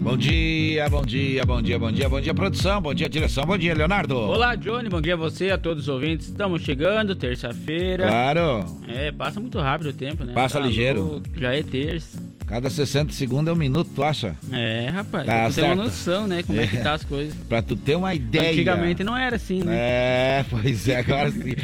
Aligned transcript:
Bom 0.00 0.16
dia, 0.16 0.88
bom 0.88 1.02
dia, 1.04 1.44
bom 1.44 1.60
dia, 1.60 1.78
bom 1.78 1.92
dia, 1.92 2.08
bom 2.08 2.20
dia, 2.20 2.32
produção, 2.34 2.80
bom 2.80 2.94
dia, 2.94 3.06
direção, 3.08 3.44
bom 3.44 3.58
dia, 3.58 3.74
Leonardo. 3.74 4.16
Olá, 4.16 4.54
Johnny, 4.54 4.88
bom 4.88 5.00
dia 5.00 5.12
a 5.12 5.16
você, 5.16 5.50
a 5.50 5.58
todos 5.58 5.82
os 5.84 5.88
ouvintes. 5.90 6.28
Estamos 6.28 6.62
chegando, 6.62 7.14
terça-feira. 7.14 8.06
Claro. 8.08 8.64
É, 8.88 9.12
passa 9.12 9.38
muito 9.40 9.58
rápido 9.60 9.90
o 9.90 9.92
tempo, 9.92 10.24
né? 10.24 10.32
Passa 10.32 10.58
Tá 10.58 10.66
ligeiro. 10.66 11.02
louco, 11.02 11.26
Já 11.36 11.54
é 11.54 11.62
terça. 11.62 12.18
Cada 12.46 12.70
60 12.70 13.12
segundos 13.12 13.48
é 13.50 13.52
um 13.52 13.56
minuto, 13.58 13.90
tu 13.94 14.02
acha? 14.02 14.34
É, 14.50 14.88
rapaz, 14.88 15.26
Tá 15.26 15.42
tem 15.42 15.48
que 15.50 15.54
ter 15.54 15.62
uma 15.64 15.74
noção, 15.74 16.26
né? 16.26 16.42
Como 16.42 16.58
é, 16.60 16.66
que 16.66 16.76
É. 16.78 16.80
tá 16.80 16.94
as 16.94 17.04
coisas. 17.04 17.34
Pra 17.46 17.60
tu 17.60 17.76
ter 17.76 17.94
uma 17.94 18.14
ideia. 18.14 18.52
Antigamente 18.52 19.04
não 19.04 19.16
era 19.16 19.36
assim, 19.36 19.62
né? 19.62 19.76
É, 19.76 20.44
pois 20.48 20.88
é, 20.88 20.96
agora 20.98 21.30
sim. 21.30 21.54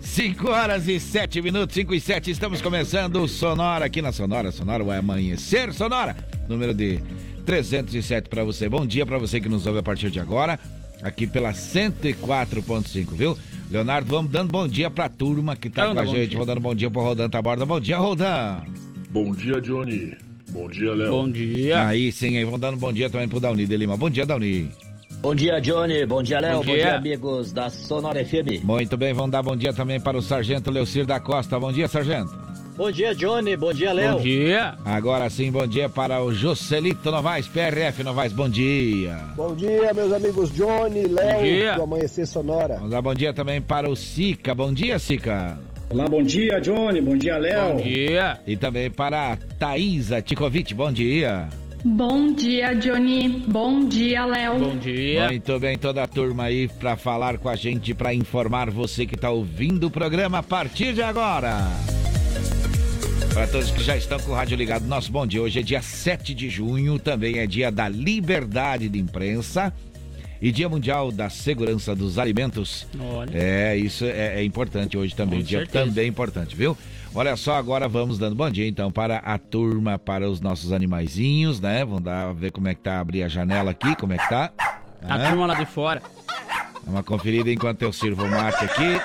5 0.00 0.50
horas 0.50 0.86
e 0.88 1.00
7 1.00 1.40
minutos, 1.40 1.74
5 1.74 1.94
e 1.94 2.00
7, 2.00 2.30
estamos 2.30 2.60
começando 2.60 3.16
o 3.22 3.28
Sonora 3.28 3.86
aqui 3.86 4.00
na 4.02 4.12
Sonora. 4.12 4.52
Sonora 4.52 4.84
vai 4.84 4.98
amanhecer, 4.98 5.72
Sonora. 5.72 6.16
Número 6.48 6.72
de 6.72 6.98
307 7.52 8.28
pra 8.28 8.44
você. 8.44 8.68
Bom 8.68 8.84
dia 8.84 9.06
pra 9.06 9.16
você 9.16 9.40
que 9.40 9.48
nos 9.48 9.66
ouve 9.66 9.78
a 9.78 9.82
partir 9.82 10.10
de 10.10 10.20
agora, 10.20 10.60
aqui 11.02 11.26
pela 11.26 11.50
104.5, 11.52 13.06
viu? 13.14 13.38
Leonardo, 13.70 14.06
vamos 14.10 14.30
dando 14.30 14.50
bom 14.52 14.68
dia 14.68 14.90
pra 14.90 15.08
turma 15.08 15.56
que 15.56 15.70
tá 15.70 15.84
Então, 15.84 15.94
com 15.94 16.00
a 16.00 16.04
gente. 16.04 16.28
dia. 16.28 16.36
Vou 16.36 16.46
dando 16.46 16.60
bom 16.60 16.74
dia 16.74 16.90
pro 16.90 17.00
Rodan 17.00 17.30
Taborda. 17.30 17.64
Bom 17.64 17.80
dia, 17.80 17.96
Rodan. 17.96 18.60
Bom 19.10 19.32
dia, 19.34 19.58
Johnny. 19.62 20.14
Bom 20.50 20.68
dia, 20.68 20.92
Léo. 20.94 21.10
Bom 21.10 21.30
dia. 21.30 21.86
Aí 21.86 22.12
sim, 22.12 22.36
aí 22.36 22.44
vamos 22.44 22.60
dando 22.60 22.76
bom 22.76 22.92
dia 22.92 23.08
também 23.08 23.26
pro 23.26 23.40
Dauni 23.40 23.64
de 23.66 23.76
Lima. 23.78 23.96
Bom 23.96 24.10
dia, 24.10 24.26
Dauni. 24.26 24.68
Bom 25.22 25.34
dia, 25.34 25.58
Johnny. 25.58 26.04
Bom 26.04 26.22
dia, 26.22 26.40
Léo. 26.40 26.58
Bom 26.58 26.64
Bom 26.66 26.72
dia. 26.74 26.76
dia. 26.84 26.96
amigos 26.96 27.50
da 27.50 27.70
Sonora 27.70 28.22
FM. 28.22 28.62
Muito 28.62 28.94
bem, 28.98 29.14
vamos 29.14 29.30
dar 29.30 29.42
bom 29.42 29.56
dia 29.56 29.72
também 29.72 29.98
para 29.98 30.18
o 30.18 30.22
Sargento 30.22 30.70
Leucir 30.70 31.06
da 31.06 31.18
Costa. 31.18 31.58
Bom 31.58 31.72
dia, 31.72 31.88
Sargento. 31.88 32.30
Bom 32.78 32.92
dia, 32.92 33.12
Johnny. 33.12 33.56
Bom 33.56 33.72
dia, 33.72 33.92
Bom 33.92 34.20
dia. 34.20 34.74
Agora 34.84 35.28
sim, 35.28 35.50
bom 35.50 35.66
dia 35.66 35.88
para 35.88 36.22
o 36.22 36.32
Joselito 36.32 37.10
Novaes, 37.10 37.48
PRF 37.48 38.04
Novaes, 38.04 38.32
bom 38.32 38.48
dia. 38.48 39.16
Bom 39.34 39.52
dia, 39.52 39.92
meus 39.92 40.12
amigos 40.12 40.54
Johnny, 40.54 41.08
Bom 41.08 41.16
dia. 41.16 41.72
Léo, 41.72 41.74
do 41.74 41.82
Amanhecer 41.82 42.24
Sonora. 42.24 42.76
Vamos 42.76 42.90
dar 42.90 43.02
bom 43.02 43.14
dia 43.14 43.34
também 43.34 43.60
para 43.60 43.90
o 43.90 43.96
Sica, 43.96 44.54
bom 44.54 44.72
dia, 44.72 44.96
Sica. 45.00 45.58
Olá, 45.90 46.06
bom 46.06 46.22
dia, 46.22 46.60
Johnny. 46.60 47.00
Bom 47.00 47.16
dia, 47.16 47.36
Léo. 47.36 47.74
Bom 47.74 47.82
dia. 47.82 48.38
E 48.46 48.56
também 48.56 48.88
para 48.88 49.32
a 49.32 49.36
Thaísa 49.36 50.22
Tikovic, 50.22 50.72
bom 50.72 50.92
dia. 50.92 51.48
Bom 51.84 52.32
dia, 52.32 52.74
Johnny. 52.74 53.42
Bom 53.48 53.88
dia, 53.88 54.24
Léo. 54.24 54.56
Bom 54.56 54.76
dia. 54.76 55.26
Muito 55.26 55.58
bem, 55.58 55.76
toda 55.76 56.04
a 56.04 56.06
turma 56.06 56.44
aí 56.44 56.68
para 56.68 56.96
falar 56.96 57.38
com 57.38 57.48
a 57.48 57.56
gente, 57.56 57.92
para 57.92 58.14
informar 58.14 58.70
você 58.70 59.04
que 59.04 59.16
está 59.16 59.30
ouvindo 59.30 59.88
o 59.88 59.90
programa 59.90 60.38
a 60.38 60.42
partir 60.44 60.92
de 60.94 61.02
agora. 61.02 61.97
Para 63.32 63.46
todos 63.46 63.70
que 63.70 63.82
já 63.82 63.96
estão 63.96 64.18
com 64.18 64.32
o 64.32 64.34
rádio 64.34 64.56
ligado, 64.56 64.84
nosso 64.86 65.12
bom 65.12 65.26
dia. 65.26 65.40
Hoje 65.42 65.60
é 65.60 65.62
dia 65.62 65.80
7 65.82 66.34
de 66.34 66.48
junho, 66.50 66.98
também 66.98 67.38
é 67.38 67.46
dia 67.46 67.70
da 67.70 67.88
liberdade 67.88 68.88
de 68.88 68.98
imprensa 68.98 69.72
e 70.40 70.50
dia 70.50 70.68
mundial 70.68 71.12
da 71.12 71.30
segurança 71.30 71.94
dos 71.94 72.18
alimentos. 72.18 72.86
Olha. 72.98 73.30
É, 73.32 73.76
isso 73.76 74.04
é, 74.04 74.40
é 74.40 74.44
importante 74.44 74.96
hoje 74.96 75.14
também, 75.14 75.40
Com 75.40 75.46
dia 75.46 75.58
certeza. 75.60 75.84
também 75.86 76.08
importante, 76.08 76.56
viu? 76.56 76.76
Olha 77.14 77.36
só, 77.36 77.54
agora 77.54 77.88
vamos 77.88 78.18
dando 78.18 78.34
bom 78.34 78.50
dia 78.50 78.66
então 78.68 78.90
para 78.90 79.18
a 79.18 79.38
turma, 79.38 79.98
para 79.98 80.28
os 80.28 80.40
nossos 80.40 80.72
animaizinhos, 80.72 81.60
né? 81.60 81.84
Vamos 81.84 82.02
dar, 82.02 82.32
ver 82.34 82.50
como 82.50 82.68
é 82.68 82.74
que 82.74 82.80
tá, 82.80 82.98
abrir 83.00 83.22
a 83.22 83.28
janela 83.28 83.70
aqui, 83.70 83.94
como 83.96 84.12
é 84.12 84.18
que 84.18 84.28
tá. 84.28 84.52
A 85.02 85.14
Hã? 85.16 85.28
turma 85.30 85.46
lá 85.46 85.54
de 85.54 85.66
fora. 85.66 86.02
Dá 86.84 86.90
uma 86.90 87.02
conferida 87.02 87.50
enquanto 87.50 87.82
eu 87.82 87.92
sirvo 87.92 88.24
o 88.24 88.30
mate 88.30 88.64
aqui. 88.64 89.00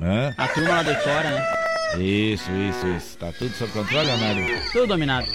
Hã? 0.00 0.32
A 0.36 0.48
turma 0.48 0.70
lá 0.70 0.82
de 0.84 0.94
fora, 1.02 1.30
né? 1.30 1.67
Isso, 1.96 2.50
isso, 2.52 2.86
isso. 2.96 3.18
Tá 3.18 3.32
tudo 3.32 3.54
sob 3.54 3.72
controle, 3.72 4.06
Leonardo? 4.06 4.40
Tudo 4.72 4.86
dominado. 4.88 5.26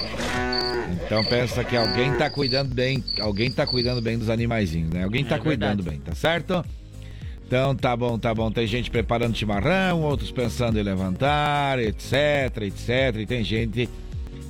Então 1.05 1.23
pensa 1.25 1.63
que 1.63 1.75
alguém 1.75 2.13
tá 2.13 2.29
cuidando 2.29 2.73
bem, 2.73 3.03
alguém 3.19 3.51
tá 3.51 3.65
cuidando 3.65 4.01
bem 4.01 4.17
dos 4.17 4.29
animaizinhos, 4.29 4.91
né? 4.91 5.03
Alguém 5.03 5.25
tá 5.25 5.35
É 5.35 5.39
cuidando 5.39 5.81
bem, 5.83 5.99
tá 5.99 6.13
certo? 6.13 6.63
Então 7.45 7.75
tá 7.75 7.95
bom, 7.95 8.17
tá 8.17 8.33
bom. 8.33 8.51
Tem 8.51 8.67
gente 8.67 8.91
preparando 8.91 9.35
chimarrão, 9.35 10.01
outros 10.01 10.31
pensando 10.31 10.79
em 10.79 10.83
levantar, 10.83 11.79
etc, 11.79 12.61
etc. 12.63 13.15
E 13.19 13.25
tem 13.25 13.43
gente 13.43 13.89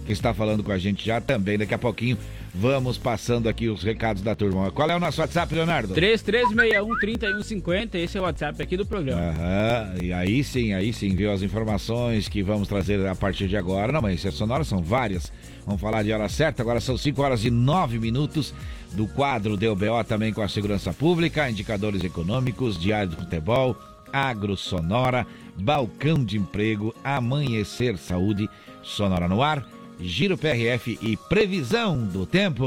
que 0.05 0.11
está 0.11 0.33
falando 0.33 0.63
com 0.63 0.71
a 0.71 0.77
gente 0.77 1.05
já 1.05 1.21
também. 1.21 1.57
Daqui 1.57 1.73
a 1.73 1.77
pouquinho 1.79 2.17
vamos 2.53 2.97
passando 2.97 3.49
aqui 3.49 3.67
os 3.67 3.81
recados 3.81 4.21
da 4.21 4.35
turma. 4.35 4.69
Qual 4.71 4.89
é 4.89 4.95
o 4.95 4.99
nosso 4.99 5.21
WhatsApp, 5.21 5.55
Leonardo? 5.55 5.95
3361-3150, 5.95 7.95
esse 7.95 8.17
é 8.17 8.21
o 8.21 8.23
WhatsApp 8.23 8.61
aqui 8.61 8.77
do 8.77 8.85
programa. 8.85 9.21
Aham, 9.21 9.95
e 10.01 10.13
aí 10.13 10.43
sim, 10.43 10.73
aí 10.73 10.93
sim, 10.93 11.15
viu 11.15 11.31
as 11.31 11.41
informações 11.41 12.29
que 12.29 12.43
vamos 12.43 12.67
trazer 12.67 13.03
a 13.07 13.15
partir 13.15 13.47
de 13.47 13.57
agora. 13.57 13.91
Não, 13.91 14.01
mas 14.01 14.21
sonora 14.21 14.63
são 14.63 14.83
várias. 14.83 15.31
Vamos 15.65 15.81
falar 15.81 16.03
de 16.03 16.11
hora 16.11 16.29
certa, 16.29 16.61
agora 16.61 16.79
são 16.79 16.95
5 16.97 17.21
horas 17.21 17.45
e 17.45 17.49
9 17.49 17.97
minutos 17.97 18.53
do 18.91 19.07
quadro 19.07 19.57
DBO 19.57 20.03
também 20.07 20.31
com 20.31 20.41
a 20.41 20.47
segurança 20.47 20.93
pública, 20.93 21.49
indicadores 21.49 22.03
econômicos, 22.03 22.79
diário 22.79 23.09
do 23.11 23.17
futebol, 23.17 23.75
agro 24.11 24.55
sonora, 24.55 25.25
balcão 25.57 26.23
de 26.23 26.37
emprego, 26.37 26.93
amanhecer 27.03 27.97
saúde, 27.97 28.47
sonora 28.83 29.27
no 29.27 29.41
ar, 29.41 29.65
giro 29.99 30.37
PRF 30.37 30.97
e 31.01 31.17
previsão 31.17 31.97
do 32.05 32.25
tempo. 32.25 32.65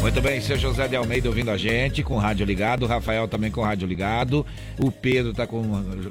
Muito 0.00 0.20
bem, 0.20 0.40
seu 0.40 0.58
José 0.58 0.86
de 0.86 0.94
Almeida 0.94 1.28
ouvindo 1.28 1.50
a 1.50 1.56
gente, 1.56 2.02
com 2.02 2.18
rádio 2.18 2.44
ligado, 2.44 2.86
Rafael 2.86 3.26
também 3.26 3.50
com 3.50 3.62
rádio 3.62 3.88
ligado, 3.88 4.44
o 4.78 4.92
Pedro 4.92 5.32
tá 5.32 5.46
com 5.46 5.62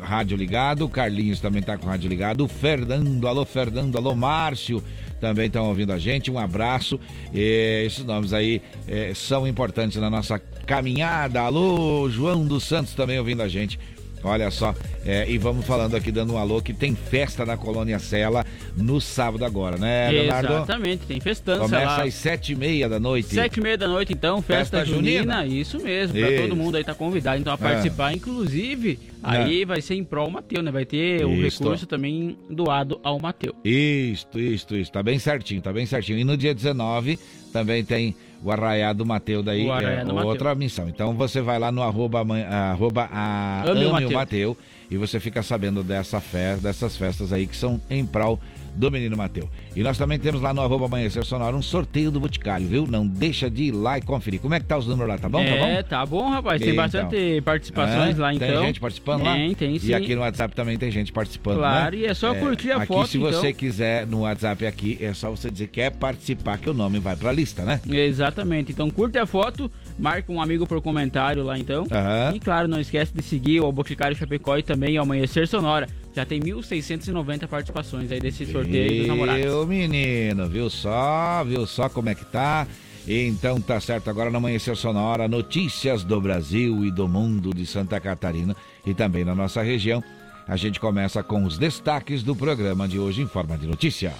rádio 0.02 0.36
ligado, 0.36 0.84
o 0.84 0.90
Carlinhos 0.90 1.40
também 1.40 1.62
tá 1.62 1.78
com 1.78 1.86
rádio 1.86 2.10
ligado, 2.10 2.44
o 2.44 2.48
Fernando, 2.48 3.26
alô 3.28 3.46
Fernando, 3.46 3.96
alô 3.96 4.16
Márcio, 4.16 4.84
também 5.24 5.46
estão 5.46 5.70
ouvindo 5.70 5.94
a 5.94 5.98
gente, 5.98 6.30
um 6.30 6.38
abraço. 6.38 7.00
E 7.34 7.86
esses 7.86 8.04
nomes 8.04 8.34
aí 8.34 8.62
eh, 8.86 9.14
são 9.16 9.48
importantes 9.48 9.96
na 9.96 10.10
nossa 10.10 10.38
caminhada. 10.66 11.40
Alô, 11.40 12.10
João 12.10 12.46
dos 12.46 12.66
Santos 12.66 12.94
também 12.94 13.18
ouvindo 13.18 13.42
a 13.42 13.48
gente. 13.48 13.80
Olha 14.24 14.50
só, 14.50 14.74
é, 15.06 15.30
e 15.30 15.38
vamos 15.38 15.66
falando 15.66 15.96
aqui, 15.96 16.12
dando 16.12 16.34
um 16.34 16.38
alô, 16.38 16.62
que 16.62 16.74
tem 16.74 16.96
festa 16.96 17.46
na 17.46 17.58
Colônia 17.58 18.00
Sela 18.00 18.46
no 18.78 19.02
sábado 19.02 19.44
agora, 19.44 19.78
né, 19.78 20.10
Leonardo? 20.10 20.54
Exatamente, 20.54 21.06
tem 21.06 21.20
festança 21.20 21.60
Começa 21.60 21.86
lá. 21.86 22.04
às 22.04 22.14
sete 22.14 22.54
e 22.54 22.56
meia 22.56 22.88
da 22.88 23.00
noite. 23.02 23.28
Sete 23.36 23.60
e 23.60 23.62
meia 23.62 23.78
da 23.78 23.88
noite, 23.88 24.14
então, 24.14 24.42
festa, 24.42 24.78
Festa 24.78 24.86
junina. 24.86 25.42
junina. 25.44 25.46
Isso 25.46 25.78
mesmo, 25.82 26.16
todo 26.42 26.56
mundo 26.56 26.78
aí 26.78 26.84
tá 26.86 26.94
convidado 26.96 27.40
então 27.42 27.52
a 27.52 27.56
É. 27.56 27.58
participar. 27.60 28.14
Inclusive, 28.14 28.98
aí 29.22 29.66
vai 29.66 29.82
ser 29.82 29.96
em 29.96 30.04
prol 30.04 30.30
Mateu, 30.30 30.64
né? 30.64 30.72
Vai 30.72 30.86
ter 30.86 31.26
o 31.26 31.42
recurso 31.42 31.86
também 31.86 32.38
doado 32.50 33.00
ao 33.04 33.20
Mateu. 33.20 33.54
Isto, 33.64 34.40
isto, 34.40 34.76
isto. 34.76 34.92
Tá 34.94 35.04
bem 35.04 35.20
certinho, 35.20 35.62
tá 35.62 35.74
bem 35.74 35.86
certinho. 35.86 36.18
E 36.18 36.24
no 36.24 36.38
dia 36.38 36.54
19 36.56 37.20
também 37.52 37.84
tem 37.84 38.16
o 38.44 38.52
Arraiado 38.52 39.06
Mateu 39.06 39.42
daí, 39.42 39.68
é 39.68 39.72
Arraiado 39.72 40.14
Mateu. 40.14 40.30
outra 40.30 40.56
missão. 40.56 40.90
Então 40.90 41.14
você 41.14 41.42
vai 41.42 41.58
lá 41.58 41.72
no 41.72 41.82
arroba, 41.82 42.24
arroba 42.72 43.10
a 43.12 43.64
Ame 43.66 43.86
Ame 43.86 43.92
Mateu. 43.92 44.12
Mateu 44.12 44.58
e 44.92 44.98
você 44.98 45.20
fica 45.20 45.42
sabendo 45.42 45.84
dessa 45.84 46.20
festa, 46.20 46.68
dessas 46.68 46.98
festas 46.98 47.32
aí 47.32 47.48
que 47.48 47.56
são 47.56 47.80
em 47.90 48.06
prol 48.06 48.40
do 48.76 48.90
menino 48.92 49.16
Mateu. 49.16 49.50
E 49.76 49.82
nós 49.84 49.98
também 49.98 50.18
temos 50.20 50.42
lá 50.42 50.54
no 50.54 50.62
arroba 50.62 50.86
Amanhecer 50.86 51.24
Sonora 51.24 51.56
um 51.56 51.62
sorteio 51.62 52.10
do 52.12 52.20
Boticário, 52.20 52.68
viu? 52.68 52.88
Não 52.88 53.06
deixa 53.06 53.50
de 53.50 53.64
ir 53.66 53.72
lá 53.72 53.98
e 53.98 54.02
conferir. 54.02 54.40
Como 54.40 54.54
é 54.54 54.60
que 54.60 54.66
tá 54.66 54.78
os 54.78 54.88
números 54.88 55.10
lá? 55.10 55.18
Tá 55.18 55.30
bom? 55.30 55.40
é, 55.40 55.84
tá 55.84 56.06
bom? 56.06 56.20
tá 56.22 56.24
bom, 56.26 56.30
rapaz. 56.30 56.62
Tem 56.62 56.72
Então. 56.72 56.84
bastante 56.84 57.42
participações 57.42 58.18
É, 58.18 58.22
lá, 58.22 58.34
então. 58.34 58.48
Tem 58.48 58.66
gente 58.68 58.80
participando 58.80 59.24
lá? 59.24 59.34
Tem, 59.34 59.54
tem 59.56 59.80
sim. 59.80 59.88
E 59.88 59.94
aqui 59.94 60.16
no 60.16 60.22
WhatsApp 60.22 60.56
também 60.56 60.78
tem 60.78 60.90
gente 60.92 61.12
participando, 61.12 61.58
Claro, 61.58 61.96
né? 61.96 62.02
e 62.02 62.06
é 62.06 62.14
só 62.14 62.34
curtir 62.36 62.72
a 62.72 62.78
aqui, 62.78 62.88
foto, 62.88 63.08
se 63.10 63.18
você 63.18 63.50
então. 63.50 63.54
quiser, 63.60 64.08
no 64.08 64.22
WhatsApp 64.22 64.66
aqui, 64.66 64.98
é 65.02 65.14
só 65.14 65.30
você 65.30 65.50
dizer 65.50 65.68
que 65.68 65.74
quer 65.74 65.92
participar, 65.92 66.58
que 66.58 66.70
o 66.70 66.74
nome 66.74 67.00
vai 67.00 67.16
pra 67.16 67.32
lista, 67.32 67.64
né? 67.64 67.80
Exatamente. 67.90 68.72
Então 68.72 68.90
curte 68.90 69.18
a 69.18 69.26
foto, 69.26 69.72
marca 69.98 70.32
um 70.32 70.42
amigo 70.42 70.66
por 70.68 70.82
comentário 70.82 71.44
lá 71.44 71.58
então. 71.58 71.86
Aham. 71.92 72.36
E 72.36 72.40
claro, 72.40 72.68
não 72.68 72.80
esquece 72.80 73.14
de 73.14 73.22
seguir 73.24 73.60
o 73.62 73.72
Boticário 73.72 74.16
Chapecó 74.16 74.58
e 74.58 74.64
também 74.64 74.98
o 74.98 75.02
Amanhecer 75.02 75.48
Sonora. 75.48 75.88
Já 76.16 76.26
tem 76.26 76.40
1.690 76.40 77.48
participações 77.48 78.12
aí 78.12 78.20
desse 78.20 78.46
sorteio 78.46 79.00
dos 79.00 79.08
namorados. 79.08 79.44
Meu 79.44 79.66
menino, 79.66 80.48
viu 80.48 80.70
só, 80.70 81.44
viu 81.44 81.66
só 81.66 81.90
como 81.90 82.10
é 82.10 82.16
que 82.16 82.26
tá? 82.26 82.68
Então 83.08 83.60
tá 83.60 83.80
certo, 83.82 84.10
agora 84.10 84.30
no 84.30 84.38
Amanhecer 84.38 84.76
Sonora, 84.76 85.28
notícias 85.28 86.04
do 86.04 86.22
Brasil 86.22 86.86
e 86.86 86.92
do 86.92 87.08
mundo 87.08 87.54
de 87.54 87.66
Santa 87.66 88.00
Catarina 88.00 88.56
e 88.86 88.94
também 88.94 89.26
na 89.26 89.36
nossa 89.36 89.62
região. 89.62 90.04
A 90.48 90.56
gente 90.56 90.80
começa 90.80 91.24
com 91.24 91.44
os 91.44 91.58
destaques 91.58 92.22
do 92.22 92.36
programa 92.36 92.88
de 92.88 93.00
hoje 93.00 93.22
em 93.22 93.28
forma 93.28 93.58
de 93.58 93.66
notícia. 93.66 94.14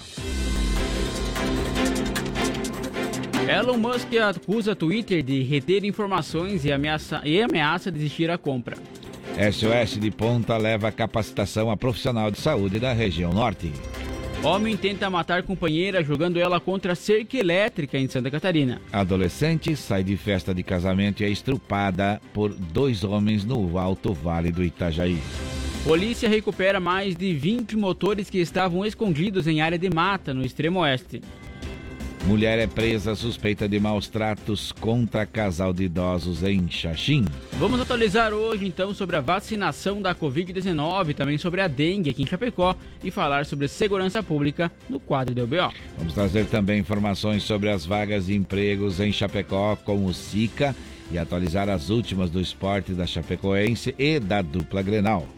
Elon 3.48 3.76
Musk 3.76 4.08
acusa 4.16 4.74
Twitter 4.74 5.22
de 5.22 5.42
reter 5.42 5.84
informações 5.84 6.64
e 6.64 6.72
ameaça, 6.72 7.20
e 7.24 7.42
ameaça 7.42 7.90
desistir 7.90 8.30
a 8.30 8.38
compra. 8.38 8.76
SOS 9.36 9.98
de 9.98 10.12
Ponta 10.12 10.56
leva 10.56 10.92
capacitação 10.92 11.68
a 11.68 11.76
profissional 11.76 12.30
de 12.30 12.38
saúde 12.38 12.78
da 12.78 12.92
região 12.92 13.32
norte. 13.32 13.72
Homem 14.44 14.76
tenta 14.76 15.10
matar 15.10 15.42
companheira 15.42 16.04
jogando 16.04 16.38
ela 16.38 16.60
contra 16.60 16.94
cerca 16.94 17.36
elétrica 17.36 17.98
em 17.98 18.06
Santa 18.06 18.30
Catarina. 18.30 18.80
Adolescente 18.92 19.74
sai 19.74 20.04
de 20.04 20.16
festa 20.16 20.54
de 20.54 20.62
casamento 20.62 21.22
e 21.22 21.26
é 21.26 21.28
estrupada 21.28 22.20
por 22.32 22.54
dois 22.54 23.02
homens 23.02 23.44
no 23.44 23.76
Alto 23.76 24.12
Vale 24.12 24.52
do 24.52 24.62
Itajaí. 24.62 25.18
Polícia 25.82 26.28
recupera 26.28 26.78
mais 26.78 27.16
de 27.16 27.34
20 27.34 27.76
motores 27.76 28.30
que 28.30 28.38
estavam 28.38 28.86
escondidos 28.86 29.48
em 29.48 29.60
área 29.60 29.78
de 29.78 29.90
mata 29.92 30.32
no 30.32 30.44
extremo 30.44 30.80
oeste. 30.80 31.20
Mulher 32.26 32.58
é 32.58 32.66
presa 32.66 33.14
suspeita 33.14 33.68
de 33.68 33.78
maus 33.78 34.08
tratos 34.08 34.72
contra 34.72 35.26
casal 35.26 35.74
de 35.74 35.84
idosos 35.84 36.42
em 36.42 36.70
Xaxim. 36.70 37.26
Vamos 37.58 37.78
atualizar 37.78 38.32
hoje 38.32 38.66
então 38.66 38.94
sobre 38.94 39.16
a 39.16 39.20
vacinação 39.20 40.00
da 40.00 40.14
Covid-19, 40.14 41.14
também 41.14 41.36
sobre 41.36 41.60
a 41.60 41.68
dengue 41.68 42.08
aqui 42.08 42.22
em 42.22 42.26
Chapecó 42.26 42.74
e 43.02 43.10
falar 43.10 43.44
sobre 43.44 43.68
segurança 43.68 44.22
pública 44.22 44.72
no 44.88 44.98
quadro 44.98 45.34
do 45.34 45.46
BO. 45.46 45.70
Vamos 45.98 46.14
trazer 46.14 46.46
também 46.46 46.80
informações 46.80 47.42
sobre 47.42 47.68
as 47.68 47.84
vagas 47.84 48.26
de 48.26 48.34
empregos 48.34 49.00
em 49.00 49.12
Chapecó 49.12 49.76
com 49.76 50.06
o 50.06 50.14
SICA 50.14 50.74
e 51.10 51.18
atualizar 51.18 51.68
as 51.68 51.90
últimas 51.90 52.30
do 52.30 52.40
esporte 52.40 52.92
da 52.92 53.06
Chapecoense 53.06 53.94
e 53.98 54.18
da 54.18 54.40
dupla 54.40 54.80
Grenal. 54.80 55.28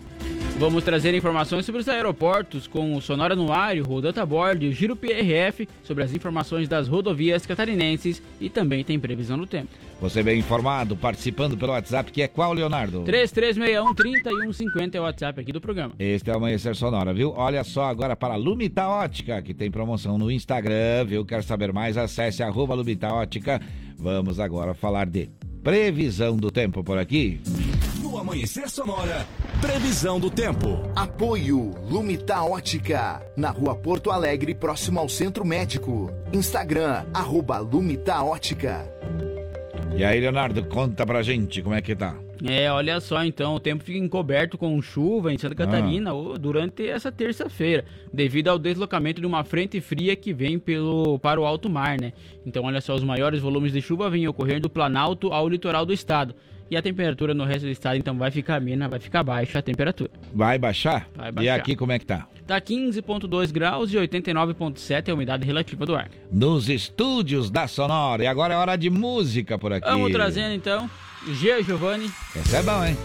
Vamos 0.59 0.85
trazer 0.85 1.15
informações 1.15 1.67
sobre 1.67 1.83
os 1.83 1.89
aeroportos 1.89 2.67
com 2.67 2.97
o 2.97 3.03
Sonora 3.03 3.37
no 3.37 3.53
Ar, 3.53 3.77
o 3.77 3.85
Rodanta 3.85 4.25
Bordo 4.25 4.65
e 4.65 4.69
o 4.69 4.73
Giro 4.73 4.97
PRF 4.97 5.69
sobre 5.85 6.03
as 6.03 6.15
informações 6.15 6.67
das 6.67 6.89
rodovias 6.89 7.45
catarinenses 7.45 8.23
e 8.41 8.49
também 8.49 8.83
tem 8.83 8.99
previsão 8.99 9.37
do 9.37 9.47
tempo. 9.47 9.69
Você 10.01 10.23
bem 10.23 10.39
informado, 10.39 10.97
participando 10.97 11.59
pelo 11.59 11.73
WhatsApp, 11.73 12.11
que 12.11 12.23
é 12.23 12.29
qual, 12.29 12.55
Leonardo? 12.55 13.03
3361 13.03 13.95
3150 13.95 14.97
é 14.97 15.01
o 15.01 15.05
WhatsApp 15.05 15.41
aqui 15.41 15.53
do 15.53 15.61
programa. 15.61 15.93
Este 15.99 16.31
é 16.31 16.33
o 16.33 16.37
Amanhecer 16.37 16.75
Sonora, 16.75 17.12
viu? 17.12 17.35
Olha 17.37 17.62
só 17.62 17.85
agora 17.85 18.17
para 18.17 18.33
a 18.33 18.39
Lumita 18.39 18.89
Ótica, 18.89 19.43
que 19.43 19.53
tem 19.53 19.71
promoção 19.71 20.17
no 20.17 20.31
Instagram, 20.31 21.05
viu? 21.07 21.23
Quer 21.27 21.43
saber 21.45 21.71
mais? 21.71 21.99
Acesse 21.99 22.43
arroba 22.43 22.75
Lumita 22.75 23.12
Ótica. 23.12 23.61
Vamos 23.99 24.41
agora 24.41 24.73
falar 24.73 25.05
de 25.05 25.29
previsão 25.67 26.37
do 26.37 26.49
tempo 26.49 26.85
por 26.85 26.97
aqui. 26.97 27.41
No 28.01 28.17
Amanhecer 28.17 28.71
Sonora, 28.71 29.27
previsão 29.61 30.21
do 30.21 30.31
tempo. 30.31 30.81
Apoio 30.95 31.73
Lumita 31.91 32.41
Ótica, 32.41 33.21
na 33.37 33.51
rua 33.51 33.75
Porto 33.75 34.13
Alegre, 34.13 34.55
próximo 34.55 35.01
ao 35.01 35.09
Centro 35.09 35.45
Médico. 35.45 36.09
Instagram, 36.33 37.05
arroba 37.13 37.59
Lumita 37.59 38.23
Ótica. 38.23 38.89
E 39.97 40.05
aí, 40.05 40.21
Leonardo, 40.21 40.65
conta 40.67 41.05
pra 41.05 41.21
gente 41.21 41.61
como 41.61 41.75
é 41.75 41.83
que 41.83 41.97
tá. 41.97 42.15
É, 42.44 42.71
olha 42.71 43.00
só, 43.00 43.25
então, 43.25 43.55
o 43.55 43.61
tempo 43.61 43.83
fica 43.83 43.99
encoberto 43.99 44.59
com 44.59 44.81
chuva 44.83 45.33
em 45.33 45.38
Santa 45.38 45.55
Catarina 45.55 46.12
ou 46.12 46.37
durante 46.37 46.87
essa 46.87 47.11
terça-feira, 47.11 47.85
devido 48.12 48.49
ao 48.49 48.59
deslocamento 48.59 49.21
de 49.21 49.27
uma 49.27 49.43
frente 49.43 49.81
fria 49.81 50.15
que 50.15 50.35
vem 50.35 50.59
pelo, 50.59 51.19
para 51.19 51.41
o 51.41 51.47
alto 51.47 51.71
mar, 51.71 51.99
né? 51.99 52.12
Então, 52.44 52.65
olha 52.65 52.81
só, 52.81 52.94
os 52.94 53.03
maiores 53.03 53.41
volumes 53.41 53.73
de 53.73 53.81
chuva 53.81 54.11
vêm 54.11 54.29
ocorrendo 54.29 54.62
do 54.62 54.71
Planalto 54.71 55.33
ao 55.33 55.49
litoral 55.49 55.87
do 55.87 55.93
estado. 55.93 56.35
E 56.71 56.77
a 56.77 56.83
temperatura 56.83 57.33
no 57.33 57.45
resto 57.45 57.62
do 57.67 57.71
estado, 57.71 57.97
então, 57.97 58.17
vai 58.19 58.31
ficar 58.31 58.57
amena, 58.57 58.88
vai 58.88 58.99
ficar 58.99 59.23
baixa 59.23 59.59
a 59.59 59.62
temperatura. 59.62 60.11
Vai 60.35 60.59
baixar? 60.59 61.09
Vai 61.14 61.29
E 61.29 61.33
baixar. 61.33 61.55
aqui 61.57 61.76
como 61.76 61.93
é 61.93 61.99
que 61.99 62.07
tá? 62.07 62.26
Tá 62.47 62.61
15,2 62.61 63.52
graus 63.52 63.93
e 63.93 63.97
89,7 63.97 65.09
é 65.09 65.11
a 65.11 65.14
umidade 65.14 65.45
relativa 65.47 65.87
do 65.87 65.95
ar. 65.95 66.09
Nos 66.31 66.69
estúdios 66.69 67.50
da 67.50 67.67
Sonora. 67.69 68.25
E 68.25 68.26
agora 68.26 68.55
é 68.55 68.57
hora 68.57 68.76
de 68.76 68.90
música 68.90 69.59
por 69.59 69.73
aqui. 69.73 69.88
Vamos 69.88 70.11
trazendo, 70.12 70.55
então, 70.55 70.88
G. 71.35 71.62
Giovanni. 71.62 72.11
Essa 72.35 72.59
é 72.59 72.62
bom, 72.62 72.85
hein? 72.85 72.97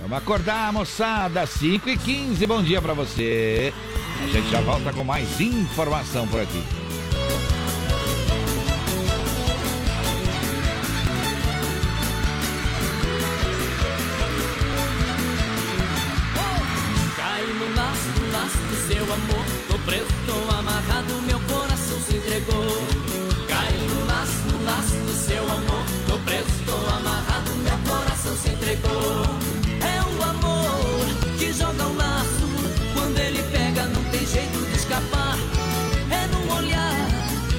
Vamos 0.00 0.18
acordar, 0.18 0.72
moçada. 0.72 1.46
5 1.46 1.88
e 1.88 1.96
15 1.96 2.46
bom 2.46 2.62
dia 2.62 2.80
pra 2.82 2.94
você. 2.94 3.72
A 4.22 4.26
gente 4.28 4.50
já 4.50 4.60
volta 4.60 4.92
com 4.92 5.02
mais 5.04 5.40
informação 5.40 6.26
por 6.28 6.40
aqui. 6.40 6.62
Seu 18.94 19.12
amor. 19.12 19.44
Tô 19.68 19.78
preso, 19.78 20.06
tô 20.26 20.54
amarrado, 20.54 21.12
meu 21.26 21.40
coração 21.40 21.98
se 22.00 22.16
entregou. 22.16 22.66
Cai 23.48 23.72
no 23.72 24.06
laço, 24.06 24.40
no 24.52 24.64
laço 24.64 24.96
do 25.06 25.14
seu 25.26 25.42
amor. 25.42 25.84
Tô 26.06 26.18
preso, 26.18 26.54
tô 26.64 26.76
amarrado, 26.96 27.50
meu 27.66 27.78
coração 27.90 28.36
se 28.36 28.50
entregou. 28.50 29.26
É 29.82 29.96
o 30.00 30.22
amor 30.22 31.06
que 31.38 31.52
joga 31.52 31.84
o 31.86 31.96
laço. 31.96 32.46
Quando 32.94 33.18
ele 33.18 33.42
pega, 33.50 33.86
não 33.86 34.04
tem 34.04 34.24
jeito 34.26 34.58
de 34.70 34.76
escapar. 34.76 35.36
É 36.10 36.26
no 36.32 36.54
olhar, 36.54 37.08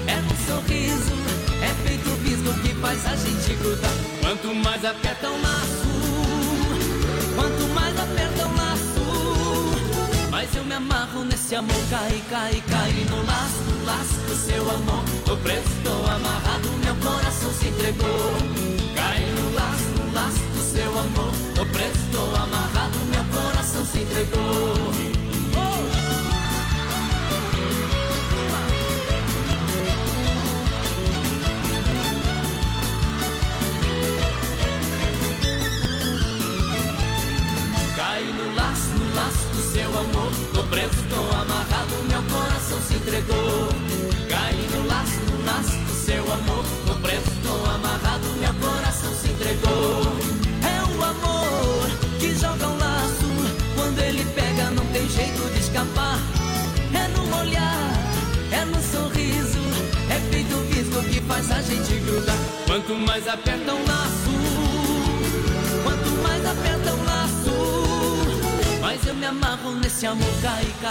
é 0.08 0.18
no 0.28 0.36
sorriso. 0.48 1.16
É 1.62 1.72
feito 1.88 2.10
visgo 2.24 2.54
que 2.62 2.74
faz 2.76 3.06
a 3.06 3.16
gente 3.16 3.54
grudar. 3.56 3.92
Quanto 4.22 4.56
mais 4.56 4.86
aperta 4.86 5.30
o 5.30 5.42
laço, 5.42 5.75
amarro 10.76 11.24
nesse 11.24 11.56
amor, 11.56 11.76
cai, 11.90 12.22
cai, 12.30 12.64
cai 12.70 12.92
no 13.10 13.26
laço, 13.26 13.62
no 13.64 13.86
laço 13.86 14.20
do 14.28 14.36
seu 14.36 14.70
amor. 14.70 15.04
Tô 15.26 15.38
preso, 15.38 15.70
tô 15.84 15.92
amarrado, 15.92 16.70
meu 16.84 16.96
coração 16.96 17.52
se 17.52 17.68
entregou. 17.68 18.34
Cai 18.94 19.20
no 19.20 19.54
laço, 19.54 19.90
no 19.98 20.14
laço 20.14 20.44
do 20.54 20.62
seu 20.62 21.00
amor. 21.00 21.32
Tô 21.56 21.66
preso, 21.68 22.00
tô 22.12 22.36
amarrado, 22.36 22.98
meu 23.10 23.42
coração 23.42 23.86
se 23.86 24.00
entregou. 24.00 25.15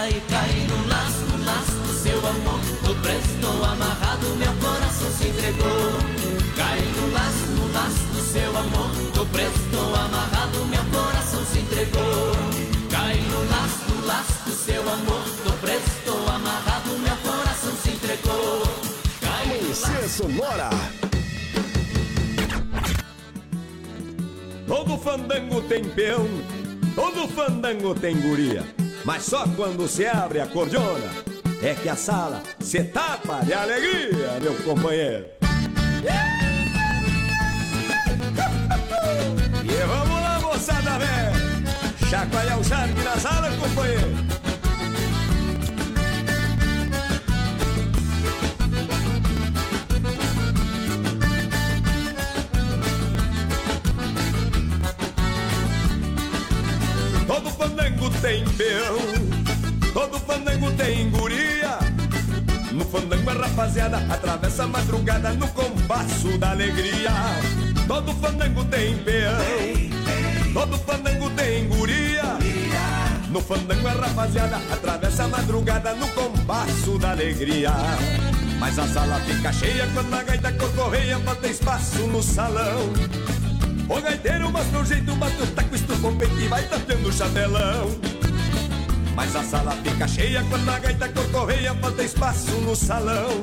Cai, 0.04 0.12
cai, 0.12 0.22
cai 0.28 0.66
no 0.68 0.86
laço, 0.86 1.24
no 1.32 1.44
laço 1.46 1.72
do 1.72 1.92
seu 1.94 2.18
amor. 2.18 2.60
Tô 2.84 2.94
preso, 2.96 3.40
tô 3.40 3.64
amarrado, 3.64 4.26
meu 4.36 4.52
coração 4.56 5.10
se 5.10 5.28
entregou. 5.28 5.92
Cai 6.54 6.80
no 6.80 7.10
laço, 7.10 7.46
no 7.56 7.72
laço 7.72 8.06
do 8.12 8.20
seu 8.20 8.50
amor. 8.54 8.90
Tô 9.14 9.24
preso, 9.24 9.54
tô 9.70 9.94
amarrado, 9.94 10.62
meu 10.66 10.84
coração 10.92 11.42
se 11.46 11.58
entregou. 11.60 12.32
Cai 12.90 13.16
no 13.16 13.48
laço, 13.48 13.94
no 13.94 14.06
laço 14.06 14.44
do 14.44 14.50
seu 14.50 14.82
amor. 14.82 15.24
Tô 15.42 15.52
preso, 15.52 15.84
tô 16.04 16.30
amarrado, 16.30 16.98
meu 16.98 17.16
coração 17.16 17.72
se 17.82 17.90
entregou. 17.92 18.62
Cai 19.22 19.46
no 19.46 19.54
Amanhecer 19.54 20.08
Sonora. 20.10 20.70
Todo 24.66 24.98
fandango 24.98 25.62
tem 25.62 25.82
peão, 25.82 26.28
todo 26.94 27.26
fandango 27.28 27.94
tem 27.94 28.20
guria. 28.20 28.83
Mas 29.04 29.24
só 29.24 29.44
quando 29.54 29.86
se 29.86 30.06
abre 30.06 30.40
a 30.40 30.46
cordiona 30.46 31.10
é 31.62 31.74
que 31.74 31.88
a 31.88 31.96
sala 31.96 32.42
se 32.58 32.82
tapa 32.84 33.40
de 33.44 33.52
alegria, 33.52 34.38
meu 34.40 34.54
companheiro. 34.62 35.26
E 39.62 39.86
vamos 39.86 40.22
lá, 40.22 40.40
moçada 40.40 40.98
velha, 40.98 41.32
chacoalhar 42.08 42.58
o 42.58 42.64
charme 42.64 43.02
na 43.02 43.16
sala, 43.18 43.50
companheiro. 43.56 44.23
Tem 58.24 58.42
peão, 58.56 58.96
todo 59.92 60.18
fandango 60.18 60.72
tem 60.72 61.10
guria. 61.10 61.78
No 62.72 62.82
fandango 62.86 63.28
a 63.28 63.34
rapaziada 63.34 63.98
atravessa 63.98 64.64
a 64.64 64.66
madrugada 64.66 65.30
no 65.34 65.46
compasso 65.48 66.38
da 66.38 66.52
alegria. 66.52 67.10
Todo 67.86 68.14
fandango 68.14 68.64
tem 68.64 68.96
peão, 68.96 69.36
todo 70.54 70.78
fandango 70.78 71.28
tem 71.36 71.68
guria. 71.68 72.38
No 73.28 73.42
fandango 73.42 73.88
a 73.88 73.92
rapaziada 73.92 74.56
atravessa 74.72 75.24
a 75.24 75.28
madrugada 75.28 75.94
no 75.94 76.08
compasso 76.08 76.98
da 76.98 77.10
alegria. 77.10 77.72
Mas 78.58 78.78
a 78.78 78.88
sala 78.88 79.20
fica 79.20 79.52
cheia 79.52 79.86
quando 79.92 80.14
a 80.14 80.22
gaita 80.22 80.50
corcorreia 80.52 81.18
bota 81.18 81.46
espaço 81.46 81.98
no 82.06 82.22
salão. 82.22 82.90
O 83.86 84.00
gaiteiro, 84.00 84.50
mas 84.50 84.66
no 84.72 84.82
jeito 84.82 85.14
bate 85.16 85.42
o 85.42 85.46
taco, 85.48 85.74
estufa 85.74 86.08
o 86.08 86.16
peito 86.16 86.40
e 86.40 86.48
vai 86.48 86.66
tapeando 86.66 87.06
o 87.06 87.12
chapelão. 87.12 88.13
Mas 89.14 89.34
a 89.36 89.42
sala 89.42 89.72
fica 89.82 90.08
cheia 90.08 90.44
quando 90.48 90.68
a 90.68 90.78
gaita 90.78 91.08
corcorreia 91.08 91.74
falta 91.74 92.02
espaço 92.02 92.50
no 92.62 92.74
salão. 92.74 93.42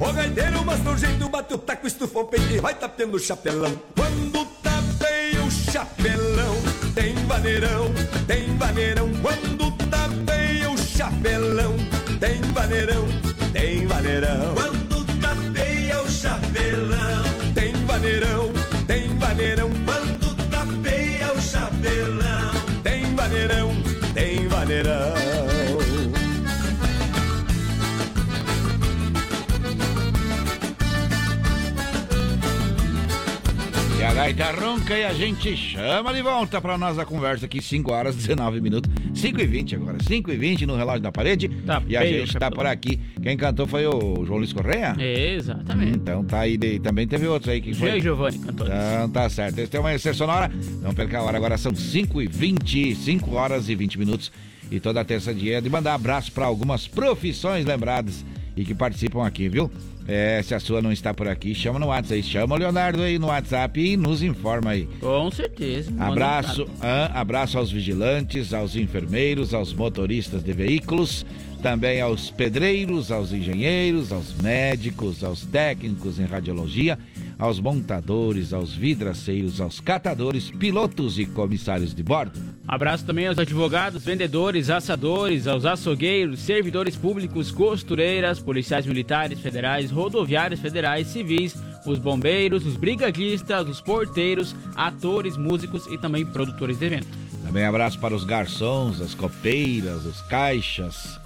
O 0.00 0.12
gaiteiro, 0.12 0.64
mas 0.64 0.82
no 0.82 0.96
jeito 0.98 1.28
bate 1.28 1.54
o 1.54 1.58
taco, 1.58 1.86
estufa 1.86 2.18
o 2.18 2.24
peito 2.24 2.52
e 2.52 2.58
vai 2.58 2.74
tapeando 2.74 3.16
o 3.16 3.20
chapelão. 3.20 3.72
Quando 3.94 4.44
tapeia 4.62 5.42
o 5.44 5.50
chapelão, 5.50 6.56
tem 6.94 7.14
vaneirão, 7.26 7.92
tem 8.26 8.56
vaneirão. 8.58 9.10
Quando 9.22 9.70
tapeia 9.88 10.70
o 10.70 10.76
chapelão, 10.76 11.76
tem 12.18 12.40
vaneirão, 12.52 13.06
tem 13.52 13.86
vaneirão. 13.86 14.54
Quando 14.54 15.04
tapeia 15.20 16.02
o 16.02 16.10
chapelão, 16.10 17.24
tem 17.54 17.72
vaneirão, 17.86 18.43
tem 24.66 24.82
vaneirão. 24.82 25.14
E 33.98 34.02
a 34.06 34.12
gaita 34.12 34.50
ronca 34.52 34.98
e 34.98 35.04
a 35.04 35.14
gente 35.14 35.56
chama 35.56 36.12
de 36.12 36.20
volta 36.20 36.60
pra 36.60 36.76
nossa 36.76 37.06
conversa 37.06 37.46
aqui, 37.46 37.62
5 37.62 37.90
horas 37.92 38.14
19 38.16 38.60
minutos. 38.60 38.90
5 39.14 39.40
e 39.40 39.46
20 39.46 39.76
agora, 39.76 39.96
5 40.02 40.30
e 40.32 40.36
20 40.36 40.66
no 40.66 40.76
relógio 40.76 41.00
da 41.00 41.10
parede. 41.12 41.48
Tá 41.48 41.80
e 41.86 41.96
a 41.96 42.04
gente 42.04 42.26
tá 42.26 42.32
chapelão. 42.32 42.52
por 42.52 42.66
aqui. 42.66 43.00
Quem 43.22 43.36
cantou 43.36 43.66
foi 43.66 43.86
o 43.86 44.24
João 44.26 44.38
Luiz 44.38 44.52
Correia? 44.52 44.94
Exatamente. 44.98 45.96
Então 45.96 46.22
tá 46.24 46.40
aí, 46.40 46.58
de- 46.58 46.80
também 46.80 47.06
teve 47.06 47.26
outros 47.26 47.50
aí 47.50 47.60
que 47.62 47.72
Jean 47.72 47.92
foi. 47.92 48.00
Giovanni 48.00 48.38
cantou. 48.40 48.66
Então 48.66 49.08
tá 49.10 49.30
certo. 49.30 49.58
Esse 49.58 49.74
é 49.74 49.78
o 49.78 49.82
Amanhecer 49.82 50.14
Sonora. 50.14 50.50
Não 50.82 50.92
perca 50.92 51.18
a 51.18 51.22
hora, 51.22 51.36
agora 51.38 51.56
são 51.56 51.74
5 51.74 52.20
e 52.20 52.26
20, 52.26 52.94
5 52.96 53.34
horas 53.36 53.68
e 53.70 53.74
20 53.74 53.98
minutos. 53.98 54.30
E 54.74 54.80
toda 54.80 55.04
terça-dia 55.04 55.58
é 55.58 55.60
de 55.60 55.70
mandar 55.70 55.94
abraço 55.94 56.32
para 56.32 56.46
algumas 56.46 56.88
profissões 56.88 57.64
lembradas 57.64 58.24
e 58.56 58.64
que 58.64 58.74
participam 58.74 59.24
aqui, 59.24 59.48
viu? 59.48 59.70
É, 60.08 60.42
se 60.42 60.52
a 60.52 60.58
sua 60.58 60.82
não 60.82 60.90
está 60.90 61.14
por 61.14 61.28
aqui, 61.28 61.54
chama 61.54 61.78
no 61.78 61.86
WhatsApp 61.86 62.14
aí. 62.14 62.22
Chama 62.24 62.56
o 62.56 62.58
Leonardo 62.58 63.00
aí 63.00 63.16
no 63.16 63.28
WhatsApp 63.28 63.80
e 63.80 63.96
nos 63.96 64.20
informa 64.20 64.72
aí. 64.72 64.88
Com 64.98 65.30
certeza. 65.30 65.92
Abraço, 65.96 66.66
ah, 66.80 67.20
abraço 67.20 67.56
aos 67.56 67.70
vigilantes, 67.70 68.52
aos 68.52 68.74
enfermeiros, 68.74 69.54
aos 69.54 69.72
motoristas 69.72 70.42
de 70.42 70.52
veículos, 70.52 71.24
também 71.62 72.00
aos 72.00 72.32
pedreiros, 72.32 73.12
aos 73.12 73.32
engenheiros, 73.32 74.10
aos 74.10 74.34
médicos, 74.34 75.22
aos 75.22 75.46
técnicos 75.46 76.18
em 76.18 76.24
radiologia, 76.24 76.98
aos 77.38 77.60
montadores, 77.60 78.52
aos 78.52 78.74
vidraceiros, 78.74 79.60
aos 79.60 79.80
catadores, 79.80 80.50
pilotos 80.50 81.18
e 81.18 81.26
comissários 81.26 81.94
de 81.94 82.02
bordo. 82.02 82.38
Abraço 82.66 83.04
também 83.04 83.26
aos 83.26 83.38
advogados, 83.38 84.04
vendedores, 84.04 84.70
assadores, 84.70 85.46
aos 85.46 85.64
açougueiros, 85.64 86.40
servidores 86.40 86.96
públicos, 86.96 87.50
costureiras, 87.50 88.40
policiais 88.40 88.86
militares 88.86 89.38
federais, 89.40 89.90
rodoviários 89.90 90.60
federais, 90.60 91.08
civis, 91.08 91.54
os 91.86 91.98
bombeiros, 91.98 92.64
os 92.64 92.76
brigadistas, 92.76 93.68
os 93.68 93.80
porteiros, 93.80 94.54
atores, 94.74 95.36
músicos 95.36 95.86
e 95.88 95.98
também 95.98 96.24
produtores 96.24 96.78
de 96.78 96.86
evento. 96.86 97.08
Também 97.44 97.64
abraço 97.64 97.98
para 97.98 98.14
os 98.14 98.24
garçons, 98.24 99.00
as 99.00 99.14
copeiras, 99.14 100.06
os 100.06 100.20
caixas, 100.22 101.20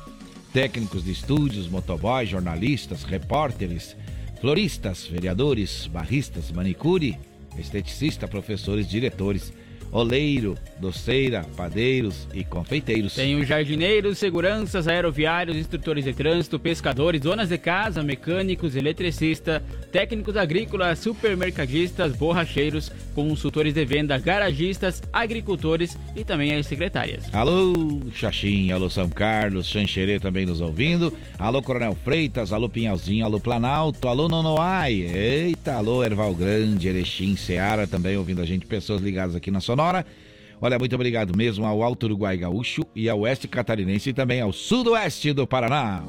técnicos 0.52 1.04
de 1.04 1.12
estúdios, 1.12 1.68
motoboys, 1.68 2.28
jornalistas, 2.28 3.04
repórteres, 3.04 3.96
floristas, 4.40 5.08
vereadores, 5.08 5.88
barristas, 5.92 6.52
manicure, 6.52 7.18
esteticista, 7.58 8.28
professores, 8.28 8.88
diretores, 8.88 9.52
oleiro, 9.90 10.56
doceira, 10.78 11.44
padeiros 11.56 12.26
e 12.34 12.44
confeiteiros. 12.44 13.14
Tem 13.14 13.36
os 13.36 13.46
jardineiros, 13.46 14.18
seguranças, 14.18 14.86
aeroviários, 14.86 15.56
instrutores 15.56 16.04
de 16.04 16.12
trânsito, 16.12 16.58
pescadores, 16.58 17.20
donas 17.20 17.48
de 17.48 17.58
casa, 17.58 18.02
mecânicos, 18.02 18.76
eletricistas, 18.76 19.62
técnicos 19.90 20.36
agrícolas, 20.36 20.98
supermercadistas, 20.98 22.14
borracheiros, 22.14 22.90
consultores 23.14 23.74
de 23.74 23.84
venda, 23.84 24.18
garagistas, 24.18 25.02
agricultores 25.12 25.98
e 26.14 26.24
também 26.24 26.54
as 26.54 26.66
secretárias. 26.66 27.32
Alô, 27.34 28.00
Xaxim, 28.12 28.70
alô 28.70 28.88
São 28.88 29.08
Carlos, 29.08 29.66
Xanxerê 29.66 30.20
também 30.20 30.46
nos 30.46 30.60
ouvindo. 30.60 31.12
Alô, 31.38 31.62
Coronel 31.62 31.96
Freitas, 32.04 32.52
alô 32.52 32.68
Pinhalzinho, 32.68 33.24
alô 33.24 33.40
Planalto, 33.40 34.08
alô 34.08 34.28
Nonoai. 34.28 34.94
Eita, 34.94 35.74
alô 35.74 36.04
Erval 36.04 36.34
Grande, 36.34 36.88
Erechim, 36.88 37.36
Seara 37.36 37.86
também 37.86 38.16
ouvindo 38.16 38.42
a 38.42 38.46
gente, 38.46 38.66
pessoas 38.66 39.00
ligadas 39.00 39.34
aqui 39.34 39.50
na 39.50 39.60
Sonora. 39.78 40.04
Olha, 40.60 40.76
muito 40.76 40.92
obrigado 40.96 41.36
mesmo 41.36 41.64
ao 41.64 41.84
Alto 41.84 42.06
Uruguai 42.06 42.36
Gaúcho 42.36 42.82
e 42.96 43.08
ao 43.08 43.20
Oeste 43.20 43.46
Catarinense 43.46 44.10
e 44.10 44.12
também 44.12 44.40
ao 44.40 44.52
Sudoeste 44.52 45.32
do 45.32 45.46
Paraná. 45.46 46.02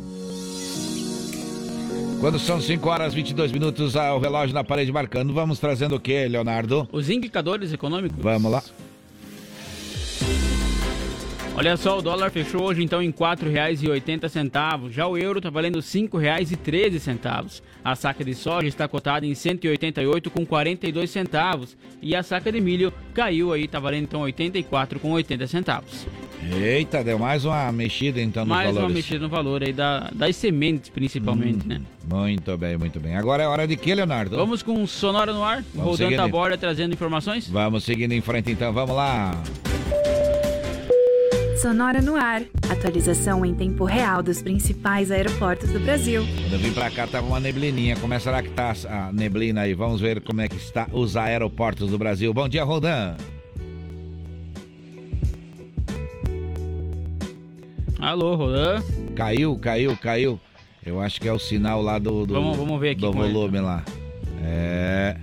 Quando 2.19 2.39
são 2.39 2.59
5 2.59 2.89
horas 2.89 3.13
e 3.13 3.17
22 3.17 3.51
minutos, 3.51 3.95
ah, 3.95 4.15
o 4.15 4.19
relógio 4.19 4.55
na 4.55 4.63
parede 4.63 4.91
marcando, 4.91 5.31
vamos 5.33 5.59
trazendo 5.59 5.95
o 5.95 5.99
que, 5.99 6.27
Leonardo? 6.27 6.89
Os 6.91 7.11
indicadores 7.11 7.71
econômicos. 7.71 8.17
Vamos 8.19 8.51
lá. 8.51 8.63
Olha 11.59 11.75
só, 11.75 11.99
o 11.99 12.01
dólar 12.01 12.31
fechou 12.31 12.61
hoje 12.61 12.81
então 12.81 13.03
em 13.03 13.07
R$ 13.07 13.13
4,80. 13.13 14.89
Já 14.91 15.05
o 15.05 15.17
euro 15.17 15.39
está 15.39 15.49
valendo 15.49 15.75
R$ 15.75 15.81
5,13. 15.81 17.61
A 17.83 17.95
saca 17.97 18.23
de 18.23 18.33
soja 18.33 18.65
está 18.65 18.87
cotada 18.87 19.25
em 19.25 19.31
R$ 19.31 19.35
188,42 19.35 21.07
centavos. 21.07 21.75
E 22.01 22.15
a 22.15 22.23
saca 22.23 22.49
de 22.49 22.61
milho 22.61 22.93
caiu 23.13 23.51
aí, 23.51 23.65
está 23.65 23.77
valendo 23.77 24.03
então 24.03 24.23
R$ 24.23 24.31
84,80 24.31 25.47
centavos. 25.47 26.07
Eita, 26.49 27.03
deu 27.03 27.19
mais 27.19 27.43
uma 27.43 27.69
mexida 27.73 28.21
então 28.21 28.45
nos 28.45 28.55
Mais 28.55 28.69
uma 28.69 28.75
valores. 28.75 28.95
mexida 28.95 29.19
no 29.19 29.27
valor 29.27 29.61
aí 29.61 29.73
da, 29.73 30.09
das 30.13 30.37
sementes, 30.37 30.89
principalmente, 30.89 31.67
né? 31.67 31.81
Muito 32.09 32.57
bem, 32.57 32.77
muito 32.77 33.01
bem. 33.01 33.17
Agora 33.17 33.43
é 33.43 33.47
hora 33.47 33.67
de 33.67 33.75
que, 33.75 33.93
Leonardo? 33.93 34.37
Vamos 34.37 34.63
com 34.63 34.87
Sonora 34.87 35.33
no 35.33 35.43
ar, 35.43 35.61
Vamos 35.75 35.99
rodando 35.99 36.21
a 36.21 36.27
borda, 36.29 36.57
trazendo 36.57 36.93
informações. 36.93 37.49
Vamos 37.49 37.83
seguindo 37.83 38.13
em 38.13 38.21
frente 38.21 38.49
então, 38.49 38.71
vamos 38.71 38.95
lá. 38.95 39.33
Sonora 41.61 42.01
no 42.01 42.15
ar. 42.15 42.43
Atualização 42.71 43.45
em 43.45 43.53
tempo 43.53 43.83
real 43.83 44.23
dos 44.23 44.41
principais 44.41 45.11
aeroportos 45.11 45.69
do 45.71 45.79
Brasil. 45.81 46.23
Quando 46.23 46.53
eu 46.53 46.59
vim 46.59 46.71
pra 46.71 46.89
cá 46.89 47.05
tava 47.05 47.27
uma 47.27 47.39
neblininha. 47.39 47.97
Como 47.97 48.13
é 48.13 48.19
será 48.19 48.41
que 48.41 48.49
tá 48.49 48.73
a 48.89 49.11
neblina 49.11 49.61
aí? 49.61 49.73
Vamos 49.73 49.99
ver 49.99 50.21
como 50.21 50.39
é 50.39 50.47
que 50.47 50.55
está 50.55 50.87
os 50.93 51.17
aeroportos 51.17 51.91
do 51.91 51.97
Brasil. 51.97 52.33
Bom 52.33 52.47
dia, 52.47 52.63
Rodan. 52.63 53.17
Alô, 57.99 58.35
Rodan. 58.35 58.81
Caiu, 59.13 59.57
caiu, 59.57 59.97
caiu. 59.97 60.39
Eu 60.85 61.01
acho 61.01 61.19
que 61.19 61.27
é 61.27 61.33
o 61.33 61.39
sinal 61.39 61.81
lá 61.81 61.99
do, 61.99 62.25
do, 62.25 62.35
vamos, 62.35 62.55
vamos 62.55 62.79
ver 62.79 62.91
aqui 62.91 63.01
do 63.01 63.11
volume 63.11 63.57
é. 63.57 63.61
lá. 63.61 63.83
É. 64.41 65.17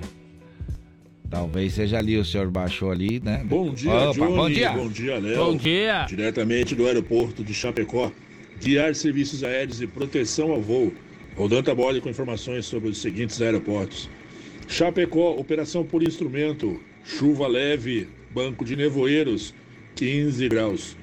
Talvez 1.31 1.75
seja 1.75 1.99
ali, 1.99 2.17
o 2.17 2.25
senhor 2.25 2.51
baixou 2.51 2.91
ali, 2.91 3.21
né? 3.23 3.43
Bom 3.45 3.73
dia, 3.73 3.93
Opa, 3.93 4.13
Johnny. 4.13 4.37
Bom 4.37 4.49
dia. 4.51 4.71
Bom 4.73 4.89
dia, 4.89 5.19
Léo. 5.19 5.37
Bom 5.37 5.57
dia. 5.57 6.05
Diretamente 6.09 6.75
do 6.75 6.87
aeroporto 6.87 7.43
de 7.43 7.53
Chapecó. 7.53 8.13
Guiar 8.61 8.95
serviços 8.95 9.45
aéreos 9.45 9.81
e 9.83 9.87
proteção 9.87 10.53
ao 10.53 10.61
voo. 10.61 10.93
Rodan 11.37 11.63
Taboli 11.63 12.01
com 12.01 12.09
informações 12.09 12.65
sobre 12.65 12.89
os 12.89 12.99
seguintes 12.99 13.41
aeroportos. 13.43 14.09
Chapecó, 14.69 15.33
operação 15.33 15.85
por 15.85 16.03
instrumento. 16.03 16.81
Chuva 17.05 17.47
leve, 17.47 18.09
banco 18.33 18.65
de 18.65 18.75
nevoeiros, 18.75 19.55
15 19.95 20.49
graus. 20.49 20.97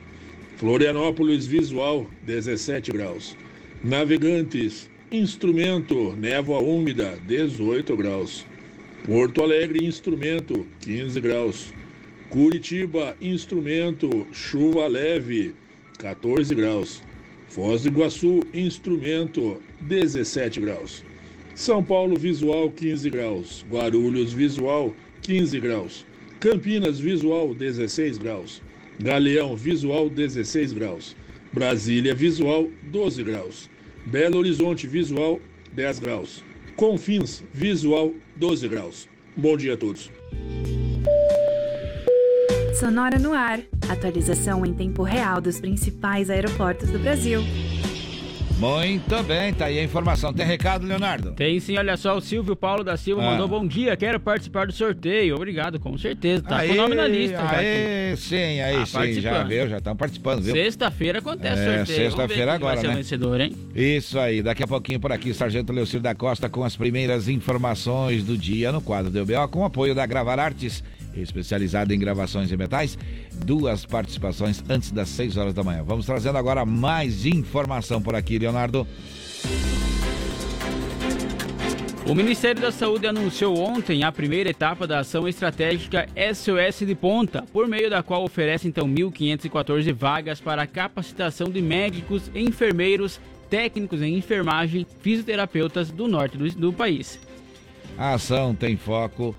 Florianópolis, 0.58 1.46
visual, 1.46 2.08
17 2.24 2.92
graus. 2.92 3.36
Navegantes, 3.84 4.89
instrumento, 5.12 6.15
névoa 6.15 6.60
úmida, 6.60 7.18
18 7.27 7.96
graus. 7.96 8.46
Porto 9.05 9.43
Alegre, 9.43 9.86
instrumento, 9.86 10.65
15 10.79 11.19
graus. 11.19 11.74
Curitiba, 12.29 13.17
instrumento, 13.19 14.25
chuva 14.31 14.88
leve, 14.88 15.53
14 16.00 16.55
graus. 16.55 17.03
Foz 17.50 17.83
do 17.83 17.89
Iguaçu, 17.89 18.39
instrumento, 18.53 19.62
17 19.81 20.62
graus. 20.62 21.03
São 21.53 21.83
Paulo, 21.83 22.17
visual, 22.17 22.72
15 22.72 23.10
graus. 23.10 23.65
Guarulhos, 23.69 24.31
visual, 24.31 24.95
15 25.22 25.60
graus. 25.60 26.05
Campinas, 26.39 26.98
visual, 26.98 27.53
16 27.53 28.17
graus. 28.17 28.62
Galeão, 28.98 29.53
visual, 29.57 30.10
16 30.10 30.72
graus. 30.72 31.13
Brasília, 31.51 32.15
visual, 32.15 32.69
12 32.83 33.22
graus. 33.22 33.69
Belo 34.05 34.38
Horizonte, 34.38 34.88
visual, 34.88 35.41
10 35.74 36.00
graus. 36.00 36.52
Confins, 36.75 37.44
visual 37.53 38.12
12 38.36 38.68
graus. 38.68 39.08
Bom 39.36 39.56
dia 39.56 39.74
a 39.74 39.77
todos. 39.77 40.12
Sonora 42.80 43.18
no 43.20 43.34
ar. 43.34 43.62
Atualização 43.89 44.65
em 44.65 44.74
tempo 44.74 45.03
real 45.03 45.39
dos 45.39 45.60
principais 45.60 46.30
aeroportos 46.30 46.89
do 46.89 47.00
Brasil. 47.00 47.42
Muito 48.57 49.22
bem, 49.24 49.53
tá 49.53 49.65
aí 49.65 49.79
a 49.79 49.83
informação. 49.83 50.33
Tem 50.33 50.45
recado, 50.45 50.86
Leonardo? 50.86 51.31
Tem 51.31 51.60
sim, 51.60 51.77
olha 51.77 51.98
só, 51.98 52.15
o 52.15 52.22
Silvio 52.22 52.55
Paulo 52.55 52.83
da 52.83 52.95
Silva 52.95 53.22
ah. 53.22 53.31
mandou 53.31 53.48
bom 53.48 53.67
dia, 53.67 53.95
quero 53.98 54.19
participar 54.19 54.67
do 54.67 54.74
sorteio. 54.74 55.36
Obrigado, 55.36 55.79
com 55.79 55.98
certeza. 55.98 56.43
Tá 56.43 56.60
aí, 56.60 56.69
com 56.69 56.74
o 56.75 56.77
nome 56.77 56.95
na 56.95 57.07
lista. 57.07 57.39
Aí, 57.50 58.15
sim, 58.15 58.62
aí 58.62 58.77
ah, 58.77 58.86
sim, 58.86 59.21
já 59.21 59.43
viu, 59.43 59.67
já 59.67 59.78
estão 59.78 59.95
participando, 59.95 60.43
viu? 60.43 60.54
Sexta-feira 60.54 61.19
acontece 61.19 61.62
é, 61.62 61.78
sorteio. 61.78 61.97
Sexta-feira 61.97 62.54
agora, 62.54 62.75
vai 62.75 62.84
né? 62.84 62.89
Ser 62.89 62.97
vencedor, 62.97 63.41
hein? 63.41 63.54
Isso 63.75 64.19
aí, 64.19 64.41
daqui 64.41 64.63
a 64.63 64.67
pouquinho 64.67 64.99
por 64.99 65.12
aqui, 65.12 65.34
Sargento 65.34 65.73
Leocir 65.73 65.99
da 65.99 66.15
Costa 66.15 66.47
com 66.47 66.63
as 66.63 66.75
primeiras 66.75 67.28
informações 67.28 68.23
do 68.23 68.38
dia 68.38 68.71
no 68.71 68.82
quadro 68.82 69.12
do 69.12 69.21
UBO, 69.21 69.47
com 69.49 69.65
apoio 69.65 69.95
da 69.95 70.06
Gravar 70.06 70.39
Artes 70.39 70.84
especializado 71.15 71.93
em 71.93 71.99
gravações 71.99 72.52
em 72.52 72.58
metais. 72.58 72.97
Duas 73.45 73.86
participações 73.86 74.63
antes 74.69 74.91
das 74.91 75.10
6 75.10 75.38
horas 75.38 75.54
da 75.54 75.63
manhã. 75.63 75.84
Vamos 75.84 76.06
trazendo 76.06 76.38
agora 76.38 76.65
mais 76.65 77.26
informação 77.26 78.02
por 78.02 78.15
aqui, 78.15 78.39
Leonardo. 78.39 78.88
O 82.06 82.13
Ministério 82.13 82.62
da 82.62 82.69
Saúde 82.69 83.08
anunciou 83.08 83.58
ontem 83.58 84.04
a 84.04 84.12
primeira 84.12 84.49
etapa 84.49 84.86
da 84.86 84.99
ação 84.99 85.26
estratégica 85.26 86.06
SOS 86.34 86.86
de 86.86 86.93
Ponta, 86.93 87.43
por 87.54 87.65
meio 87.65 87.89
da 87.89 88.04
qual 88.04 88.26
oferece 88.26 88.67
então 88.67 88.86
1.514 88.88 89.93
vagas 89.93 90.41
para 90.41 90.63
a 90.63 90.67
capacitação 90.67 91.49
de 91.49 91.62
médicos, 91.62 92.30
enfermeiros, 92.36 93.21
técnicos 93.49 94.02
em 94.02 94.17
enfermagem, 94.17 94.86
fisioterapeutas 94.99 95.91
do 95.91 96.06
norte 96.10 96.38
do, 96.38 96.49
do 96.49 96.73
país. 96.73 97.17
A 97.97 98.15
ação 98.15 98.54
tem 98.54 98.76
foco 98.76 99.34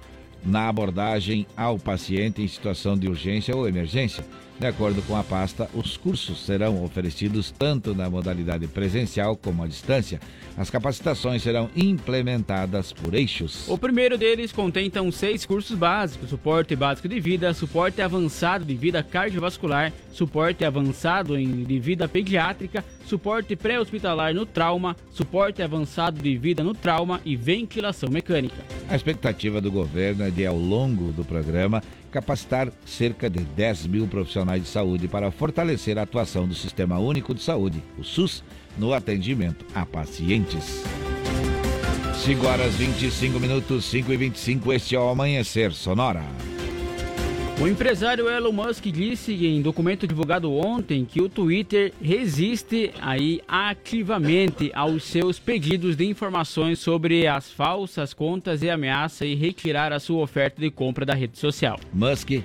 na 0.44 0.68
abordagem 0.68 1.46
ao 1.57 1.78
paciente 1.78 2.42
em 2.42 2.48
situação 2.48 2.96
de 2.96 3.09
urgência 3.09 3.57
ou 3.57 3.68
emergência. 3.68 4.24
De 4.58 4.68
acordo 4.68 5.02
com 5.02 5.16
a 5.16 5.24
pasta, 5.24 5.68
os 5.74 5.96
cursos 5.96 6.46
serão 6.46 6.84
oferecidos 6.84 7.50
tanto 7.50 7.92
na 7.92 8.08
modalidade 8.08 8.68
presencial 8.68 9.36
como 9.36 9.64
à 9.64 9.66
distância. 9.66 10.20
As 10.56 10.70
capacitações 10.70 11.42
serão 11.42 11.68
implementadas 11.74 12.92
por 12.92 13.14
eixos. 13.14 13.68
O 13.68 13.76
primeiro 13.76 14.16
deles 14.16 14.52
contém 14.52 14.86
então 14.86 15.10
seis 15.10 15.44
cursos 15.44 15.76
básicos: 15.76 16.30
suporte 16.30 16.76
básico 16.76 17.08
de 17.08 17.18
vida, 17.18 17.52
suporte 17.52 18.00
avançado 18.00 18.64
de 18.64 18.76
vida 18.76 19.02
cardiovascular, 19.02 19.92
suporte 20.12 20.64
avançado 20.64 21.36
em, 21.36 21.64
de 21.64 21.80
vida 21.80 22.06
pediátrica, 22.06 22.84
suporte 23.04 23.56
pré-hospitalar 23.56 24.32
no 24.32 24.46
trauma, 24.46 24.96
suporte 25.10 25.62
avançado 25.62 26.22
de 26.22 26.36
vida 26.38 26.62
no 26.62 26.74
trauma 26.74 27.20
e 27.24 27.34
ventilação 27.34 28.08
mecânica. 28.08 28.56
A 28.88 28.94
expectativa 28.94 29.60
do 29.60 29.70
governo 29.72 30.22
é 30.22 30.30
de, 30.30 30.46
ao 30.46 30.56
longo 30.56 31.10
do 31.10 31.24
programa, 31.24 31.82
capacitar 32.14 32.72
cerca 32.87 33.29
de 33.29 33.40
10 33.40 33.88
mil 33.88 34.07
profissionais 34.07 34.62
de 34.62 34.68
saúde 34.68 35.09
para 35.09 35.33
fortalecer 35.33 35.98
a 35.98 36.03
atuação 36.03 36.46
do 36.46 36.55
Sistema 36.55 36.96
Único 36.96 37.35
de 37.35 37.42
Saúde, 37.42 37.83
o 37.98 38.05
SUS, 38.05 38.44
no 38.79 38.94
atendimento 38.94 39.66
a 39.74 39.85
pacientes. 39.85 40.85
5 42.24 42.46
horas 42.46 42.72
25 42.77 43.40
minutos, 43.40 43.85
5 43.87 44.12
e 44.12 44.16
25, 44.16 44.72
este 44.72 44.94
é 44.94 45.00
o 45.00 45.09
Amanhecer 45.09 45.72
Sonora. 45.72 46.22
O 47.60 47.68
empresário 47.68 48.28
Elon 48.28 48.50
Musk 48.50 48.84
disse 48.86 49.46
em 49.46 49.62
documento 49.62 50.08
divulgado 50.08 50.52
ontem 50.52 51.04
que 51.04 51.22
o 51.22 51.28
Twitter 51.28 51.92
resiste 52.02 52.92
aí 53.00 53.40
ativamente 53.46 54.72
aos 54.74 55.04
seus 55.04 55.38
pedidos 55.38 55.96
de 55.96 56.04
informações 56.04 56.80
sobre 56.80 57.28
as 57.28 57.52
falsas 57.52 58.12
contas 58.12 58.60
e 58.62 58.68
ameaça 58.68 59.24
e 59.24 59.36
retirar 59.36 59.92
a 59.92 60.00
sua 60.00 60.20
oferta 60.20 60.60
de 60.60 60.68
compra 60.68 61.06
da 61.06 61.14
rede 61.14 61.38
social. 61.38 61.78
Musk 61.92 62.42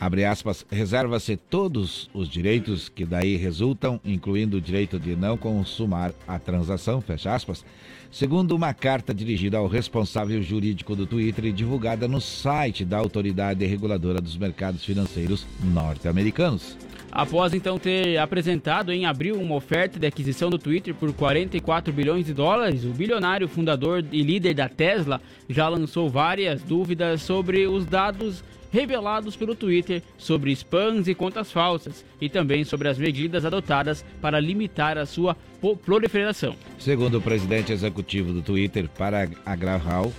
abre 0.00 0.24
aspas, 0.24 0.64
reserva-se 0.70 1.36
todos 1.36 2.08
os 2.14 2.28
direitos 2.28 2.88
que 2.88 3.04
daí 3.04 3.36
resultam, 3.36 4.00
incluindo 4.04 4.56
o 4.56 4.60
direito 4.60 4.98
de 4.98 5.14
não 5.14 5.36
consumar 5.36 6.12
a 6.26 6.38
transação, 6.38 7.00
fecha 7.00 7.34
aspas, 7.34 7.64
segundo 8.10 8.54
uma 8.54 8.72
carta 8.72 9.14
dirigida 9.14 9.58
ao 9.58 9.66
responsável 9.66 10.42
jurídico 10.42 10.96
do 10.96 11.06
Twitter 11.06 11.46
e 11.46 11.52
divulgada 11.52 12.08
no 12.08 12.20
site 12.20 12.84
da 12.84 12.98
Autoridade 12.98 13.64
Reguladora 13.66 14.20
dos 14.20 14.36
Mercados 14.36 14.84
Financeiros 14.84 15.46
norte-americanos. 15.62 16.76
Após 17.10 17.54
então 17.54 17.78
ter 17.78 18.18
apresentado 18.18 18.92
em 18.92 19.06
abril 19.06 19.40
uma 19.40 19.54
oferta 19.54 19.98
de 19.98 20.06
aquisição 20.06 20.50
do 20.50 20.58
Twitter 20.58 20.94
por 20.94 21.12
44 21.12 21.92
bilhões 21.92 22.26
de 22.26 22.34
dólares, 22.34 22.84
o 22.84 22.90
bilionário 22.90 23.48
fundador 23.48 24.04
e 24.12 24.22
líder 24.22 24.54
da 24.54 24.68
Tesla 24.68 25.20
já 25.48 25.68
lançou 25.68 26.10
várias 26.10 26.62
dúvidas 26.62 27.22
sobre 27.22 27.66
os 27.66 27.86
dados 27.86 28.44
revelados 28.70 29.36
pelo 29.36 29.54
Twitter 29.54 30.02
sobre 30.16 30.52
spams 30.52 31.08
e 31.08 31.14
contas 31.14 31.50
falsas 31.50 32.04
e 32.20 32.28
também 32.28 32.64
sobre 32.64 32.88
as 32.88 32.98
medidas 32.98 33.44
adotadas 33.44 34.04
para 34.20 34.40
limitar 34.40 34.98
a 34.98 35.06
sua 35.06 35.36
proliferação. 35.84 36.54
Segundo 36.78 37.18
o 37.18 37.22
presidente 37.22 37.72
executivo 37.72 38.32
do 38.32 38.42
Twitter, 38.42 38.88
para 38.88 39.28
a 39.44 39.56
Graham, 39.56 40.12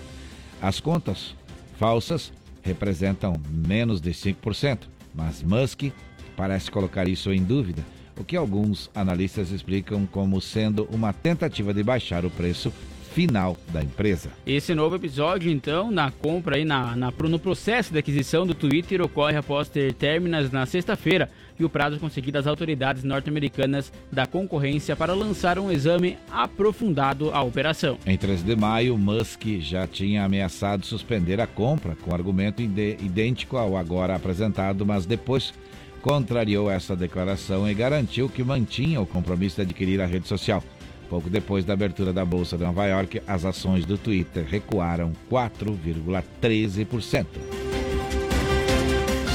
as 0.62 0.80
contas 0.80 1.36
falsas 1.78 2.32
representam 2.62 3.34
menos 3.50 4.02
de 4.02 4.12
5%, 4.12 4.80
mas 5.14 5.42
Musk 5.42 5.92
parece 6.36 6.70
colocar 6.70 7.08
isso 7.08 7.32
em 7.32 7.44
dúvida, 7.44 7.84
o 8.18 8.24
que 8.24 8.36
alguns 8.36 8.90
analistas 8.94 9.52
explicam 9.52 10.06
como 10.06 10.42
sendo 10.42 10.88
uma 10.92 11.14
tentativa 11.14 11.74
de 11.74 11.82
baixar 11.84 12.26
o 12.26 12.30
preço 12.30 12.72
final 13.14 13.58
da 13.74 13.82
empresa. 13.82 14.30
Esse 14.46 14.74
novo 14.76 14.96
episódio, 14.96 15.52
então, 15.52 15.92
na 15.92 16.12
compra 16.12 16.58
e 16.58 16.66
na, 16.66 16.96
na, 16.96 17.12
no 17.12 17.40
processo 17.40 17.92
de 17.92 18.00
aquisição 18.00 18.46
do 18.46 18.54
Twitter 18.54 19.02
ocorre 19.02 19.36
após 19.36 19.68
ter 19.68 19.94
términos 19.94 20.52
na 20.52 20.66
sexta-feira 20.66 21.30
e 21.60 21.66
o 21.66 21.70
prazo 21.70 22.00
conseguido 22.00 22.38
às 22.38 22.48
autoridades 22.48 23.04
norte-americanas 23.04 23.92
da 24.12 24.26
concorrência 24.26 24.96
para 24.96 25.14
lançar 25.14 25.60
um 25.60 25.72
exame 25.72 26.18
aprofundado 26.32 27.32
à 27.32 27.42
operação. 27.42 27.98
Em 28.06 28.18
13 28.18 28.44
de 28.44 28.56
maio, 28.56 28.98
Musk 28.98 29.44
já 29.60 29.86
tinha 29.86 30.24
ameaçado 30.24 30.86
suspender 30.86 31.42
a 31.42 31.48
compra 31.48 31.96
com 31.96 32.14
argumento 32.14 32.62
idêntico 32.62 33.58
ao 33.58 33.76
agora 33.76 34.16
apresentado, 34.16 34.86
mas 34.86 35.06
depois 35.06 35.54
contrariou 36.02 36.72
essa 36.72 36.96
declaração 36.96 37.70
e 37.70 37.74
garantiu 37.74 38.30
que 38.30 38.44
mantinha 38.44 39.02
o 39.02 39.06
compromisso 39.06 39.58
de 39.58 39.64
adquirir 39.64 40.00
a 40.00 40.06
rede 40.06 40.28
social. 40.28 40.64
Pouco 41.10 41.30
depois 41.30 41.66
da 41.66 41.74
abertura 41.74 42.14
da 42.14 42.24
Bolsa 42.24 42.56
de 42.58 42.64
Nova 42.64 42.86
York, 42.86 43.22
as 43.26 43.44
ações 43.44 43.84
do 43.86 43.98
Twitter 43.98 44.46
recuaram 44.48 45.12
4,13%. 45.30 47.26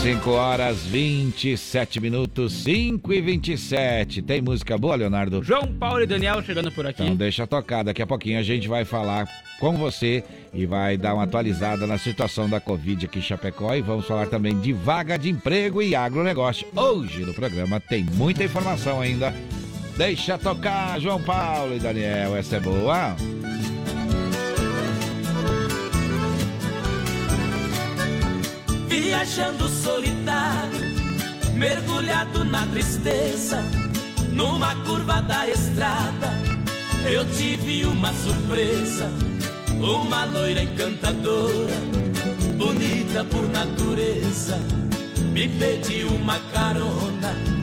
5 0.05 0.31
horas 0.33 0.85
27 0.85 1.99
minutos, 1.99 2.53
5 2.63 3.11
e 3.11 3.23
27. 3.23 4.21
Tem 4.21 4.43
música 4.43 4.77
boa, 4.77 4.95
Leonardo? 4.95 5.43
João 5.43 5.67
Paulo 5.67 6.03
e 6.03 6.07
Daniel 6.07 6.43
chegando 6.43 6.71
por 6.71 6.87
aqui. 6.87 7.03
Então 7.03 7.17
deixa 7.17 7.47
tocar. 7.47 7.83
Daqui 7.83 8.03
a 8.03 8.07
pouquinho 8.07 8.39
a 8.39 8.43
gente 8.43 8.69
vai 8.69 8.85
falar 8.85 9.27
com 9.59 9.73
você 9.79 10.23
e 10.53 10.67
vai 10.67 10.99
dar 10.99 11.15
uma 11.15 11.23
atualizada 11.23 11.87
na 11.87 11.97
situação 11.97 12.51
da 12.51 12.61
Covid 12.61 13.07
aqui 13.07 13.19
em 13.19 13.23
Chapecó. 13.23 13.75
E 13.75 13.81
vamos 13.81 14.07
falar 14.07 14.27
também 14.27 14.61
de 14.61 14.75
vaga 14.75 15.17
de 15.17 15.31
emprego 15.31 15.81
e 15.81 15.97
agronegócio. 15.97 16.67
Hoje 16.77 17.25
no 17.25 17.33
programa 17.33 17.81
tem 17.81 18.05
muita 18.05 18.45
informação 18.45 19.01
ainda. 19.01 19.35
Deixa 19.97 20.37
tocar, 20.37 21.01
João 21.01 21.23
Paulo 21.23 21.77
e 21.77 21.79
Daniel. 21.79 22.37
Essa 22.37 22.57
é 22.57 22.61
boa. 22.61 23.15
Viajando 28.89 29.69
solitário, 29.69 30.81
mergulhado 31.55 32.45
na 32.45 32.67
tristeza, 32.67 33.63
numa 34.33 34.75
curva 34.85 35.23
da 35.23 35.49
estrada, 35.49 36.31
eu 37.09 37.25
tive 37.33 37.85
uma 37.87 38.13
surpresa. 38.13 39.11
Uma 39.81 40.25
loira 40.25 40.63
encantadora, 40.63 41.75
bonita 42.57 43.25
por 43.25 43.47
natureza, 43.51 44.59
me 45.33 45.49
pediu 45.49 46.09
uma 46.09 46.39
carona. 46.53 47.54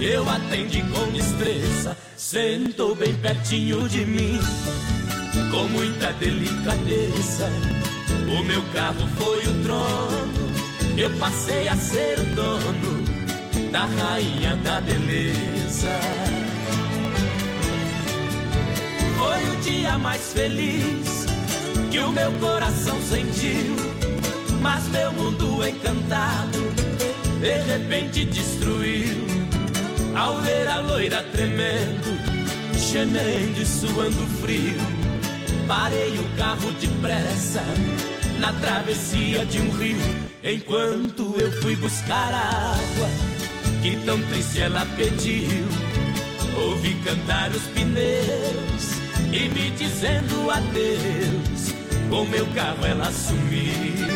Eu 0.00 0.28
atendi 0.28 0.82
com 0.82 1.10
destreza, 1.10 1.96
sentou 2.16 2.94
bem 2.94 3.14
pertinho 3.14 3.88
de 3.88 4.04
mim, 4.04 4.38
com 5.50 5.64
muita 5.68 6.12
delicadeza. 6.12 7.50
O 8.28 8.42
meu 8.44 8.62
carro 8.74 9.08
foi 9.16 9.38
o 9.38 9.62
trono, 9.62 10.52
eu 10.98 11.10
passei 11.18 11.66
a 11.68 11.76
ser 11.76 12.18
o 12.18 12.24
dono 12.34 13.04
da 13.72 13.86
rainha 13.86 14.54
da 14.56 14.80
beleza. 14.82 15.98
Foi 19.16 19.50
o 19.50 19.56
dia 19.62 19.96
mais 19.96 20.32
feliz 20.34 21.26
que 21.90 21.98
o 21.98 22.12
meu 22.12 22.30
coração 22.32 23.00
sentiu, 23.00 23.74
mas 24.60 24.86
meu 24.88 25.10
mundo 25.12 25.66
encantado 25.66 26.58
de 27.40 27.62
repente 27.62 28.24
destruiu. 28.24 29.45
Ao 30.16 30.40
ver 30.40 30.66
a 30.66 30.80
loira 30.80 31.22
tremendo, 31.24 32.18
gemendo 32.74 33.60
e 33.60 33.66
suando 33.66 34.26
frio, 34.40 34.80
parei 35.68 36.18
o 36.18 36.36
carro 36.38 36.72
depressa 36.80 37.62
na 38.40 38.50
travessia 38.54 39.44
de 39.44 39.60
um 39.60 39.70
rio, 39.72 39.98
enquanto 40.42 41.34
eu 41.38 41.52
fui 41.60 41.76
buscar 41.76 42.32
a 42.32 42.72
água 42.72 43.36
que 43.82 43.96
tão 44.06 44.20
triste 44.22 44.60
ela 44.60 44.86
pediu. 44.96 45.66
Ouvi 46.56 46.94
cantar 47.04 47.50
os 47.50 47.62
pneus 47.68 48.96
e 49.30 49.48
me 49.50 49.70
dizendo 49.72 50.50
adeus. 50.50 51.74
Com 52.08 52.24
meu 52.24 52.46
carro 52.54 52.86
ela 52.86 53.12
sumiu. 53.12 54.15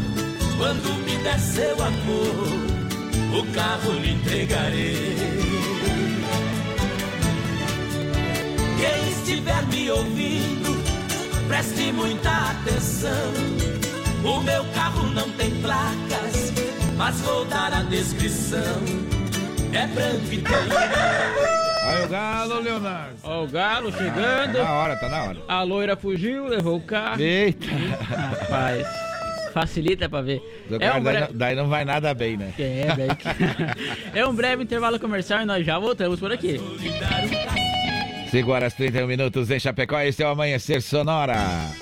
quando 0.61 0.93
me 1.03 1.17
der 1.23 1.39
seu 1.39 1.73
amor, 1.73 2.47
o 3.35 3.51
carro 3.51 3.93
lhe 3.93 4.11
entregarei. 4.11 5.17
Quem 8.79 9.09
estiver 9.09 9.65
me 9.69 9.89
ouvindo, 9.89 10.83
preste 11.47 11.91
muita 11.91 12.51
atenção. 12.51 13.33
O 14.23 14.39
meu 14.41 14.63
carro 14.75 15.07
não 15.07 15.31
tem 15.31 15.49
placas, 15.61 16.53
mas 16.95 17.19
vou 17.21 17.43
dar 17.45 17.73
a 17.73 17.81
descrição. 17.81 18.83
É 19.73 19.87
branco 19.87 20.31
e 20.31 20.41
tem. 20.41 20.53
Aí 21.87 22.05
o 22.05 22.07
galo, 22.07 22.59
Leonardo. 22.59 23.15
Ó, 23.23 23.45
o 23.45 23.47
galo 23.47 23.91
chegando. 23.91 24.57
Tá 24.57 24.63
na 24.63 24.73
hora, 24.73 24.95
tá 24.95 25.09
na 25.09 25.23
hora. 25.23 25.37
A 25.47 25.63
loira 25.63 25.95
fugiu, 25.95 26.45
levou 26.45 26.77
o 26.77 26.81
carro. 26.81 27.19
Eita. 27.19 27.65
Rapaz, 27.65 29.00
facilita 29.51 30.09
pra 30.09 30.21
ver. 30.21 30.41
É 30.79 30.91
um, 30.93 31.03
daí, 31.03 31.13
bre... 31.13 31.19
não, 31.19 31.27
daí 31.33 31.55
não 31.55 31.67
vai 31.67 31.85
nada 31.85 32.13
bem, 32.13 32.37
né? 32.37 32.53
é, 32.57 32.95
velho. 32.95 33.17
é 34.13 34.25
um 34.25 34.33
breve 34.33 34.63
intervalo 34.63 34.99
comercial 34.99 35.41
e 35.41 35.45
nós 35.45 35.65
já 35.65 35.77
voltamos 35.77 36.19
por 36.19 36.31
aqui. 36.31 36.59
5 38.31 38.49
horas 38.51 38.73
31 38.73 39.07
minutos 39.07 39.51
em 39.51 39.59
Chapecó, 39.59 39.99
esse 39.99 40.23
é 40.23 40.25
o 40.25 40.29
Amanhecer 40.29 40.81
Sonora. 40.81 41.35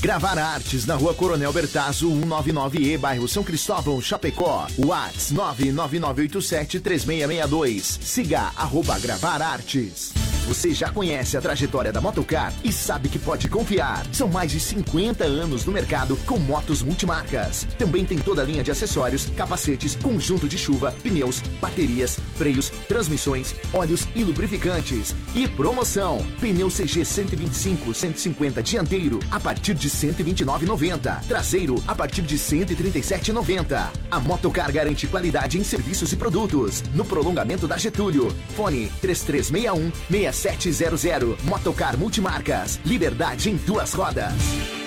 Gravar 0.00 0.38
Artes 0.38 0.84
na 0.84 0.94
Rua 0.94 1.14
Coronel 1.14 1.52
Bertazzo, 1.52 2.10
199E, 2.10 2.98
bairro 2.98 3.26
São 3.26 3.42
Cristóvão, 3.42 3.98
Chapecó. 4.00 4.66
Whats 4.78 5.32
999873662. 5.32 7.98
Siga 8.02 8.52
arroba 8.56 8.96
Gravar 8.98 9.40
Artes. 9.42 10.12
Você 10.46 10.72
já 10.72 10.90
conhece 10.90 11.36
a 11.36 11.40
trajetória 11.40 11.92
da 11.92 12.00
Motocar 12.00 12.54
e 12.62 12.72
sabe 12.72 13.08
que 13.08 13.18
pode 13.18 13.48
confiar. 13.48 14.06
São 14.12 14.28
mais 14.28 14.52
de 14.52 14.60
50 14.60 15.24
anos 15.24 15.64
no 15.64 15.72
mercado 15.72 16.16
com 16.18 16.38
motos 16.38 16.82
multimarcas. 16.82 17.66
Também 17.76 18.04
tem 18.04 18.16
toda 18.16 18.42
a 18.42 18.44
linha 18.44 18.62
de 18.62 18.70
acessórios, 18.70 19.26
capacetes, 19.36 19.96
conjunto 19.96 20.48
de 20.48 20.56
chuva, 20.56 20.94
pneus, 21.02 21.40
baterias, 21.60 22.20
freios, 22.36 22.70
transmissões, 22.86 23.56
óleos 23.72 24.06
e 24.14 24.22
lubrificantes. 24.22 25.16
E 25.34 25.48
promoção: 25.48 26.24
pneu 26.40 26.68
CG 26.68 27.04
125 27.04 27.92
150 27.92 28.62
dianteiro 28.62 29.18
a 29.32 29.40
partir 29.40 29.74
de 29.86 29.90
129,90. 29.90 31.20
Traseiro 31.28 31.82
a 31.86 31.94
partir 31.94 32.22
de 32.22 32.36
137,90. 32.36 33.88
A 34.10 34.20
Motocar 34.20 34.72
garante 34.72 35.06
qualidade 35.06 35.58
em 35.58 35.64
serviços 35.64 36.12
e 36.12 36.16
produtos. 36.16 36.82
No 36.94 37.04
prolongamento 37.04 37.68
da 37.68 37.76
Getúlio. 37.76 38.34
Fone 38.56 38.90
3361 39.00 39.92
6700. 40.10 41.42
Motocar 41.44 41.96
Multimarcas. 41.96 42.80
Liberdade 42.84 43.50
em 43.50 43.56
duas 43.56 43.92
rodas. 43.92 44.85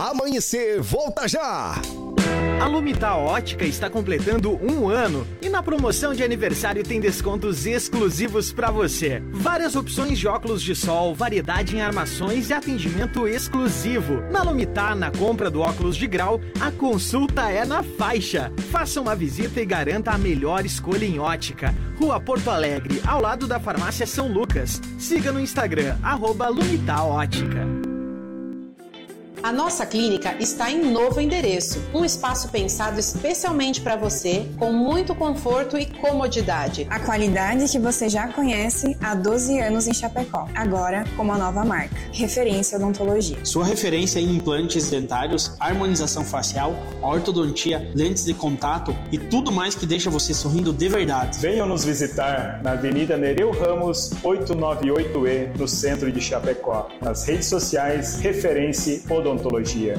Amanhecer, 0.00 0.80
volta 0.80 1.28
já! 1.28 1.74
A 2.58 2.66
Lumita 2.66 3.14
Ótica 3.16 3.66
está 3.66 3.90
completando 3.90 4.58
um 4.64 4.88
ano 4.88 5.26
e 5.42 5.48
na 5.50 5.62
promoção 5.62 6.14
de 6.14 6.24
aniversário 6.24 6.82
tem 6.82 6.98
descontos 6.98 7.66
exclusivos 7.66 8.50
para 8.50 8.70
você. 8.70 9.22
Várias 9.30 9.76
opções 9.76 10.18
de 10.18 10.26
óculos 10.26 10.62
de 10.62 10.74
sol, 10.74 11.14
variedade 11.14 11.76
em 11.76 11.82
armações 11.82 12.48
e 12.48 12.54
atendimento 12.54 13.28
exclusivo. 13.28 14.22
Na 14.30 14.42
Lumita, 14.42 14.94
na 14.94 15.10
compra 15.10 15.50
do 15.50 15.60
óculos 15.60 15.96
de 15.96 16.06
grau, 16.06 16.40
a 16.58 16.70
consulta 16.70 17.50
é 17.50 17.66
na 17.66 17.82
faixa. 17.82 18.50
Faça 18.70 19.02
uma 19.02 19.14
visita 19.14 19.60
e 19.60 19.66
garanta 19.66 20.12
a 20.12 20.18
melhor 20.18 20.64
escolha 20.64 21.04
em 21.04 21.18
ótica. 21.18 21.74
Rua 21.98 22.18
Porto 22.18 22.48
Alegre, 22.48 23.02
ao 23.06 23.20
lado 23.20 23.46
da 23.46 23.60
Farmácia 23.60 24.06
São 24.06 24.32
Lucas. 24.32 24.80
Siga 24.98 25.30
no 25.30 25.40
Instagram, 25.40 25.98
arroba 26.02 26.48
Lumita 26.48 27.02
Ótica. 27.02 27.89
A 29.42 29.52
nossa 29.52 29.86
clínica 29.86 30.36
está 30.38 30.70
em 30.70 30.92
novo 30.92 31.18
endereço, 31.18 31.82
um 31.94 32.04
espaço 32.04 32.50
pensado 32.50 33.00
especialmente 33.00 33.80
para 33.80 33.96
você, 33.96 34.46
com 34.58 34.70
muito 34.70 35.14
conforto 35.14 35.78
e 35.78 35.86
comodidade. 35.86 36.86
A 36.90 37.00
qualidade 37.00 37.66
que 37.66 37.78
você 37.78 38.06
já 38.06 38.28
conhece 38.28 38.94
há 39.00 39.14
12 39.14 39.58
anos 39.58 39.86
em 39.86 39.94
Chapecó, 39.94 40.46
agora 40.54 41.04
com 41.16 41.22
uma 41.22 41.38
nova 41.38 41.64
marca, 41.64 41.96
Referência 42.12 42.76
Odontologia. 42.76 43.38
Sua 43.42 43.64
referência 43.64 44.20
em 44.20 44.36
implantes 44.36 44.90
dentários, 44.90 45.56
harmonização 45.58 46.22
facial, 46.22 46.74
ortodontia, 47.00 47.90
lentes 47.94 48.26
de 48.26 48.34
contato 48.34 48.94
e 49.10 49.16
tudo 49.16 49.50
mais 49.50 49.74
que 49.74 49.86
deixa 49.86 50.10
você 50.10 50.34
sorrindo 50.34 50.70
de 50.70 50.88
verdade. 50.88 51.38
Venham 51.38 51.66
nos 51.66 51.82
visitar 51.82 52.60
na 52.62 52.72
Avenida 52.72 53.16
Nereu 53.16 53.52
Ramos, 53.52 54.10
898E, 54.22 55.56
no 55.58 55.66
centro 55.66 56.12
de 56.12 56.20
Chapecó. 56.20 56.88
Nas 57.00 57.26
redes 57.26 57.46
sociais, 57.46 58.20
Referência 58.20 59.00
Odontologia 59.08 59.29
odontologia. 59.30 59.98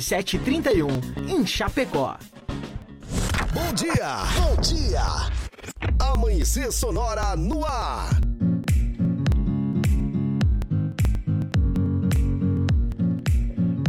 7731, 0.01 0.87
em 1.29 1.45
Chapecó. 1.45 2.17
Bom 3.53 3.73
dia, 3.73 4.23
bom 4.39 4.61
dia. 4.61 5.03
Amanhecer 5.99 6.71
Sonora 6.71 7.35
no 7.35 7.63
ar. 7.65 8.09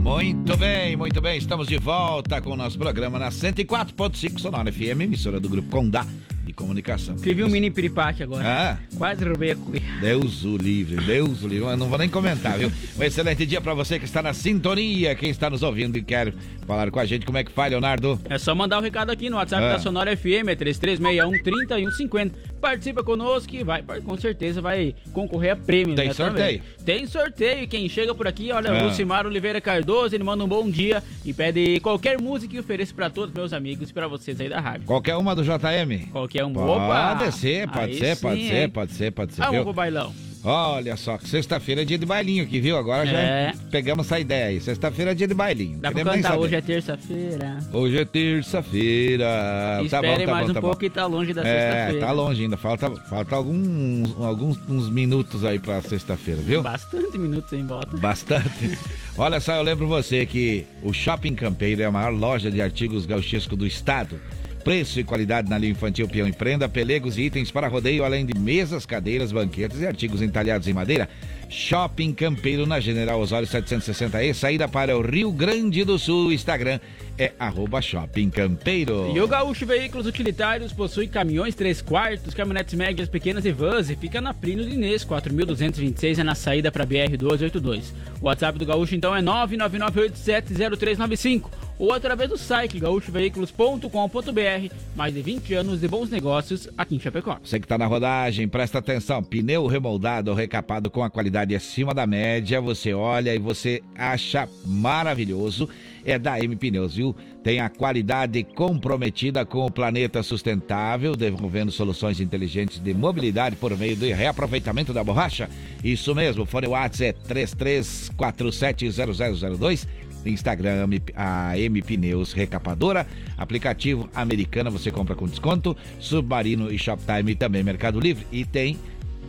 Muito 0.01 0.57
bem, 0.57 0.97
muito 0.97 1.21
bem. 1.21 1.39
Estamos 1.39 1.67
de 1.67 1.79
volta 1.79 2.43
com 2.43 2.51
o 2.51 2.57
nosso 2.57 2.79
programa 2.79 3.19
na 3.19 3.31
104.5 3.31 4.39
Sonora 4.39 4.71
FM, 4.73 5.01
emissora 5.01 5.41
do 5.41 5.49
Grupo 5.49 5.71
Condá 5.71 6.05
de 6.45 6.53
Comunicação. 6.53 7.15
Escrevi 7.15 7.45
um 7.45 7.49
mini 7.49 7.71
piripaque 7.71 8.23
agora. 8.23 8.45
Ah. 8.45 8.79
Quase 8.97 9.25
roubei 9.25 9.53
a 9.53 9.57
cuia. 9.57 9.83
Deus 10.01 10.45
o 10.45 10.57
livre, 10.57 10.97
Deus 11.05 11.43
o 11.43 11.49
livre. 11.49 11.69
Eu 11.69 11.77
não 11.77 11.89
vou 11.89 11.99
nem 11.99 12.09
comentar, 12.09 12.59
viu? 12.59 12.71
Um 12.99 13.03
excelente 13.03 13.47
dia 13.47 13.61
para 13.61 13.75
você 13.75 13.99
que 13.99 14.05
está 14.05 14.23
na 14.23 14.33
sintonia, 14.33 15.15
quem 15.15 15.31
está 15.31 15.49
nos 15.49 15.63
ouvindo 15.63 15.97
e 15.97 16.03
quer 16.03 16.35
falar 16.67 16.91
com 16.91 17.01
a 17.01 17.05
gente. 17.05 17.27
Como 17.27 17.39
é 17.39 17.45
que 17.45 17.53
faz, 17.53 17.71
Leonardo? 17.71 18.21
É 18.29 18.39
só 18.39 18.55
mandar 18.55 18.77
o 18.77 18.81
um 18.81 18.83
recado 18.83 19.11
aqui 19.11 19.29
no 19.29 19.37
WhatsApp 19.37 19.65
ah. 19.65 19.73
da 19.73 19.79
Sonora 19.79 20.17
FM, 20.17 20.49
é 20.49 20.57
3361-3150. 20.57 22.33
Participa 22.61 23.03
conosco 23.03 23.55
e 23.55 23.65
vai, 23.65 23.83
com 23.83 24.17
certeza 24.17 24.61
vai 24.61 24.95
concorrer 25.13 25.53
a 25.53 25.57
prêmio. 25.57 25.95
Tem 25.95 26.09
né, 26.09 26.15
sorteio? 26.15 26.59
Também. 26.61 26.85
Tem 26.85 27.07
sorteio. 27.07 27.69
Quem 27.69 27.89
chega 27.89 28.15
por 28.15 28.27
aqui, 28.27 28.53
olha, 28.53 28.71
ah. 28.71 28.85
Lucimar 28.85 29.27
Oliveira 29.27 29.61
Cardoso, 29.61 30.15
ele 30.15 30.25
manda 30.25 30.45
um 30.45 30.49
bom 30.49 30.71
dia 30.71 31.03
e 31.25 31.33
pede 31.33 31.81
qualquer 31.81 32.21
música 32.21 32.55
e 32.57 32.61
ofereço 32.61 32.95
para 32.95 33.11
todos 33.11 33.35
meus 33.35 33.53
amigos 33.53 33.91
e 33.91 33.93
para 33.93 34.07
vocês 34.07 34.41
aí 34.41 34.49
da 34.49 34.61
rádio. 34.61 34.87
Qualquer 34.87 35.17
uma 35.17 35.35
do 35.35 35.43
JM? 35.43 36.11
Qualquer 36.11 36.45
uma. 36.45 36.61
Pode 36.61 37.25
Opa! 37.25 37.31
ser, 37.33 37.69
pode 37.69 37.99
ser, 37.99 38.17
sim, 38.17 38.23
pode 38.23 38.41
hein? 38.41 38.49
ser, 38.49 38.69
pode 38.69 38.93
ser, 38.93 39.11
pode 39.11 39.33
ser. 39.35 39.41
Vamos 39.41 39.57
viu? 39.57 39.65
pro 39.65 39.73
bailão. 39.73 40.32
Olha 40.45 40.97
só, 40.97 41.19
sexta-feira 41.19 41.83
é 41.83 41.85
dia 41.85 41.97
de 41.97 42.05
bailinho 42.05 42.43
aqui, 42.43 42.59
viu? 42.61 42.77
Agora 42.77 43.09
É. 43.09 43.53
já 43.53 43.59
pegamos 43.71 44.07
essa 44.07 44.19
ideia 44.19 44.47
aí. 44.47 44.61
Sexta-feira 44.61 45.13
é 45.13 45.15
dia 45.15 45.29
de 45.29 45.35
bailinho. 45.35 45.79
Dá 45.79 45.83
pra 45.83 45.91
Queremos 45.93 46.13
nem 46.15 46.23
cantar, 46.23 46.37
hoje 46.39 46.55
é 46.57 46.61
terça-feira. 46.61 47.59
Hoje 47.73 47.99
é 47.99 48.05
terça-feira. 48.05 49.25
Tá 49.25 49.83
Espere 49.85 50.07
bom, 50.19 50.25
tá 50.27 50.33
mais 50.33 50.45
bom, 50.47 50.51
um 50.51 50.55
tá 50.55 50.61
pouco 50.61 50.77
que 50.81 50.91
tá 50.91 51.07
longe 51.07 51.33
da 51.33 51.43
É, 51.43 51.45
sexta-feira. 51.45 52.07
tá 52.07 52.13
longe 52.13 52.43
ainda. 52.43 52.57
Falta, 52.57 52.91
falta 52.91 53.37
alguns, 53.37 54.17
alguns 54.21 54.59
uns 54.69 54.89
minutos 54.91 55.45
aí 55.45 55.61
pra 55.61 55.81
sexta-feira, 55.81 56.41
viu? 56.43 56.61
Bastante 56.63 57.17
minutos 57.17 57.53
em 57.53 57.65
volta. 57.65 57.97
Bastante. 57.97 58.77
Olha 59.17 59.39
só, 59.39 59.55
eu 59.55 59.63
lembro 59.63 59.87
você 59.87 60.27
que 60.27 60.67
o 60.83 60.93
Shopping 60.93 61.37
Campeiro 61.37 61.83
é 61.83 61.85
a 61.85 61.91
maior 61.93 62.13
loja 62.13 62.51
de 62.51 62.61
artigos 62.61 63.07
gauchescos 63.07 63.57
do 63.57 63.67
estado. 63.67 64.19
Preço 64.65 65.01
e 65.01 65.05
qualidade 65.05 65.51
na 65.51 65.59
linha 65.59 65.73
infantil 65.73 66.09
peão 66.09 66.29
e 66.29 66.33
prenda, 66.33 66.69
pelegos 66.69 67.19
e 67.19 67.23
itens 67.23 67.51
para 67.51 67.67
rodeio, 67.67 68.05
além 68.05 68.25
de 68.25 68.39
mesas, 68.39 68.87
cadeiras, 68.87 69.33
banquetes 69.33 69.81
e 69.81 69.87
artigos 69.87 70.23
entalhados 70.23 70.69
em 70.69 70.73
madeira. 70.73 71.09
Shopping 71.49 72.15
Campeiro 72.15 72.65
na 72.65 72.79
General 72.81 73.21
Osório 73.21 73.47
760E, 73.47 74.33
saída 74.33 74.69
para 74.69 74.97
o 74.97 75.03
Rio 75.03 75.31
Grande 75.33 75.85
do 75.85 75.99
Sul. 75.99 76.33
Instagram 76.33 76.81
é 77.19 77.33
arroba 77.39 77.83
Shopping 77.83 78.31
Campeiro. 78.31 79.13
E 79.15 79.21
o 79.21 79.29
Gaúcho 79.29 79.67
Veículos 79.67 80.07
Utilitários 80.07 80.73
possui 80.73 81.09
caminhões 81.09 81.55
3 81.55 81.83
quartos, 81.83 82.33
caminhonetes 82.33 82.73
médias, 82.75 83.07
pequenas 83.09 83.45
e 83.45 83.53
vans 83.53 83.91
e 83.91 83.97
fica 83.97 84.19
na 84.21 84.33
Prino 84.33 84.65
de 84.65 84.73
Inês, 84.75 85.05
4226 85.05 86.21
é 86.21 86.25
na 86.25 86.35
saída 86.35 86.73
para 86.73 86.87
BR 86.87 87.19
282. 87.19 87.93
O 88.21 88.27
WhatsApp 88.27 88.59
do 88.59 88.65
Gaúcho 88.65 88.95
então 88.95 89.15
é 89.15 89.21
999870395 89.21 91.51
ou 91.83 91.93
através 91.93 92.31
do 92.31 92.39
site 92.39 92.79
gaúchoveículos.com.br. 92.79 94.73
Mais 94.95 95.13
de 95.13 95.21
20 95.21 95.55
anos 95.55 95.81
de 95.81 95.89
bons 95.89 96.09
negócios 96.09 96.69
aqui 96.79 96.95
em 96.95 97.01
Chapecó. 97.01 97.41
Você 97.43 97.59
que 97.59 97.65
está 97.65 97.77
na 97.77 97.87
rodagem, 97.87 98.47
presta 98.47 98.79
atenção. 98.79 99.21
Pneu 99.21 99.67
remoldado 99.67 100.31
ou 100.31 100.37
recapado 100.37 100.89
com 100.89 101.03
a 101.03 101.11
qualidade 101.11 101.57
acima 101.57 101.93
da 101.93 102.07
média, 102.07 102.61
você 102.61 102.95
olha 102.95 103.35
e 103.35 103.39
você 103.41 103.83
acha 103.97 104.49
maravilhoso. 104.65 105.69
É 106.05 106.19
da 106.19 106.39
M 106.39 106.55
Pneus, 106.57 106.97
viu? 106.97 107.17
Tem 107.43 107.61
a 107.61 107.69
qualidade 107.69 108.43
comprometida 108.43 109.45
com 109.45 109.67
o 109.67 109.71
planeta 109.71 110.23
sustentável, 110.23 111.15
desenvolvendo 111.17 111.71
soluções 111.71 112.19
inteligentes 112.21 112.79
de 112.79 112.95
mobilidade 112.95 113.57
por 113.57 113.77
meio 113.77 113.95
do 113.97 114.07
reaproveitamento 114.07 114.91
da 114.93 115.05
borracha. 115.05 115.51
Isso 115.83 116.15
mesmo, 116.15 116.47
fone 116.47 116.69
WhatsApp 116.69 117.19
é 117.29 117.35
33470002. 117.35 119.89
Instagram 120.25 120.89
a 121.17 121.59
M 121.59 121.83
Pneus 121.83 122.33
Recapadora, 122.33 123.05
aplicativo 123.37 124.09
americana 124.15 124.71
você 124.71 124.89
compra 124.91 125.17
com 125.17 125.27
desconto, 125.27 125.77
Submarino 125.99 126.73
e 126.73 126.79
Shoptime 126.79 127.33
e 127.33 127.35
também 127.35 127.65
Mercado 127.65 127.99
Livre 127.99 128.25
e 128.31 128.45
tem 128.45 128.79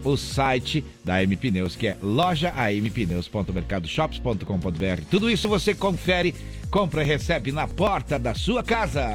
o 0.04 0.18
site 0.18 0.84
da 1.04 1.24
M 1.24 1.36
Pneus 1.36 1.76
que 1.76 1.88
é 1.88 1.98
loja 2.02 2.54
ampneus.mercadoshops.com.br. 2.56 5.02
Tudo 5.10 5.28
isso 5.30 5.48
você 5.48 5.74
confere, 5.74 6.36
compra 6.74 7.04
e 7.04 7.06
recebe 7.06 7.52
na 7.52 7.68
porta 7.68 8.18
da 8.18 8.34
sua 8.34 8.64
casa. 8.64 9.08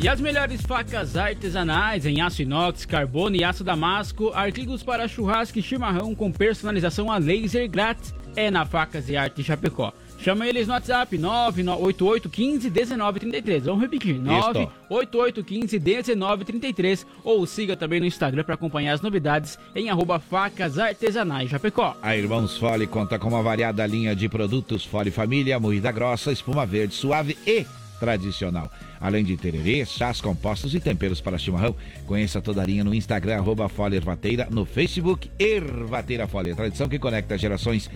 E 0.00 0.08
as 0.08 0.18
melhores 0.18 0.62
facas 0.62 1.14
artesanais 1.14 2.06
em 2.06 2.22
aço 2.22 2.40
inox, 2.40 2.86
carbono 2.86 3.36
e 3.36 3.44
aço 3.44 3.62
damasco, 3.62 4.32
artigos 4.32 4.82
para 4.82 5.06
churrasco 5.06 5.58
e 5.58 5.62
chimarrão 5.62 6.14
com 6.14 6.32
personalização 6.32 7.12
a 7.12 7.18
laser 7.18 7.68
grátis 7.68 8.14
é 8.34 8.50
na 8.50 8.64
Facas 8.64 9.10
e 9.10 9.16
Arte 9.16 9.44
Chapecó. 9.44 9.92
Chama 10.24 10.48
eles 10.48 10.66
no 10.66 10.72
WhatsApp 10.72 11.18
98815 11.18 12.70
1933. 12.70 13.64
Vamos 13.66 13.82
repetir: 13.82 14.18
98815 14.18 15.78
1933. 15.78 17.06
Ou 17.22 17.44
siga 17.44 17.76
também 17.76 18.00
no 18.00 18.06
Instagram 18.06 18.42
para 18.42 18.54
acompanhar 18.54 18.94
as 18.94 19.02
novidades 19.02 19.58
em 19.76 19.90
arroba 19.90 20.18
facas 20.18 20.78
artesanais 20.78 21.50
Chapecó. 21.50 21.94
A 22.00 22.16
Irmãos 22.16 22.56
Fole 22.56 22.86
conta 22.86 23.18
com 23.18 23.28
uma 23.28 23.42
variada 23.42 23.86
linha 23.86 24.16
de 24.16 24.26
produtos 24.26 24.82
Fole 24.82 25.10
Família, 25.10 25.60
moída 25.60 25.92
grossa, 25.92 26.32
espuma 26.32 26.64
verde, 26.64 26.94
suave 26.94 27.36
e 27.46 27.66
tradicional. 28.00 28.70
Além 29.00 29.22
de 29.24 29.36
tererê, 29.36 29.84
chás 29.84 30.22
compostos 30.22 30.74
e 30.74 30.80
temperos 30.80 31.20
para 31.20 31.36
chimarrão. 31.36 31.76
Conheça 32.06 32.40
toda 32.40 32.62
a 32.62 32.64
linha 32.64 32.82
no 32.82 32.94
Instagram, 32.94 33.36
arroba 33.36 33.68
Fole 33.68 33.96
Ervateira, 33.96 34.48
no 34.50 34.64
Facebook, 34.64 35.30
Ervateira 35.38 36.26
Fole. 36.26 36.52
A 36.52 36.56
tradição 36.56 36.88
que 36.88 36.98
conecta 36.98 37.36
gerações 37.36 37.90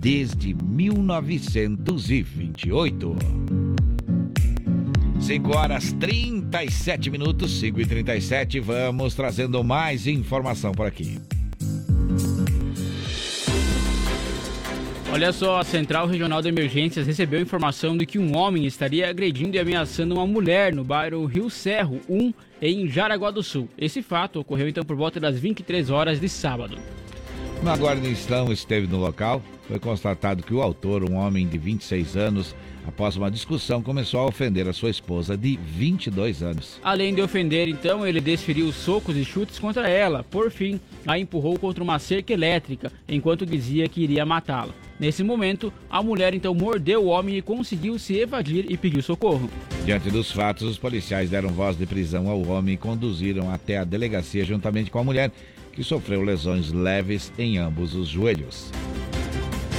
desde 0.00 0.54
1928. 0.54 3.16
5 5.20 5.56
horas 5.56 5.92
37 5.92 7.10
minutos, 7.10 7.60
5 7.60 7.80
e 7.80 7.86
37 7.86 8.58
vamos 8.58 9.14
trazendo 9.14 9.62
mais 9.62 10.06
informação 10.06 10.72
por 10.72 10.86
aqui. 10.86 11.20
Olha 15.12 15.32
só, 15.32 15.58
a 15.58 15.64
Central 15.64 16.06
Regional 16.06 16.40
de 16.40 16.48
Emergências 16.48 17.06
recebeu 17.06 17.40
informação 17.40 17.96
de 17.96 18.06
que 18.06 18.18
um 18.18 18.36
homem 18.36 18.64
estaria 18.64 19.10
agredindo 19.10 19.56
e 19.56 19.58
ameaçando 19.58 20.14
uma 20.14 20.26
mulher 20.26 20.72
no 20.72 20.84
bairro 20.84 21.26
Rio 21.26 21.50
Serro 21.50 22.00
1, 22.08 22.32
em 22.62 22.88
Jaraguá 22.88 23.30
do 23.30 23.42
Sul. 23.42 23.68
Esse 23.76 24.02
fato 24.02 24.40
ocorreu 24.40 24.68
então 24.68 24.84
por 24.84 24.96
volta 24.96 25.20
das 25.20 25.38
23 25.38 25.90
horas 25.90 26.20
de 26.20 26.28
sábado. 26.28 26.78
Uma 27.60 27.76
guarnição 27.76 28.52
esteve 28.52 28.86
no 28.86 28.98
local. 28.98 29.42
Foi 29.70 29.78
constatado 29.78 30.42
que 30.42 30.52
o 30.52 30.60
autor, 30.60 31.08
um 31.08 31.14
homem 31.14 31.46
de 31.46 31.56
26 31.56 32.16
anos, 32.16 32.56
após 32.84 33.14
uma 33.14 33.30
discussão, 33.30 33.80
começou 33.80 34.18
a 34.18 34.26
ofender 34.26 34.68
a 34.68 34.72
sua 34.72 34.90
esposa 34.90 35.36
de 35.36 35.56
22 35.56 36.42
anos. 36.42 36.80
Além 36.82 37.14
de 37.14 37.22
ofender, 37.22 37.68
então, 37.68 38.04
ele 38.04 38.20
desferiu 38.20 38.72
socos 38.72 39.16
e 39.16 39.24
chutes 39.24 39.60
contra 39.60 39.88
ela. 39.88 40.24
Por 40.24 40.50
fim, 40.50 40.80
a 41.06 41.16
empurrou 41.20 41.56
contra 41.56 41.84
uma 41.84 42.00
cerca 42.00 42.32
elétrica, 42.32 42.90
enquanto 43.08 43.46
dizia 43.46 43.88
que 43.88 44.02
iria 44.02 44.26
matá-la. 44.26 44.74
Nesse 44.98 45.22
momento, 45.22 45.72
a 45.88 46.02
mulher 46.02 46.34
então 46.34 46.52
mordeu 46.52 47.04
o 47.04 47.06
homem 47.06 47.36
e 47.36 47.42
conseguiu 47.42 47.96
se 47.96 48.18
evadir 48.18 48.66
e 48.68 48.76
pediu 48.76 49.00
socorro. 49.00 49.48
Diante 49.86 50.10
dos 50.10 50.32
fatos, 50.32 50.66
os 50.66 50.78
policiais 50.78 51.30
deram 51.30 51.50
voz 51.50 51.78
de 51.78 51.86
prisão 51.86 52.28
ao 52.28 52.44
homem 52.48 52.74
e 52.74 52.76
conduziram 52.76 53.48
até 53.54 53.78
a 53.78 53.84
delegacia 53.84 54.44
juntamente 54.44 54.90
com 54.90 54.98
a 54.98 55.04
mulher, 55.04 55.30
que 55.72 55.84
sofreu 55.84 56.24
lesões 56.24 56.72
leves 56.72 57.32
em 57.38 57.56
ambos 57.56 57.94
os 57.94 58.08
joelhos. 58.08 58.72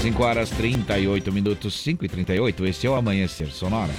5 0.02 0.24
horas 0.24 0.50
38 0.50 1.32
minutos, 1.32 1.76
5 1.76 2.04
e 2.04 2.10
38. 2.10 2.66
Esse 2.66 2.88
é 2.88 2.90
o 2.90 2.96
Amanhecer 2.96 3.50
Sonora. 3.50 3.92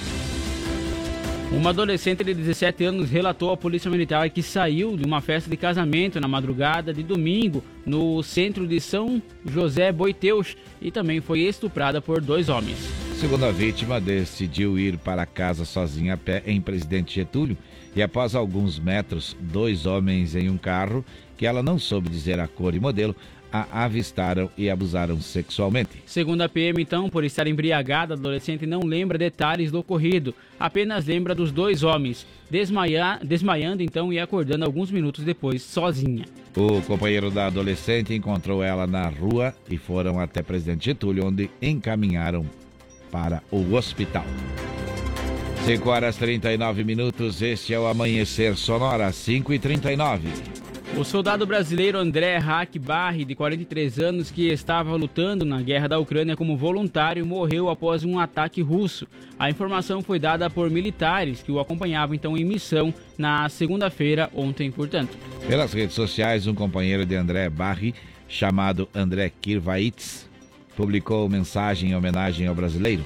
Uma 1.49 1.69
adolescente 1.69 2.25
de 2.25 2.33
17 2.33 2.83
anos 2.83 3.09
relatou 3.09 3.51
à 3.51 3.55
polícia 3.55 3.89
militar 3.89 4.29
que 4.29 4.43
saiu 4.43 4.97
de 4.97 5.05
uma 5.05 5.21
festa 5.21 5.49
de 5.49 5.55
casamento 5.55 6.19
na 6.19 6.27
madrugada 6.27 6.93
de 6.93 7.03
domingo 7.03 7.63
no 7.85 8.21
centro 8.21 8.67
de 8.67 8.81
São 8.81 9.21
José 9.45 9.93
Boiteus 9.93 10.57
e 10.81 10.91
também 10.91 11.21
foi 11.21 11.39
estuprada 11.39 12.01
por 12.01 12.19
dois 12.19 12.49
homens. 12.49 12.79
Segundo 13.15 13.45
a 13.45 13.51
vítima, 13.51 14.01
decidiu 14.01 14.77
ir 14.77 14.97
para 14.97 15.25
casa 15.25 15.63
sozinha 15.63 16.15
a 16.15 16.17
pé 16.17 16.43
em 16.45 16.59
Presidente 16.59 17.15
Getúlio 17.15 17.57
e 17.95 18.01
após 18.01 18.35
alguns 18.35 18.77
metros, 18.77 19.37
dois 19.39 19.85
homens 19.85 20.35
em 20.35 20.49
um 20.49 20.57
carro 20.57 21.05
que 21.37 21.45
ela 21.45 21.63
não 21.63 21.79
soube 21.79 22.09
dizer 22.09 22.41
a 22.41 22.47
cor 22.47 22.75
e 22.75 22.79
modelo 22.79 23.15
a 23.53 23.85
avistaram 23.85 24.49
e 24.57 24.67
abusaram 24.67 25.21
sexualmente. 25.21 26.01
Segundo 26.07 26.41
a 26.41 26.49
PM, 26.49 26.81
então, 26.81 27.07
por 27.07 27.23
estar 27.23 27.45
embriagada, 27.45 28.15
a 28.15 28.17
adolescente 28.17 28.65
não 28.65 28.79
lembra 28.79 29.15
detalhes 29.15 29.71
do 29.71 29.77
ocorrido, 29.77 30.33
apenas 30.59 31.05
lembra 31.05 31.35
dos 31.35 31.51
dois 31.51 31.83
homens, 31.83 32.25
desmaia, 32.49 33.19
desmaiando 33.23 33.83
então 33.83 34.11
e 34.11 34.19
acordando 34.19 34.65
alguns 34.65 34.89
minutos 34.89 35.23
depois, 35.23 35.61
sozinha. 35.61 36.25
O 36.57 36.81
companheiro 36.81 37.29
da 37.29 37.45
adolescente 37.45 38.13
encontrou 38.13 38.63
ela 38.63 38.87
na 38.87 39.07
rua 39.07 39.53
e 39.69 39.77
foram 39.77 40.19
até 40.19 40.41
Presidente 40.41 40.85
Getúlio, 40.85 41.27
onde 41.27 41.49
encaminharam 41.61 42.45
para 43.11 43.43
o 43.51 43.75
hospital. 43.75 44.25
5 45.65 45.89
horas 45.89 46.17
39 46.17 46.83
minutos, 46.83 47.41
este 47.41 47.73
é 47.73 47.79
o 47.79 47.85
Amanhecer 47.85 48.57
Sonora, 48.57 49.11
5 49.11 49.53
e 49.53 49.59
39. 49.59 50.27
O 50.95 51.03
soldado 51.03 51.43
brasileiro 51.45 51.97
André 51.97 52.37
Hack 52.37 52.77
Barri, 52.77 53.25
de 53.25 53.33
43 53.33 53.97
anos, 53.97 54.29
que 54.29 54.49
estava 54.49 54.95
lutando 54.95 55.43
na 55.43 55.59
guerra 55.59 55.87
da 55.87 55.97
Ucrânia 55.97 56.37
como 56.37 56.55
voluntário, 56.55 57.25
morreu 57.25 57.67
após 57.67 58.03
um 58.03 58.19
ataque 58.19 58.61
russo. 58.61 59.07
A 59.39 59.49
informação 59.49 60.03
foi 60.03 60.19
dada 60.19 60.51
por 60.51 60.69
militares 60.69 61.41
que 61.41 61.51
o 61.51 61.59
acompanhavam 61.59 62.13
então 62.13 62.37
em 62.37 62.45
missão 62.45 62.93
na 63.17 63.49
segunda-feira, 63.49 64.29
ontem, 64.35 64.69
portanto. 64.69 65.17
Pelas 65.47 65.73
redes 65.73 65.95
sociais, 65.95 66.45
um 66.45 66.53
companheiro 66.53 67.07
de 67.07 67.15
André 67.15 67.49
Barri, 67.49 67.95
chamado 68.27 68.87
André 68.93 69.31
Kirvaitz, 69.41 70.29
publicou 70.77 71.27
mensagem 71.27 71.89
em 71.89 71.95
homenagem 71.95 72.45
ao 72.45 72.53
brasileiro. 72.53 73.03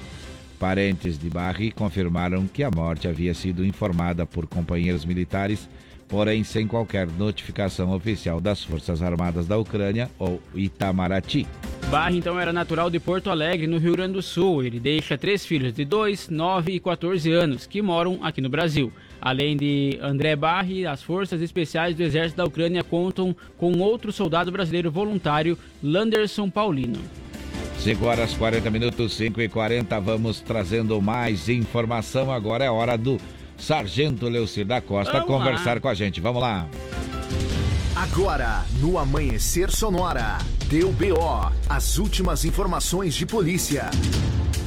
Parentes 0.58 1.18
de 1.18 1.30
Barri 1.30 1.70
confirmaram 1.70 2.46
que 2.46 2.62
a 2.62 2.70
morte 2.70 3.08
havia 3.08 3.32
sido 3.32 3.64
informada 3.64 4.26
por 4.26 4.46
companheiros 4.46 5.06
militares 5.06 5.68
porém 6.08 6.42
sem 6.42 6.66
qualquer 6.66 7.06
notificação 7.06 7.94
oficial 7.94 8.40
das 8.40 8.64
Forças 8.64 9.02
Armadas 9.02 9.46
da 9.46 9.58
Ucrânia 9.58 10.10
ou 10.18 10.40
Itamaraty. 10.54 11.46
Barra 11.90 12.12
então 12.12 12.38
era 12.38 12.52
natural 12.52 12.90
de 12.90 13.00
Porto 13.00 13.30
Alegre, 13.30 13.66
no 13.66 13.78
Rio 13.78 13.92
Grande 13.92 14.14
do 14.14 14.22
Sul. 14.22 14.62
Ele 14.62 14.78
deixa 14.78 15.16
três 15.16 15.46
filhos 15.46 15.72
de 15.72 15.84
2, 15.84 16.28
9 16.28 16.72
e 16.72 16.80
14 16.80 17.32
anos 17.32 17.66
que 17.66 17.80
moram 17.80 18.18
aqui 18.22 18.40
no 18.40 18.48
Brasil. 18.48 18.92
Além 19.20 19.56
de 19.56 19.98
André 20.00 20.36
Barri, 20.36 20.86
as 20.86 21.02
Forças 21.02 21.40
Especiais 21.40 21.94
do 21.94 22.02
Exército 22.02 22.36
da 22.36 22.44
Ucrânia 22.44 22.84
contam 22.84 23.34
com 23.56 23.78
outro 23.78 24.12
soldado 24.12 24.52
brasileiro 24.52 24.90
voluntário, 24.90 25.58
Landerson 25.82 26.48
Paulino. 26.50 26.98
5 27.78 28.04
horas 28.04 28.34
40 28.34 28.70
minutos, 28.70 29.14
5 29.14 29.40
e 29.40 29.48
40. 29.48 30.00
Vamos 30.00 30.40
trazendo 30.40 31.00
mais 31.00 31.48
informação. 31.48 32.30
Agora 32.30 32.64
é 32.64 32.70
hora 32.70 32.98
do 32.98 33.18
Sargento 33.58 34.28
Leucir 34.28 34.64
da 34.64 34.80
Costa 34.80 35.12
Vamos 35.12 35.26
conversar 35.26 35.74
lá. 35.74 35.80
com 35.80 35.88
a 35.88 35.94
gente. 35.94 36.20
Vamos 36.20 36.40
lá. 36.40 36.66
Agora, 37.94 38.64
no 38.80 38.96
Amanhecer 38.96 39.70
Sonora, 39.70 40.38
deu 40.68 40.92
BO, 40.92 41.52
as 41.68 41.98
últimas 41.98 42.44
informações 42.44 43.14
de 43.14 43.26
polícia. 43.26 43.90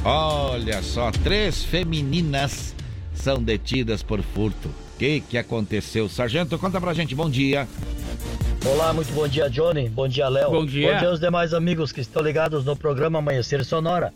Olha 0.04 0.82
só, 0.82 1.10
três 1.10 1.64
femininas 1.64 2.74
são 3.14 3.42
detidas 3.42 4.02
por 4.02 4.20
furto. 4.22 4.68
O 4.68 4.98
que, 4.98 5.20
que 5.20 5.38
aconteceu? 5.38 6.08
Sargento, 6.08 6.58
conta 6.58 6.80
pra 6.80 6.92
gente, 6.92 7.14
bom 7.14 7.30
dia. 7.30 7.66
Olá, 8.64 8.92
muito 8.92 9.12
bom 9.12 9.26
dia, 9.26 9.48
Johnny. 9.50 9.88
Bom 9.88 10.06
dia, 10.06 10.28
Léo. 10.28 10.50
Bom 10.50 10.66
dia. 10.66 10.92
Bom 10.92 10.98
dia 10.98 11.08
aos 11.08 11.18
demais 11.18 11.52
amigos 11.54 11.90
que 11.90 12.00
estão 12.00 12.22
ligados 12.22 12.64
no 12.64 12.76
programa 12.76 13.18
Amanhecer 13.18 13.64
Sonora. 13.64 14.12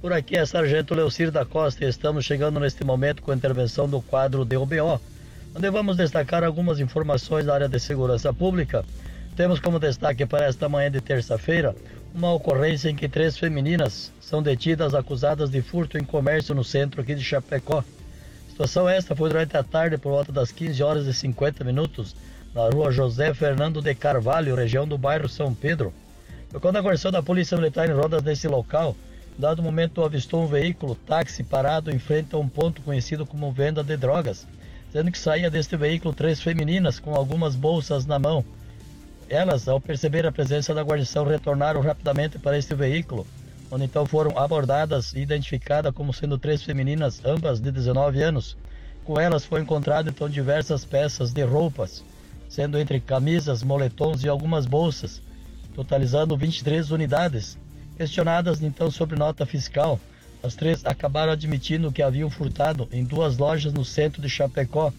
Por 0.00 0.12
aqui 0.12 0.36
é 0.36 0.44
Sargento 0.44 0.94
Leocir 0.94 1.30
da 1.30 1.46
Costa 1.46 1.82
e 1.84 1.88
estamos 1.88 2.24
chegando 2.26 2.60
neste 2.60 2.84
momento 2.84 3.22
com 3.22 3.32
a 3.32 3.34
intervenção 3.34 3.88
do 3.88 4.02
quadro 4.02 4.44
DOBO, 4.44 5.00
onde 5.54 5.70
vamos 5.70 5.96
destacar 5.96 6.44
algumas 6.44 6.78
informações 6.80 7.46
da 7.46 7.54
área 7.54 7.68
de 7.68 7.80
segurança 7.80 8.32
pública. 8.32 8.84
Temos 9.34 9.58
como 9.58 9.80
destaque 9.80 10.26
para 10.26 10.46
esta 10.46 10.68
manhã 10.68 10.90
de 10.90 11.00
terça-feira 11.00 11.74
uma 12.14 12.32
ocorrência 12.32 12.90
em 12.90 12.94
que 12.94 13.08
três 13.08 13.38
femininas 13.38 14.12
são 14.20 14.42
detidas 14.42 14.94
acusadas 14.94 15.48
de 15.48 15.62
furto 15.62 15.96
em 15.96 16.04
comércio 16.04 16.54
no 16.54 16.62
centro 16.62 17.00
aqui 17.00 17.14
de 17.14 17.24
Chapecó. 17.24 17.78
A 17.78 18.50
situação 18.50 18.86
esta 18.86 19.16
foi 19.16 19.30
durante 19.30 19.56
a 19.56 19.62
tarde 19.62 19.96
por 19.96 20.10
volta 20.10 20.30
das 20.30 20.52
15 20.52 20.82
horas 20.82 21.06
e 21.06 21.14
50 21.14 21.64
minutos 21.64 22.14
na 22.54 22.68
rua 22.68 22.92
José 22.92 23.32
Fernando 23.32 23.80
de 23.80 23.94
Carvalho, 23.94 24.54
região 24.54 24.86
do 24.86 24.98
bairro 24.98 25.28
São 25.28 25.54
Pedro. 25.54 25.92
Quando 26.60 26.76
a 26.76 26.80
guarnição 26.80 27.10
da 27.10 27.22
Polícia 27.22 27.56
Militar 27.56 27.88
em 27.88 27.92
rodas 27.92 28.22
nesse 28.22 28.46
local 28.46 28.94
Dado 29.38 29.62
momento, 29.62 30.02
avistou 30.02 30.42
um 30.42 30.46
veículo 30.46 30.94
táxi 30.94 31.44
parado 31.44 31.90
em 31.90 31.98
frente 31.98 32.34
a 32.34 32.38
um 32.38 32.48
ponto 32.48 32.80
conhecido 32.80 33.26
como 33.26 33.52
venda 33.52 33.84
de 33.84 33.94
drogas, 33.94 34.46
sendo 34.90 35.12
que 35.12 35.18
saía 35.18 35.50
deste 35.50 35.76
veículo 35.76 36.14
três 36.14 36.40
femininas 36.40 36.98
com 36.98 37.14
algumas 37.14 37.54
bolsas 37.54 38.06
na 38.06 38.18
mão. 38.18 38.42
Elas, 39.28 39.68
ao 39.68 39.78
perceber 39.78 40.24
a 40.24 40.32
presença 40.32 40.72
da 40.72 40.82
guarnição, 40.82 41.26
retornaram 41.26 41.82
rapidamente 41.82 42.38
para 42.38 42.56
este 42.56 42.74
veículo, 42.74 43.26
onde 43.70 43.84
então 43.84 44.06
foram 44.06 44.38
abordadas 44.38 45.12
e 45.12 45.18
identificadas 45.18 45.92
como 45.92 46.14
sendo 46.14 46.38
três 46.38 46.62
femininas, 46.62 47.20
ambas 47.22 47.60
de 47.60 47.70
19 47.70 48.22
anos. 48.22 48.56
Com 49.04 49.20
elas 49.20 49.44
foi 49.44 49.60
encontrado 49.60 50.08
então 50.08 50.30
diversas 50.30 50.82
peças 50.82 51.34
de 51.34 51.44
roupas, 51.44 52.02
sendo 52.48 52.78
entre 52.78 53.00
camisas, 53.00 53.62
moletons 53.62 54.24
e 54.24 54.30
algumas 54.30 54.64
bolsas, 54.64 55.20
totalizando 55.74 56.38
23 56.38 56.90
unidades 56.90 57.58
Questionadas 57.96 58.62
então 58.62 58.90
sobre 58.90 59.18
nota 59.18 59.46
fiscal, 59.46 59.98
as 60.42 60.54
três 60.54 60.84
acabaram 60.84 61.32
admitindo 61.32 61.90
que 61.90 62.02
haviam 62.02 62.28
furtado 62.28 62.86
em 62.92 63.02
duas 63.02 63.38
lojas 63.38 63.72
no 63.72 63.84
centro 63.84 64.20
de 64.20 64.28
Chapecó. 64.28 64.92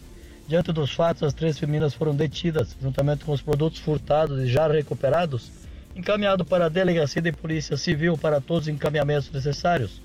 Diante 0.47 0.71
dos 0.71 0.91
fatos, 0.91 1.23
as 1.23 1.33
três 1.33 1.59
femininas 1.59 1.93
foram 1.93 2.15
detidas, 2.15 2.75
juntamente 2.81 3.23
com 3.23 3.31
os 3.31 3.41
produtos 3.41 3.79
furtados 3.79 4.39
e 4.41 4.47
já 4.47 4.67
recuperados, 4.67 5.51
encaminhado 5.95 6.43
para 6.43 6.65
a 6.65 6.69
Delegacia 6.69 7.21
de 7.21 7.31
Polícia 7.31 7.77
Civil 7.77 8.17
para 8.17 8.41
todos 8.41 8.63
os 8.63 8.73
encaminhamentos 8.73 9.31
necessários. 9.31 10.01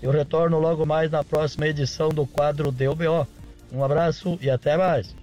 Eu 0.00 0.10
retorno 0.10 0.58
logo 0.58 0.86
mais 0.86 1.10
na 1.10 1.22
próxima 1.22 1.66
edição 1.66 2.08
do 2.08 2.26
quadro 2.26 2.72
DOBO. 2.72 3.28
Um 3.70 3.84
abraço 3.84 4.38
e 4.40 4.48
até 4.48 4.76
mais. 4.76 5.14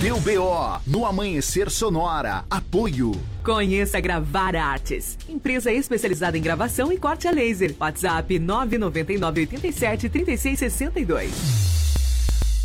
Deu 0.00 0.18
BO 0.18 0.80
no 0.86 1.04
Amanhecer 1.04 1.68
Sonora. 1.68 2.42
Apoio. 2.48 3.12
Conheça 3.44 4.00
Gravar 4.00 4.56
Artes, 4.56 5.18
empresa 5.28 5.70
especializada 5.70 6.38
em 6.38 6.40
gravação 6.40 6.90
e 6.90 6.96
corte 6.96 7.28
a 7.28 7.30
laser. 7.30 7.74
WhatsApp 7.78 8.38
999 8.38 9.40
87 9.42 10.08
3662. 10.08 11.68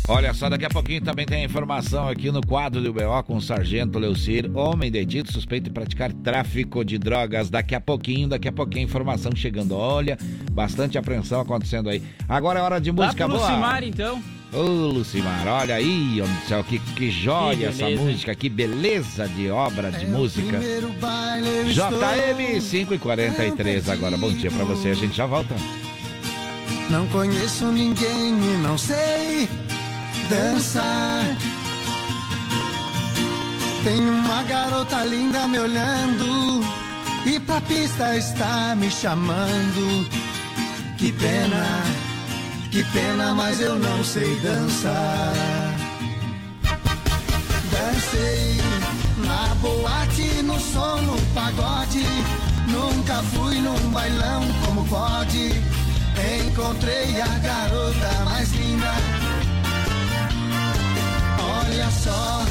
Olha 0.08 0.32
só, 0.32 0.48
daqui 0.48 0.64
a 0.64 0.70
pouquinho 0.70 1.02
também 1.02 1.26
tem 1.26 1.44
informação 1.44 2.08
aqui 2.08 2.30
no 2.30 2.40
quadro 2.40 2.80
do 2.80 2.90
BO 2.90 3.22
com 3.26 3.36
o 3.36 3.42
Sargento 3.42 3.98
Leucir, 3.98 4.50
homem 4.56 4.90
detido 4.90 5.30
suspeito 5.30 5.64
de 5.64 5.70
praticar 5.70 6.14
tráfico 6.14 6.82
de 6.82 6.96
drogas. 6.96 7.50
Daqui 7.50 7.74
a 7.74 7.80
pouquinho, 7.82 8.28
daqui 8.28 8.48
a 8.48 8.52
pouquinho, 8.52 8.84
informação 8.84 9.30
chegando. 9.36 9.76
Olha, 9.76 10.16
bastante 10.52 10.96
apreensão 10.96 11.42
acontecendo 11.42 11.90
aí. 11.90 12.02
Agora 12.26 12.60
é 12.60 12.62
hora 12.62 12.80
de 12.80 12.90
música 12.90 13.26
Lá 13.26 13.34
boa. 13.34 13.46
Lucimar, 13.46 13.84
então. 13.84 14.22
Ô, 14.52 14.62
Lucimar, 14.62 15.46
olha 15.46 15.74
aí, 15.74 16.20
homem 16.22 16.34
do 16.34 16.48
céu, 16.48 16.64
que, 16.64 16.78
que 16.78 17.10
joia 17.10 17.72
Que 17.72 17.84
essa 17.84 17.90
música, 17.90 18.34
que 18.34 18.48
beleza 18.48 19.28
de 19.28 19.50
obra 19.50 19.90
de 19.90 20.06
música. 20.06 20.58
JM 20.58 22.60
5 22.60 22.94
e 22.94 22.98
43 22.98 23.88
agora. 23.88 24.16
Bom 24.16 24.32
dia 24.32 24.50
pra 24.50 24.64
você, 24.64 24.90
a 24.90 24.94
gente 24.94 25.16
já 25.16 25.26
volta. 25.26 25.54
Não 26.88 27.06
conheço 27.08 27.66
ninguém 27.66 28.38
e 28.38 28.56
não 28.62 28.78
sei 28.78 29.48
dançar. 30.30 31.36
Tem 33.82 34.00
uma 34.00 34.42
garota 34.44 35.04
linda 35.04 35.46
me 35.48 35.58
olhando 35.58 36.64
e 37.26 37.38
pra 37.40 37.60
pista 37.60 38.16
está 38.16 38.74
me 38.76 38.90
chamando. 38.90 40.08
Que 40.96 41.12
pena, 41.12 41.82
que 42.76 42.84
pena, 42.92 43.32
mas 43.32 43.58
eu 43.58 43.74
não 43.78 44.04
sei 44.04 44.38
dançar. 44.40 45.32
Dancei 47.70 48.60
na 49.26 49.54
boate, 49.54 50.42
no 50.42 50.60
som, 50.60 51.00
no 51.00 51.18
pagode. 51.32 52.04
Nunca 52.68 53.22
fui 53.32 53.62
num 53.62 53.78
bailão 53.90 54.42
como 54.66 54.84
pode. 54.88 55.52
Encontrei 56.44 57.18
a 57.18 57.38
garota 57.38 58.24
mais 58.26 58.52
linda. 58.52 58.92
Olha 61.58 61.90
só, 61.90 62.44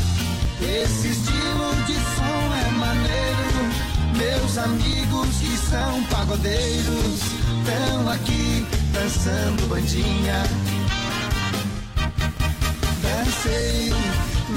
esse 0.59 1.09
estilo 1.09 1.75
de 1.85 1.93
som 1.93 2.41
é 2.65 2.71
maneiro. 2.71 3.45
Meus 4.17 4.57
amigos 4.57 5.37
que 5.37 5.55
são 5.69 6.03
pagodeiros 6.05 7.21
estão 7.21 8.09
aqui 8.09 8.65
dançando 8.95 9.67
bandinha. 9.67 10.43
Dancei 13.03 13.93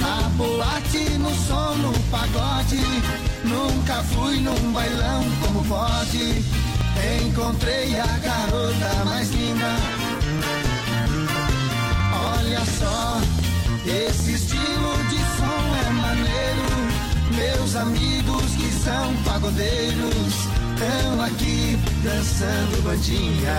na 0.01 0.29
boate, 0.37 1.19
no 1.19 1.35
som, 1.35 1.75
no 1.75 1.93
pagode. 2.11 2.81
Nunca 3.45 4.03
fui 4.05 4.39
num 4.39 4.73
bailão 4.73 5.25
como 5.43 5.65
pode. 5.65 6.45
Encontrei 7.27 7.99
a 7.99 8.07
garota 8.19 9.05
mais 9.05 9.29
linda. 9.31 9.77
Olha 12.33 12.65
só, 12.79 13.21
esse 13.85 14.35
estilo 14.35 14.93
de 15.11 15.19
som 15.37 15.63
é 15.87 15.91
maneiro. 15.91 16.69
Meus 17.35 17.77
amigos 17.77 18.55
que 18.57 18.71
são 18.85 19.15
pagodeiros 19.25 20.49
estão 20.79 21.21
aqui 21.23 21.77
dançando 22.05 22.83
bandinha. 22.83 23.59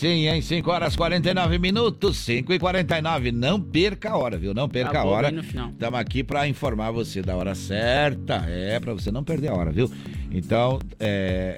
Sim, 0.00 0.26
hein? 0.26 0.40
5 0.40 0.70
horas 0.70 0.96
49 0.96 1.58
minutos, 1.58 2.16
5 2.16 2.54
e 2.54 2.58
49. 2.58 3.32
Não 3.32 3.60
perca 3.60 4.12
a 4.12 4.16
hora, 4.16 4.38
viu? 4.38 4.54
Não 4.54 4.66
perca 4.66 4.88
a 4.88 4.92
Acabou 4.92 5.12
hora. 5.12 5.30
no 5.30 5.42
final. 5.42 5.68
Estamos 5.68 6.00
aqui 6.00 6.24
para 6.24 6.48
informar 6.48 6.90
você 6.90 7.20
da 7.20 7.36
hora 7.36 7.54
certa. 7.54 8.46
É, 8.48 8.80
para 8.80 8.94
você 8.94 9.10
não 9.10 9.22
perder 9.22 9.48
a 9.48 9.54
hora, 9.54 9.70
viu? 9.70 9.90
Então, 10.32 10.78
é, 10.98 11.02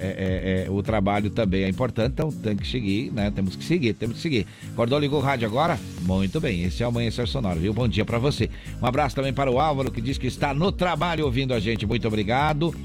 é, 0.01 0.61
é, 0.61 0.65
é, 0.65 0.69
o 0.69 0.83
trabalho 0.83 1.29
também 1.29 1.63
é 1.63 1.69
importante, 1.69 2.11
então 2.11 2.29
tem 2.33 2.57
que 2.57 2.67
seguir, 2.67 3.13
né? 3.13 3.31
Temos 3.31 3.55
que 3.55 3.63
seguir, 3.63 3.93
temos 3.93 4.17
que 4.17 4.21
seguir. 4.21 4.45
Acordou, 4.73 4.99
ligou 4.99 5.19
o 5.19 5.23
rádio 5.23 5.47
agora? 5.47 5.79
Muito 6.01 6.41
bem, 6.41 6.63
esse 6.63 6.83
é 6.83 6.85
o 6.85 6.89
Amanhecer 6.89 7.25
Sonoro, 7.29 7.61
viu? 7.61 7.73
Bom 7.73 7.87
dia 7.87 8.03
para 8.03 8.17
você. 8.17 8.49
Um 8.81 8.85
abraço 8.85 9.15
também 9.15 9.31
para 9.31 9.49
o 9.49 9.57
Álvaro, 9.57 9.89
que 9.89 10.01
diz 10.01 10.17
que 10.17 10.27
está 10.27 10.53
no 10.53 10.69
trabalho 10.69 11.23
ouvindo 11.23 11.53
a 11.53 11.61
gente. 11.61 11.85
Muito 11.85 12.05
obrigado. 12.05 12.75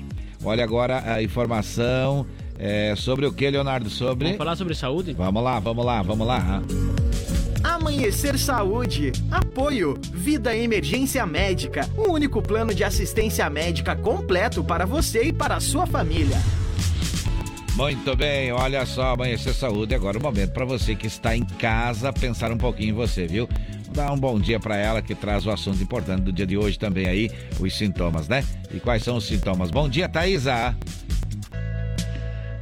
Olha 0.45 0.63
agora 0.63 1.03
a 1.15 1.21
informação 1.21 2.25
é, 2.59 2.95
sobre 2.97 3.25
o 3.25 3.33
que, 3.33 3.49
Leonardo? 3.49 3.89
Sobre. 3.89 4.25
Vamos 4.27 4.39
falar 4.39 4.57
sobre 4.57 4.75
saúde? 4.75 5.13
Vamos 5.13 5.43
lá, 5.43 5.61
vamos 5.61 5.85
lá, 5.85 6.03
vamos 6.03 6.27
lá. 6.27 6.63
Amanhecer 7.63 8.39
Saúde. 8.39 9.13
Apoio. 9.31 9.99
Vida 10.13 10.57
Emergência 10.57 11.25
Médica. 11.25 11.89
O 11.97 12.13
único 12.13 12.43
plano 12.43 12.75
de 12.75 12.83
assistência 12.83 13.49
médica 13.49 13.95
completo 13.95 14.65
para 14.65 14.85
você 14.85 15.25
e 15.25 15.33
para 15.33 15.57
a 15.57 15.61
sua 15.61 15.87
família. 15.87 16.37
Muito 17.77 18.17
bem, 18.17 18.51
olha 18.51 18.85
só, 18.85 19.13
Amanhecer 19.13 19.55
Saúde. 19.55 19.95
Agora 19.95 20.19
o 20.19 20.23
momento 20.23 20.53
para 20.53 20.65
você 20.65 20.97
que 20.97 21.07
está 21.07 21.37
em 21.37 21.45
casa 21.45 22.13
pensar 22.13 22.51
um 22.51 22.59
pouquinho 22.59 22.91
em 22.91 22.95
você, 22.95 23.27
viu? 23.27 23.49
Dar 23.95 24.13
um 24.13 24.19
bom 24.19 24.39
dia 24.39 24.59
para 24.59 24.77
ela 24.77 25.01
que 25.01 25.15
traz 25.15 25.47
o 25.47 25.51
assunto 25.51 25.81
importante 25.81 26.23
do 26.23 26.33
dia 26.33 26.47
de 26.47 26.57
hoje 26.57 26.77
também 26.77 27.07
aí, 27.07 27.31
os 27.61 27.77
sintomas, 27.79 28.27
né? 28.27 28.45
E 28.75 28.81
quais 28.81 29.05
são 29.05 29.17
os 29.17 29.27
sintomas? 29.27 29.71
Bom 29.71 29.89
dia, 29.89 30.09
Thaisa. 30.09 30.77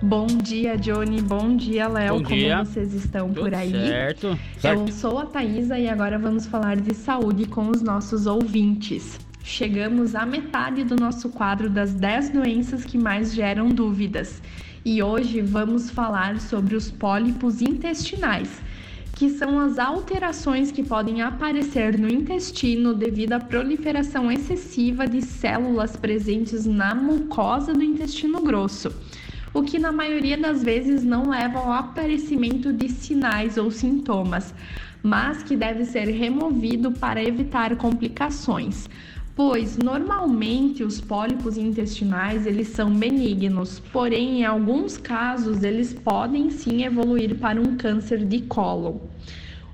Bom 0.03 0.27
dia, 0.27 0.77
Johnny. 0.77 1.23
Bom 1.23 1.57
dia, 1.57 1.89
Léo. 1.89 2.19
Bom 2.19 2.23
Como 2.23 2.37
dia. 2.37 2.63
vocês 2.63 2.93
estão 2.93 3.29
Tudo 3.29 3.41
por 3.41 3.55
aí? 3.55 3.71
certo. 3.71 4.39
Eu 4.63 4.89
sou 4.89 5.19
a 5.19 5.25
Thaisa 5.25 5.79
e 5.79 5.89
agora 5.89 6.19
vamos 6.19 6.47
falar 6.47 6.77
de 6.77 6.95
saúde 6.95 7.47
com 7.47 7.71
os 7.71 7.81
nossos 7.81 8.27
ouvintes. 8.27 9.19
Chegamos 9.43 10.15
à 10.15 10.27
metade 10.27 10.85
do 10.85 10.97
nosso 10.97 11.31
quadro 11.31 11.71
das 11.71 11.95
10 11.95 12.29
doenças 12.31 12.85
que 12.85 12.99
mais 12.99 13.33
geram 13.33 13.71
dúvidas. 13.71 14.43
E 14.85 15.03
hoje 15.03 15.41
vamos 15.41 15.91
falar 15.91 16.41
sobre 16.41 16.77
os 16.77 16.91
pólipos 16.91 17.63
intestinais, 17.63 18.61
que 19.15 19.31
são 19.31 19.59
as 19.59 19.79
alterações 19.79 20.71
que 20.71 20.83
podem 20.83 21.23
aparecer 21.23 21.99
no 21.99 22.07
intestino 22.07 22.93
devido 22.93 23.33
à 23.33 23.41
proliferação 23.41 24.31
excessiva 24.31 25.07
de 25.07 25.23
células 25.23 25.97
presentes 25.97 26.67
na 26.67 26.95
mucosa 26.95 27.73
do 27.73 27.83
intestino 27.83 28.43
grosso 28.43 28.93
o 29.57 29.63
que 29.63 29.79
na 29.79 29.91
maioria 29.91 30.37
das 30.37 30.63
vezes 30.63 31.03
não 31.03 31.31
leva 31.31 31.59
ao 31.59 31.73
aparecimento 31.73 32.75
de 32.75 32.91
sinais 32.91 33.57
ou 33.57 33.71
sintomas, 33.71 34.53
mas 35.03 35.43
que 35.43 35.57
deve 35.57 35.87
ser 35.87 36.09
removido 36.09 36.93
para 36.93 37.25
evitar 37.25 37.75
complicações. 37.77 38.87
Pois 39.35 39.79
normalmente 39.79 40.85
os 40.85 41.01
pólipos 41.01 41.57
intestinais 41.57 42.47
eles 42.47 42.69
são 42.69 42.91
benignos, 42.91 43.81
porém 43.91 44.41
em 44.41 44.45
alguns 44.45 44.99
casos 44.99 45.63
eles 45.63 45.95
podem 45.95 46.51
sim 46.51 46.85
evoluir 46.85 47.37
para 47.37 47.59
um 47.59 47.79
câncer 47.79 48.27
de 48.27 48.43
cólon. 48.43 48.99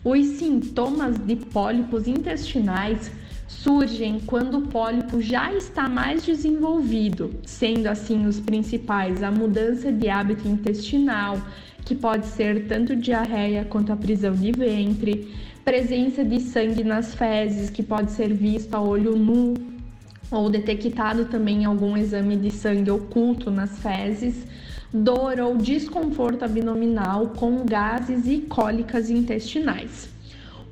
Os 0.05 0.25
sintomas 0.39 1.19
de 1.19 1.35
pólipos 1.35 2.07
intestinais 2.07 3.11
surgem 3.53 4.19
quando 4.21 4.59
o 4.59 4.67
pólipo 4.69 5.21
já 5.21 5.53
está 5.53 5.89
mais 5.89 6.25
desenvolvido, 6.25 7.35
sendo 7.45 7.87
assim 7.87 8.27
os 8.27 8.41
principais 8.41 9.23
a 9.23 9.31
mudança 9.31 9.93
de 9.93 10.09
hábito 10.09 10.49
intestinal, 10.49 11.41
que 11.85 11.95
pode 11.95 12.27
ser 12.27 12.67
tanto 12.67 12.97
diarreia 12.97 13.65
quanto 13.65 13.93
a 13.93 13.97
prisão 13.97 14.35
de 14.35 14.53
ventre, 14.53 15.33
presença 15.65 16.25
de 16.25 16.41
sangue 16.41 16.83
nas 16.83 17.15
fezes, 17.15 17.71
que 17.71 17.83
pode 17.83 18.11
ser 18.13 18.33
visto 18.33 18.75
a 18.75 18.81
olho 18.81 19.17
nu 19.17 19.55
ou 20.31 20.49
detectado 20.49 21.27
também 21.27 21.63
em 21.63 21.65
algum 21.67 21.97
exame 21.97 22.37
de 22.37 22.51
sangue 22.51 22.91
oculto 22.91 23.51
nas 23.51 23.79
fezes, 23.79 24.47
dor 24.93 25.39
ou 25.39 25.57
desconforto 25.57 26.45
abdominal 26.45 27.29
com 27.29 27.65
gases 27.67 28.27
e 28.27 28.39
cólicas 28.39 29.11
intestinais. 29.11 30.12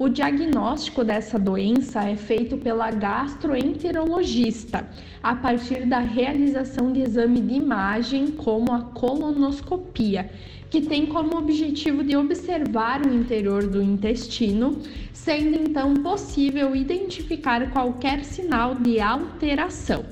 O 0.02 0.08
diagnóstico 0.08 1.04
dessa 1.04 1.38
doença 1.38 2.02
é 2.02 2.16
feito 2.16 2.56
pela 2.56 2.90
gastroenterologista 2.90 4.88
a 5.22 5.34
partir 5.36 5.84
da 5.84 5.98
realização 5.98 6.90
de 6.90 7.02
exame 7.02 7.38
de 7.38 7.52
imagem, 7.52 8.28
como 8.28 8.72
a 8.72 8.80
colonoscopia, 8.80 10.30
que 10.70 10.80
tem 10.80 11.04
como 11.04 11.36
objetivo 11.36 12.02
de 12.02 12.16
observar 12.16 13.04
o 13.04 13.12
interior 13.12 13.66
do 13.66 13.82
intestino, 13.82 14.78
sendo 15.12 15.56
então 15.56 15.92
possível 15.92 16.74
identificar 16.74 17.70
qualquer 17.70 18.24
sinal 18.24 18.76
de 18.76 18.98
alteração. 19.00 20.06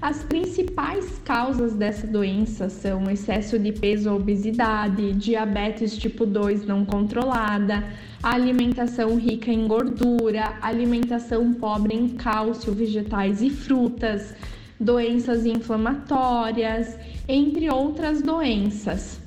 As 0.00 0.22
principais 0.24 1.20
causas 1.24 1.74
dessa 1.74 2.08
doença 2.08 2.68
são 2.68 3.08
excesso 3.10 3.56
de 3.56 3.70
peso 3.70 4.10
ou 4.10 4.16
obesidade, 4.16 5.12
diabetes 5.14 5.96
tipo 5.96 6.26
2 6.26 6.66
não 6.66 6.84
controlada, 6.84 7.84
alimentação 8.22 9.16
rica 9.16 9.50
em 9.50 9.66
gordura, 9.66 10.56
alimentação 10.62 11.52
pobre 11.52 11.94
em 11.94 12.08
cálcio, 12.08 12.72
vegetais 12.72 13.42
e 13.42 13.50
frutas, 13.50 14.32
doenças 14.78 15.44
inflamatórias, 15.44 16.96
entre 17.26 17.68
outras 17.68 18.22
doenças. 18.22 19.20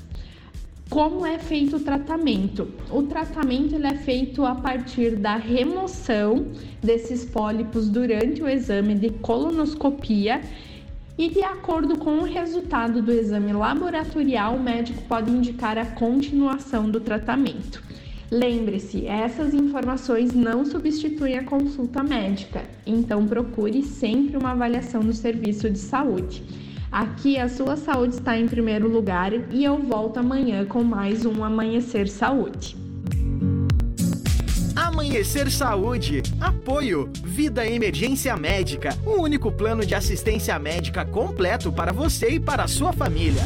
Como 0.89 1.25
é 1.25 1.37
feito 1.37 1.75
o 1.77 1.79
tratamento? 1.79 2.71
O 2.89 3.03
tratamento 3.03 3.75
ele 3.75 3.87
é 3.87 3.95
feito 3.95 4.45
a 4.45 4.55
partir 4.55 5.15
da 5.17 5.35
remoção 5.35 6.47
desses 6.81 7.25
pólipos 7.25 7.89
durante 7.89 8.41
o 8.41 8.47
exame 8.47 8.95
de 8.95 9.09
colonoscopia 9.09 10.41
e 11.17 11.29
de 11.29 11.43
acordo 11.43 11.97
com 11.97 12.19
o 12.19 12.23
resultado 12.23 13.01
do 13.01 13.11
exame 13.11 13.51
laboratorial, 13.51 14.55
o 14.55 14.63
médico 14.63 15.01
pode 15.03 15.31
indicar 15.31 15.77
a 15.77 15.85
continuação 15.85 16.89
do 16.89 16.99
tratamento. 16.99 17.81
Lembre-se, 18.31 19.05
essas 19.05 19.53
informações 19.53 20.33
não 20.33 20.65
substituem 20.65 21.37
a 21.37 21.43
consulta 21.43 22.01
médica, 22.01 22.63
então 22.85 23.27
procure 23.27 23.83
sempre 23.83 24.35
uma 24.35 24.51
avaliação 24.51 25.01
do 25.01 25.13
serviço 25.13 25.69
de 25.69 25.77
saúde. 25.77 26.43
Aqui 26.91 27.37
a 27.37 27.47
sua 27.47 27.75
saúde 27.75 28.15
está 28.15 28.37
em 28.37 28.47
primeiro 28.47 28.87
lugar 28.87 29.31
e 29.51 29.63
eu 29.63 29.77
volto 29.77 30.17
amanhã 30.17 30.65
com 30.65 30.83
mais 30.83 31.25
um 31.25 31.43
Amanhecer 31.43 32.07
Saúde. 32.07 32.75
Amanhecer 34.75 35.51
Saúde. 35.51 36.23
Apoio. 36.39 37.09
Vida 37.23 37.67
Emergência 37.67 38.35
Médica. 38.37 38.97
O 39.05 39.21
único 39.21 39.51
plano 39.51 39.85
de 39.85 39.93
assistência 39.93 40.57
médica 40.57 41.05
completo 41.05 41.71
para 41.71 41.91
você 41.91 42.29
e 42.29 42.39
para 42.39 42.63
a 42.63 42.67
sua 42.67 42.91
família. 42.91 43.43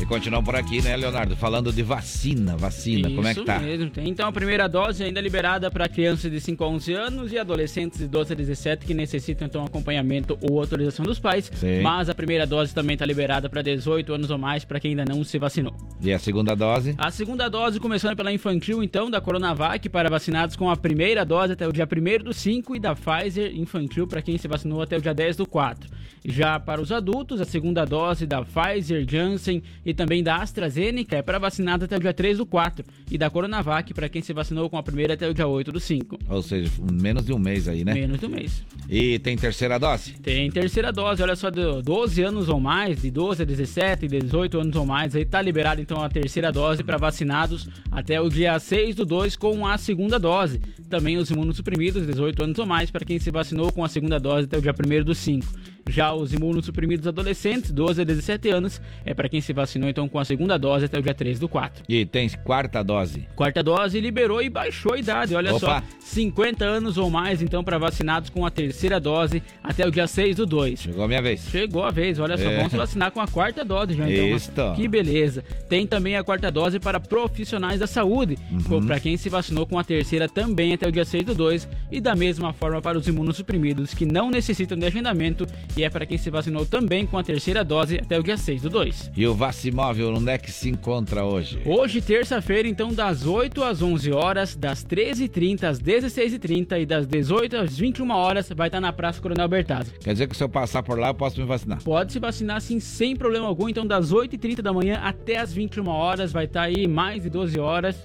E 0.00 0.06
continuamos 0.06 0.46
por 0.46 0.56
aqui, 0.56 0.80
né, 0.80 0.96
Leonardo? 0.96 1.36
Falando 1.36 1.70
de 1.70 1.82
vacina, 1.82 2.56
vacina, 2.56 3.08
Isso 3.08 3.16
como 3.16 3.28
é 3.28 3.34
que 3.34 3.44
tá? 3.44 3.58
mesmo. 3.58 3.90
Tem, 3.90 4.08
então 4.08 4.26
a 4.26 4.32
primeira 4.32 4.66
dose 4.66 5.04
ainda 5.04 5.20
liberada 5.20 5.70
para 5.70 5.86
crianças 5.90 6.30
de 6.30 6.40
5 6.40 6.64
a 6.64 6.68
11 6.68 6.92
anos 6.94 7.32
e 7.32 7.38
adolescentes 7.38 7.98
de 7.98 8.08
12 8.08 8.32
a 8.32 8.36
17 8.36 8.86
que 8.86 8.94
necessitam 8.94 9.46
então 9.46 9.62
acompanhamento 9.62 10.38
ou 10.40 10.58
autorização 10.58 11.04
dos 11.04 11.18
pais. 11.18 11.52
Sim. 11.54 11.82
Mas 11.82 12.08
a 12.08 12.14
primeira 12.14 12.46
dose 12.46 12.74
também 12.74 12.94
está 12.94 13.04
liberada 13.04 13.50
para 13.50 13.60
18 13.60 14.14
anos 14.14 14.30
ou 14.30 14.38
mais 14.38 14.64
para 14.64 14.80
quem 14.80 14.92
ainda 14.92 15.04
não 15.04 15.22
se 15.22 15.38
vacinou. 15.38 15.76
E 16.00 16.10
a 16.10 16.18
segunda 16.18 16.56
dose? 16.56 16.94
A 16.96 17.10
segunda 17.10 17.50
dose 17.50 17.78
começando 17.78 18.16
pela 18.16 18.32
infantil, 18.32 18.82
então, 18.82 19.10
da 19.10 19.20
Coronavac 19.20 19.86
para 19.90 20.08
vacinados 20.08 20.56
com 20.56 20.70
a 20.70 20.76
primeira 20.78 21.26
dose 21.26 21.52
até 21.52 21.68
o 21.68 21.72
dia 21.72 21.86
1 21.86 22.24
do 22.24 22.32
5 22.32 22.74
e 22.74 22.78
da 22.78 22.94
Pfizer 22.94 23.54
infantil 23.54 24.06
para 24.06 24.22
quem 24.22 24.38
se 24.38 24.48
vacinou 24.48 24.80
até 24.80 24.96
o 24.96 25.02
dia 25.02 25.12
10 25.12 25.36
do 25.36 25.46
4. 25.46 26.00
Já 26.24 26.60
para 26.60 26.80
os 26.80 26.92
adultos, 26.92 27.40
a 27.40 27.44
segunda 27.44 27.84
dose 27.84 28.26
da 28.26 28.42
Pfizer, 28.42 29.06
Janssen 29.08 29.62
e 29.84 29.89
também 29.94 30.22
da 30.22 30.36
AstraZeneca 30.36 31.16
é 31.16 31.22
para 31.22 31.38
vacinados 31.38 31.84
até 31.84 31.96
o 31.96 32.00
dia 32.00 32.12
3 32.12 32.38
do 32.38 32.46
4 32.46 32.84
e 33.10 33.18
da 33.18 33.30
Coronavac 33.30 33.92
para 33.94 34.08
quem 34.08 34.22
se 34.22 34.32
vacinou 34.32 34.68
com 34.68 34.76
a 34.76 34.82
primeira 34.82 35.14
até 35.14 35.28
o 35.28 35.34
dia 35.34 35.46
8 35.46 35.72
do 35.72 35.80
5. 35.80 36.18
Ou 36.28 36.42
seja, 36.42 36.70
menos 36.92 37.24
de 37.24 37.32
um 37.32 37.38
mês 37.38 37.68
aí, 37.68 37.84
né? 37.84 37.94
Menos 37.94 38.18
de 38.18 38.26
um 38.26 38.28
mês. 38.28 38.64
E 38.88 39.18
tem 39.20 39.36
terceira 39.36 39.78
dose? 39.78 40.12
Tem 40.14 40.50
terceira 40.50 40.92
dose, 40.92 41.22
olha 41.22 41.36
só, 41.36 41.50
de 41.50 41.82
12 41.82 42.22
anos 42.22 42.48
ou 42.48 42.60
mais, 42.60 43.02
de 43.02 43.10
12 43.10 43.42
a 43.42 43.44
17, 43.44 44.08
18 44.08 44.60
anos 44.60 44.76
ou 44.76 44.86
mais, 44.86 45.14
aí 45.14 45.24
tá 45.24 45.40
liberado 45.40 45.80
então 45.80 46.02
a 46.02 46.08
terceira 46.08 46.50
dose 46.50 46.82
para 46.82 46.96
vacinados 46.96 47.68
até 47.90 48.20
o 48.20 48.28
dia 48.28 48.58
6 48.58 48.96
do 48.96 49.04
2 49.04 49.36
com 49.36 49.66
a 49.66 49.78
segunda 49.78 50.18
dose. 50.18 50.60
Também 50.88 51.16
os 51.16 51.30
imunossuprimidos, 51.30 52.06
18 52.06 52.44
anos 52.44 52.58
ou 52.58 52.66
mais, 52.66 52.90
para 52.90 53.04
quem 53.04 53.18
se 53.18 53.30
vacinou 53.30 53.72
com 53.72 53.84
a 53.84 53.88
segunda 53.88 54.18
dose 54.18 54.46
até 54.46 54.58
o 54.58 54.62
dia 54.62 54.74
1 54.74 55.04
do 55.04 55.14
5. 55.14 55.46
Já 55.90 56.12
os 56.14 56.32
imunossuprimidos 56.32 57.06
adolescentes, 57.06 57.70
12 57.72 58.00
a 58.02 58.04
17 58.04 58.48
anos, 58.48 58.80
é 59.04 59.12
para 59.12 59.28
quem 59.28 59.40
se 59.40 59.52
vacinou 59.52 59.88
então 59.88 60.08
com 60.08 60.18
a 60.18 60.24
segunda 60.24 60.56
dose 60.58 60.84
até 60.84 60.98
o 60.98 61.02
dia 61.02 61.12
3 61.12 61.38
do 61.38 61.48
4. 61.48 61.82
E 61.88 62.06
tem 62.06 62.28
quarta 62.44 62.82
dose? 62.82 63.26
Quarta 63.34 63.62
dose 63.62 64.00
liberou 64.00 64.40
e 64.40 64.48
baixou 64.48 64.94
a 64.94 64.98
idade, 64.98 65.34
olha 65.34 65.54
Opa. 65.54 65.58
só, 65.80 65.82
50 66.00 66.64
anos 66.64 66.96
ou 66.96 67.10
mais 67.10 67.42
então 67.42 67.62
para 67.64 67.76
vacinados 67.78 68.30
com 68.30 68.46
a 68.46 68.50
terceira 68.50 69.00
dose 69.00 69.42
até 69.62 69.86
o 69.86 69.90
dia 69.90 70.06
6 70.06 70.36
do 70.36 70.46
2. 70.46 70.80
Chegou 70.80 71.04
a 71.04 71.08
minha 71.08 71.20
vez. 71.22 71.40
Chegou 71.50 71.84
a 71.84 71.90
vez, 71.90 72.18
olha 72.18 72.38
só, 72.38 72.48
É. 72.48 72.56
vamos 72.56 72.70
se 72.70 72.76
vacinar 72.78 73.10
com 73.10 73.20
a 73.20 73.26
quarta 73.26 73.64
dose 73.64 73.94
já 73.94 74.08
então. 74.10 74.36
Isto. 74.36 74.72
Que 74.76 74.86
beleza. 74.88 75.42
Tem 75.68 75.86
também 75.86 76.16
a 76.16 76.22
quarta 76.22 76.50
dose 76.50 76.78
para 76.78 77.00
profissionais 77.00 77.80
da 77.80 77.86
saúde, 77.86 78.38
Uhum. 78.70 78.86
para 78.86 79.00
quem 79.00 79.16
se 79.16 79.28
vacinou 79.28 79.66
com 79.66 79.78
a 79.78 79.84
terceira 79.84 80.28
também 80.28 80.72
até 80.72 80.86
o 80.86 80.92
dia 80.92 81.04
6 81.04 81.24
do 81.24 81.34
2 81.34 81.68
e 81.90 82.00
da 82.00 82.14
mesma 82.14 82.52
forma 82.52 82.80
para 82.80 82.96
os 82.98 83.06
imunossuprimidos 83.08 83.94
que 83.94 84.04
não 84.06 84.30
necessitam 84.30 84.78
de 84.78 84.86
agendamento 84.86 85.46
e 85.80 85.84
é 85.84 85.88
para 85.88 86.04
quem 86.04 86.18
se 86.18 86.28
vacinou 86.28 86.66
também 86.66 87.06
com 87.06 87.16
a 87.16 87.22
terceira 87.22 87.64
dose 87.64 87.96
até 87.96 88.18
o 88.18 88.22
dia 88.22 88.36
6 88.36 88.62
do 88.62 88.68
2. 88.68 89.12
E 89.16 89.26
o 89.26 89.34
Vacimóvel, 89.34 90.14
onde 90.14 90.30
é 90.30 90.36
que 90.36 90.52
se 90.52 90.68
encontra 90.68 91.24
hoje? 91.24 91.58
Hoje, 91.64 92.02
terça-feira, 92.02 92.68
então, 92.68 92.92
das 92.92 93.26
8 93.26 93.62
às 93.64 93.80
11 93.80 94.12
horas, 94.12 94.54
das 94.54 94.84
13h30 94.84 95.64
às 95.64 95.80
16h30 95.80 96.82
e 96.82 96.84
das 96.84 97.06
18 97.06 97.56
às 97.56 97.78
21 97.78 98.10
horas, 98.10 98.50
vai 98.54 98.68
estar 98.68 98.78
na 98.78 98.92
Praça 98.92 99.22
Coronel 99.22 99.48
Bertazzi. 99.48 99.92
Quer 100.00 100.12
dizer 100.12 100.28
que 100.28 100.36
se 100.36 100.44
eu 100.44 100.50
passar 100.50 100.82
por 100.82 100.98
lá, 100.98 101.08
eu 101.08 101.14
posso 101.14 101.40
me 101.40 101.46
vacinar? 101.46 101.82
Pode 101.82 102.12
se 102.12 102.18
vacinar 102.18 102.58
assim 102.58 102.78
sem 102.78 103.16
problema 103.16 103.46
algum. 103.46 103.66
Então, 103.66 103.86
das 103.86 104.12
8h30 104.12 104.60
da 104.60 104.74
manhã 104.74 105.00
até 105.02 105.38
as 105.38 105.50
21 105.50 105.88
horas, 105.88 106.30
vai 106.30 106.44
estar 106.44 106.62
aí 106.62 106.86
mais 106.86 107.22
de 107.22 107.30
12 107.30 107.58
horas. 107.58 107.96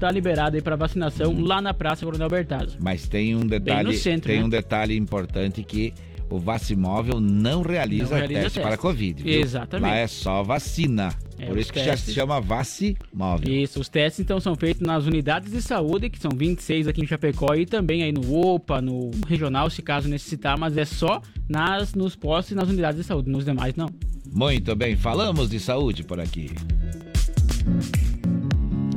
Tá 0.00 0.10
liberado 0.10 0.56
aí 0.56 0.62
para 0.62 0.74
vacinação 0.74 1.40
lá 1.40 1.62
na 1.62 1.72
Praça 1.72 2.04
Coronel 2.04 2.28
Bertazzi. 2.28 2.76
Mas 2.80 3.06
tem 3.06 3.36
um 3.36 3.46
detalhe, 3.46 3.84
no 3.84 3.92
centro, 3.92 4.26
tem 4.26 4.40
né? 4.40 4.44
um 4.44 4.48
detalhe 4.48 4.96
importante 4.96 5.62
que 5.62 5.94
o 6.34 6.38
Vacimóvel 6.38 7.20
não 7.20 7.62
realiza, 7.62 8.04
Não 8.10 8.16
realiza 8.16 8.40
teste, 8.42 8.54
teste. 8.54 8.68
para 8.68 8.76
Covid. 8.78 9.22
viu? 9.22 9.40
Exatamente. 9.40 9.90
Lá 9.90 9.96
é 9.96 10.06
só 10.06 10.42
vacina. 10.42 11.14
É, 11.38 11.46
Por 11.46 11.58
isso 11.58 11.72
que 11.72 11.78
já 11.80 11.96
se 11.96 12.04
testes- 12.04 12.14
chama 12.14 12.40
Vacimóvel. 12.40 13.52
Isso, 13.52 13.80
os 13.80 13.88
testes 13.88 14.20
então 14.20 14.38
são 14.40 14.54
feitos 14.54 14.80
nas 14.80 15.04
unidades 15.06 15.52
de 15.52 15.60
saúde, 15.60 16.08
que 16.08 16.18
são 16.18 16.30
26 16.34 16.86
aqui 16.88 17.02
em 17.02 17.06
Chapecó 17.06 17.54
e 17.54 17.66
também 17.66 18.02
aí 18.02 18.12
no 18.12 18.34
OPA, 18.34 18.80
no 18.80 19.10
regional, 19.26 19.68
se 19.68 19.82
caso 19.82 20.08
necessitar, 20.08 20.56
mas 20.58 20.76
é 20.76 20.84
só 20.84 21.20
nas, 21.48 21.94
nos 21.94 22.14
postos 22.16 22.52
e 22.52 22.54
nas 22.54 22.68
unidades 22.68 22.98
de 23.00 23.04
saúde, 23.06 23.28
nos 23.30 23.44
demais 23.44 23.74
não. 23.74 23.88
Muito 24.32 24.74
bem, 24.74 24.96
falamos 24.96 25.50
de 25.50 25.60
saúde 25.60 26.02
por 26.04 26.18
aqui. 26.18 26.50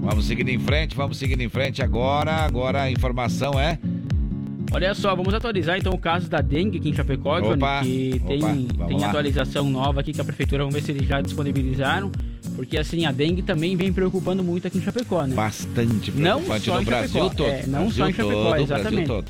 Vamos 0.02 0.26
seguindo 0.26 0.50
em 0.50 0.60
frente, 0.60 0.96
vamos 0.96 1.18
seguindo 1.18 1.42
em 1.42 1.50
frente 1.50 1.82
agora. 1.82 2.32
Agora 2.32 2.84
a 2.84 2.92
informação 2.92 3.60
é. 3.60 3.80
Olha 4.72 4.94
só, 4.94 5.16
vamos 5.16 5.34
atualizar 5.34 5.78
então 5.78 5.94
o 5.94 5.98
caso 5.98 6.30
da 6.30 6.42
dengue 6.42 6.78
aqui 6.80 6.90
em 6.90 6.94
Chapecó, 6.94 7.40
Johnny, 7.40 7.54
Opa, 7.54 7.82
que 7.82 8.22
tem, 8.28 8.44
opa, 8.74 8.86
tem 8.88 9.00
lá. 9.00 9.08
atualização 9.08 9.70
nova 9.70 10.02
aqui 10.02 10.12
que 10.12 10.20
a 10.20 10.24
prefeitura, 10.24 10.64
vamos 10.64 10.76
ver 10.76 10.82
se 10.84 10.92
eles 10.92 11.08
já 11.08 11.22
disponibilizaram, 11.22 12.12
porque 12.56 12.78
assim, 12.78 13.06
a 13.06 13.12
dengue 13.12 13.42
também 13.42 13.76
vem 13.78 13.94
preocupando 13.94 14.44
muito 14.44 14.68
aqui 14.68 14.78
em 14.78 14.82
Chapecó, 14.82 15.24
né? 15.24 15.36
Bastante 15.36 16.12
Não 16.12 16.42
preocupante 16.42 16.66
só 16.66 16.80
no 16.80 16.86
Brasil 16.86 17.24
Chapecó, 17.24 17.36
todo. 17.36 17.48
é, 17.48 17.64
não 17.68 17.80
Brasil 17.88 17.92
só 17.94 18.10
em 18.10 18.14
Chapecó, 18.14 18.44
todo, 18.44 18.62
exatamente. 18.62 18.92
Brasil 19.08 19.08
todo. 19.08 19.26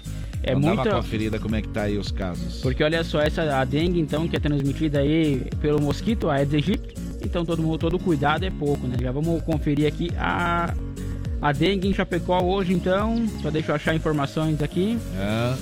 É 0.47 0.53
dar 0.53 0.59
muita- 0.59 0.81
uma 0.89 0.95
conferida 1.01 1.39
como 1.39 1.55
é 1.55 1.61
que 1.61 1.67
tá 1.69 1.83
aí 1.83 1.97
os 1.97 2.11
casos. 2.11 2.61
Porque 2.61 2.83
olha 2.83 3.03
só, 3.03 3.19
essa 3.19 3.59
a 3.59 3.65
dengue 3.65 3.99
então 3.99 4.27
que 4.27 4.35
é 4.35 4.39
transmitida 4.39 4.99
aí 4.99 5.43
pelo 5.61 5.81
mosquito, 5.81 6.29
a 6.29 6.35
Aedes 6.35 6.53
aegypti, 6.55 6.95
então 7.23 7.43
todo 7.45 7.61
mundo, 7.61 7.77
todo 7.77 7.97
cuidado 7.99 8.45
é 8.45 8.49
pouco, 8.49 8.87
né? 8.87 8.95
Já 9.01 9.11
vamos 9.11 9.41
conferir 9.43 9.87
aqui 9.87 10.09
a 10.17 10.73
a 11.41 11.51
dengue 11.51 11.87
em 11.87 11.93
Chapecó 11.93 12.41
hoje 12.41 12.73
então, 12.73 13.27
só 13.41 13.49
deixa 13.49 13.71
eu 13.71 13.75
achar 13.75 13.95
informações 13.95 14.61
aqui. 14.61 14.97
É. 15.17 15.55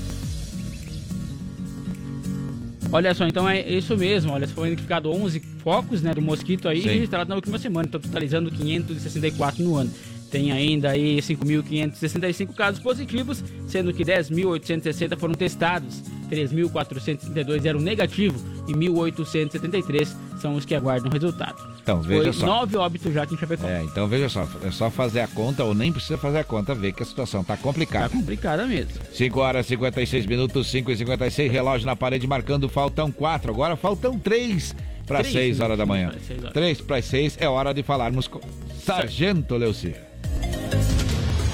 Olha 2.91 3.11
só, 3.15 3.25
então 3.25 3.49
é 3.49 3.67
isso 3.67 3.97
mesmo. 3.97 4.31
Olha, 4.31 4.47
foi 4.47 4.67
identificado 4.67 5.09
11 5.09 5.39
focos 5.63 6.03
né, 6.03 6.13
do 6.13 6.21
mosquito 6.21 6.69
aí 6.69 6.81
Sim. 6.83 6.89
registrados 6.89 7.27
na 7.27 7.33
última 7.33 7.57
semana, 7.57 7.87
então 7.87 7.99
totalizando 7.99 8.51
564 8.51 9.63
no 9.63 9.75
ano. 9.75 9.91
Tem 10.29 10.51
ainda 10.51 10.91
aí 10.91 11.17
5.565 11.17 12.53
casos 12.53 12.79
positivos, 12.79 13.43
sendo 13.67 13.91
que 13.93 14.03
10.860 14.03 15.17
foram 15.17 15.33
testados, 15.33 16.03
3.432 16.29 17.65
eram 17.65 17.79
negativos 17.79 18.41
e 18.67 18.73
1.873 18.73 20.07
são 20.39 20.55
os 20.55 20.63
que 20.65 20.75
aguardam 20.75 21.11
resultado. 21.11 21.72
Então, 21.83 22.01
veja 22.01 22.31
Foi 22.31 22.33
só. 22.33 22.45
nove 22.45 22.77
óbitos 22.77 23.13
já 23.13 23.23
aqui 23.23 23.35
em 23.35 23.37
Chapecó. 23.37 23.67
É, 23.67 23.83
então 23.83 24.07
veja 24.07 24.29
só, 24.29 24.47
é 24.63 24.71
só 24.71 24.89
fazer 24.89 25.19
a 25.19 25.27
conta 25.27 25.65
ou 25.65 25.73
nem 25.75 25.91
precisa 25.91 26.17
fazer 26.17 26.39
a 26.39 26.43
conta, 26.45 26.73
ver 26.73 26.93
que 26.93 27.03
a 27.03 27.05
situação 27.05 27.43
tá 27.43 27.57
complicada. 27.57 28.07
Tá 28.07 28.15
complicada 28.15 28.65
mesmo. 28.65 28.93
5 29.13 29.39
horas 29.39 29.65
e 29.65 29.69
56 29.69 30.25
minutos, 30.25 30.71
5 30.71 30.89
e 30.91 30.95
56, 30.97 31.51
relógio 31.51 31.85
na 31.85 31.93
parede 31.95 32.25
marcando, 32.25 32.69
faltam 32.69 33.11
4, 33.11 33.51
agora 33.51 33.75
faltam 33.75 34.17
3 34.17 34.73
para 35.05 35.19
Três 35.19 35.33
6 35.33 35.59
horas 35.59 35.77
da 35.77 35.85
manhã. 35.85 36.11
para 36.11 36.19
seis 36.21 36.39
horas. 36.39 36.53
3 36.53 36.81
para 36.81 37.01
6 37.01 37.37
é 37.41 37.49
hora 37.49 37.73
de 37.73 37.83
falarmos 37.83 38.29
com 38.29 38.39
Sargento 38.85 39.57
Leuci. 39.57 39.93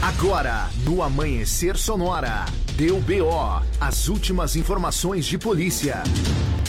Agora, 0.01 0.69
no 0.85 1.01
Amanhecer 1.03 1.75
Sonora, 1.75 2.45
deu 2.75 2.99
BO, 3.01 3.61
as 3.81 4.07
últimas 4.07 4.55
informações 4.55 5.25
de 5.25 5.37
polícia. 5.37 6.03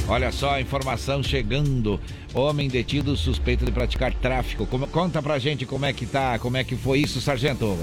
Olha 0.09 0.33
só 0.33 0.55
a 0.55 0.61
informação 0.61 1.23
chegando. 1.23 2.01
Homem 2.33 2.69
detido 2.69 3.17
suspeito 3.17 3.65
de 3.65 3.73
praticar 3.73 4.15
tráfico. 4.15 4.67
Como- 4.67 4.87
conta 4.87 5.21
pra 5.21 5.39
gente 5.39 5.67
como 5.67 5.85
é 5.85 5.93
que 5.93 6.07
tá, 6.07 6.39
como 6.39 6.57
é 6.57 6.65
que 6.65 6.77
foi 6.77 7.01
isso, 7.01 7.21
sargento. 7.21 7.77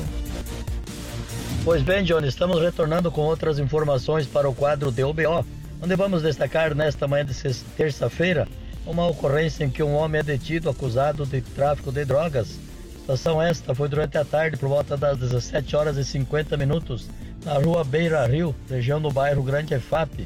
Pois 1.66 1.82
bem, 1.82 2.04
Johnny, 2.04 2.30
estamos 2.30 2.62
retornando 2.62 3.12
com 3.12 3.22
outras 3.22 3.60
informações 3.60 4.26
para 4.26 4.50
o 4.50 4.56
quadro 4.56 4.89
DOBO, 4.89 5.45
onde 5.82 5.95
vamos 5.98 6.22
destacar 6.22 6.74
nesta 6.74 7.08
manhã 7.08 7.26
de 7.26 7.34
terça-feira 7.76 8.48
uma 8.86 9.06
ocorrência 9.06 9.66
em 9.66 9.70
que 9.70 9.84
um 9.84 9.93
homem 9.95 10.20
é 10.20 10.24
detido 10.24 10.70
acusado 10.70 11.26
de 11.26 11.41
tráfico 11.41 11.91
de 11.91 12.06
drogas. 12.06 12.58
A 12.95 13.00
situação 13.00 13.41
esta 13.41 13.76
foi 13.76 13.89
durante 13.89 14.18
a 14.18 14.24
tarde, 14.24 14.56
por 14.56 14.70
volta 14.70 14.95
das 14.95 15.18
17 15.18 15.76
horas 15.76 15.98
e 15.98 16.06
50 16.06 16.56
minutos, 16.56 17.10
na 17.43 17.56
rua 17.56 17.84
Beira 17.84 18.26
Rio, 18.26 18.56
região 18.70 19.02
do 19.02 19.12
bairro 19.12 19.43
Grande 19.43 19.74
EFAP. 19.74 20.26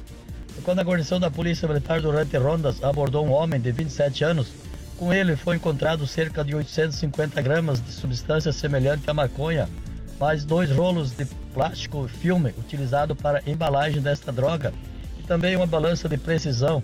Quando 0.64 0.80
a 0.80 0.84
guarnição 0.84 1.20
da 1.20 1.32
Polícia 1.32 1.68
Militar 1.68 2.02
durante 2.02 2.38
rondas 2.38 2.84
abordou 2.84 3.26
um 3.26 3.32
homem 3.32 3.60
de 3.60 3.72
27 3.72 4.24
anos, 4.24 4.48
com 4.98 5.12
ele 5.12 5.36
foi 5.36 5.56
encontrado 5.56 6.06
cerca 6.06 6.44
de 6.44 6.54
850 6.54 7.42
gramas 7.42 7.84
de 7.84 7.92
substância 7.92 8.52
semelhante 8.52 9.10
à 9.10 9.14
maconha, 9.14 9.68
mais 10.20 10.46
dois 10.46 10.70
rolos 10.70 11.12
de 11.12 11.26
plástico 11.52 12.08
filme 12.08 12.54
utilizado 12.60 13.16
para 13.16 13.42
embalagem 13.48 14.02
desta 14.02 14.32
droga 14.32 14.72
e 15.20 15.24
também 15.24 15.56
uma 15.56 15.66
balança 15.66 16.08
de 16.08 16.18
precisão. 16.18 16.84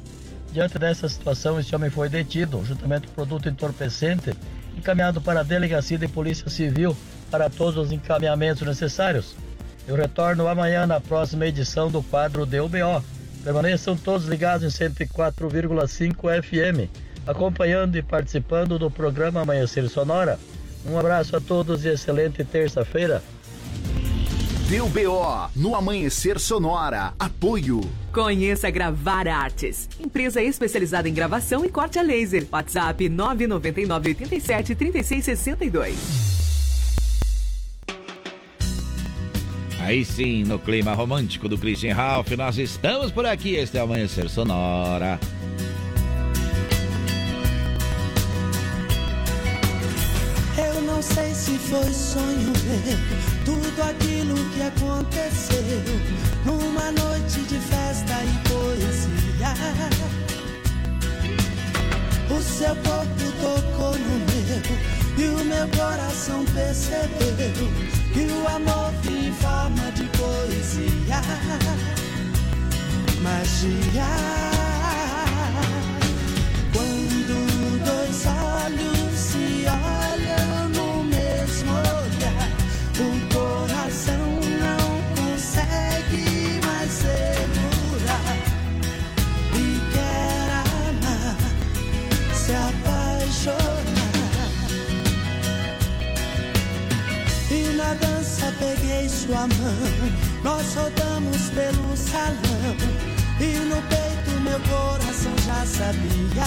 Diante 0.52 0.80
dessa 0.80 1.08
situação, 1.08 1.60
esse 1.60 1.76
homem 1.76 1.92
foi 1.92 2.10
detido, 2.10 2.66
juntamente 2.66 3.06
com 3.08 3.14
produto 3.14 3.48
entorpecente, 3.48 4.34
encaminhado 4.76 5.22
para 5.22 5.42
a 5.42 5.44
Delegacia 5.44 6.00
de 6.00 6.08
Polícia 6.08 6.50
Civil 6.50 6.98
para 7.30 7.50
todos 7.50 7.78
os 7.78 7.92
encaminhamentos 7.92 8.66
necessários. 8.66 9.36
Eu 9.88 9.96
retorno 9.96 10.48
amanhã 10.48 10.88
na 10.88 11.00
próxima 11.00 11.46
edição 11.46 11.92
do 11.92 12.02
quadro 12.02 12.46
DUBO. 12.46 13.04
Permaneçam 13.48 13.96
todos 13.96 14.28
ligados 14.28 14.66
em 14.66 14.90
104,5 14.90 16.44
FM, 16.44 16.92
acompanhando 17.26 17.96
e 17.96 18.02
participando 18.02 18.78
do 18.78 18.92
programa 18.92 19.40
Amanhecer 19.40 19.88
Sonora. 19.88 20.38
Um 20.86 21.00
abraço 21.00 21.34
a 21.34 21.40
todos 21.40 21.86
e 21.86 21.88
excelente 21.88 22.44
terça-feira. 22.44 23.24
Deu 24.68 24.90
BO 24.90 25.50
no 25.56 25.76
Amanhecer 25.76 26.38
Sonora. 26.42 27.14
Apoio. 27.18 27.80
Conheça 28.12 28.70
Gravar 28.70 29.30
Artes, 29.30 29.88
empresa 29.98 30.42
especializada 30.42 31.08
em 31.08 31.14
gravação 31.14 31.64
e 31.64 31.70
corte 31.70 31.98
a 31.98 32.02
laser. 32.02 32.46
WhatsApp 32.52 33.08
999 33.08 34.10
87 34.10 34.76
36 34.76 36.47
Aí 39.88 40.04
sim, 40.04 40.44
no 40.44 40.60
clima 40.60 40.94
romântico 40.94 41.48
do 41.48 41.58
Christian 41.58 41.96
Ralph, 41.96 42.30
nós 42.32 42.58
estamos 42.58 43.10
por 43.10 43.26
aqui. 43.26 43.56
Este 43.56 43.78
é 43.78 43.82
o 43.82 43.86
Amanhecer 43.86 44.30
Sonora. 44.30 45.18
Eu 50.58 50.82
não 50.82 51.02
sei 51.02 51.34
se 51.34 51.58
foi 51.58 51.86
sonho 51.94 52.52
meu, 52.66 52.98
tudo 53.46 53.82
aquilo 53.82 54.36
que 54.50 54.62
aconteceu 54.62 55.64
numa 56.44 56.92
noite 56.92 57.40
de 57.48 57.58
festa 57.58 58.26
e 58.26 58.50
poesia. 58.50 59.54
O 62.30 62.42
seu 62.42 62.76
corpo 62.76 63.32
tocou 63.40 63.94
no 63.94 64.20
meu 64.20 65.07
e 65.18 65.28
o 65.30 65.44
meu 65.44 65.68
coração 65.70 66.46
percebeu 66.54 67.72
que 68.14 68.32
o 68.32 68.48
amor 68.48 68.92
vinha 69.02 69.30
em 69.30 69.34
forma 69.34 69.92
de 69.94 70.04
poesia. 70.18 71.22
Magia. 73.22 74.06
Quando 76.72 77.84
dois 77.84 78.26
olhos 78.28 79.20
se 79.20 79.66
olham 79.66 80.37
peguei 98.54 99.10
sua 99.10 99.48
mão, 99.48 100.12
nós 100.44 100.74
rodamos 100.76 101.50
pelo 101.50 101.98
salão. 101.98 102.76
E 103.40 103.58
no 103.66 103.82
peito 103.84 104.42
meu 104.42 104.60
coração 104.62 105.34
já 105.46 105.66
sabia 105.66 106.46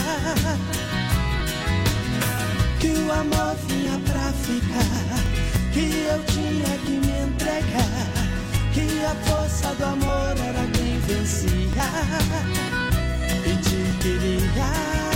que 2.81 2.89
o 2.89 3.13
amor 3.13 3.57
vinha 3.69 4.01
pra 4.07 4.33
ficar, 4.33 5.73
que 5.73 6.07
eu 6.09 6.25
tinha 6.25 6.79
que 6.79 6.93
me 7.07 7.21
entregar, 7.29 8.11
que 8.73 9.05
a 9.05 9.15
força 9.27 9.75
do 9.75 9.85
amor 9.85 10.35
era 10.39 10.67
quem 10.73 10.99
vencia 11.01 11.51
e 13.47 13.57
te 13.63 13.99
queria. 14.03 15.10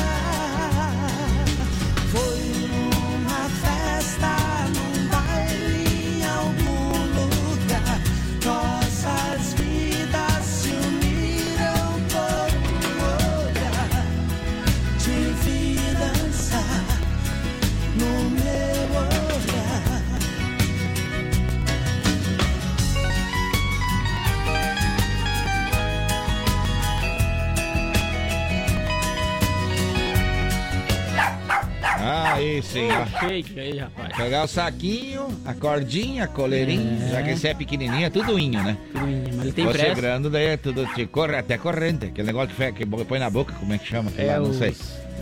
Sim, 32.63 32.89
ó. 32.91 33.21
Shake 33.21 33.59
aí, 33.61 33.79
rapaz. 33.79 34.17
Pegar 34.17 34.45
o 34.45 34.47
saquinho, 34.49 35.29
a 35.45 35.55
cordinha, 35.55 36.25
a 36.25 36.29
coleirinha, 36.29 37.05
É. 37.07 37.09
já 37.11 37.23
que 37.23 37.31
esse 37.31 37.49
é 37.49 37.55
pequenininho, 37.55 38.07
é 38.07 38.11
tudo 38.11 38.39
inho, 38.39 38.63
né? 38.63 38.77
Tudo 38.93 39.09
inho, 39.09 39.25
mas 39.35 39.41
ele 39.41 39.53
tem 39.53 39.65
Você 39.67 39.79
pressa. 39.79 39.95
grande, 39.95 40.29
daí 40.31 40.47
é 40.47 40.57
tudo, 40.57 40.87
te 40.95 41.07
corre 41.07 41.37
até 41.37 41.59
corrente, 41.59 42.07
aquele 42.07 42.27
negócio 42.27 42.55
que, 42.55 42.73
que 42.73 42.87
põe 42.87 43.19
na 43.19 43.31
boca, 43.31 43.53
como 43.55 43.73
é 43.73 43.79
que 43.79 43.87
chama? 43.87 44.11
É, 44.17 44.27
Lá, 44.27 44.41
não 44.41 44.51
os- 44.51 44.57
sei. 44.57 44.75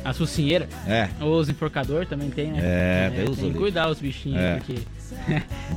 A 0.05 0.13
sucinheira. 0.13 0.69
É. 0.89 1.09
Os 1.25 1.49
enforcador 1.49 2.07
também 2.07 2.29
tem, 2.29 2.49
né? 2.51 2.59
É, 2.61 3.11
Deus 3.15 3.39
o 3.39 3.41
Tem 3.41 3.53
que 3.53 3.59
cuidar 3.59 3.89
os 3.89 4.01
bichinhos, 4.01 4.41
É. 4.41 4.57
porque... 4.57 4.75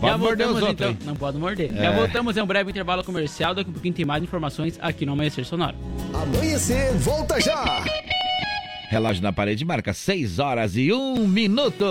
pode 0.01 0.17
morder 0.19 0.47
os 0.47 0.53
outros, 0.55 0.71
então. 0.71 0.89
hein? 0.89 0.97
Não 1.05 1.15
pode 1.15 1.37
morder. 1.37 1.71
É. 1.77 1.83
Já 1.83 1.91
voltamos 1.91 2.35
em 2.35 2.41
um 2.41 2.45
breve 2.47 2.71
intervalo 2.71 3.03
comercial. 3.03 3.53
Daqui 3.53 3.69
a 3.69 3.73
pouquinho 3.73 3.93
tem 3.93 4.03
mais 4.03 4.23
informações 4.23 4.79
aqui 4.81 5.05
no 5.05 5.11
Amanhecer 5.13 5.45
Sonoro. 5.45 5.75
Amanhecer, 6.11 6.91
volta 6.93 7.39
já! 7.39 7.83
Relógio 8.95 9.21
na 9.21 9.33
parede 9.33 9.65
marca 9.65 9.93
6 9.93 10.39
horas 10.39 10.77
e 10.77 10.93
1 10.93 11.27
minuto. 11.27 11.85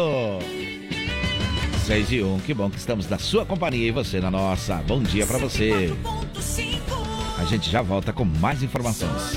6 1.85 2.13
e 2.13 2.23
1, 2.23 2.39
que 2.39 2.55
bom 2.55 2.71
que 2.71 2.79
estamos 2.79 3.07
na 3.11 3.19
sua 3.19 3.45
companhia 3.45 3.89
e 3.89 3.91
você 3.91 4.23
na 4.23 4.31
nossa. 4.31 4.77
Bom 4.77 5.03
dia 5.03 5.27
pra 5.27 5.37
você. 5.37 5.95
A 7.39 7.45
gente 7.45 7.71
já 7.71 7.83
volta 7.83 8.11
com 8.11 8.25
mais 8.25 8.63
informações. 8.63 9.37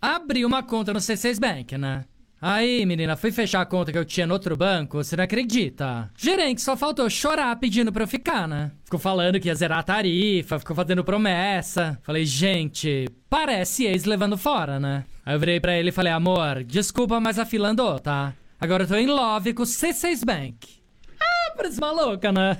Abri 0.00 0.44
uma 0.44 0.62
conta 0.62 0.92
no 0.92 0.98
C6 0.98 1.38
Bank, 1.38 1.76
né? 1.76 2.04
Aí, 2.40 2.86
menina, 2.86 3.16
fui 3.16 3.30
fechar 3.30 3.60
a 3.60 3.66
conta 3.66 3.92
que 3.92 3.98
eu 3.98 4.04
tinha 4.04 4.26
no 4.26 4.32
outro 4.32 4.56
banco, 4.56 4.96
você 4.96 5.14
não 5.14 5.24
acredita? 5.24 6.10
Gerente 6.16 6.62
só 6.62 6.74
faltou 6.74 7.10
chorar 7.10 7.54
pedindo 7.56 7.92
pra 7.92 8.04
eu 8.04 8.08
ficar, 8.08 8.48
né? 8.48 8.72
Ficou 8.82 8.98
falando 8.98 9.38
que 9.38 9.48
ia 9.48 9.54
zerar 9.54 9.80
a 9.80 9.82
tarifa, 9.82 10.58
ficou 10.58 10.74
fazendo 10.74 11.04
promessa. 11.04 11.98
Falei, 12.02 12.24
gente, 12.24 13.08
parece 13.28 13.84
ex 13.84 14.06
levando 14.06 14.38
fora, 14.38 14.80
né? 14.80 15.04
Aí 15.26 15.34
eu 15.34 15.38
virei 15.38 15.60
pra 15.60 15.76
ele 15.76 15.90
e 15.90 15.92
falei, 15.92 16.12
amor, 16.14 16.64
desculpa, 16.64 17.20
mas 17.20 17.38
a 17.38 17.44
fila 17.44 17.68
andou, 17.68 17.98
tá? 17.98 18.32
Agora 18.58 18.84
eu 18.84 18.88
tô 18.88 18.96
em 18.96 19.06
love 19.06 19.52
com 19.52 19.62
o 19.62 19.66
C6 19.66 20.24
Bank. 20.24 20.80
Ah, 21.20 21.52
parece 21.54 21.78
maluca, 21.78 22.32
né? 22.32 22.56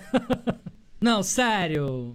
Não, 1.00 1.22
sério. 1.22 2.14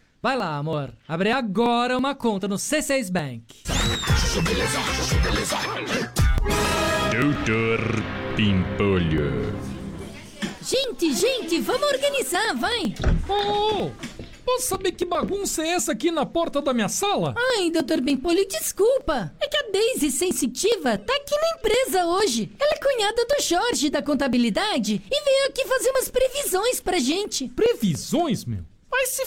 Vai 0.21 0.37
lá, 0.37 0.55
amor. 0.55 0.93
Abre 1.07 1.31
agora 1.31 1.97
uma 1.97 2.13
conta 2.13 2.47
no 2.47 2.55
C6 2.55 3.11
Bank. 3.11 3.63
Doutor 7.11 7.79
Pimpolho. 8.35 9.59
Gente, 10.61 11.11
gente, 11.15 11.59
vamos 11.61 11.87
organizar, 11.87 12.53
vai! 12.55 12.93
Oh, 13.27 13.89
posso 14.45 14.67
saber 14.67 14.91
que 14.91 15.03
bagunça 15.03 15.63
é 15.63 15.69
essa 15.69 15.93
aqui 15.93 16.11
na 16.11 16.23
porta 16.23 16.61
da 16.61 16.71
minha 16.71 16.87
sala? 16.87 17.33
Ai, 17.57 17.71
doutor 17.71 17.99
Bempolho, 17.99 18.47
desculpa. 18.47 19.33
É 19.41 19.47
que 19.47 19.57
a 19.57 19.71
Daisy 19.71 20.11
Sensitiva 20.11 20.99
tá 20.99 21.15
aqui 21.15 21.35
na 21.35 21.57
empresa 21.57 22.05
hoje. 22.05 22.51
Ela 22.59 22.73
é 22.73 22.77
cunhada 22.77 23.25
do 23.25 23.41
Jorge 23.41 23.89
da 23.89 24.03
contabilidade 24.03 25.01
e 25.09 25.23
veio 25.23 25.47
aqui 25.49 25.65
fazer 25.67 25.89
umas 25.89 26.09
previsões 26.09 26.79
pra 26.79 26.99
gente. 26.99 27.49
Previsões, 27.49 28.45
meu? 28.45 28.63
Vai 28.87 29.07
se 29.07 29.25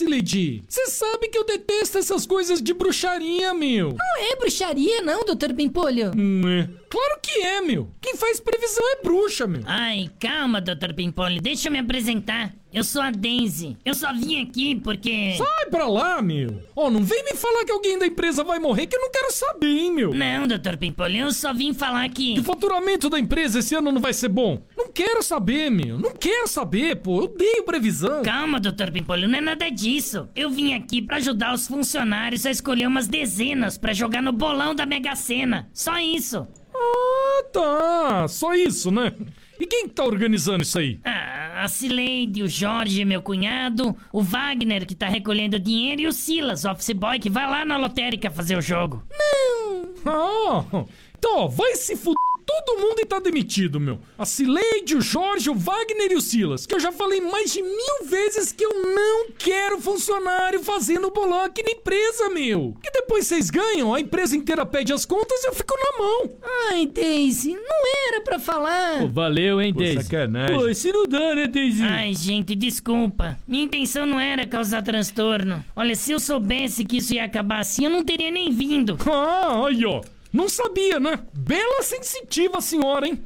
Lady. 0.00 0.64
Você 0.68 0.86
sabe 0.86 1.28
que 1.28 1.38
eu 1.38 1.44
detesto 1.44 1.98
essas 1.98 2.26
coisas 2.26 2.62
de 2.62 2.72
bruxaria, 2.72 3.52
meu. 3.54 3.90
Não 3.90 4.32
é 4.32 4.36
bruxaria, 4.36 5.02
não, 5.02 5.24
doutor 5.24 5.52
Bempolho. 5.52 6.12
Não 6.14 6.48
é. 6.48 6.68
Claro 6.94 7.18
que 7.20 7.40
é, 7.40 7.60
meu. 7.60 7.90
Quem 8.00 8.14
faz 8.16 8.38
previsão 8.38 8.84
é 8.92 9.02
bruxa, 9.02 9.48
meu. 9.48 9.62
Ai, 9.66 10.08
calma, 10.20 10.60
Dr. 10.60 10.94
Pimpolho, 10.94 11.42
deixa 11.42 11.66
eu 11.66 11.72
me 11.72 11.80
apresentar. 11.80 12.54
Eu 12.72 12.84
sou 12.84 13.02
a 13.02 13.10
Daisy. 13.10 13.76
Eu 13.84 13.94
só 13.94 14.12
vim 14.12 14.40
aqui 14.42 14.76
porque. 14.76 15.34
Sai 15.36 15.66
pra 15.70 15.88
lá, 15.88 16.22
meu. 16.22 16.62
Ó, 16.74 16.88
não 16.90 17.02
vem 17.02 17.24
me 17.24 17.34
falar 17.34 17.64
que 17.64 17.72
alguém 17.72 17.98
da 17.98 18.06
empresa 18.06 18.44
vai 18.44 18.60
morrer 18.60 18.86
que 18.86 18.94
eu 18.96 19.00
não 19.00 19.10
quero 19.10 19.32
saber, 19.32 19.66
hein, 19.76 19.92
meu. 19.92 20.14
Não, 20.14 20.46
Dr. 20.46 20.76
Pimpolho, 20.78 21.16
eu 21.16 21.32
só 21.32 21.52
vim 21.52 21.74
falar 21.74 22.08
que. 22.10 22.34
Que 22.34 22.40
o 22.40 22.44
faturamento 22.44 23.10
da 23.10 23.18
empresa 23.18 23.58
esse 23.58 23.74
ano 23.74 23.90
não 23.90 24.00
vai 24.00 24.12
ser 24.12 24.28
bom. 24.28 24.62
Não 24.76 24.88
quero 24.92 25.20
saber, 25.20 25.70
meu. 25.70 25.98
Não 25.98 26.12
quero 26.12 26.46
saber, 26.46 26.96
pô. 26.96 27.18
Eu 27.18 27.24
odeio 27.24 27.64
previsão. 27.64 28.22
Calma, 28.22 28.60
Dr. 28.60 28.92
Pimpolho, 28.92 29.28
não 29.28 29.38
é 29.38 29.40
nada 29.40 29.68
disso. 29.68 30.28
Eu 30.34 30.48
vim 30.48 30.74
aqui 30.74 31.02
pra 31.02 31.16
ajudar 31.16 31.54
os 31.54 31.66
funcionários 31.66 32.46
a 32.46 32.52
escolher 32.52 32.86
umas 32.86 33.08
dezenas 33.08 33.76
pra 33.76 33.92
jogar 33.92 34.22
no 34.22 34.32
bolão 34.32 34.74
da 34.76 34.86
Mega 34.86 35.16
Sena. 35.16 35.68
Só 35.72 35.98
isso. 35.98 36.46
Ah, 36.74 37.44
tá. 37.52 38.28
Só 38.28 38.54
isso, 38.54 38.90
né? 38.90 39.12
E 39.58 39.66
quem 39.66 39.88
que 39.88 39.94
tá 39.94 40.04
organizando 40.04 40.62
isso 40.62 40.78
aí? 40.78 40.98
Ah, 41.04 41.62
a 41.62 41.68
Cileide, 41.68 42.42
o 42.42 42.48
Jorge, 42.48 43.04
meu 43.04 43.22
cunhado, 43.22 43.96
o 44.12 44.22
Wagner, 44.22 44.84
que 44.84 44.94
tá 44.94 45.08
recolhendo 45.08 45.58
dinheiro, 45.58 46.02
e 46.02 46.06
o 46.06 46.12
Silas, 46.12 46.64
office 46.64 46.92
boy, 46.92 47.18
que 47.18 47.30
vai 47.30 47.48
lá 47.48 47.64
na 47.64 47.76
lotérica 47.76 48.30
fazer 48.30 48.56
o 48.58 48.62
jogo. 48.62 49.02
Não! 49.10 49.94
Ah, 50.06 50.84
então, 51.16 51.38
ó, 51.38 51.48
vai 51.48 51.76
se 51.76 51.96
fuder 51.96 52.18
todo 52.46 52.78
mundo 52.80 53.00
e 53.00 53.06
tá 53.06 53.18
demitido, 53.18 53.80
meu. 53.80 53.98
A 54.18 54.24
Cileide, 54.24 54.96
o 54.96 55.00
Jorge, 55.00 55.50
o 55.50 55.54
Wagner 55.54 56.12
e 56.12 56.16
o 56.16 56.20
Silas. 56.20 56.66
Que 56.66 56.74
eu 56.74 56.80
já 56.80 56.92
falei 56.92 57.20
mais 57.20 57.52
de 57.52 57.62
mil 57.62 58.04
vezes 58.06 58.52
que 58.52 58.64
eu 58.64 58.70
não 58.94 59.26
quero 59.38 59.80
funcionário 59.80 60.62
fazendo 60.62 61.10
bolão 61.10 61.40
aqui 61.44 61.62
na 61.62 61.70
empresa, 61.70 62.28
meu. 62.30 62.76
Que 62.82 62.90
depois 62.90 63.26
vocês 63.26 63.50
ganham, 63.50 63.94
a 63.94 64.00
empresa 64.00 64.36
inteira 64.36 64.64
pede 64.66 64.92
as 64.92 65.04
contas 65.04 65.42
e 65.42 65.48
eu 65.48 65.54
fico 65.54 65.74
na 65.76 65.98
mão. 65.98 66.30
Ai, 66.70 66.86
Daisy, 66.86 67.54
não 67.54 68.08
era 68.08 68.20
pra 68.22 68.38
falar. 68.38 69.00
Pô, 69.00 69.08
valeu, 69.08 69.60
hein, 69.60 69.72
Pô, 69.72 69.80
Daisy? 69.80 70.02
sacanagem. 70.02 70.58
Pô, 70.58 70.74
se 70.74 70.92
não 70.92 71.06
dá, 71.06 71.34
né, 71.34 71.46
Daisy? 71.46 71.82
Ai, 71.82 72.14
gente, 72.14 72.54
desculpa. 72.54 73.38
Minha 73.46 73.64
intenção 73.64 74.06
não 74.06 74.20
era 74.20 74.46
causar 74.46 74.82
transtorno. 74.82 75.64
Olha, 75.74 75.94
se 75.94 76.12
eu 76.12 76.20
soubesse 76.20 76.84
que 76.84 76.98
isso 76.98 77.14
ia 77.14 77.24
acabar 77.24 77.60
assim, 77.60 77.84
eu 77.84 77.90
não 77.90 78.04
teria 78.04 78.30
nem 78.30 78.50
vindo. 78.50 78.96
Ah, 79.10 79.66
aí, 79.66 79.84
ó. 79.86 80.02
Não 80.34 80.48
sabia, 80.48 80.98
né? 80.98 81.20
Bela 81.32 81.80
sensitiva 81.84 82.58
a 82.58 82.60
senhora, 82.60 83.06
hein? 83.06 83.24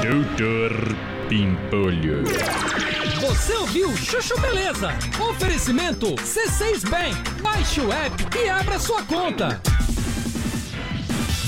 Doutor 0.00 0.72
Pimpolho. 1.28 2.24
Você 3.20 3.52
ouviu 3.52 3.94
Chuchu 3.94 4.40
Beleza? 4.40 4.88
Oferecimento 5.28 6.06
C6 6.14 6.88
Bank. 6.88 7.42
Baixe 7.42 7.82
o 7.82 7.92
app 7.92 8.38
e 8.38 8.48
abra 8.48 8.78
sua 8.78 9.02
conta. 9.02 9.60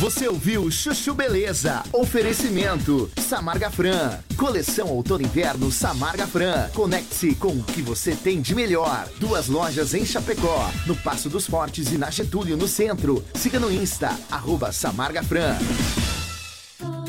Você 0.01 0.27
ouviu 0.27 0.71
Chuchu 0.71 1.13
Beleza? 1.13 1.83
Oferecimento 1.93 3.11
Samarga 3.21 3.71
Fran. 3.71 4.19
Coleção 4.35 4.89
Outono 4.89 5.23
Inverno 5.23 5.71
Samarga 5.71 6.27
Fran. 6.27 6.71
Conecte-se 6.73 7.35
com 7.35 7.49
o 7.49 7.63
que 7.63 7.83
você 7.83 8.17
tem 8.17 8.41
de 8.41 8.55
melhor. 8.55 9.07
Duas 9.21 9.47
lojas 9.47 9.93
em 9.93 10.07
Chapecó, 10.07 10.71
no 10.87 10.97
Passo 10.97 11.29
dos 11.29 11.47
Fortes 11.47 11.93
e 11.93 11.99
na 11.99 12.11
Getúlio, 12.11 12.57
no 12.57 12.67
centro. 12.67 13.23
Siga 13.35 13.61
no 13.61 13.71
Insta, 13.71 14.19
arroba 14.31 14.73
Samarga 14.73 15.23
Fran. 15.23 15.59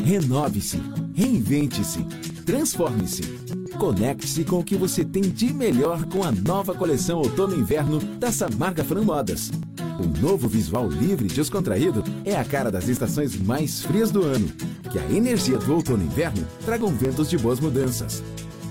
Renove-se, 0.03 0.81
reinvente-se, 1.15 2.03
transforme-se. 2.45 3.21
Conecte-se 3.79 4.43
com 4.43 4.59
o 4.59 4.63
que 4.65 4.75
você 4.75 5.05
tem 5.05 5.21
de 5.21 5.53
melhor 5.53 6.03
com 6.07 6.25
a 6.25 6.31
nova 6.33 6.75
coleção 6.75 7.19
Outono 7.19 7.55
Inverno 7.55 7.99
da 8.17 8.33
Samarga 8.33 8.83
Fran 8.83 9.03
Modas. 9.03 9.49
O 10.01 10.19
novo 10.19 10.47
visual 10.47 10.87
livre 10.89 11.27
e 11.27 11.29
descontraído 11.29 12.03
é 12.25 12.35
a 12.35 12.43
cara 12.43 12.71
das 12.71 12.87
estações 12.87 13.35
mais 13.35 13.83
frias 13.83 14.09
do 14.09 14.23
ano. 14.23 14.51
Que 14.91 14.97
a 14.97 15.05
energia 15.11 15.59
do 15.59 15.75
outono 15.75 16.01
e 16.01 16.07
inverno 16.07 16.47
tragam 16.65 16.89
ventos 16.89 17.29
de 17.29 17.37
boas 17.37 17.59
mudanças. 17.59 18.23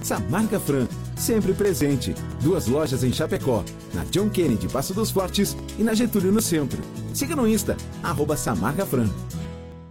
Samarga 0.02 0.58
Fran, 0.58 0.88
sempre 1.16 1.52
presente. 1.52 2.14
Duas 2.42 2.66
lojas 2.66 3.04
em 3.04 3.12
Chapecó, 3.12 3.64
na 3.94 4.02
John 4.06 4.28
Kennedy 4.28 4.68
Passo 4.68 4.92
dos 4.92 5.12
Fortes 5.12 5.56
e 5.78 5.84
na 5.84 5.94
Getúlio 5.94 6.32
no 6.32 6.42
centro. 6.42 6.82
Siga 7.14 7.36
no 7.36 7.46
Insta, 7.46 7.76
arroba 8.02 8.36
Samarga 8.36 8.84
Fran. 8.84 9.08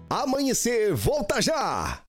Amanhecer, 0.10 0.94
volta 0.94 1.42
já! 1.42 2.09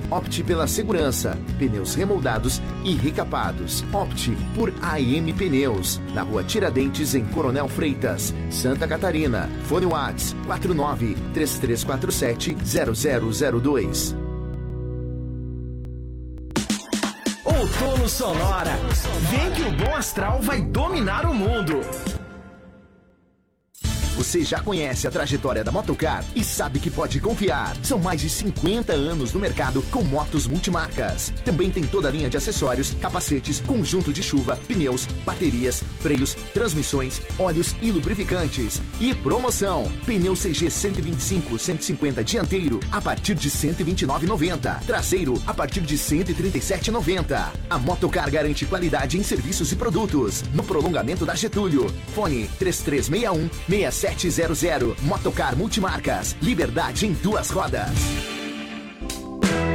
Opte 0.11 0.43
pela 0.43 0.67
segurança, 0.67 1.37
pneus 1.57 1.95
remoldados 1.95 2.61
e 2.83 2.93
recapados. 2.95 3.81
Opte 3.93 4.37
por 4.53 4.73
AM 4.81 5.31
Pneus, 5.31 6.01
na 6.13 6.21
rua 6.21 6.43
Tiradentes, 6.43 7.15
em 7.15 7.23
Coronel 7.23 7.69
Freitas, 7.69 8.33
Santa 8.49 8.85
Catarina. 8.85 9.49
Fone 9.63 9.85
Whats 9.85 10.35
49 10.45 11.15
3347 11.33 12.57
0002. 12.91 14.15
Outono 17.45 18.09
Sonora. 18.09 18.77
Vem 19.29 19.51
que 19.51 19.61
o 19.61 19.71
bom 19.71 19.95
astral 19.95 20.41
vai 20.41 20.61
dominar 20.61 21.25
o 21.25 21.33
mundo. 21.33 21.79
Você 24.15 24.43
já 24.43 24.59
conhece 24.59 25.07
a 25.07 25.11
trajetória 25.11 25.63
da 25.63 25.71
Motocar 25.71 26.23
e 26.35 26.43
sabe 26.43 26.79
que 26.79 26.91
pode 26.91 27.19
confiar. 27.19 27.75
São 27.81 27.97
mais 27.97 28.19
de 28.19 28.29
50 28.29 28.91
anos 28.91 29.31
no 29.31 29.39
mercado 29.39 29.81
com 29.83 30.03
motos 30.03 30.47
multimarcas. 30.47 31.31
Também 31.45 31.71
tem 31.71 31.83
toda 31.83 32.09
a 32.09 32.11
linha 32.11 32.29
de 32.29 32.35
acessórios, 32.35 32.93
capacetes, 33.01 33.61
conjunto 33.61 34.11
de 34.11 34.21
chuva, 34.21 34.57
pneus, 34.67 35.05
baterias, 35.25 35.81
freios, 36.01 36.33
transmissões, 36.53 37.21
óleos 37.39 37.73
e 37.81 37.89
lubrificantes. 37.89 38.81
E 38.99 39.15
promoção: 39.15 39.89
pneu 40.05 40.33
CG 40.33 40.69
125 40.69 41.57
150 41.57 42.23
dianteiro 42.23 42.79
a 42.91 43.01
partir 43.01 43.35
de 43.35 43.49
129,90. 43.49 44.85
Traseiro 44.85 45.41
a 45.47 45.53
partir 45.53 45.81
de 45.81 45.97
137,90. 45.97 47.49
A 47.69 47.79
Motocar 47.79 48.29
garante 48.29 48.65
qualidade 48.65 49.17
em 49.17 49.23
serviços 49.23 49.71
e 49.71 49.75
produtos. 49.75 50.43
No 50.53 50.63
prolongamento 50.63 51.25
da 51.25 51.33
Getúlio. 51.33 51.91
Fone 52.13 52.49
3361 52.59 53.49
6700. 54.01 54.95
Motocar 55.03 55.55
Multimarcas. 55.55 56.35
Liberdade 56.41 57.05
em 57.05 57.13
duas 57.13 57.49
rodas. 57.51 58.40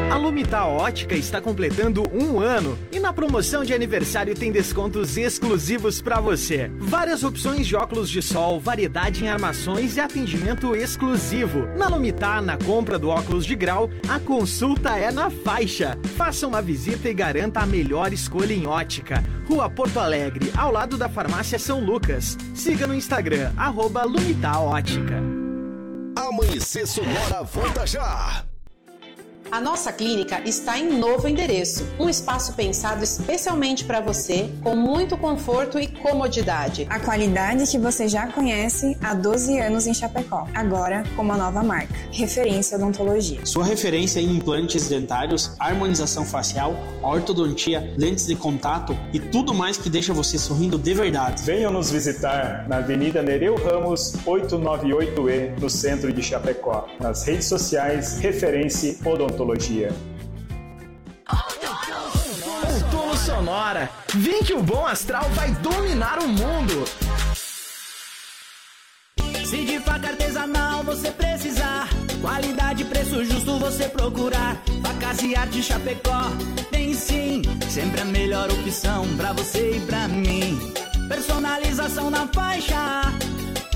A 0.09 0.17
Lumita 0.17 0.65
Ótica 0.65 1.17
está 1.17 1.41
completando 1.41 2.05
um 2.13 2.39
ano 2.39 2.79
e 2.93 3.01
na 3.01 3.13
promoção 3.13 3.65
de 3.65 3.75
aniversário 3.75 4.37
tem 4.37 4.53
descontos 4.53 5.17
exclusivos 5.17 6.01
para 6.01 6.21
você. 6.21 6.71
Várias 6.79 7.25
opções 7.25 7.67
de 7.67 7.75
óculos 7.75 8.09
de 8.09 8.23
sol, 8.23 8.61
variedade 8.61 9.25
em 9.25 9.29
armações 9.29 9.97
e 9.97 10.01
atendimento 10.01 10.77
exclusivo. 10.77 11.67
Na 11.77 11.89
Lumita, 11.89 12.41
na 12.41 12.57
compra 12.57 12.99
do 12.99 13.09
óculos 13.09 13.45
de 13.45 13.57
grau, 13.57 13.91
a 14.09 14.21
consulta 14.21 14.97
é 14.97 15.11
na 15.11 15.29
faixa. 15.29 15.99
Faça 16.17 16.47
uma 16.47 16.63
visita 16.63 17.09
e 17.09 17.15
garanta 17.15 17.61
a 17.61 17.67
melhor 17.67 18.13
escolha 18.13 18.55
em 18.55 18.67
ótica. 18.67 19.25
Rua 19.49 19.69
Porto 19.69 19.99
Alegre, 19.99 20.53
ao 20.57 20.73
lado 20.73 20.97
da 20.97 21.09
Farmácia 21.09 21.59
São 21.59 21.85
Lucas. 21.85 22.39
Siga 22.55 22.87
no 22.87 22.95
Instagram, 22.95 23.53
arroba 23.57 24.05
Lumita 24.05 24.57
Ótica. 24.59 25.21
Amanhecer 26.17 26.87
Sonora 26.87 27.43
volta 27.43 27.85
já. 27.87 28.46
A 29.51 29.61
nossa 29.61 29.93
clínica 29.93 30.43
está 30.45 30.77
em 30.77 30.99
novo 30.99 31.29
endereço, 31.29 31.87
um 32.01 32.09
espaço 32.09 32.55
pensado 32.55 33.05
especialmente 33.05 33.85
para 33.85 34.01
você, 34.01 34.51
com 34.61 34.75
muito 34.75 35.17
conforto 35.17 35.79
e 35.79 35.87
comodidade. 35.87 36.85
A 36.91 36.99
qualidade 36.99 37.65
que 37.71 37.79
você 37.79 38.09
já 38.09 38.27
conhece 38.27 38.97
há 39.01 39.15
12 39.15 39.59
anos 39.61 39.87
em 39.87 39.95
Chapecó, 39.95 40.49
agora 40.53 41.05
com 41.15 41.23
uma 41.23 41.37
nova 41.37 41.63
marca, 41.63 41.95
Referência 42.11 42.77
Odontologia. 42.77 43.47
Sua 43.47 43.65
referência 43.65 44.19
em 44.19 44.37
implantes 44.37 44.89
dentários, 44.89 45.53
harmonização 45.61 46.25
facial, 46.25 46.75
ortodontia, 47.01 47.95
lentes 47.97 48.27
de 48.27 48.35
contato 48.35 48.99
e 49.13 49.21
tudo 49.21 49.55
mais 49.55 49.77
que 49.77 49.89
deixa 49.89 50.13
você 50.13 50.39
sorrindo 50.39 50.77
de 50.77 50.93
verdade. 50.93 51.43
Venham 51.45 51.73
nos 51.73 51.91
visitar 51.91 52.67
na 52.69 52.79
Avenida 52.79 53.23
Nereu 53.23 53.55
Ramos, 53.55 54.15
898E, 54.27 55.61
no 55.61 55.71
centro 55.71 56.13
de 56.13 56.23
Chapecó. 56.23 56.89
Nas 57.01 57.25
redes 57.25 57.47
sociais, 57.47 58.19
Referência 58.19 58.97
Odontologia. 59.05 59.36
Outono 62.73 63.17
Sonora. 63.17 63.91
Vem 64.15 64.43
que 64.43 64.55
o 64.55 64.63
bom 64.63 64.87
astral 64.87 65.29
vai 65.31 65.51
dominar 65.57 66.19
o 66.19 66.29
mundo. 66.29 66.85
Se 69.45 69.65
de 69.65 69.79
faca 69.81 70.09
artesanal 70.09 70.83
você 70.83 71.11
precisar, 71.11 71.89
qualidade 72.21 72.83
e 72.83 72.85
preço 72.85 73.25
justo 73.25 73.59
você 73.59 73.89
procurar. 73.89 74.57
Facas 74.83 75.23
e 75.23 75.37
arte 75.37 75.63
Chapecó, 75.63 76.31
tem 76.71 76.95
sim, 76.95 77.43
sempre 77.69 78.01
a 78.01 78.05
melhor 78.05 78.51
opção 78.51 79.07
pra 79.17 79.33
você 79.33 79.77
e 79.77 79.81
pra 79.81 80.09
mim. 80.09 80.59
Personalização 81.09 82.11
na 82.11 82.27
faixa, 82.29 83.03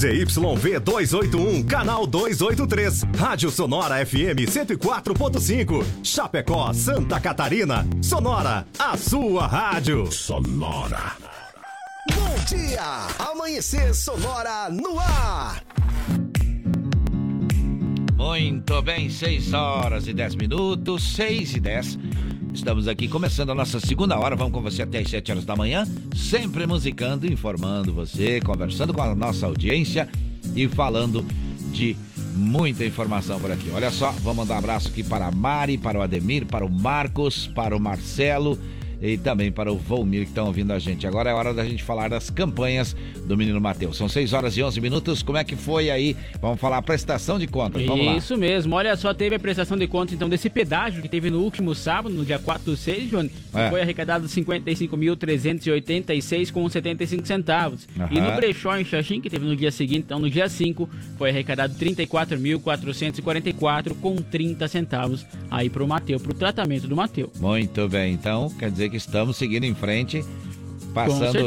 ZYV 0.00 0.80
281, 0.80 1.62
canal 1.64 2.06
283. 2.06 3.04
Rádio 3.18 3.50
Sonora 3.50 4.06
FM 4.06 4.48
104.5. 4.48 5.84
Chapecó, 6.02 6.72
Santa 6.72 7.20
Catarina. 7.20 7.86
Sonora, 8.00 8.66
a 8.78 8.96
sua 8.96 9.46
rádio. 9.46 10.10
Sonora. 10.10 11.12
Bom 12.14 12.34
dia! 12.48 13.08
Amanhecer 13.30 13.94
Sonora 13.94 14.70
no 14.70 14.98
ar. 14.98 15.62
Muito 18.16 18.80
bem, 18.80 19.10
6 19.10 19.52
horas 19.52 20.06
e 20.06 20.14
10 20.14 20.34
minutos, 20.36 21.14
6 21.14 21.56
e 21.56 21.60
10. 21.60 21.98
Estamos 22.52 22.88
aqui 22.88 23.06
começando 23.06 23.50
a 23.50 23.54
nossa 23.54 23.78
segunda 23.78 24.18
hora. 24.18 24.34
Vamos 24.34 24.52
com 24.52 24.60
você 24.60 24.82
até 24.82 24.98
as 24.98 25.08
7 25.08 25.30
horas 25.30 25.44
da 25.44 25.54
manhã, 25.54 25.86
sempre 26.14 26.66
musicando, 26.66 27.30
informando 27.30 27.92
você, 27.92 28.40
conversando 28.40 28.92
com 28.92 29.02
a 29.02 29.14
nossa 29.14 29.46
audiência 29.46 30.08
e 30.54 30.66
falando 30.66 31.24
de 31.72 31.96
muita 32.34 32.84
informação 32.84 33.40
por 33.40 33.50
aqui. 33.50 33.70
Olha 33.70 33.90
só, 33.90 34.10
vamos 34.10 34.38
mandar 34.38 34.54
um 34.54 34.58
abraço 34.58 34.88
aqui 34.88 35.02
para 35.02 35.28
a 35.28 35.30
Mari, 35.30 35.78
para 35.78 35.98
o 35.98 36.02
Ademir, 36.02 36.44
para 36.44 36.64
o 36.64 36.70
Marcos, 36.70 37.46
para 37.46 37.76
o 37.76 37.80
Marcelo 37.80 38.58
e 39.00 39.16
também 39.16 39.50
para 39.50 39.72
o 39.72 39.76
Volmir 39.76 40.22
que 40.22 40.28
estão 40.28 40.46
ouvindo 40.46 40.72
a 40.72 40.78
gente. 40.78 41.06
Agora 41.06 41.30
é 41.30 41.34
hora 41.34 41.54
da 41.54 41.64
gente 41.64 41.82
falar 41.82 42.08
das 42.08 42.28
campanhas 42.28 42.94
do 43.24 43.36
Menino 43.36 43.60
Mateus. 43.60 43.96
São 43.96 44.08
6 44.08 44.32
horas 44.32 44.56
e 44.56 44.62
11 44.62 44.80
minutos. 44.80 45.22
Como 45.22 45.38
é 45.38 45.44
que 45.44 45.56
foi 45.56 45.90
aí? 45.90 46.16
Vamos 46.40 46.60
falar 46.60 46.78
a 46.78 46.82
prestação 46.82 47.38
de 47.38 47.46
contas. 47.46 47.84
Vamos 47.84 48.04
lá. 48.04 48.16
Isso 48.16 48.36
mesmo. 48.36 48.74
Olha 48.74 48.96
só, 48.96 49.14
teve 49.14 49.36
a 49.36 49.38
prestação 49.38 49.76
de 49.76 49.86
contas 49.86 50.14
então 50.14 50.28
desse 50.28 50.50
pedágio 50.50 51.00
que 51.00 51.08
teve 51.08 51.30
no 51.30 51.40
último 51.40 51.74
sábado, 51.74 52.14
no 52.14 52.24
dia 52.24 52.38
4 52.38 52.64
do 52.64 52.76
6, 52.76 53.10
Johnny. 53.10 53.30
É. 53.54 53.70
Foi 53.70 53.80
arrecadado 53.80 54.26
55.386 54.26 56.52
com 56.52 56.68
75 56.68 57.26
centavos. 57.26 57.88
E 58.10 58.18
Aham. 58.18 58.30
no 58.30 58.36
brechó 58.36 58.76
em 58.76 58.84
Xaxim, 58.84 59.20
que 59.20 59.30
teve 59.30 59.46
no 59.46 59.56
dia 59.56 59.70
seguinte, 59.70 60.02
então 60.06 60.18
no 60.18 60.28
dia 60.28 60.48
5, 60.48 60.88
foi 61.16 61.30
arrecadado 61.30 61.74
34.444 61.74 63.94
com 64.00 64.16
30 64.16 64.66
centavos 64.68 65.24
aí 65.50 65.70
pro 65.70 65.86
Mateu, 65.86 66.20
pro 66.20 66.34
tratamento 66.34 66.86
do 66.86 66.94
Mateu. 66.94 67.32
Muito 67.40 67.88
bem, 67.88 68.12
então 68.12 68.50
quer 68.58 68.70
dizer 68.70 68.89
que 68.90 68.96
estamos 68.96 69.36
seguindo 69.36 69.64
em 69.64 69.74
frente, 69.74 70.24
passando, 70.92 71.38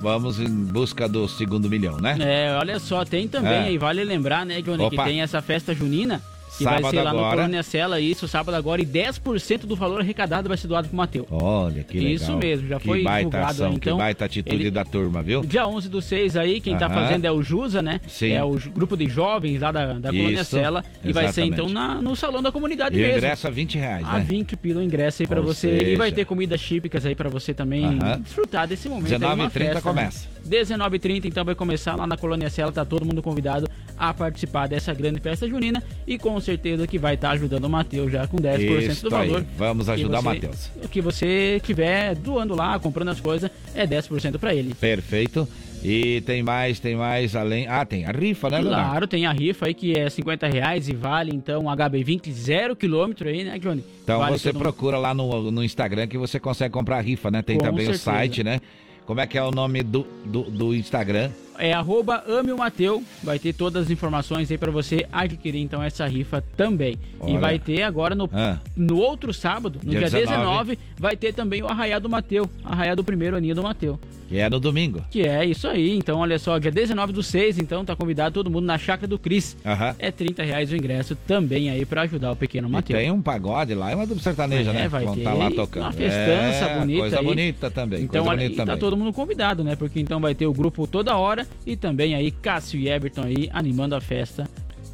vamos 0.00 0.38
em 0.38 0.48
busca 0.48 1.08
do 1.08 1.26
segundo 1.26 1.68
milhão, 1.68 1.96
né? 1.98 2.16
É, 2.20 2.56
olha 2.56 2.78
só, 2.78 3.04
tem 3.04 3.26
também 3.26 3.52
É. 3.52 3.64
aí, 3.64 3.78
vale 3.78 4.04
lembrar, 4.04 4.44
né, 4.44 4.60
Johnny, 4.62 4.90
que 4.90 4.96
tem 4.96 5.22
essa 5.22 5.40
festa 5.42 5.74
junina. 5.74 6.22
Que 6.56 6.62
Sábado 6.64 6.82
vai 6.82 6.90
ser 6.92 7.02
lá 7.02 7.12
no 7.12 7.18
agora. 7.18 7.36
Colônia 7.36 7.62
Cela, 7.64 8.00
isso, 8.00 8.28
sábado 8.28 8.54
agora, 8.54 8.80
e 8.80 8.86
10% 8.86 9.66
do 9.66 9.74
valor 9.74 10.00
arrecadado 10.00 10.48
vai 10.48 10.56
ser 10.56 10.68
doado 10.68 10.86
pro 10.88 10.96
Mateu. 10.96 11.26
Olha 11.30 11.82
que 11.82 11.98
legal. 11.98 12.12
Isso 12.12 12.36
mesmo, 12.36 12.68
já 12.68 12.78
que 12.78 12.86
foi 12.86 13.02
baita 13.02 13.18
divulgado 13.28 13.50
ação, 13.52 13.66
aí, 13.70 13.74
então, 13.74 13.96
que 13.96 13.98
baita 14.02 14.24
atitude 14.24 14.54
ele- 14.62 14.70
da 14.70 14.84
turma, 14.84 15.20
viu? 15.22 15.40
Dia 15.42 15.66
11 15.66 15.88
do 15.88 16.00
6 16.00 16.36
aí, 16.36 16.60
quem 16.60 16.76
tá 16.78 16.86
Aham. 16.86 16.94
fazendo 16.94 17.24
é 17.24 17.32
o 17.32 17.42
Jusa, 17.42 17.82
né? 17.82 18.00
Sim. 18.06 18.30
É 18.32 18.44
o 18.44 18.52
grupo 18.72 18.96
de 18.96 19.08
jovens 19.08 19.60
lá 19.60 19.72
da, 19.72 19.94
da 19.94 20.10
Colônia 20.12 20.42
Isso, 20.42 20.50
Cela. 20.52 20.84
E 21.02 21.12
vai 21.12 21.32
ser 21.32 21.42
então 21.44 21.68
na- 21.68 22.00
no 22.00 22.14
salão 22.14 22.40
da 22.40 22.52
comunidade 22.52 22.96
E 22.96 23.00
mesmo. 23.00 23.16
ingresso 23.18 23.46
a 23.48 23.50
20 23.50 23.76
reais, 23.76 24.06
A 24.08 24.18
né? 24.18 24.24
20 24.28 24.56
pila 24.56 24.80
o 24.80 24.82
ingresso 24.84 25.22
aí 25.22 25.26
pra 25.26 25.40
Ou 25.40 25.46
você. 25.46 25.68
E 25.92 25.96
vai 25.96 26.06
seja- 26.08 26.16
ter 26.16 26.24
comidas 26.24 26.60
típicas 26.60 27.04
aí 27.04 27.16
pra 27.16 27.28
você 27.28 27.52
também 27.52 27.84
Aham. 27.84 28.20
desfrutar 28.20 28.68
desse 28.68 28.88
momento. 28.88 29.12
aí, 29.12 29.18
19h30 29.18 29.42
uma 29.42 29.50
festa, 29.50 29.80
começa. 29.82 30.28
Né? 30.28 30.34
19h30 30.44 31.24
então 31.26 31.44
vai 31.44 31.54
começar 31.54 31.96
lá 31.96 32.06
na 32.06 32.16
Colônia 32.16 32.48
Cela. 32.48 32.70
Tá 32.70 32.84
todo 32.84 33.04
mundo 33.04 33.22
convidado 33.22 33.68
a 33.98 34.12
participar 34.12 34.66
dessa 34.66 34.92
grande 34.94 35.20
festa 35.20 35.48
junina. 35.48 35.82
E 36.06 36.18
com 36.18 36.38
certeza 36.40 36.86
que 36.86 36.98
vai 36.98 37.14
estar 37.14 37.30
ajudando 37.30 37.64
o 37.64 37.70
Matheus 37.70 38.10
já 38.12 38.26
com 38.26 38.36
10% 38.38 38.90
Isso 38.90 39.08
do 39.08 39.14
aí. 39.16 39.28
valor. 39.28 39.46
Vamos 39.56 39.86
Que 39.86 39.92
ajudar 39.92 40.20
o 40.20 40.22
Matheus. 40.22 40.70
O 40.82 40.88
que 40.88 41.00
você 41.00 41.60
tiver 41.64 42.14
doando 42.14 42.54
lá, 42.54 42.78
comprando 42.78 43.08
as 43.08 43.20
coisas, 43.20 43.50
é 43.74 43.86
10% 43.86 44.38
pra 44.38 44.54
ele. 44.54 44.74
Perfeito. 44.74 45.48
E 45.86 46.22
tem 46.22 46.42
mais, 46.42 46.80
tem 46.80 46.96
mais 46.96 47.36
além. 47.36 47.68
Ah, 47.68 47.84
tem 47.84 48.06
a 48.06 48.10
rifa, 48.10 48.48
né, 48.48 48.58
Leonardo? 48.58 48.88
Claro, 48.88 49.06
tem 49.06 49.26
a 49.26 49.32
rifa 49.32 49.66
aí 49.66 49.74
que 49.74 49.92
é 49.98 50.08
50 50.08 50.46
reais 50.46 50.88
e 50.88 50.94
vale 50.94 51.30
então 51.34 51.64
um 51.64 51.66
HB20 51.66 52.32
zero 52.32 52.74
quilômetro 52.74 53.28
aí, 53.28 53.44
né, 53.44 53.58
Johnny? 53.58 53.84
Então 54.02 54.18
Vale 54.18 54.38
você 54.38 54.50
mundo. 54.50 54.62
procura 54.62 54.96
lá 54.96 55.12
no, 55.12 55.50
no 55.50 55.62
Instagram 55.62 56.06
que 56.06 56.16
você 56.16 56.40
consegue 56.40 56.72
comprar 56.72 56.96
a 56.96 57.00
rifa, 57.02 57.30
né? 57.30 57.42
Tem 57.42 57.58
Com 57.58 57.64
também 57.66 57.82
o 57.84 57.94
certeza. 57.94 58.02
site, 58.04 58.42
né? 58.42 58.62
Como 59.04 59.20
é 59.20 59.26
que 59.26 59.36
é 59.36 59.42
o 59.42 59.50
nome 59.50 59.82
do, 59.82 60.06
do, 60.24 60.44
do 60.44 60.74
Instagram? 60.74 61.30
É 61.58 61.72
arroba 61.72 62.24
ame 62.28 62.52
o 62.52 62.58
Mateu, 62.58 63.02
vai 63.22 63.38
ter 63.38 63.52
todas 63.52 63.84
as 63.84 63.90
informações 63.90 64.50
aí 64.50 64.58
pra 64.58 64.70
você 64.70 65.06
adquirir 65.12 65.60
então 65.60 65.82
essa 65.82 66.06
rifa 66.06 66.42
também. 66.56 66.96
E 67.26 67.30
Olha. 67.32 67.38
vai 67.38 67.58
ter 67.58 67.82
agora 67.82 68.14
no, 68.14 68.28
Ah. 68.32 68.58
no 68.76 68.96
outro 68.98 69.32
sábado, 69.32 69.78
no 69.82 69.90
Dia 69.90 70.00
dia, 70.00 70.10
19, 70.10 70.36
19, 70.74 70.78
vai 70.98 71.16
ter 71.16 71.32
também 71.32 71.62
o 71.62 71.66
Arraiá 71.68 71.98
do 71.98 72.08
Mateu, 72.08 72.48
Arraiá 72.64 72.94
do 72.94 73.04
primeiro 73.04 73.36
aninho 73.36 73.54
do 73.54 73.62
Mateu. 73.62 73.98
Que 74.26 74.38
é 74.38 74.48
no 74.48 74.58
domingo. 74.58 75.04
Que 75.10 75.22
é 75.28 75.44
isso 75.44 75.68
aí, 75.68 75.94
então 75.96 76.18
olha 76.18 76.38
só, 76.38 76.58
dia 76.58 76.70
19 76.70 77.12
do 77.12 77.22
6, 77.22 77.58
então 77.58 77.84
tá 77.84 77.94
convidado 77.94 78.32
todo 78.32 78.50
mundo 78.50 78.64
na 78.64 78.78
Chácara 78.78 79.06
do 79.06 79.18
Cris. 79.18 79.54
É 79.98 80.10
30 80.10 80.42
reais 80.42 80.72
o 80.72 80.76
ingresso 80.76 81.14
também 81.26 81.68
aí 81.70 81.84
pra 81.84 82.02
ajudar 82.02 82.32
o 82.32 82.36
pequeno 82.36 82.66
E 82.66 82.70
Mateu. 82.70 82.96
tem 82.96 83.10
um 83.10 83.20
pagode 83.20 83.74
lá, 83.74 83.90
é 83.90 83.94
uma 83.94 84.06
dupla 84.06 84.22
sertaneja, 84.22 84.70
É, 84.70 84.72
né? 84.72 84.88
vai 84.88 85.04
Vão 85.04 85.14
ter 85.14 85.22
tá 85.24 85.34
lá 85.34 85.50
tocando. 85.50 85.82
uma 85.84 85.92
festança 85.92 86.64
É, 86.64 86.78
bonita 86.80 87.00
Coisa 87.00 87.18
aí. 87.20 87.24
bonita 87.24 87.70
também. 87.70 88.02
Então, 88.02 88.24
olha, 88.26 88.36
bonita 88.38 88.52
e 88.54 88.56
tá 88.56 88.64
também. 88.64 88.80
todo 88.80 88.96
mundo 88.96 89.12
convidado, 89.12 89.62
né? 89.62 89.76
Porque 89.76 90.00
então 90.00 90.18
vai 90.18 90.34
ter 90.34 90.46
o 90.46 90.52
grupo 90.54 90.86
toda 90.86 91.14
hora 91.16 91.43
e 91.66 91.76
também 91.76 92.14
aí 92.14 92.30
Cássio 92.30 92.78
e 92.78 92.88
Everton 92.88 93.22
aí 93.22 93.48
animando 93.52 93.94
a 93.94 94.00
festa. 94.00 94.48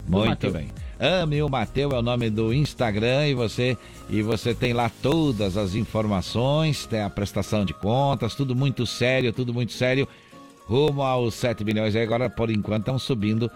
Muito 0.08 0.28
Mateu. 0.28 0.52
bem. 0.52 0.68
Ame 0.98 1.42
o 1.42 1.48
Mateu 1.48 1.92
é 1.92 1.98
o 1.98 2.02
nome 2.02 2.28
do 2.28 2.52
Instagram 2.52 3.28
e 3.28 3.34
você 3.34 3.76
e 4.10 4.20
você 4.22 4.54
tem 4.54 4.74
lá 4.74 4.90
todas 5.02 5.56
as 5.56 5.74
informações, 5.74 6.84
tem 6.84 7.00
a 7.00 7.08
prestação 7.08 7.64
de 7.64 7.72
contas, 7.72 8.34
tudo 8.34 8.54
muito 8.54 8.84
sério, 8.84 9.32
tudo 9.32 9.54
muito 9.54 9.72
sério. 9.72 10.06
Rumo 10.66 11.02
aos 11.02 11.34
7 11.34 11.64
milhões. 11.64 11.94
E 11.94 11.98
agora, 11.98 12.30
por 12.30 12.50
enquanto, 12.50 12.82
estão 12.82 12.98
subindo 12.98 13.50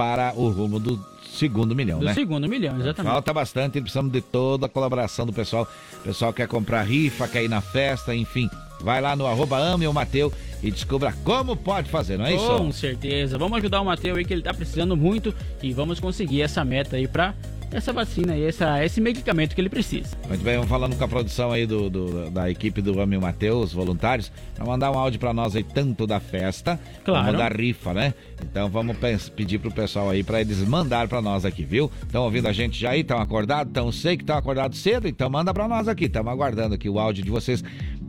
para 0.00 0.32
o 0.34 0.48
rumo 0.48 0.80
do 0.80 0.98
segundo 1.30 1.76
milhão, 1.76 1.98
Do 1.98 2.06
né? 2.06 2.14
segundo 2.14 2.48
milhão, 2.48 2.80
exatamente. 2.80 3.12
Falta 3.12 3.34
bastante, 3.34 3.78
precisamos 3.82 4.10
de 4.10 4.22
toda 4.22 4.64
a 4.64 4.68
colaboração 4.68 5.26
do 5.26 5.32
pessoal. 5.32 5.68
O 5.92 6.04
pessoal 6.04 6.32
quer 6.32 6.48
comprar 6.48 6.84
rifa, 6.84 7.28
quer 7.28 7.44
ir 7.44 7.48
na 7.50 7.60
festa, 7.60 8.14
enfim. 8.14 8.48
Vai 8.80 9.02
lá 9.02 9.14
no 9.14 9.26
arroba 9.26 9.58
ame 9.58 9.86
o 9.86 9.92
Mateu 9.92 10.32
e 10.62 10.70
descubra 10.70 11.14
como 11.22 11.54
pode 11.54 11.90
fazer, 11.90 12.16
não 12.16 12.24
é 12.24 12.34
isso? 12.34 12.46
Com 12.46 12.72
certeza. 12.72 13.36
Vamos 13.36 13.58
ajudar 13.58 13.82
o 13.82 13.84
Matheus 13.84 14.16
aí 14.16 14.24
que 14.24 14.32
ele 14.32 14.40
tá 14.40 14.54
precisando 14.54 14.96
muito 14.96 15.34
e 15.62 15.70
vamos 15.74 16.00
conseguir 16.00 16.40
essa 16.40 16.64
meta 16.64 16.96
aí 16.96 17.06
pra 17.06 17.34
essa 17.72 17.92
vacina 17.92 18.36
e 18.36 18.44
essa, 18.44 18.84
esse 18.84 19.00
medicamento 19.00 19.54
que 19.54 19.60
ele 19.60 19.68
precisa. 19.68 20.16
Muito 20.28 20.42
bem, 20.42 20.54
vamos 20.56 20.68
falando 20.68 20.96
com 20.96 21.04
a 21.04 21.08
produção 21.08 21.52
aí 21.52 21.66
do, 21.66 21.88
do- 21.88 22.30
da 22.30 22.50
equipe 22.50 22.82
do 22.82 23.00
Ame 23.00 23.16
o 23.16 23.20
Mateus, 23.20 23.72
voluntários, 23.72 24.30
para 24.54 24.64
mandar 24.64 24.90
um 24.90 24.98
áudio 24.98 25.20
para 25.20 25.32
nós 25.32 25.54
aí, 25.54 25.62
tanto 25.62 26.06
da 26.06 26.18
festa, 26.18 26.78
Claro. 27.04 27.26
como 27.26 27.38
da 27.38 27.48
rifa, 27.48 27.94
né? 27.94 28.12
Então 28.42 28.68
vamos 28.68 28.96
pedir 29.36 29.58
pro 29.58 29.70
pessoal 29.70 30.10
aí 30.10 30.22
para 30.22 30.40
eles 30.40 30.58
mandar 30.66 31.06
para 31.08 31.22
nós 31.22 31.44
aqui, 31.44 31.64
viu? 31.64 31.90
Estão 32.02 32.24
ouvindo 32.24 32.48
a 32.48 32.52
gente 32.52 32.78
já 32.78 32.90
aí, 32.90 33.00
estão 33.00 33.18
acordados? 33.18 33.70
Então 33.70 33.90
sei 33.92 34.16
que 34.16 34.22
estão 34.22 34.36
acordados 34.36 34.78
cedo, 34.78 35.06
então 35.06 35.28
manda 35.30 35.52
para 35.54 35.68
nós 35.68 35.86
aqui. 35.88 36.06
Estamos 36.06 36.32
aguardando 36.32 36.74
aqui 36.74 36.88
o 36.88 36.98
áudio 36.98 37.22
de 37.24 37.30
vocês 37.30 37.62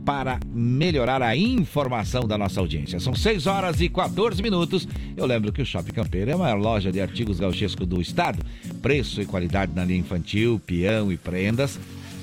para 0.04 0.38
melhorar 0.52 1.22
a 1.22 1.36
informação 1.36 2.26
da 2.26 2.36
nossa 2.36 2.60
audiência. 2.60 2.98
São 3.00 3.14
6 3.14 3.46
horas 3.46 3.80
e 3.80 3.88
14 3.88 4.42
minutos. 4.42 4.86
Eu 5.16 5.26
lembro 5.26 5.52
que 5.52 5.62
o 5.62 5.66
Shopping 5.66 5.92
Campeiro 5.92 6.30
é 6.30 6.34
a 6.34 6.38
maior 6.38 6.58
loja 6.58 6.90
de 6.90 7.00
artigos 7.00 7.38
gauchescos 7.38 7.86
do 7.86 8.00
estado. 8.00 8.44
Preço 8.80 9.20
e 9.22 9.26
qualidade 9.26 9.72
na 9.74 9.84
linha 9.84 10.00
infantil, 10.00 10.60
peão 10.66 11.12
e 11.12 11.16
prendas 11.16 11.78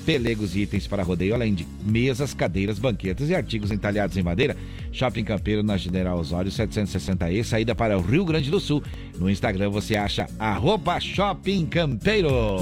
pelegos 0.09 0.55
e 0.55 0.61
itens 0.61 0.87
para 0.87 1.03
rodeio, 1.03 1.35
além 1.35 1.53
de 1.53 1.67
mesas, 1.85 2.33
cadeiras, 2.33 2.79
banquetas 2.79 3.29
e 3.29 3.35
artigos 3.35 3.69
entalhados 3.69 4.17
em 4.17 4.23
madeira. 4.23 4.57
Shopping 4.91 5.23
Campeiro 5.23 5.61
na 5.61 5.77
General 5.77 6.17
Osório 6.17 6.51
760E, 6.51 7.43
saída 7.43 7.75
para 7.75 7.95
o 7.95 8.01
Rio 8.01 8.25
Grande 8.25 8.49
do 8.49 8.59
Sul. 8.59 8.81
No 9.19 9.29
Instagram 9.29 9.69
você 9.69 9.95
acha 9.95 10.27
arroba 10.39 10.99
Shopping 10.99 11.67
Campeiro. 11.67 12.57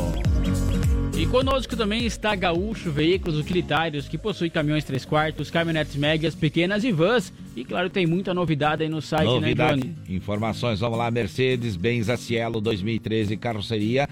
E 1.18 1.26
conosco 1.26 1.76
também 1.76 2.06
está 2.06 2.36
Gaúcho 2.36 2.92
Veículos 2.92 3.40
Utilitários, 3.40 4.08
que 4.08 4.20
possui 4.20 4.52
caminhões 4.52 4.84
3 4.84 5.04
quartos, 5.04 5.50
caminhonetes 5.50 5.96
médias, 5.96 6.36
pequenas 6.36 6.84
e 6.84 6.92
vans. 6.92 7.34
E 7.56 7.66
claro, 7.66 7.90
tem 7.90 8.06
muita 8.06 8.36
novidade 8.36 8.84
aí 8.84 8.90
no 8.90 9.02
site, 9.02 9.26
Novidade, 9.26 9.78
né, 9.78 9.94
Johnny? 10.06 10.16
informações, 10.16 10.80
vamos 10.80 11.00
lá, 11.00 11.10
Mercedes, 11.10 11.76
Benz 11.76 12.08
Cielo 12.20 12.62
2013, 12.62 13.36
carroceria. 13.36 14.08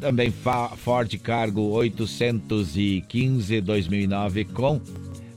Também 0.00 0.32
Ford 0.76 1.16
Cargo 1.18 1.68
815 1.70 3.60
2009 3.60 4.44
com 4.46 4.80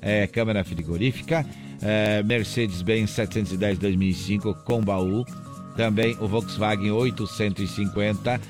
eh, 0.01 0.25
câmera 0.25 0.63
frigorífica. 0.63 1.45
Eh, 1.79 2.23
Mercedes-Benz 2.23 3.11
710 3.11 3.77
2005 3.77 4.55
com 4.65 4.81
baú. 4.81 5.23
Também 5.77 6.17
o 6.19 6.27
Volkswagen 6.27 6.89
850 6.89 8.41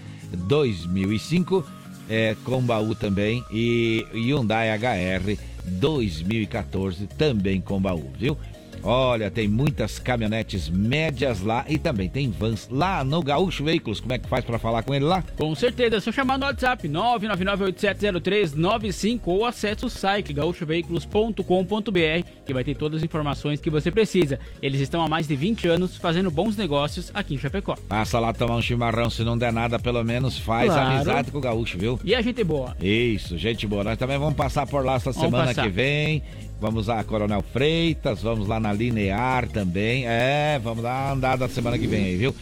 2005 0.47 1.82
eh, 2.09 2.35
com 2.43 2.61
baú 2.61 2.95
também. 2.95 3.43
E 3.51 4.05
Hyundai 4.13 4.69
HR 4.77 5.37
2014 5.65 7.07
também 7.07 7.61
com 7.61 7.81
baú, 7.81 8.11
viu? 8.17 8.37
Olha, 8.83 9.31
tem 9.31 9.47
muitas 9.47 9.97
caminhonetes 9.99 10.67
médias 10.69 11.41
lá 11.41 11.63
e 11.69 11.77
também 11.77 12.09
tem 12.09 12.29
vans 12.29 12.67
lá 12.69 13.01
no 13.03 13.21
Gaúcho 13.23 13.63
Veículos. 13.63 13.99
Como 14.01 14.13
é 14.13 14.17
que 14.19 14.27
faz 14.27 14.43
para 14.43 14.59
falar 14.59 14.83
com 14.83 14.93
ele 14.93 15.05
lá? 15.05 15.23
Com 15.37 15.55
certeza, 15.55 15.97
é 15.97 15.99
só 15.99 16.11
chamar 16.11 16.37
no 16.37 16.45
WhatsApp 16.45 16.87
999870395 16.89 19.21
ou 19.25 19.45
acesse 19.45 19.85
o 19.85 19.89
site 19.89 20.33
gaúchoveículos.com.br 20.33 22.27
que 22.45 22.53
vai 22.53 22.63
ter 22.63 22.75
todas 22.75 22.97
as 22.99 23.03
informações 23.03 23.59
que 23.61 23.69
você 23.69 23.89
precisa. 23.91 24.39
Eles 24.61 24.81
estão 24.81 25.01
há 25.03 25.07
mais 25.07 25.27
de 25.27 25.35
20 25.35 25.67
anos 25.67 25.95
fazendo 25.97 26.29
bons 26.29 26.55
negócios 26.57 27.11
aqui 27.13 27.35
em 27.35 27.37
Chapecó. 27.37 27.75
Passa 27.87 28.19
lá 28.19 28.33
tomar 28.33 28.55
um 28.57 28.61
chimarrão, 28.61 29.09
se 29.09 29.23
não 29.23 29.37
der 29.37 29.53
nada, 29.53 29.79
pelo 29.79 30.03
menos 30.03 30.37
faz 30.37 30.71
Claro. 30.71 30.95
amizade 30.95 31.31
com 31.31 31.37
o 31.37 31.41
Gaúcho, 31.41 31.77
viu? 31.77 31.99
E 32.03 32.13
a 32.15 32.21
gente 32.21 32.43
boa. 32.43 32.75
Isso, 32.81 33.37
gente 33.37 33.65
boa. 33.67 33.83
Nós 33.83 33.97
também 33.97 34.17
vamos 34.17 34.35
passar 34.35 34.65
por 34.67 34.83
lá 34.85 34.95
esta 34.95 35.11
Vamos 35.11 35.27
semana 35.29 35.47
passar. 35.47 35.63
que 35.63 35.69
vem. 35.69 36.23
Vamos 36.59 36.89
a 36.89 37.03
Coronel 37.03 37.41
Freitas, 37.41 38.21
vamos 38.21 38.47
lá 38.47 38.59
na 38.59 38.71
Linear 38.71 39.47
também. 39.49 40.05
É, 40.07 40.59
vamos 40.63 40.83
dar 40.83 41.07
uma 41.07 41.13
andada 41.13 41.47
semana 41.47 41.77
que 41.77 41.87
vem 41.87 42.05
aí, 42.05 42.15
viu? 42.15 42.33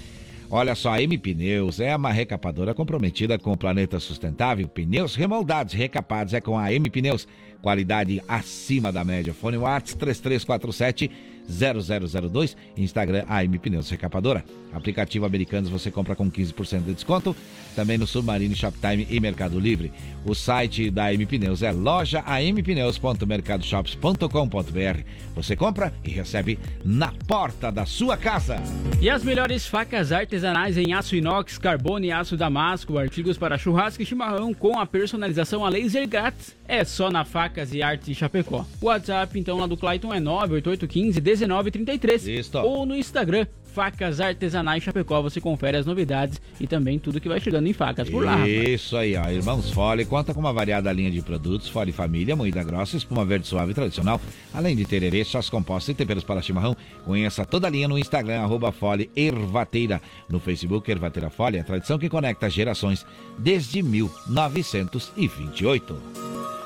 Olha 0.53 0.75
só, 0.75 0.91
a 0.91 1.01
M 1.01 1.17
Pneus 1.17 1.79
é 1.79 1.95
uma 1.95 2.11
recapadora 2.11 2.73
comprometida 2.73 3.39
com 3.39 3.53
o 3.53 3.57
planeta 3.57 3.99
sustentável. 4.01 4.67
Pneus 4.67 5.15
remoldados, 5.15 5.73
recapados 5.73 6.33
é 6.33 6.41
com 6.41 6.57
a 6.57 6.73
M 6.73 6.89
Pneus. 6.89 7.25
Qualidade 7.61 8.21
acima 8.27 8.91
da 8.91 9.03
média. 9.03 9.33
Fone 9.33 9.57
Whats 9.57 9.93
3347 9.95 11.09
0002, 11.49 12.55
Instagram 12.77 13.25
AM 13.27 13.57
Pneus 13.57 13.89
Recapadora. 13.89 14.45
Aplicativo 14.73 15.25
Americanos 15.25 15.69
você 15.69 15.91
compra 15.91 16.15
com 16.15 16.31
15% 16.31 16.83
de 16.83 16.93
desconto. 16.93 17.35
Também 17.75 17.97
no 17.97 18.07
Submarino 18.07 18.55
Shoptime 18.55 19.05
e 19.09 19.19
Mercado 19.19 19.59
Livre. 19.59 19.91
O 20.25 20.33
site 20.33 20.89
da 20.89 21.07
AM 21.07 21.25
Pneus 21.25 21.61
é 21.61 21.69
loja 21.71 22.23
ampneus.mercadoshops.com.br. 22.27 25.01
Você 25.35 25.55
compra 25.55 25.93
e 26.03 26.09
recebe 26.09 26.57
na 26.83 27.13
porta 27.27 27.71
da 27.71 27.85
sua 27.85 28.17
casa. 28.17 28.57
E 29.01 29.09
as 29.09 29.23
melhores 29.23 29.65
facas 29.65 30.11
artesanais 30.11 30.77
em 30.77 30.93
aço 30.93 31.15
inox, 31.15 31.57
carbono 31.57 32.05
e 32.05 32.11
aço 32.11 32.37
damasco, 32.37 32.97
artigos 32.97 33.37
para 33.37 33.57
churrasco 33.57 34.03
e 34.03 34.05
chimarrão 34.05 34.53
com 34.53 34.77
a 34.79 34.85
personalização 34.85 35.65
a 35.65 35.69
laser 35.69 36.07
grátis. 36.07 36.55
É 36.67 36.83
só 36.85 37.09
na 37.09 37.25
Facas 37.25 37.73
e 37.73 37.81
Artes 37.81 38.15
Chapecó. 38.15 38.63
WhatsApp 38.81 39.39
então 39.39 39.57
lá 39.57 39.67
do 39.67 39.75
Clayton 39.75 40.13
é 40.13 40.19
98815 40.19 41.19
1933 41.39 42.53
ou 42.55 42.85
no 42.85 42.95
Instagram 42.95 43.45
Facas 43.71 44.19
Artesanais 44.19 44.83
Chapecó. 44.83 45.21
Você 45.21 45.39
confere 45.39 45.77
as 45.77 45.85
novidades 45.85 46.41
e 46.59 46.67
também 46.67 46.99
tudo 46.99 47.21
que 47.21 47.29
vai 47.29 47.39
chegando 47.39 47.67
em 47.67 47.73
facas 47.73 48.09
por 48.09 48.25
lá. 48.25 48.47
Isso 48.47 48.97
aí, 48.97 49.15
ó. 49.15 49.29
Irmãos 49.29 49.71
Fole 49.71 50.05
conta 50.05 50.33
com 50.33 50.39
uma 50.39 50.53
variada 50.53 50.91
linha 50.91 51.09
de 51.09 51.21
produtos, 51.21 51.69
Fole 51.69 51.91
Família, 51.91 52.35
moída 52.35 52.63
grossa, 52.63 52.97
espuma 52.97 53.25
verde 53.25 53.47
suave 53.47 53.73
tradicional, 53.73 54.19
além 54.53 54.75
de 54.75 54.85
tererê, 54.85 55.23
chás 55.23 55.49
compostos 55.49 55.89
e 55.89 55.93
temperos 55.93 56.23
para 56.23 56.41
chimarrão. 56.41 56.75
Conheça 57.05 57.45
toda 57.45 57.67
a 57.67 57.69
linha 57.69 57.87
no 57.87 57.97
Instagram, 57.97 58.41
arroba 58.41 58.71
Fole 58.71 59.09
Ervateira. 59.15 60.01
No 60.29 60.39
Facebook, 60.39 60.91
Ervateira 60.91 61.29
Fole, 61.29 61.59
a 61.59 61.63
tradição 61.63 61.97
que 61.97 62.09
conecta 62.09 62.49
gerações 62.49 63.05
desde 63.37 63.81
1928. 63.81 66.60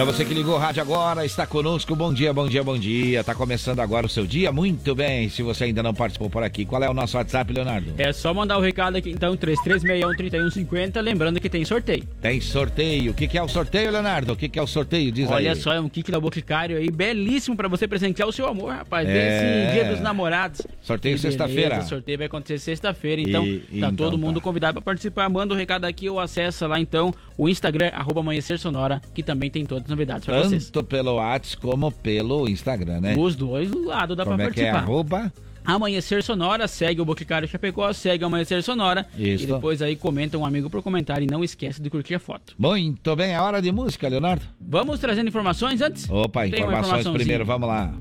Para 0.00 0.10
você 0.10 0.24
que 0.24 0.32
ligou 0.32 0.54
o 0.54 0.58
rádio 0.58 0.80
agora, 0.80 1.26
está 1.26 1.46
conosco, 1.46 1.94
bom 1.94 2.10
dia, 2.10 2.32
bom 2.32 2.48
dia, 2.48 2.64
bom 2.64 2.78
dia. 2.78 3.22
Tá 3.22 3.34
começando 3.34 3.80
agora 3.80 4.06
o 4.06 4.08
seu 4.08 4.26
dia, 4.26 4.50
muito 4.50 4.94
bem. 4.94 5.28
Se 5.28 5.42
você 5.42 5.64
ainda 5.64 5.82
não 5.82 5.92
participou 5.92 6.30
por 6.30 6.42
aqui, 6.42 6.64
qual 6.64 6.82
é 6.82 6.88
o 6.88 6.94
nosso 6.94 7.18
WhatsApp, 7.18 7.52
Leonardo? 7.52 7.92
É 7.98 8.10
só 8.10 8.32
mandar 8.32 8.56
o 8.56 8.62
recado 8.62 8.96
aqui 8.96 9.10
então 9.10 9.36
33613150, 9.36 11.02
lembrando 11.02 11.38
que 11.38 11.50
tem 11.50 11.66
sorteio. 11.66 12.02
Tem 12.18 12.40
sorteio. 12.40 13.10
O 13.12 13.14
que, 13.14 13.28
que 13.28 13.36
é 13.36 13.42
o 13.42 13.48
sorteio, 13.48 13.90
Leonardo? 13.90 14.32
O 14.32 14.36
que, 14.36 14.48
que 14.48 14.58
é 14.58 14.62
o 14.62 14.66
sorteio? 14.66 15.12
Diz 15.12 15.28
Olha 15.30 15.50
aí. 15.52 15.56
só, 15.56 15.74
é 15.74 15.80
um 15.80 15.88
kit 15.90 16.10
da 16.10 16.18
Boticário 16.18 16.78
aí, 16.78 16.90
belíssimo 16.90 17.54
pra 17.54 17.68
você 17.68 17.86
presentear 17.86 18.26
o 18.26 18.32
seu 18.32 18.48
amor, 18.48 18.72
rapaz. 18.72 19.06
É. 19.06 19.12
Desse 19.12 19.74
dia 19.74 19.92
dos 19.92 20.00
namorados. 20.00 20.62
Sorteio 20.80 21.18
sexta-feira. 21.18 21.82
Sorteio 21.82 22.16
vai 22.16 22.26
acontecer 22.26 22.58
sexta-feira, 22.58 23.20
então 23.20 23.46
E- 23.46 23.58
tá 23.58 23.66
então 23.70 23.94
todo 23.96 24.12
tá. 24.12 24.16
mundo 24.16 24.40
convidado 24.40 24.72
pra 24.80 24.82
participar. 24.82 25.28
Manda 25.28 25.52
o 25.52 25.56
recado 25.58 25.84
aqui 25.84 26.08
ou 26.08 26.18
acessa 26.18 26.66
lá 26.66 26.80
então 26.80 27.12
o 27.36 27.50
Instagram, 27.50 27.90
arroba 27.92 28.20
Amanhecer 28.20 28.58
Sonora, 28.58 29.02
que 29.14 29.22
também 29.22 29.50
tem 29.50 29.66
todas 29.66 29.89
as 29.89 29.89
novidades 29.90 30.24
pra 30.24 30.42
vocês. 30.42 30.70
Tanto 30.70 30.86
pelo 30.86 31.14
WhatsApp 31.16 31.60
como 31.62 31.90
pelo 31.92 32.48
Instagram, 32.48 33.00
né? 33.00 33.14
Os 33.18 33.36
dois 33.36 33.70
lados 33.72 34.16
dá 34.16 34.24
Como 34.24 34.36
pra 34.36 34.46
é 34.46 34.50
que 34.50 34.60
é? 34.60 34.70
participar. 34.70 34.90
Arroba? 34.90 35.32
Amanhecer 35.62 36.22
Sonora, 36.22 36.66
segue 36.66 37.00
o 37.00 37.04
Boticário 37.04 37.46
Chapecó, 37.46 37.92
segue 37.92 38.24
Amanhecer 38.24 38.62
Sonora. 38.62 39.06
Isso. 39.16 39.44
E 39.44 39.46
depois 39.46 39.82
aí 39.82 39.94
comenta 39.94 40.38
um 40.38 40.46
amigo 40.46 40.70
por 40.70 40.82
comentário 40.82 41.24
e 41.24 41.30
não 41.30 41.44
esquece 41.44 41.82
de 41.82 41.90
curtir 41.90 42.14
a 42.14 42.18
foto. 42.18 42.54
Muito 42.58 43.14
bem, 43.14 43.32
é 43.34 43.40
hora 43.40 43.60
de 43.60 43.70
música, 43.70 44.08
Leonardo. 44.08 44.42
Vamos 44.60 44.98
trazendo 44.98 45.28
informações 45.28 45.80
antes? 45.82 46.08
Opa, 46.08 46.46
informações 46.46 47.06
primeiro, 47.08 47.44
vamos 47.44 47.68
lá. 47.68 47.92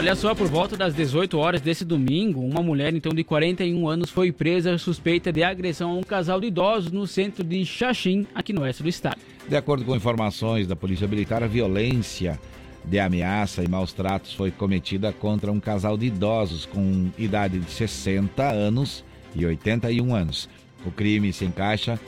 Olha 0.00 0.16
só, 0.16 0.34
por 0.34 0.48
volta 0.48 0.78
das 0.78 0.94
18 0.94 1.36
horas 1.36 1.60
desse 1.60 1.84
domingo, 1.84 2.40
uma 2.40 2.62
mulher 2.62 2.94
então 2.94 3.12
de 3.12 3.22
41 3.22 3.86
anos 3.86 4.08
foi 4.08 4.32
presa 4.32 4.78
suspeita 4.78 5.30
de 5.30 5.42
agressão 5.42 5.90
a 5.90 5.94
um 5.94 6.02
casal 6.02 6.40
de 6.40 6.46
idosos 6.46 6.90
no 6.90 7.06
centro 7.06 7.44
de 7.44 7.62
Xaxim, 7.66 8.26
aqui 8.34 8.50
no 8.50 8.62
oeste 8.62 8.82
do 8.82 8.88
estado. 8.88 9.18
De 9.46 9.54
acordo 9.54 9.84
com 9.84 9.94
informações 9.94 10.66
da 10.66 10.74
Polícia 10.74 11.06
Militar, 11.06 11.42
a 11.42 11.46
violência 11.46 12.40
de 12.82 12.98
ameaça 12.98 13.62
e 13.62 13.68
maus 13.68 13.92
tratos 13.92 14.32
foi 14.32 14.50
cometida 14.50 15.12
contra 15.12 15.52
um 15.52 15.60
casal 15.60 15.98
de 15.98 16.06
idosos 16.06 16.64
com 16.64 17.10
idade 17.18 17.58
de 17.58 17.70
60 17.70 18.42
anos 18.42 19.04
e 19.36 19.44
81 19.44 20.14
anos. 20.14 20.48
O 20.86 20.90
crime 20.90 21.30
se 21.30 21.44
encaixa 21.44 22.00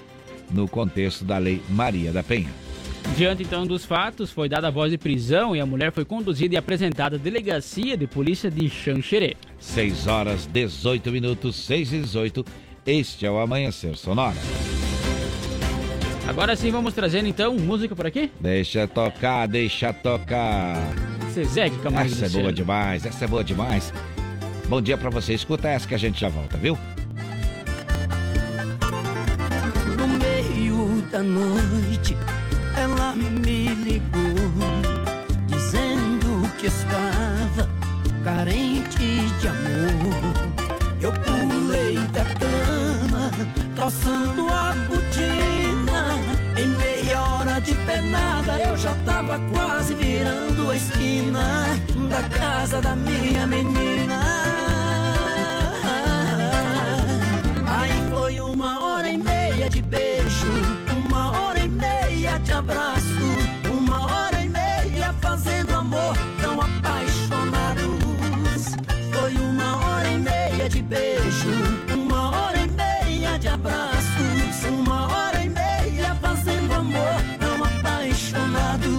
no 0.51 0.67
contexto 0.67 1.27
da 1.27 1.37
Lei 1.37 1.61
Maria 1.69 2.11
da 2.11 2.23
Penha. 2.23 2.72
Diante 3.17 3.43
então 3.43 3.67
dos 3.67 3.85
fatos, 3.85 4.31
foi 4.31 4.49
dada 4.49 4.69
a 4.69 4.71
voz 4.71 4.91
de 4.91 4.99
prisão 4.99 5.55
e 5.55 5.61
a 5.61 5.67
mulher 5.67 5.93
foi 5.93 6.05
conduzida 6.05 6.55
e 6.55 6.57
apresentada 6.57 7.17
à 7.17 7.19
delegacia 7.19 7.97
de 7.97 8.07
polícia 8.07 8.51
de 8.51 8.69
Xanxerê. 8.71 9.37
6 9.59 10.07
horas 10.07 10.47
18 10.47 11.11
minutos, 11.11 11.57
6 11.57 11.93
e 11.93 12.01
18. 12.01 12.45
Este 12.87 13.27
é 13.27 13.31
o 13.31 13.39
Amanhecer 13.39 13.97
Sonora. 13.97 14.37
Agora 16.27 16.57
sim 16.57 16.71
vamos 16.71 16.95
trazendo 16.95 17.29
então 17.29 17.55
música 17.57 17.95
por 17.95 18.07
aqui? 18.07 18.31
Deixa 18.41 18.89
tocar, 18.89 19.47
deixa 19.47 19.93
tocar. 19.93 20.77
Zezé 21.33 21.71
Camargo 21.83 22.13
Essa 22.13 22.27
é 22.27 22.29
boa 22.29 22.53
demais, 22.53 23.07
essa 23.07 23.25
é 23.25 23.29
boa 23.29 23.45
demais. 23.45 23.93
Bom 24.69 24.81
dia 24.81 24.97
pra 24.97 25.11
você. 25.11 25.35
Escuta 25.35 25.69
essa 25.69 25.87
que 25.87 25.95
a 25.95 25.99
gente 25.99 26.21
já 26.21 26.29
volta, 26.29 26.57
viu? 26.57 26.79
No 29.99 30.09
meio 30.09 31.03
da 31.11 31.23
noite, 31.23 32.17
ela 32.83 33.15
me 33.15 33.69
ligou, 33.87 34.51
dizendo 35.47 36.49
que 36.59 36.67
estava 36.67 37.69
carente 38.25 39.29
de 39.41 39.49
amor. 39.49 40.35
Eu 41.01 41.13
pulei 41.13 41.97
da 42.09 42.25
cama, 42.25 43.31
calçando 43.77 44.49
a 44.49 44.75
botina. 44.89 46.03
Em 46.57 46.69
meia 46.83 47.21
hora 47.21 47.61
de 47.61 47.75
penada, 47.87 48.59
eu 48.59 48.77
já 48.77 48.95
tava 49.05 49.39
quase 49.53 49.95
virando 49.95 50.71
a 50.71 50.77
esquina 50.77 51.79
da 52.11 52.23
casa 52.37 52.81
da 52.81 52.97
minha 52.97 53.47
menina. 53.47 54.21
Aí 57.67 58.11
foi 58.11 58.41
uma 58.41 58.85
hora 58.85 59.09
e 59.09 59.19
meia 59.19 59.71
de 59.71 59.83
beijo, 59.83 60.53
uma 61.07 61.31
hora 61.31 61.52
e 62.43 62.45
de 62.45 62.53
abraço, 62.53 63.25
uma 63.73 64.05
hora 64.05 64.41
e 64.41 64.49
meia 64.49 65.15
fazendo 65.21 65.75
amor 65.75 66.17
tão 66.41 66.61
apaixonados. 66.61 67.85
Foi 69.13 69.35
uma 69.35 69.77
hora 69.85 70.09
e 70.09 70.19
meia 70.19 70.69
de 70.69 70.83
beijo, 70.83 71.51
uma 71.95 72.31
hora 72.31 72.59
e 72.59 72.69
meia 72.69 73.39
de 73.39 73.49
abraços, 73.49 74.65
uma 74.69 75.07
hora 75.09 75.45
e 75.45 75.49
meia 75.49 76.15
fazendo 76.17 76.73
amor 76.75 77.23
tão 77.39 77.65
apaixonados. 77.65 78.93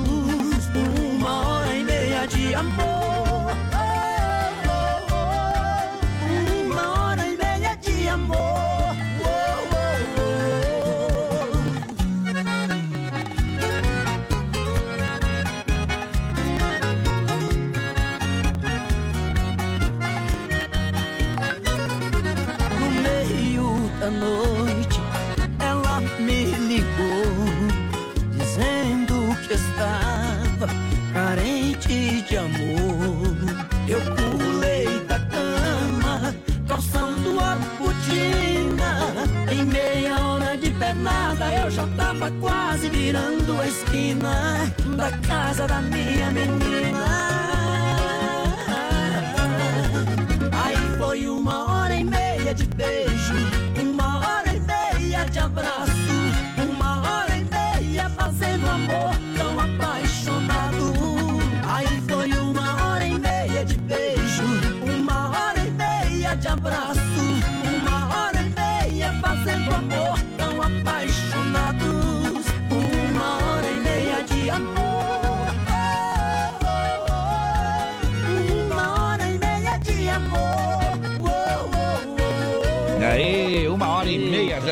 Uma 1.15 1.47
hora 1.47 1.75
e 1.75 1.83
meia 1.83 2.25
de 2.27 2.55
amor. 2.55 2.92
Amor. 32.43 33.37
Eu 33.87 34.01
pulei 34.15 34.99
da 35.07 35.19
cama, 35.19 36.35
calçando 36.67 37.39
a 37.39 37.55
botina. 37.77 38.91
Em 39.51 39.65
meia 39.65 40.19
hora 40.19 40.57
de 40.57 40.69
pernada, 40.71 41.45
eu 41.53 41.71
já 41.71 41.87
tava 41.95 42.31
quase 42.41 42.89
virando 42.89 43.59
a 43.61 43.67
esquina 43.67 44.71
da 44.97 45.11
casa 45.27 45.67
da 45.67 45.81
minha 45.81 46.31
menina. 46.31 47.05
Aí 50.51 50.97
foi 50.97 51.27
uma 51.27 51.65
hora 51.71 51.95
e 51.95 52.03
meia 52.03 52.53
de 52.53 52.65
beijo, 52.65 53.35
uma 53.81 54.19
hora 54.19 54.53
e 54.53 54.59
meia 54.59 55.25
de 55.25 55.39
abraço, 55.39 56.15
uma 56.57 57.01
hora 57.01 57.35
e 57.37 57.43
meia 57.45 58.09
fazendo 58.09 58.67
amor 58.69 59.32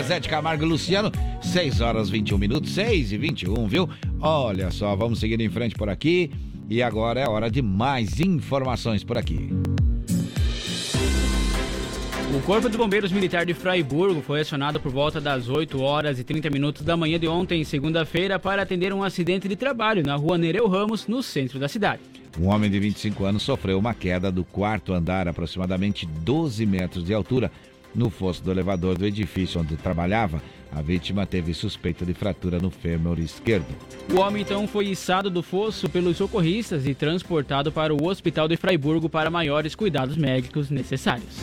Zezé 0.01 0.19
de 0.19 0.29
Camargo 0.29 0.63
e 0.63 0.67
Luciano, 0.67 1.11
6 1.43 1.79
horas 1.79 2.09
21 2.09 2.35
minutos, 2.35 2.71
6 2.71 3.11
e 3.11 3.17
21, 3.17 3.67
viu? 3.67 3.87
Olha 4.19 4.71
só, 4.71 4.95
vamos 4.95 5.19
seguir 5.19 5.39
em 5.39 5.47
frente 5.47 5.75
por 5.75 5.89
aqui. 5.89 6.31
E 6.67 6.81
agora 6.81 7.19
é 7.19 7.29
hora 7.29 7.51
de 7.51 7.61
mais 7.61 8.19
informações 8.19 9.03
por 9.03 9.15
aqui. 9.15 9.49
O 12.35 12.41
Corpo 12.41 12.67
de 12.67 12.77
Bombeiros 12.77 13.11
Militar 13.11 13.45
de 13.45 13.53
Fraiburgo 13.53 14.21
foi 14.21 14.41
acionado 14.41 14.79
por 14.79 14.91
volta 14.91 15.21
das 15.21 15.47
8 15.47 15.79
horas 15.79 16.17
e 16.17 16.23
30 16.23 16.49
minutos 16.49 16.81
da 16.81 16.97
manhã 16.97 17.19
de 17.19 17.27
ontem, 17.27 17.63
segunda-feira, 17.63 18.39
para 18.39 18.63
atender 18.63 18.91
um 18.93 19.03
acidente 19.03 19.47
de 19.47 19.55
trabalho 19.55 20.01
na 20.01 20.15
rua 20.15 20.35
Nereu 20.35 20.67
Ramos, 20.67 21.05
no 21.05 21.21
centro 21.21 21.59
da 21.59 21.67
cidade. 21.67 22.01
Um 22.39 22.47
homem 22.47 22.71
de 22.71 22.79
25 22.79 23.25
anos 23.25 23.43
sofreu 23.43 23.77
uma 23.77 23.93
queda 23.93 24.31
do 24.31 24.43
quarto 24.43 24.93
andar, 24.93 25.27
aproximadamente 25.27 26.07
12 26.07 26.65
metros 26.65 27.03
de 27.03 27.13
altura, 27.13 27.51
no 27.93 28.09
fosso 28.09 28.43
do 28.43 28.51
elevador 28.51 28.97
do 28.97 29.05
edifício 29.05 29.61
onde 29.61 29.75
trabalhava. 29.75 30.41
A 30.71 30.81
vítima 30.81 31.25
teve 31.25 31.53
suspeita 31.53 32.05
de 32.05 32.13
fratura 32.13 32.57
no 32.57 32.71
fêmur 32.71 33.19
esquerdo. 33.19 33.67
O 34.13 34.19
homem 34.19 34.41
então 34.41 34.67
foi 34.67 34.87
içado 34.87 35.29
do 35.29 35.43
fosso 35.43 35.89
pelos 35.89 36.17
socorristas 36.17 36.87
e 36.87 36.95
transportado 36.95 37.71
para 37.71 37.93
o 37.93 38.07
Hospital 38.07 38.47
de 38.47 38.55
Fraiburgo 38.55 39.09
para 39.09 39.29
maiores 39.29 39.75
cuidados 39.75 40.15
médicos 40.15 40.69
necessários. 40.69 41.35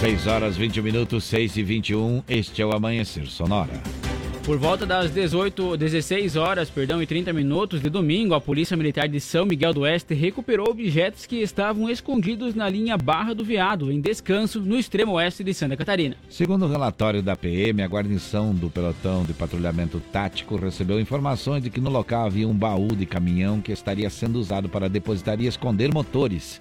6 0.00 0.26
horas 0.26 0.56
20 0.56 0.80
minutos, 0.80 1.24
6 1.24 1.56
e 1.58 1.62
21, 1.62 2.22
este 2.26 2.62
é 2.62 2.66
o 2.66 2.72
Amanhecer 2.72 3.26
Sonora. 3.26 4.03
Por 4.44 4.58
volta 4.58 4.84
das 4.84 5.10
18, 5.10 5.74
16 5.74 6.36
horas 6.36 6.68
perdão, 6.68 7.02
e 7.02 7.06
30 7.06 7.32
minutos 7.32 7.80
de 7.80 7.88
domingo, 7.88 8.34
a 8.34 8.40
Polícia 8.42 8.76
Militar 8.76 9.08
de 9.08 9.18
São 9.18 9.46
Miguel 9.46 9.72
do 9.72 9.80
Oeste 9.80 10.12
recuperou 10.12 10.68
objetos 10.68 11.24
que 11.24 11.36
estavam 11.36 11.88
escondidos 11.88 12.54
na 12.54 12.68
linha 12.68 12.98
Barra 12.98 13.34
do 13.34 13.42
Veado, 13.42 13.90
em 13.90 14.02
descanso, 14.02 14.60
no 14.60 14.78
extremo 14.78 15.12
oeste 15.12 15.42
de 15.42 15.54
Santa 15.54 15.78
Catarina. 15.78 16.14
Segundo 16.28 16.66
o 16.66 16.68
relatório 16.68 17.22
da 17.22 17.34
PM, 17.34 17.82
a 17.82 17.86
guarnição 17.86 18.54
do 18.54 18.68
pelotão 18.68 19.24
de 19.24 19.32
patrulhamento 19.32 19.98
tático 20.12 20.56
recebeu 20.56 21.00
informações 21.00 21.62
de 21.62 21.70
que 21.70 21.80
no 21.80 21.88
local 21.88 22.26
havia 22.26 22.46
um 22.46 22.54
baú 22.54 22.88
de 22.88 23.06
caminhão 23.06 23.62
que 23.62 23.72
estaria 23.72 24.10
sendo 24.10 24.38
usado 24.38 24.68
para 24.68 24.90
depositar 24.90 25.40
e 25.40 25.46
esconder 25.46 25.90
motores 25.90 26.60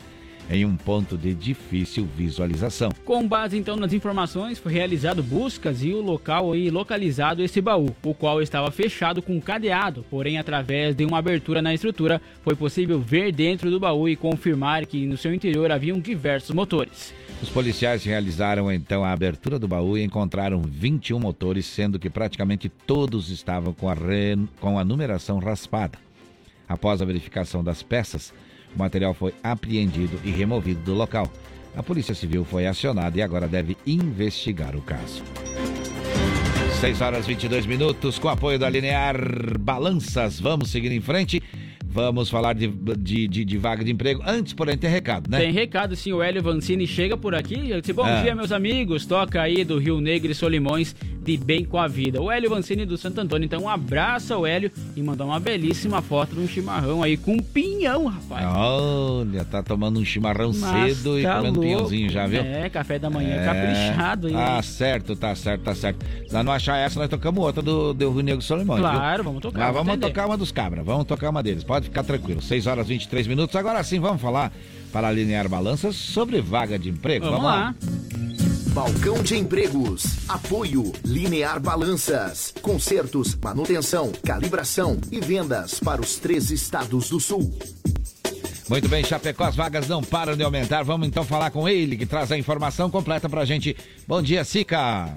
em 0.50 0.66
um 0.66 0.76
ponto 0.76 1.18
de 1.18 1.34
difícil 1.34 2.08
visualização. 2.18 2.92
Com 3.06 3.28
base 3.28 3.58
então 3.58 3.76
nas 3.76 3.94
informações, 3.94 4.60
foi 4.60 4.74
realizado 4.74 5.24
buscas 5.24 5.84
e 5.84 5.94
o 5.94 6.02
local 6.02 6.54
aí 6.54 6.70
localizado 6.70 7.42
esse 7.42 7.62
baú, 7.62 7.96
o 8.04 8.14
qual 8.14 8.42
estava 8.42 8.70
fechado 8.72 9.22
com 9.22 9.40
cadeado, 9.42 10.06
porém 10.10 10.38
através 10.38 10.96
de 10.96 11.06
uma 11.06 11.18
abertura 11.18 11.62
na 11.62 11.74
estrutura 11.74 12.22
foi 12.44 12.56
possível 12.56 13.00
ver 13.00 13.32
dentro 13.32 13.72
do 13.72 13.80
baú 13.80 14.08
e 14.08 14.16
confirmar 14.16 14.86
que 14.86 15.06
no 15.06 15.18
seu 15.18 15.34
interior 15.34 15.72
haviam 15.72 16.00
diversos 16.00 16.56
motores. 16.56 17.14
Os 17.42 17.50
policiais 17.50 18.04
realizaram 18.06 18.72
então 18.72 19.04
a 19.04 19.12
abertura 19.12 19.60
do 19.60 19.68
baú 19.68 19.98
e 19.98 20.04
encontraram 20.04 20.62
21 20.62 21.20
motores, 21.20 21.66
sendo 21.66 22.00
que 22.00 22.10
praticamente 22.10 22.70
todos 22.70 23.30
estavam 23.30 23.74
com 23.74 23.90
a, 23.90 23.94
re... 23.94 24.38
com 24.62 24.80
a 24.80 24.84
numeração 24.86 25.40
raspada. 25.40 25.98
Após 26.68 27.02
a 27.02 27.06
verificação 27.06 27.62
das 27.62 27.84
peças, 27.84 28.34
o 28.76 28.80
material 28.80 29.14
foi 29.14 29.34
apreendido 29.44 30.20
e 30.24 30.32
removido 30.32 30.82
do 30.82 30.94
local. 30.94 31.32
A 31.76 31.82
Polícia 31.82 32.14
Civil 32.14 32.46
foi 32.46 32.68
acionada 32.68 33.18
e 33.18 33.22
agora 33.22 33.48
deve 33.48 33.76
investigar 33.86 34.76
o 34.76 34.82
caso. 34.82 35.24
6 36.80 37.02
horas 37.02 37.26
22 37.26 37.66
minutos, 37.66 38.20
com 38.20 38.28
apoio 38.28 38.60
da 38.60 38.70
Linear 38.70 39.18
Balanças. 39.58 40.40
Vamos 40.40 40.70
seguir 40.70 40.92
em 40.92 41.00
frente. 41.00 41.42
Vamos 41.94 42.30
falar 42.30 42.54
de, 42.54 42.68
de, 42.68 43.28
de, 43.28 43.46
de 43.46 43.58
vaga 43.58 43.84
de 43.84 43.92
emprego. 43.92 44.22
Antes, 44.26 44.52
porém, 44.54 44.76
tem 44.78 44.90
recado, 44.90 45.30
né? 45.30 45.40
Tem 45.40 45.52
recado, 45.52 45.96
sim. 45.96 46.12
O 46.12 46.22
Hélio 46.24 46.42
Vancini 46.42 46.88
chega 46.88 47.16
por 47.16 47.36
aqui. 47.36 47.54
Ele 47.56 47.82
disse, 47.82 47.94
bom 47.94 48.04
Ah. 48.04 48.22
dia, 48.22 48.34
meus 48.36 48.52
amigos. 48.52 49.06
Toca 49.06 49.42
aí 49.42 49.64
do 49.64 49.78
Rio 49.78 50.02
Negro 50.02 50.32
e 50.32 50.36
Solimões 50.36 50.96
de 51.24 51.38
Bem 51.38 51.64
com 51.64 51.78
a 51.78 51.88
Vida. 51.88 52.22
O 52.22 52.32
Hélio 52.32 52.50
Vancini 52.50 52.86
do 52.86 52.98
Santo 52.98 53.22
Antônio. 53.22 53.46
Então, 53.46 53.62
um 53.64 53.70
abraço 53.70 54.34
ao 54.34 54.46
Hélio 54.46 54.72
e 54.96 55.02
mandar 55.04 55.26
uma 55.26 55.40
belíssima 55.40 56.02
foto 56.02 56.34
de 56.36 56.42
um 56.42 56.48
chimarrão 56.48 57.02
aí 57.04 57.16
com 57.16 57.38
pinhão, 57.38 58.08
rapaz. 58.08 58.46
Olha, 58.58 59.46
tá 59.46 59.62
tomando 59.62 60.00
um 60.00 60.06
chimarrão 60.06 60.52
Mas 60.56 60.98
cedo 60.98 61.20
e 61.20 61.24
tá 61.24 61.38
comendo 61.38 61.60
louco. 61.62 61.76
pinhãozinho 61.76 62.10
já, 62.10 62.26
viu? 62.28 62.42
É, 62.42 62.70
café 62.70 62.98
da 63.00 63.10
manhã 63.10 63.36
É, 63.36 63.46
caprichado 63.46 64.28
aí. 64.28 64.34
Tá 64.34 64.62
certo, 64.64 65.16
tá 65.16 65.36
certo, 65.36 65.62
tá 65.62 65.76
certo. 65.76 66.06
Se 66.28 66.44
não 66.44 66.52
achar 66.52 66.78
essa, 66.78 67.00
nós 67.00 67.08
tocamos 67.10 67.44
outra 67.44 67.62
do, 67.62 67.94
do 67.94 68.12
Rio 68.12 68.22
Negro 68.24 68.42
Solimões. 68.42 68.82
Claro, 68.82 69.24
viu? 69.24 69.32
vamos 69.32 69.42
tocar, 69.42 69.60
Mas 69.66 69.74
vamos 69.86 69.98
tocar 70.00 70.26
uma 70.26 70.38
dos 70.38 70.52
cabras, 70.52 70.86
vamos 70.86 71.06
tocar 71.06 71.30
uma 71.30 71.44
deles. 71.44 71.64
Pode 71.64 71.83
ficar 71.84 72.04
tranquilo. 72.04 72.42
6 72.42 72.68
horas 72.68 72.88
e 72.88 72.90
23 72.90 73.28
minutos. 73.28 73.56
Agora 73.56 73.84
sim, 73.84 74.00
vamos 74.00 74.22
falar 74.22 74.52
para 74.92 75.08
a 75.08 75.12
Linear 75.12 75.50
Balanças 75.50 75.96
sobre 75.96 76.42
vaga 76.42 76.78
de 76.78 76.90
emprego. 76.90 77.26
Vamos 77.26 77.44
lá. 77.44 77.76
Balcão 78.74 79.22
de 79.22 79.38
Empregos. 79.38 80.04
Apoio 80.28 80.92
Linear 81.06 81.60
Balanças. 81.60 82.54
Consertos, 82.62 83.36
manutenção, 83.36 84.12
calibração 84.24 85.00
e 85.12 85.20
vendas 85.20 85.80
para 85.80 86.02
os 86.02 86.18
três 86.18 86.50
estados 86.50 87.10
do 87.10 87.20
sul. 87.20 87.54
Muito 88.68 88.90
bem, 88.90 89.04
Chapecó, 89.04 89.44
as 89.44 89.56
vagas 89.56 89.88
não 89.88 90.02
param 90.02 90.36
de 90.36 90.44
aumentar. 90.44 90.84
Vamos 90.84 91.08
então 91.08 91.24
falar 91.24 91.52
com 91.52 91.70
ele, 91.70 91.96
que 91.96 92.06
traz 92.06 92.32
a 92.32 92.38
informação 92.38 92.90
completa 92.90 93.30
pra 93.30 93.46
gente. 93.46 93.76
Bom 94.08 94.22
dia, 94.22 94.44
Sica. 94.44 95.14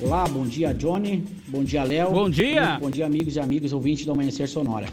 Olá, 0.00 0.26
bom 0.26 0.44
dia, 0.46 0.72
Johnny. 0.72 1.24
Bom 1.46 1.62
dia, 1.62 1.84
Léo. 1.84 2.10
Bom 2.10 2.30
dia. 2.30 2.78
Bom 2.80 2.90
dia, 2.90 3.06
amigos 3.06 3.36
e 3.36 3.40
amigas 3.40 3.72
ouvintes 3.72 4.04
do 4.04 4.12
Amanhecer 4.12 4.48
Sonora. 4.48 4.86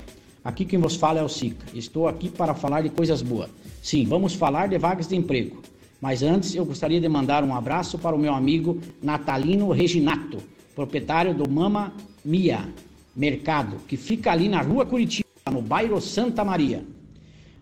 Aqui 0.43 0.65
quem 0.65 0.77
vos 0.79 0.95
fala 0.95 1.19
é 1.19 1.23
o 1.23 1.29
Sica. 1.29 1.65
Estou 1.73 2.07
aqui 2.07 2.29
para 2.29 2.53
falar 2.53 2.81
de 2.81 2.89
coisas 2.89 3.21
boas. 3.21 3.49
Sim, 3.81 4.05
vamos 4.05 4.33
falar 4.33 4.67
de 4.67 4.77
vagas 4.77 5.07
de 5.07 5.15
emprego. 5.15 5.61
Mas 6.01 6.21
antes, 6.21 6.53
eu 6.53 6.65
gostaria 6.65 6.99
de 7.01 7.09
mandar 7.09 7.43
um 7.43 7.55
abraço 7.55 7.97
para 7.97 8.15
o 8.15 8.19
meu 8.19 8.33
amigo 8.33 8.79
Natalino 9.01 9.71
Reginato, 9.71 10.37
proprietário 10.75 11.33
do 11.33 11.49
Mama 11.49 11.93
Mia 12.23 12.67
Mercado, 13.15 13.77
que 13.87 13.97
fica 13.97 14.31
ali 14.31 14.47
na 14.47 14.61
rua 14.61 14.85
Curitiba, 14.85 15.27
no 15.51 15.61
bairro 15.61 15.99
Santa 15.99 16.43
Maria. 16.45 16.83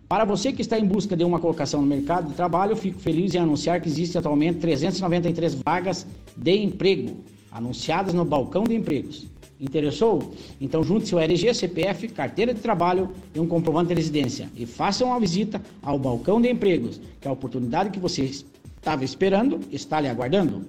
Para 0.08 0.24
você 0.24 0.52
que 0.54 0.62
está 0.62 0.78
em 0.78 0.86
busca 0.86 1.14
de 1.14 1.22
uma 1.22 1.38
colocação 1.38 1.82
no 1.82 1.86
mercado 1.86 2.28
de 2.28 2.34
trabalho, 2.34 2.74
fico 2.74 2.98
feliz 2.98 3.34
em 3.34 3.38
anunciar 3.38 3.78
que 3.78 3.88
existe 3.88 4.16
atualmente 4.16 4.58
393 4.58 5.56
vagas 5.62 6.06
de 6.34 6.56
emprego 6.56 7.18
anunciadas 7.52 8.14
no 8.14 8.24
balcão 8.24 8.64
de 8.64 8.74
empregos. 8.74 9.26
Interessou? 9.60 10.32
Então 10.58 10.82
junte 10.82 11.08
seu 11.08 11.18
RG, 11.18 11.52
CPF, 11.52 12.08
carteira 12.08 12.54
de 12.54 12.60
trabalho 12.60 13.10
e 13.34 13.40
um 13.40 13.46
comprovante 13.46 13.88
de 13.88 13.94
residência 13.96 14.48
e 14.56 14.64
faça 14.64 15.04
uma 15.04 15.20
visita 15.20 15.60
ao 15.82 15.98
balcão 15.98 16.40
de 16.40 16.48
empregos, 16.48 16.98
que 17.20 17.28
é 17.28 17.30
a 17.30 17.34
oportunidade 17.34 17.90
que 17.90 17.98
você 17.98 18.22
estava 18.22 19.04
esperando 19.04 19.60
está 19.70 20.00
lhe 20.00 20.08
aguardando. 20.08 20.62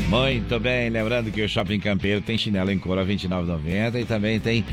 Muito 0.08 0.58
bem, 0.58 0.88
lembrando 0.88 1.30
que 1.30 1.42
o 1.42 1.48
Shopping 1.48 1.80
Campeiro 1.80 2.20
tem 2.22 2.38
chinelo 2.38 2.70
em 2.70 2.78
couro 2.78 3.00
a 3.00 3.04
R$ 3.04 3.14
29,90 3.14 4.00
e 4.00 4.04
também 4.04 4.40
tem 4.40 4.64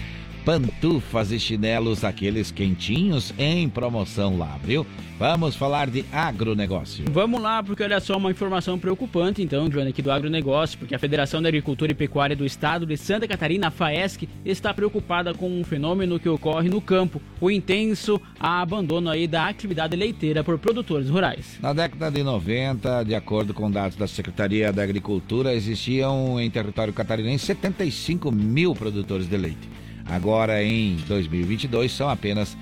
pantufas 0.45 1.31
e 1.31 1.39
chinelos, 1.39 2.03
aqueles 2.03 2.51
quentinhos, 2.51 3.33
em 3.35 3.67
promoção 3.67 4.37
lá, 4.37 4.59
viu? 4.63 4.85
Vamos 5.17 5.55
falar 5.55 5.89
de 5.89 6.05
agronegócio. 6.11 7.05
Vamos 7.09 7.41
lá, 7.41 7.63
porque 7.63 7.81
olha 7.81 7.99
só 7.99 8.15
uma 8.17 8.29
informação 8.29 8.77
preocupante, 8.77 9.41
então, 9.41 9.71
Joana, 9.71 9.89
aqui 9.89 10.01
do 10.01 10.11
agronegócio, 10.11 10.77
porque 10.77 10.93
a 10.93 10.99
Federação 10.99 11.41
da 11.41 11.47
Agricultura 11.47 11.93
e 11.93 11.95
Pecuária 11.95 12.35
do 12.35 12.45
Estado 12.45 12.85
de 12.85 12.95
Santa 12.95 13.27
Catarina, 13.27 13.69
a 13.69 13.71
FAESC, 13.71 14.29
está 14.45 14.71
preocupada 14.71 15.33
com 15.33 15.49
um 15.49 15.63
fenômeno 15.63 16.19
que 16.19 16.29
ocorre 16.29 16.69
no 16.69 16.79
campo, 16.79 17.19
o 17.41 17.49
intenso 17.49 18.21
abandono 18.39 19.09
aí 19.09 19.25
da 19.27 19.47
atividade 19.47 19.95
leiteira 19.95 20.43
por 20.43 20.59
produtores 20.59 21.09
rurais. 21.09 21.57
Na 21.59 21.73
década 21.73 22.11
de 22.11 22.21
90, 22.21 23.03
de 23.03 23.15
acordo 23.15 23.53
com 23.53 23.71
dados 23.71 23.97
da 23.97 24.07
Secretaria 24.07 24.71
da 24.71 24.83
Agricultura, 24.83 25.53
existiam 25.55 26.39
em 26.39 26.51
território 26.51 26.93
catarinense 26.93 27.45
75 27.45 28.31
mil 28.31 28.75
produtores 28.75 29.27
de 29.27 29.37
leite. 29.37 29.84
Agora, 30.05 30.63
em 30.63 30.95
2022, 31.07 31.91
são 31.91 32.09
apenas 32.09 32.55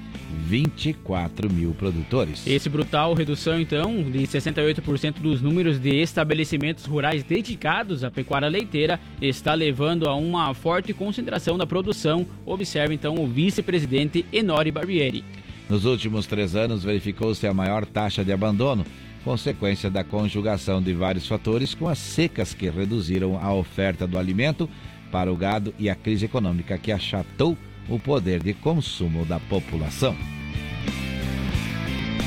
24 0.47 1.51
mil 1.51 1.71
produtores. 1.73 2.45
Esse 2.47 2.69
brutal 2.69 3.13
redução, 3.13 3.59
então, 3.59 4.03
de 4.03 4.19
68% 4.19 5.19
dos 5.19 5.41
números 5.41 5.79
de 5.79 6.01
estabelecimentos 6.01 6.85
rurais 6.85 7.23
dedicados 7.23 8.03
à 8.03 8.09
pecuária 8.09 8.47
leiteira 8.47 8.99
está 9.21 9.53
levando 9.53 10.07
a 10.07 10.15
uma 10.15 10.53
forte 10.53 10.93
concentração 10.93 11.57
da 11.57 11.67
produção, 11.67 12.25
observa 12.45 12.93
então 12.93 13.15
o 13.15 13.27
vice-presidente 13.27 14.25
Enori 14.31 14.71
Barbieri. 14.71 15.23
Nos 15.69 15.85
últimos 15.85 16.25
três 16.25 16.55
anos, 16.55 16.83
verificou-se 16.83 17.45
a 17.47 17.53
maior 17.53 17.85
taxa 17.85 18.23
de 18.23 18.31
abandono, 18.31 18.85
consequência 19.23 19.89
da 19.89 20.03
conjugação 20.03 20.81
de 20.81 20.93
vários 20.93 21.27
fatores 21.27 21.73
com 21.73 21.87
as 21.87 21.97
secas 21.97 22.53
que 22.53 22.69
reduziram 22.69 23.39
a 23.41 23.53
oferta 23.53 24.05
do 24.05 24.17
alimento 24.17 24.69
para 25.13 25.31
o 25.31 25.35
gado 25.35 25.71
e 25.77 25.91
a 25.91 25.95
crise 25.95 26.25
econômica 26.25 26.75
que 26.75 26.91
achatou 26.91 27.55
o 27.87 27.99
poder 27.99 28.41
de 28.41 28.51
consumo 28.55 29.23
da 29.23 29.39
população. 29.39 30.15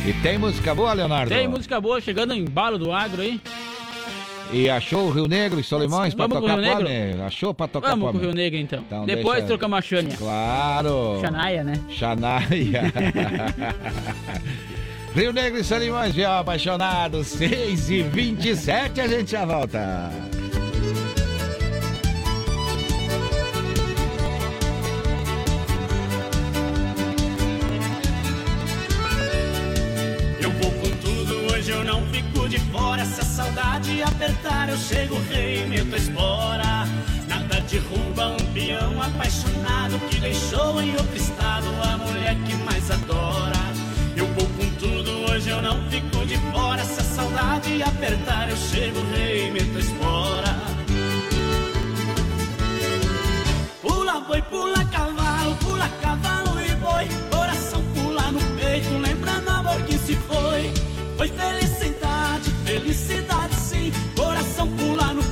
E 0.07 0.13
tem 0.23 0.39
música 0.39 0.73
boa, 0.73 0.93
Leonardo? 0.93 1.29
Tem 1.35 1.49
música 1.49 1.81
boa 1.81 2.01
chegando 2.01 2.33
em 2.33 2.43
embalo 2.43 2.79
do 2.79 2.93
agro 2.93 3.23
aí. 3.23 3.41
E 4.53 4.71
achou 4.71 5.09
o 5.09 5.11
Rio 5.11 5.27
Negro 5.27 5.59
e 5.59 5.65
Solimões 5.65 6.15
o 6.15 6.17
tocar 6.17 6.39
Rio 6.39 6.57
Negro? 6.59 6.85
pome? 6.85 7.23
Achou 7.27 7.53
pra 7.53 7.67
tocar 7.67 7.89
Vamos 7.91 8.07
pome? 8.07 8.13
com 8.13 8.25
o 8.25 8.29
Rio 8.29 8.33
Negro 8.37 8.61
então. 8.61 8.85
Então 8.87 9.05
Depois 9.05 9.39
deixa- 9.39 9.49
trocamos 9.49 9.79
a 9.79 9.83
Xânia. 9.83 10.17
Claro. 10.17 11.19
Xanaia, 11.21 11.65
né? 11.65 11.81
Xanaia. 11.91 12.93
Rio 15.13 15.33
Negro 15.33 15.59
e 15.59 15.65
Solimões, 15.65 16.15
viu, 16.15 16.31
apaixonados, 16.31 17.27
6 17.27 17.91
e 17.91 18.03
27 18.03 19.01
a 19.01 19.09
gente 19.09 19.33
já 19.33 19.45
volta. 19.45 20.13
Fora. 32.97 33.05
Se 33.05 33.21
a 33.21 33.25
saudade 33.25 34.03
apertar, 34.03 34.69
eu 34.69 34.77
chego, 34.77 35.17
rei, 35.31 35.67
meto 35.67 35.95
espora. 35.97 36.87
Nada 37.29 37.61
derruba 37.69 38.29
um 38.29 38.53
peão 38.53 39.03
apaixonado 39.03 39.99
que 40.09 40.21
deixou 40.21 40.81
em 40.81 40.93
outro 40.93 41.17
estado 41.17 41.67
a 41.83 41.97
mulher 41.99 42.37
que 42.47 42.55
mais 42.57 42.91
adora. 42.91 43.57
Eu 44.17 44.27
vou 44.29 44.47
com 44.47 44.71
tudo, 44.79 45.31
hoje 45.31 45.51
eu 45.51 45.61
não 45.61 45.83
fico 45.91 46.25
de 46.27 46.39
fora. 46.53 46.85
Se 46.85 47.01
a 47.01 47.05
saudade 47.05 47.83
apertar, 47.83 48.49
eu 48.49 48.57
chego, 48.57 48.99
rei, 49.15 49.51
meto 49.51 49.79
espora. 49.79 50.57
Pula 53.83 54.21
boi, 54.21 54.43
pula 54.43 54.85
cavalo, 54.87 55.55
pula 55.57 55.89
cavalo 56.01 56.61
e 56.61 56.75
boi. 56.77 57.09
Coração 57.31 57.83
pula 57.95 58.33
no 58.33 58.41
peito, 58.59 58.97
lembrando 58.99 59.49
amor 59.51 59.83
que 59.83 59.99
se 59.99 60.15
foi. 60.15 60.73
Foi 61.17 61.29
felicidade, 61.29 61.96
felicidade 62.87 63.55
sim. 63.57 63.93
Coração 64.15 64.69
pula 64.77 65.13
no 65.13 65.26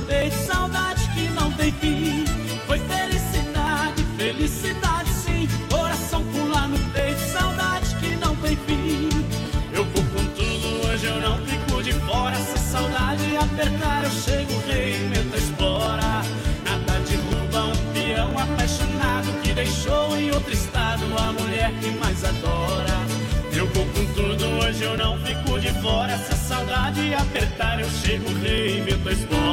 saudade 26.95 27.13
apertar, 27.13 27.79
eu 27.79 27.89
chego, 27.89 28.29
rei, 28.39 28.81
a 28.81 29.11
espora. 29.11 29.44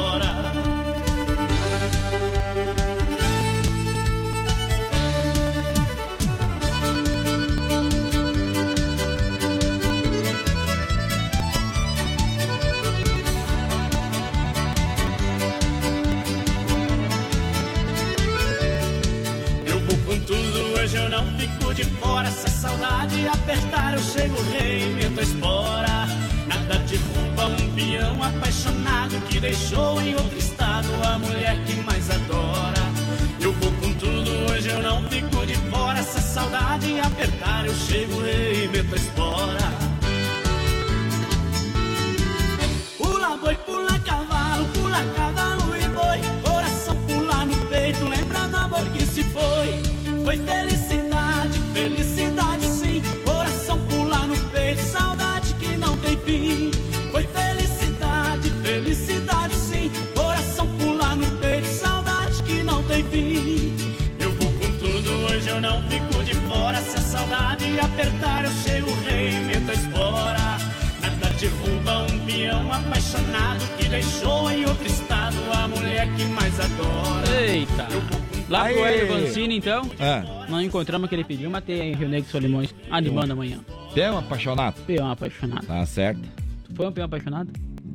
Lá 78.52 78.64
pro 78.68 78.84
Aê. 78.84 78.94
Hélio 78.98 79.08
Vancini, 79.08 79.56
então. 79.56 79.90
Ah. 79.98 80.46
Não 80.48 80.60
encontramos 80.60 81.06
o 81.06 81.08
que 81.08 81.14
ele 81.14 81.24
pediu, 81.24 81.48
mas 81.50 81.64
tem 81.64 81.94
Rio 81.94 82.08
Negro 82.08 82.28
e 82.28 82.30
Solimões 82.30 82.74
animando 82.90 83.32
amanhã. 83.32 83.58
Peão 83.94 84.18
apaixonado? 84.18 84.74
Peão 84.86 85.10
apaixonado. 85.10 85.66
Tá 85.66 85.86
certo. 85.86 86.20
Tu 86.66 86.74
foi 86.74 86.86
um 86.86 86.92
peão 86.92 87.06
apaixonado? 87.06 87.50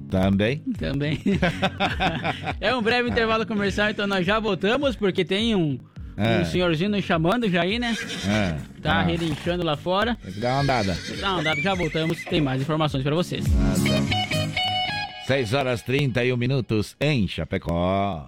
Também. 0.09 0.57
Também. 0.79 1.21
é 2.59 2.75
um 2.75 2.81
breve 2.81 3.09
intervalo 3.09 3.45
comercial, 3.45 3.89
então 3.91 4.07
nós 4.07 4.25
já 4.25 4.39
voltamos, 4.39 4.95
porque 4.95 5.23
tem 5.23 5.53
um, 5.55 5.77
É. 6.17 6.39
um 6.41 6.45
senhorzinho 6.45 6.89
nos 6.89 7.03
chamando 7.05 7.47
já 7.49 7.61
aí, 7.61 7.77
né? 7.77 7.95
É. 8.27 8.57
Tá 8.81 8.93
Ah, 8.95 9.03
relinchando 9.03 9.63
lá 9.63 9.77
fora. 9.77 10.17
Tem 10.23 10.33
que 10.33 10.39
dar 10.39 10.53
uma 10.53 10.61
andada. 10.61 10.97
Dá 11.19 11.31
uma 11.33 11.39
andada, 11.41 11.61
já 11.61 11.75
voltamos, 11.75 12.23
tem 12.25 12.41
mais 12.41 12.61
informações 12.61 13.03
pra 13.03 13.13
vocês. 13.13 13.45
6 15.27 15.53
horas 15.53 15.81
31 15.83 16.35
minutos 16.37 16.95
em 16.99 17.27
Chapecó. 17.27 18.27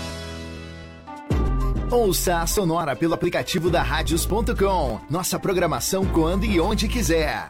Ouça 1.91 2.37
a 2.37 2.47
Sonora 2.47 2.95
pelo 2.95 3.13
aplicativo 3.13 3.69
da 3.69 3.83
Radios.com. 3.83 5.01
Nossa 5.09 5.37
programação 5.37 6.05
quando 6.05 6.45
e 6.45 6.57
onde 6.57 6.87
quiser. 6.87 7.49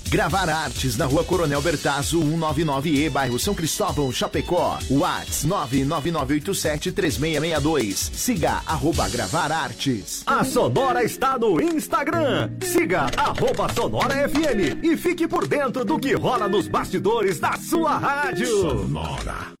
Gravar 0.11 0.47
Artes 0.49 0.97
na 0.97 1.05
Rua 1.05 1.23
Coronel 1.23 1.61
Bertazzo, 1.61 2.19
199E, 2.19 3.09
bairro 3.09 3.39
São 3.39 3.55
Cristóvão, 3.55 4.11
Chapecó. 4.11 4.77
Whats 4.89 5.45
999873662. 5.45 8.11
Siga 8.13 8.61
arroba 8.67 9.07
Gravar 9.07 9.53
Artes. 9.53 10.23
A 10.25 10.43
Sonora 10.43 11.05
está 11.05 11.39
no 11.39 11.61
Instagram. 11.61 12.49
Siga 12.61 13.09
arroba 13.15 13.73
Sonora 13.73 14.27
FM 14.27 14.83
e 14.83 14.97
fique 14.97 15.29
por 15.29 15.47
dentro 15.47 15.85
do 15.85 15.97
que 15.97 16.13
rola 16.13 16.49
nos 16.49 16.67
bastidores 16.67 17.39
da 17.39 17.53
sua 17.53 17.97
rádio. 17.97 18.47
Sonora. 18.47 19.60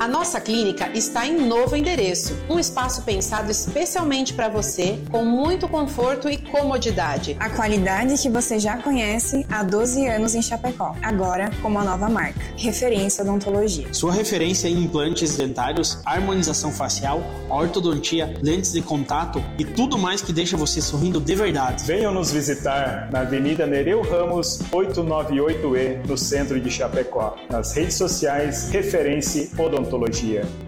A 0.00 0.06
nossa 0.06 0.40
clínica 0.40 0.88
está 0.94 1.26
em 1.26 1.48
novo 1.48 1.74
endereço, 1.74 2.36
um 2.48 2.56
espaço 2.56 3.02
pensado 3.02 3.50
especialmente 3.50 4.32
para 4.32 4.48
você, 4.48 4.96
com 5.10 5.24
muito 5.24 5.66
conforto 5.66 6.28
e 6.28 6.36
comodidade. 6.36 7.36
A 7.40 7.50
qualidade 7.50 8.16
que 8.16 8.30
você 8.30 8.60
já 8.60 8.76
conhece 8.76 9.44
há 9.50 9.64
12 9.64 10.06
anos 10.06 10.36
em 10.36 10.42
Chapecó, 10.42 10.94
agora 11.02 11.50
com 11.60 11.66
uma 11.66 11.82
nova 11.82 12.08
marca, 12.08 12.38
Referência 12.56 13.24
Odontologia. 13.24 13.92
Sua 13.92 14.12
referência 14.12 14.68
em 14.68 14.84
implantes 14.84 15.36
dentários, 15.36 15.98
harmonização 16.06 16.70
facial, 16.70 17.20
ortodontia, 17.50 18.38
lentes 18.40 18.72
de 18.72 18.80
contato 18.80 19.42
e 19.58 19.64
tudo 19.64 19.98
mais 19.98 20.22
que 20.22 20.32
deixa 20.32 20.56
você 20.56 20.80
sorrindo 20.80 21.20
de 21.20 21.34
verdade. 21.34 21.82
Venham 21.84 22.14
nos 22.14 22.30
visitar 22.30 23.10
na 23.10 23.22
Avenida 23.22 23.66
Nereu 23.66 24.02
Ramos, 24.02 24.60
898E, 24.70 26.06
no 26.06 26.16
centro 26.16 26.60
de 26.60 26.70
Chapecó. 26.70 27.34
Nas 27.50 27.74
redes 27.74 27.96
sociais, 27.96 28.68
Referência 28.70 29.50
Odontologia 29.58 29.87
odontologia. 29.88 30.67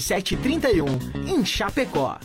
7731, 0.00 0.86
em 1.28 1.44
Chapecó. 1.44 2.18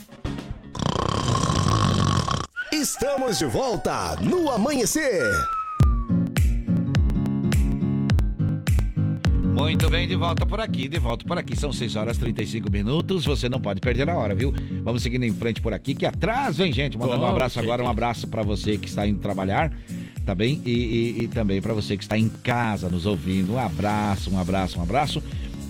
Estamos 2.72 3.40
de 3.40 3.46
volta 3.46 4.16
no 4.22 4.50
amanhecer. 4.50 5.22
Muito 9.56 9.90
bem, 9.90 10.06
de 10.06 10.16
volta 10.16 10.46
por 10.46 10.60
aqui, 10.60 10.88
de 10.88 11.00
volta 11.00 11.26
por 11.26 11.38
aqui. 11.38 11.56
São 11.56 11.72
6 11.72 11.96
horas 11.96 12.18
e 12.18 12.20
35 12.20 12.70
minutos. 12.70 13.26
Você 13.26 13.48
não 13.48 13.60
pode 13.60 13.80
perder 13.80 14.10
a 14.10 14.16
hora, 14.16 14.36
viu? 14.36 14.54
Vamos 14.84 15.02
seguindo 15.02 15.24
em 15.24 15.34
frente 15.34 15.62
por 15.62 15.74
aqui, 15.74 15.96
que 15.96 16.06
atrás 16.06 16.58
vem 16.58 16.74
gente. 16.74 16.98
Mandando 16.98 17.24
um 17.24 17.28
abraço 17.28 17.60
agora, 17.60 17.82
um 17.82 17.88
abraço 17.88 18.28
para 18.28 18.44
você 18.44 18.78
que 18.78 18.88
está 18.88 19.08
indo 19.08 19.20
trabalhar, 19.20 19.72
tá 20.26 20.36
bem? 20.36 20.62
E, 20.66 20.72
e, 20.72 21.24
e 21.24 21.28
também 21.30 21.62
para 21.62 21.74
você 21.74 21.96
que 21.96 22.04
está 22.04 22.18
em 22.18 22.28
casa 22.28 22.90
nos 22.90 23.06
ouvindo. 23.06 23.54
Um 23.54 23.60
abraço, 23.60 24.30
um 24.30 24.40
abraço, 24.40 24.80
um 24.80 24.84
abraço. 24.84 25.24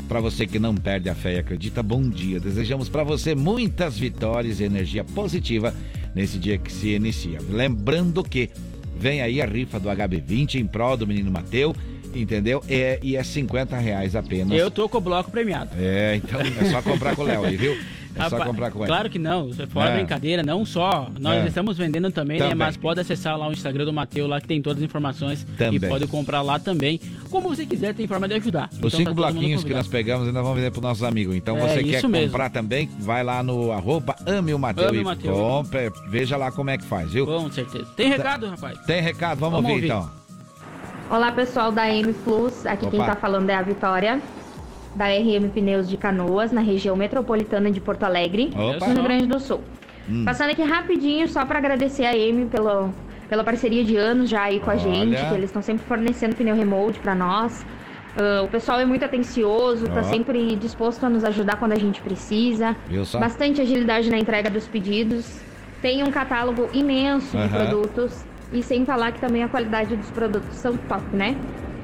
Para 0.07 0.19
você 0.19 0.45
que 0.45 0.60
não 0.60 0.76
perde 0.76 1.10
a 1.10 1.15
fé 1.15 1.34
e 1.36 1.40
acredita, 1.40 1.82
bom 1.82 2.02
dia. 2.07 2.40
Desejamos 2.40 2.90
para 2.90 3.03
você 3.03 3.34
muitas 3.34 3.98
vitórias 3.98 4.60
e 4.60 4.64
energia 4.64 5.03
positiva 5.03 5.73
nesse 6.14 6.38
dia 6.38 6.57
que 6.57 6.72
se 6.72 6.90
inicia. 6.90 7.40
Lembrando 7.49 8.23
que 8.23 8.49
vem 8.98 9.22
aí 9.22 9.41
a 9.41 9.45
rifa 9.45 9.80
do 9.80 9.90
HB20 9.90 10.56
em 10.56 10.65
prol 10.65 10.95
do 10.95 11.07
menino 11.07 11.32
Mateu, 11.32 11.76
entendeu? 12.14 12.64
É, 12.69 12.99
e 13.02 13.15
é 13.15 13.23
50 13.23 13.77
reais 13.77 14.15
apenas. 14.15 14.57
Eu 14.57 14.69
tô 14.69 14.88
com 14.88 14.99
o 14.99 15.02
bloco 15.02 15.32
premiado. 15.32 15.72
É, 15.77 16.15
então 16.15 16.40
é 16.40 16.72
só 16.72 16.82
comprar 16.82 17.15
com 17.15 17.23
o 17.23 17.26
Léo 17.26 17.44
aí, 17.44 17.57
viu? 17.57 17.76
É 18.17 18.29
só 18.29 18.39
comprar 18.45 18.71
com 18.71 18.79
ele. 18.79 18.87
Claro 18.87 19.09
que 19.09 19.19
não, 19.19 19.51
fora 19.69 19.89
É. 19.91 19.95
brincadeira, 19.97 20.41
não 20.41 20.65
só. 20.65 21.09
Nós 21.19 21.43
É. 21.43 21.47
estamos 21.47 21.77
vendendo 21.77 22.09
também, 22.11 22.37
né? 22.39 22.45
Também. 22.45 22.57
Mas 22.57 22.77
pode 22.77 22.99
acessar 23.01 23.37
lá 23.37 23.47
o 23.47 23.51
Instagram 23.51 23.85
do 23.85 23.91
Matheus, 23.93 24.29
lá 24.29 24.39
que 24.39 24.47
tem 24.47 24.61
todas 24.61 24.77
as 24.81 24.85
informações. 24.85 25.45
Também. 25.57 25.75
E 25.75 25.79
pode 25.79 26.07
comprar 26.07 26.41
lá 26.41 26.57
também. 26.57 26.99
Como 27.29 27.49
você 27.49 27.65
quiser, 27.65 27.93
tem 27.93 28.07
forma 28.07 28.27
de 28.27 28.35
ajudar. 28.35 28.69
Os 28.71 28.77
Então, 28.77 28.89
cinco 28.89 29.09
tá 29.09 29.15
bloquinhos 29.15 29.63
que 29.63 29.73
nós 29.73 29.87
pegamos 29.87 30.27
ainda 30.27 30.41
vamos 30.41 30.57
vender 30.57 30.71
para 30.71 30.81
nossos 30.81 31.03
amigos. 31.03 31.35
Então 31.35 31.57
É, 31.57 31.61
você 31.61 31.83
quer 31.83 32.07
mesmo. 32.07 32.27
comprar 32.31 32.49
também, 32.49 32.89
vai 32.99 33.23
lá 33.23 33.43
no 33.43 33.71
arroba 33.71 34.15
ame 34.25 34.53
o 34.53 34.59
Mateu 34.59 34.87
Ame 34.87 34.97
e 34.99 35.01
o 35.01 35.05
Mateu. 35.05 35.33
compre, 35.33 35.91
veja 36.09 36.37
lá 36.37 36.51
como 36.51 36.69
é 36.69 36.77
que 36.77 36.85
faz, 36.85 37.11
viu? 37.11 37.25
Com 37.25 37.51
certeza. 37.51 37.85
Tem 37.97 38.07
recado, 38.09 38.47
rapaz? 38.47 38.79
Tem 38.85 39.01
recado, 39.01 39.39
vamos, 39.39 39.55
Vamos 39.61 39.71
ouvir, 39.71 39.91
ouvir. 39.91 40.03
então. 40.05 40.25
Olá 41.09 41.31
pessoal 41.31 41.71
da 41.71 41.87
M 41.93 42.13
Plus, 42.13 42.65
aqui 42.65 42.87
quem 42.89 42.99
Opa. 42.99 43.13
tá 43.13 43.19
falando 43.19 43.49
é 43.49 43.55
a 43.55 43.61
Vitória, 43.61 44.21
da 44.95 45.07
RM 45.07 45.49
Pneus 45.53 45.89
de 45.89 45.97
Canoas, 45.97 46.51
na 46.51 46.61
região 46.61 46.95
metropolitana 46.95 47.69
de 47.69 47.80
Porto 47.81 48.03
Alegre, 48.03 48.49
Opa. 48.55 48.88
no 48.88 48.93
Rio 48.93 49.03
Grande 49.03 49.27
do 49.27 49.39
Sul. 49.39 49.61
Hum. 50.09 50.23
Passando 50.23 50.51
aqui 50.51 50.61
rapidinho 50.63 51.27
só 51.27 51.45
para 51.45 51.57
agradecer 51.59 52.05
a 52.05 52.15
M 52.15 52.45
pelo, 52.45 52.93
pela 53.27 53.43
parceria 53.43 53.84
de 53.84 53.97
anos 53.97 54.30
já 54.30 54.43
aí 54.43 54.59
com 54.59 54.69
a 54.69 54.73
Olha. 54.73 54.84
gente, 54.84 55.26
que 55.27 55.34
eles 55.34 55.45
estão 55.45 55.61
sempre 55.61 55.85
fornecendo 55.85 56.35
pneu 56.35 56.55
remote 56.55 56.99
para 56.99 57.13
nós. 57.15 57.65
Ah, 58.17 58.43
o 58.43 58.47
pessoal 58.47 58.80
é 58.80 58.85
muito 58.85 59.03
atencioso, 59.03 59.88
tá 59.88 59.99
Ó. 59.99 60.03
sempre 60.03 60.55
disposto 60.55 61.03
a 61.05 61.09
nos 61.09 61.23
ajudar 61.23 61.57
quando 61.57 61.73
a 61.73 61.80
gente 61.80 62.01
precisa. 62.01 62.76
Bastante 63.19 63.61
agilidade 63.61 64.09
na 64.09 64.17
entrega 64.17 64.49
dos 64.49 64.67
pedidos. 64.67 65.39
Tem 65.81 66.01
um 66.03 66.11
catálogo 66.11 66.69
imenso 66.73 67.38
de 67.38 67.49
produtos. 67.49 68.23
E 68.53 68.61
sem 68.61 68.85
falar 68.85 69.11
que 69.11 69.19
também 69.19 69.43
a 69.43 69.49
qualidade 69.49 69.95
dos 69.95 70.09
produtos 70.11 70.55
são 70.55 70.77
top, 70.77 71.03
né? 71.13 71.35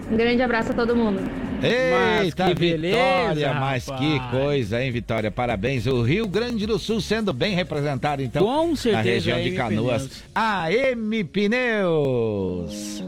Um 0.10 0.18
grande 0.18 0.42
abraço 0.42 0.72
a 0.72 0.76
todo 0.76 0.96
mundo. 0.96 1.22
Eita, 1.64 2.48
que 2.48 2.56
beleza, 2.56 2.98
Vitória, 2.98 3.54
mas 3.54 3.86
rapaz. 3.88 4.00
que 4.02 4.20
coisa, 4.32 4.84
hein, 4.84 4.92
Vitória? 4.92 5.30
Parabéns. 5.30 5.86
O 5.86 6.02
Rio 6.02 6.28
Grande 6.28 6.66
do 6.66 6.80
Sul 6.80 7.00
sendo 7.00 7.32
bem 7.32 7.54
representado, 7.54 8.22
então, 8.22 8.44
Com 8.44 8.76
certeza, 8.76 8.98
na 9.30 9.38
região 9.38 9.42
de 9.42 9.52
Canoas. 9.52 10.24
A 10.34 10.72
M 10.74 11.24
Pneus. 11.24 13.04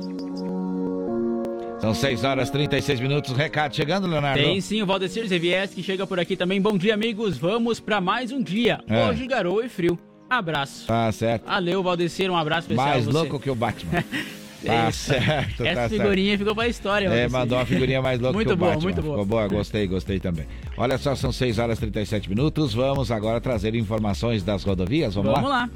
São 1.82 1.94
6 1.94 2.24
horas 2.24 2.48
e 2.48 2.52
36 2.54 3.00
minutos. 3.02 3.36
Recado 3.36 3.76
chegando, 3.76 4.08
Leonardo? 4.08 4.42
Tem 4.42 4.62
sim, 4.62 4.82
o 4.82 4.86
Valdecir 4.86 5.28
Zevieski 5.28 5.84
chega 5.84 6.08
por 6.08 6.18
aqui 6.18 6.38
também. 6.38 6.62
Bom 6.62 6.78
dia, 6.78 6.94
amigos. 6.94 7.38
Vamos 7.38 7.80
para 7.82 8.00
mais 8.00 8.32
um 8.32 8.42
dia. 8.42 8.80
É. 8.88 9.06
Hoje 9.06 9.28
garoa 9.28 9.66
e 9.66 9.70
frio. 9.70 10.00
Abraço. 10.30 10.88
Tá 10.88 11.12
certo. 11.12 11.46
Valeu, 11.46 11.84
Valdecir. 11.84 12.32
Um 12.32 12.38
abraço 12.38 12.62
especial. 12.72 12.88
Mais 12.88 13.06
a 13.06 13.12
você. 13.12 13.18
louco 13.18 13.40
que 13.40 13.50
o 13.50 13.56
Batman. 13.56 14.04
Tá 14.66 14.92
certo, 14.92 15.66
Essa 15.66 15.82
tá 15.82 15.90
certo. 15.90 16.02
figurinha 16.02 16.38
ficou 16.38 16.56
pra 16.56 16.68
história. 16.68 17.06
É, 17.06 17.10
Valdecir. 17.10 17.32
mandou 17.32 17.58
uma 17.58 17.66
figurinha 17.66 18.02
mais 18.02 18.20
louca 18.20 18.34
muito 18.36 18.48
que 18.48 18.54
o 18.54 18.58
boa, 18.58 18.72
Batman. 18.72 18.84
Muito 18.84 19.02
boa, 19.02 19.14
Ficou 19.14 19.26
boa, 19.26 19.48
gostei, 19.48 19.88
gostei 19.88 20.20
também. 20.20 20.46
Olha 20.78 20.98
só, 20.98 21.16
são 21.16 21.32
6 21.32 21.60
horas 21.60 21.78
e 21.78 21.82
37 21.82 22.30
minutos. 22.30 22.74
Vamos 22.74 23.12
agora 23.12 23.40
trazer 23.42 23.76
informações 23.76 24.44
das 24.44 24.64
rodovias. 24.64 25.16
Vamos, 25.16 25.34
Vamos 25.34 25.50
lá. 25.50 25.70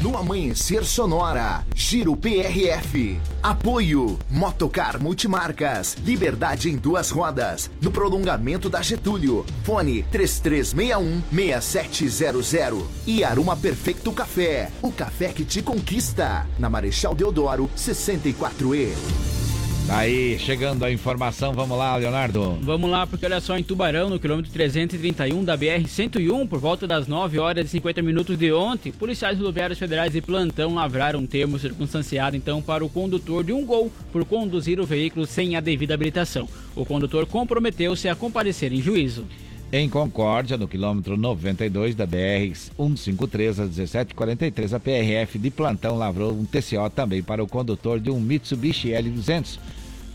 No 0.00 0.16
Amanhecer 0.16 0.84
Sonora, 0.84 1.64
Giro 1.74 2.16
PRF. 2.16 3.20
Apoio, 3.42 4.16
Motocar 4.30 5.02
Multimarcas, 5.02 5.96
Liberdade 6.04 6.70
em 6.70 6.76
duas 6.76 7.10
rodas. 7.10 7.68
No 7.82 7.90
prolongamento 7.90 8.70
da 8.70 8.80
Getúlio. 8.80 9.44
Fone 9.64 10.04
3361-6700. 10.12 12.80
E 13.08 13.24
Aruma 13.24 13.56
Perfeito 13.56 14.12
Café, 14.12 14.70
o 14.80 14.92
café 14.92 15.32
que 15.32 15.44
te 15.44 15.62
conquista. 15.62 16.46
Na 16.60 16.70
Marechal 16.70 17.16
Deodoro, 17.16 17.68
64E. 17.76 19.47
Aí, 19.90 20.38
chegando 20.38 20.84
a 20.84 20.92
informação, 20.92 21.54
vamos 21.54 21.78
lá, 21.78 21.96
Leonardo. 21.96 22.58
Vamos 22.60 22.90
lá, 22.90 23.06
porque 23.06 23.24
olha 23.24 23.40
só, 23.40 23.56
em 23.56 23.62
Tubarão, 23.62 24.10
no 24.10 24.20
quilômetro 24.20 24.52
331 24.52 25.42
da 25.42 25.56
BR-101, 25.56 26.46
por 26.46 26.58
volta 26.58 26.86
das 26.86 27.06
9 27.08 27.38
horas 27.38 27.64
e 27.64 27.68
50 27.70 28.02
minutos 28.02 28.38
de 28.38 28.52
ontem, 28.52 28.92
policiais 28.92 29.38
rodoviários 29.38 29.78
federais 29.78 30.12
de 30.12 30.20
plantão 30.20 30.74
lavraram 30.74 31.20
um 31.20 31.26
termo 31.26 31.58
circunstanciado, 31.58 32.36
então, 32.36 32.60
para 32.60 32.84
o 32.84 32.88
condutor 32.90 33.42
de 33.42 33.52
um 33.52 33.64
Gol 33.64 33.90
por 34.12 34.26
conduzir 34.26 34.78
o 34.78 34.84
veículo 34.84 35.26
sem 35.26 35.56
a 35.56 35.60
devida 35.60 35.94
habilitação. 35.94 36.46
O 36.76 36.84
condutor 36.84 37.24
comprometeu-se 37.24 38.10
a 38.10 38.14
comparecer 38.14 38.72
em 38.74 38.82
juízo. 38.82 39.24
Em 39.72 39.88
Concórdia, 39.88 40.56
no 40.56 40.68
quilômetro 40.68 41.16
92 41.16 41.94
da 41.94 42.06
BR-153 42.06 43.58
às 43.62 43.70
17h43, 43.70 44.72
a 44.74 44.80
PRF 44.80 45.38
de 45.38 45.50
plantão 45.50 45.96
lavrou 45.96 46.32
um 46.32 46.44
TCO 46.44 46.88
também 46.94 47.22
para 47.22 47.42
o 47.42 47.46
condutor 47.46 48.00
de 48.00 48.10
um 48.10 48.18
Mitsubishi 48.18 48.88
L200 48.88 49.58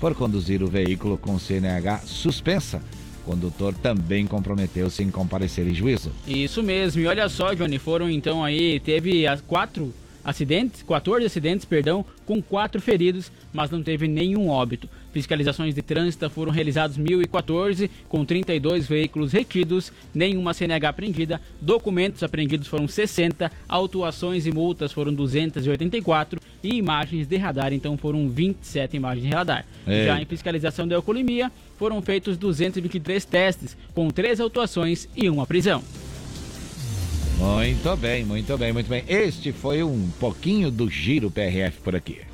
por 0.04 0.14
conduzir 0.14 0.62
o 0.62 0.68
veículo 0.68 1.18
com 1.18 1.40
CNH 1.40 2.00
suspensa. 2.00 2.82
O 3.22 3.32
condutor 3.32 3.74
também 3.74 4.28
comprometeu-se 4.28 5.02
em 5.02 5.10
comparecer 5.10 5.66
em 5.66 5.74
juízo. 5.74 6.12
Isso 6.28 6.62
mesmo, 6.62 7.02
e 7.02 7.08
olha 7.08 7.30
só, 7.30 7.54
Johnny, 7.54 7.80
foram 7.80 8.10
então 8.10 8.44
aí, 8.44 8.82
teve 8.82 9.24
quatro 9.48 9.94
acidentes, 10.22 10.84
14 10.84 11.26
acidentes, 11.26 11.64
perdão, 11.64 12.06
com 12.26 12.42
quatro 12.42 12.82
feridos, 12.82 13.32
mas 13.54 13.72
não 13.72 13.82
teve 13.82 14.06
nenhum 14.06 14.50
óbito. 14.50 14.90
Fiscalizações 15.14 15.74
de 15.74 15.82
trânsito 15.82 16.30
foram 16.30 16.52
realizadas 16.52 16.98
1014, 16.98 17.90
com 18.10 18.26
32 18.26 18.86
veículos 18.86 19.32
retidos, 19.32 19.94
nenhuma 20.14 20.54
CNH 20.54 20.90
apreendida, 20.90 21.40
documentos 21.62 22.24
apreendidos 22.24 22.68
foram 22.68 22.90
60, 22.90 23.50
autuações 23.70 24.46
e 24.46 24.52
multas 24.52 24.92
foram 24.92 25.14
284 25.14 26.42
e 26.64 26.76
imagens 26.76 27.28
de 27.28 27.38
radar, 27.38 27.74
então 27.74 27.98
foram 27.98 28.30
27 28.30 28.96
imagens 28.96 29.28
de 29.28 29.34
radar. 29.34 29.66
Ei. 29.86 30.06
Já 30.06 30.22
em 30.22 30.26
fiscalização 30.26 30.88
de 30.88 30.96
alcoolemia, 30.96 31.52
foram 31.78 32.02
feitos 32.02 32.38
223 32.38 33.26
testes, 33.26 33.76
com 33.94 34.10
três 34.10 34.40
autuações 34.40 35.08
e 35.16 35.30
uma 35.30 35.46
prisão. 35.46 35.84
Muito 37.38 37.98
bem, 37.98 38.24
muito 38.24 38.58
bem, 38.58 38.72
muito 38.72 38.88
bem. 38.88 39.04
Este 39.08 39.52
foi 39.52 39.84
um 39.84 40.10
pouquinho 40.20 40.72
do 40.72 40.90
Giro 40.90 41.30
PRF 41.30 41.82
por 41.84 41.96
aqui. 41.96 42.33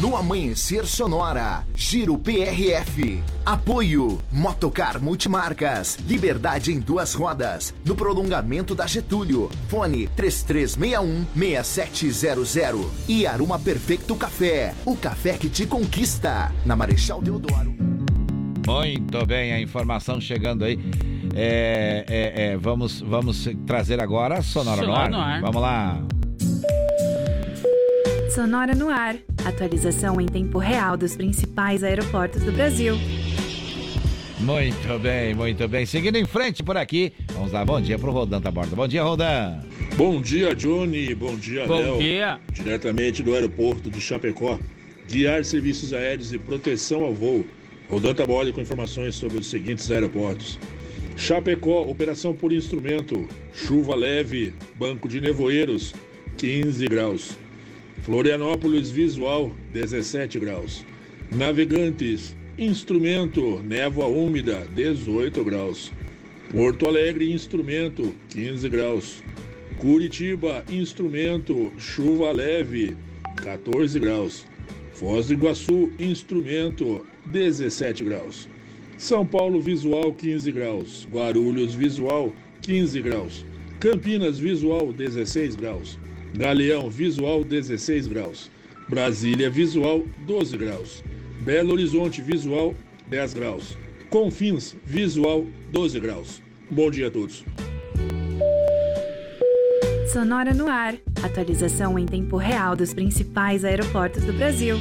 No 0.00 0.16
Amanhecer 0.16 0.86
Sonora, 0.86 1.64
Giro 1.74 2.16
PRF. 2.16 3.22
Apoio 3.44 4.18
Motocar 4.32 4.98
Multimarcas, 4.98 5.98
liberdade 6.08 6.72
em 6.72 6.80
duas 6.80 7.12
rodas. 7.12 7.74
No 7.84 7.94
prolongamento 7.94 8.74
da 8.74 8.86
Getúlio. 8.86 9.50
Fone 9.68 10.08
3361-6700. 10.16 12.88
E 13.06 13.26
Aruma 13.26 13.58
Perfeito 13.58 14.16
Café, 14.16 14.72
o 14.86 14.96
café 14.96 15.36
que 15.36 15.50
te 15.50 15.66
conquista. 15.66 16.50
Na 16.64 16.74
Marechal 16.74 17.20
Deodoro. 17.20 17.74
Muito 18.66 19.26
bem, 19.26 19.52
a 19.52 19.60
informação 19.60 20.18
chegando 20.18 20.64
aí. 20.64 20.78
É, 21.34 22.06
é, 22.08 22.52
é, 22.52 22.56
vamos, 22.56 23.02
vamos 23.02 23.46
trazer 23.66 24.00
agora 24.00 24.38
a 24.38 24.42
Sonora, 24.42 24.80
Sonora 24.80 25.10
no, 25.10 25.18
ar. 25.18 25.18
no 25.18 25.18
ar. 25.18 25.42
Vamos 25.42 25.60
lá. 25.60 26.02
Sonora 28.34 28.76
no 28.76 28.88
ar. 28.88 29.16
Atualização 29.44 30.20
em 30.20 30.26
tempo 30.26 30.58
real 30.58 30.96
dos 30.96 31.16
principais 31.16 31.82
aeroportos 31.82 32.42
do 32.44 32.52
Brasil. 32.52 32.94
Muito 34.38 34.98
bem, 35.00 35.34
muito 35.34 35.66
bem. 35.66 35.84
Seguindo 35.84 36.16
em 36.16 36.24
frente 36.24 36.62
por 36.62 36.76
aqui, 36.76 37.12
vamos 37.32 37.50
dar 37.50 37.64
bom 37.64 37.80
dia 37.80 37.98
pro 37.98 38.12
Rodan 38.12 38.40
da 38.40 38.50
Borda. 38.52 38.76
Bom 38.76 38.86
dia, 38.86 39.02
Rodan. 39.02 39.60
Bom 39.96 40.22
dia, 40.22 40.54
Johnny. 40.54 41.12
Bom 41.12 41.34
dia, 41.34 41.66
Bom 41.66 41.76
Léo. 41.80 41.98
dia. 41.98 42.40
Diretamente 42.52 43.20
do 43.20 43.34
aeroporto 43.34 43.90
de 43.90 44.00
Chapecó. 44.00 44.60
Guiar 45.10 45.44
serviços 45.44 45.92
aéreos 45.92 46.32
e 46.32 46.38
proteção 46.38 47.02
ao 47.02 47.12
voo. 47.12 47.44
Rodan 47.88 48.14
Taboli 48.14 48.52
com 48.52 48.60
informações 48.60 49.16
sobre 49.16 49.38
os 49.38 49.50
seguintes 49.50 49.90
aeroportos. 49.90 50.56
Chapecó, 51.16 51.82
operação 51.82 52.32
por 52.32 52.52
instrumento. 52.52 53.28
Chuva 53.52 53.96
leve, 53.96 54.54
banco 54.76 55.08
de 55.08 55.20
nevoeiros, 55.20 55.92
15 56.38 56.86
graus. 56.86 57.36
Florianópolis, 58.10 58.90
visual, 58.90 59.52
17 59.72 60.40
graus. 60.40 60.84
Navegantes, 61.30 62.34
instrumento, 62.58 63.62
névoa 63.62 64.08
úmida, 64.08 64.66
18 64.74 65.44
graus. 65.44 65.92
Porto 66.50 66.88
Alegre, 66.88 67.30
instrumento, 67.30 68.12
15 68.30 68.68
graus. 68.68 69.22
Curitiba, 69.78 70.64
instrumento, 70.68 71.70
chuva 71.78 72.32
leve, 72.32 72.96
14 73.44 74.00
graus. 74.00 74.44
Foz 74.92 75.28
do 75.28 75.34
Iguaçu, 75.34 75.92
instrumento, 75.96 77.06
17 77.26 78.02
graus. 78.02 78.48
São 78.98 79.24
Paulo, 79.24 79.60
visual, 79.60 80.12
15 80.12 80.50
graus. 80.50 81.06
Guarulhos, 81.12 81.76
visual, 81.76 82.32
15 82.60 83.02
graus. 83.02 83.46
Campinas, 83.78 84.36
visual, 84.36 84.92
16 84.92 85.54
graus. 85.54 85.96
Galeão, 86.34 86.88
visual, 86.88 87.44
16 87.44 88.06
graus. 88.06 88.50
Brasília, 88.88 89.50
visual, 89.50 90.04
12 90.26 90.56
graus. 90.56 91.04
Belo 91.40 91.72
Horizonte, 91.72 92.20
visual, 92.20 92.74
10 93.08 93.34
graus. 93.34 93.76
Confins, 94.08 94.74
visual, 94.84 95.46
12 95.70 96.00
graus. 96.00 96.42
Bom 96.70 96.90
dia 96.90 97.08
a 97.08 97.10
todos. 97.10 97.44
Sonora 100.12 100.52
no 100.52 100.66
ar. 100.66 100.94
Atualização 101.22 101.98
em 101.98 102.06
tempo 102.06 102.36
real 102.36 102.74
dos 102.74 102.92
principais 102.92 103.64
aeroportos 103.64 104.24
do 104.24 104.32
Brasil. 104.32 104.76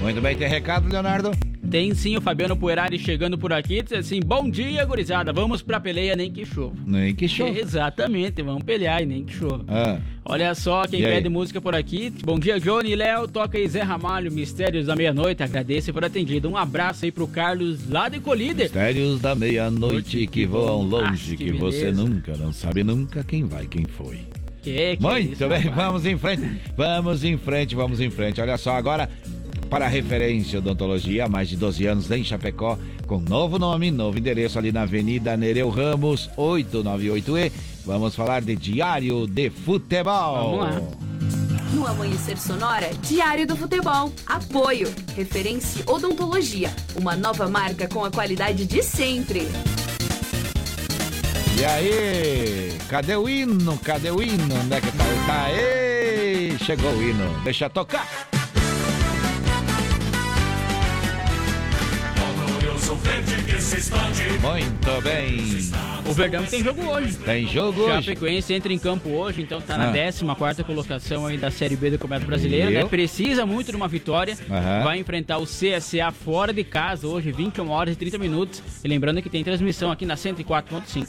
Muito 0.00 0.20
bem, 0.20 0.36
tem 0.36 0.48
recado, 0.48 0.88
Leonardo? 0.88 1.30
Tem 1.74 1.92
sim 1.92 2.16
o 2.16 2.20
Fabiano 2.20 2.56
Puerari 2.56 2.96
chegando 3.00 3.36
por 3.36 3.52
aqui, 3.52 3.82
diz 3.82 3.94
assim: 3.94 4.20
Bom 4.24 4.48
dia, 4.48 4.84
gurizada, 4.84 5.32
vamos 5.32 5.60
pra 5.60 5.80
peleia, 5.80 6.14
nem 6.14 6.30
que 6.30 6.46
chova. 6.46 6.76
Nem 6.86 7.12
que 7.12 7.26
chova. 7.26 7.58
Exatamente, 7.58 8.40
vamos 8.42 8.62
pelear 8.62 9.02
e 9.02 9.06
nem 9.06 9.24
que 9.24 9.34
chova. 9.34 9.64
Ah. 9.66 9.98
Olha 10.24 10.54
só 10.54 10.86
quem 10.86 11.00
E 11.00 11.04
aí? 11.04 11.14
pede 11.16 11.28
música 11.28 11.60
por 11.60 11.74
aqui. 11.74 12.12
Bom 12.24 12.38
dia, 12.38 12.60
Johnny 12.60 12.92
e 12.92 12.94
Léo. 12.94 13.26
Toca 13.26 13.58
aí 13.58 13.66
Zé 13.66 13.82
Ramalho, 13.82 14.30
Mistérios 14.30 14.86
da 14.86 14.94
Meia-Noite. 14.94 15.42
Agradeço 15.42 15.92
por 15.92 16.04
atendido. 16.04 16.48
Um 16.48 16.56
abraço 16.56 17.06
aí 17.06 17.10
pro 17.10 17.26
Carlos 17.26 17.90
lá 17.90 18.08
de 18.08 18.20
Colíder. 18.20 18.66
Mistérios 18.66 19.20
da 19.20 19.34
meia-noite 19.34 20.28
que 20.28 20.46
voam 20.46 20.80
longe, 20.82 21.34
Ah, 21.34 21.36
que, 21.36 21.44
que 21.46 21.52
você 21.54 21.90
nunca, 21.90 22.36
não 22.36 22.52
sabe 22.52 22.84
nunca 22.84 23.24
quem 23.24 23.46
vai, 23.46 23.66
quem 23.66 23.84
foi. 23.84 24.20
Que, 24.62 24.72
que 24.72 24.78
é 24.78 24.96
Muito 25.00 25.32
isso, 25.32 25.48
bem, 25.48 25.58
rapaz? 25.62 25.74
vamos 25.74 26.06
em 26.06 26.16
frente. 26.16 26.42
Vamos 26.76 27.24
em 27.24 27.36
frente, 27.36 27.74
vamos 27.74 28.00
em 28.00 28.10
frente. 28.10 28.40
Olha 28.40 28.56
só, 28.56 28.76
agora, 28.76 29.10
para 29.74 29.86
a 29.86 29.88
referência 29.88 30.60
odontologia, 30.60 31.24
há 31.24 31.28
mais 31.28 31.48
de 31.48 31.56
12 31.56 31.84
anos 31.84 32.08
em 32.08 32.22
Chapecó, 32.22 32.78
com 33.08 33.18
novo 33.18 33.58
nome, 33.58 33.90
novo 33.90 34.16
endereço 34.16 34.56
ali 34.56 34.70
na 34.70 34.82
Avenida 34.82 35.36
Nereu 35.36 35.68
Ramos, 35.68 36.30
898E. 36.38 37.50
Vamos 37.84 38.14
falar 38.14 38.40
de 38.40 38.54
Diário 38.54 39.26
de 39.26 39.50
Futebol. 39.50 40.60
Vamos 40.60 40.60
lá. 40.60 40.80
No 41.72 41.88
Amanhecer 41.88 42.38
Sonora, 42.38 42.88
Diário 43.02 43.48
do 43.48 43.56
Futebol. 43.56 44.12
Apoio. 44.24 44.94
Referência 45.16 45.82
Odontologia. 45.88 46.70
Uma 46.94 47.16
nova 47.16 47.48
marca 47.48 47.88
com 47.88 48.04
a 48.04 48.12
qualidade 48.12 48.66
de 48.66 48.80
sempre. 48.80 49.40
E 51.58 51.64
aí, 51.64 52.78
cadê 52.88 53.16
o 53.16 53.28
hino? 53.28 53.76
Cadê 53.78 54.12
o 54.12 54.22
hino? 54.22 54.54
Onde 54.54 54.72
é 54.72 54.80
que 54.80 54.92
tá? 54.92 55.04
Tá 55.26 55.44
aí, 55.46 56.56
chegou 56.60 56.92
o 56.92 57.02
hino. 57.02 57.42
Deixa 57.42 57.68
tocar. 57.68 58.43
Muito 64.40 65.02
bem. 65.02 65.38
O 66.06 66.12
Verdão 66.12 66.44
tem 66.44 66.62
jogo 66.62 66.82
hoje. 66.86 67.16
Tem 67.16 67.46
jogo 67.46 67.80
hoje. 67.82 68.02
Chapecoense 68.02 68.52
entra 68.52 68.72
em 68.72 68.78
campo 68.78 69.08
hoje, 69.08 69.40
então 69.40 69.60
tá 69.60 69.78
na 69.78 69.88
Ah. 69.90 69.92
14 69.92 70.62
colocação 70.64 71.24
aí 71.24 71.38
da 71.38 71.50
Série 71.50 71.76
B 71.76 71.90
do 71.90 71.98
Campeonato 71.98 72.26
Brasileiro, 72.26 72.70
né? 72.70 72.84
Precisa 72.84 73.46
muito 73.46 73.70
de 73.70 73.76
uma 73.76 73.88
vitória. 73.88 74.36
Aham. 74.50 74.84
Vai 74.84 74.98
enfrentar 74.98 75.38
o 75.38 75.46
CSA 75.46 76.10
fora 76.12 76.52
de 76.52 76.62
casa 76.62 77.06
hoje, 77.06 77.32
21 77.32 77.70
horas 77.70 77.94
e 77.94 77.96
30 77.98 78.18
minutos. 78.18 78.62
E 78.84 78.88
lembrando 78.88 79.22
que 79.22 79.30
tem 79.30 79.42
transmissão 79.42 79.90
aqui 79.90 80.04
na 80.04 80.14
104.5. 80.16 81.06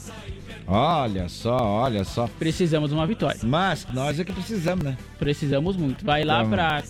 Olha 0.66 1.28
só, 1.28 1.56
olha 1.56 2.02
só. 2.04 2.28
Precisamos 2.38 2.88
de 2.88 2.94
uma 2.96 3.06
vitória. 3.06 3.38
Mas 3.44 3.86
nós 3.92 4.18
é 4.18 4.24
que 4.24 4.32
precisamos, 4.32 4.84
né? 4.84 4.96
Precisamos 5.18 5.76
muito. 5.76 6.04
Vai 6.04 6.24
lá 6.24 6.38
Vamos. 6.42 6.50
pra 6.54 6.82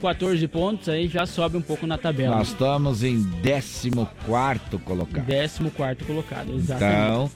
14 0.00 0.46
pontos, 0.48 0.88
aí 0.88 1.08
já 1.08 1.26
sobe 1.26 1.56
um 1.56 1.62
pouco 1.62 1.86
na 1.86 1.96
tabela. 1.98 2.36
Nós 2.36 2.48
estamos 2.48 3.02
em 3.02 3.22
14 3.42 3.90
colocado. 4.84 5.26
14 5.26 6.04
colocado, 6.06 6.54
exatamente. 6.54 7.00
Então, 7.06 7.30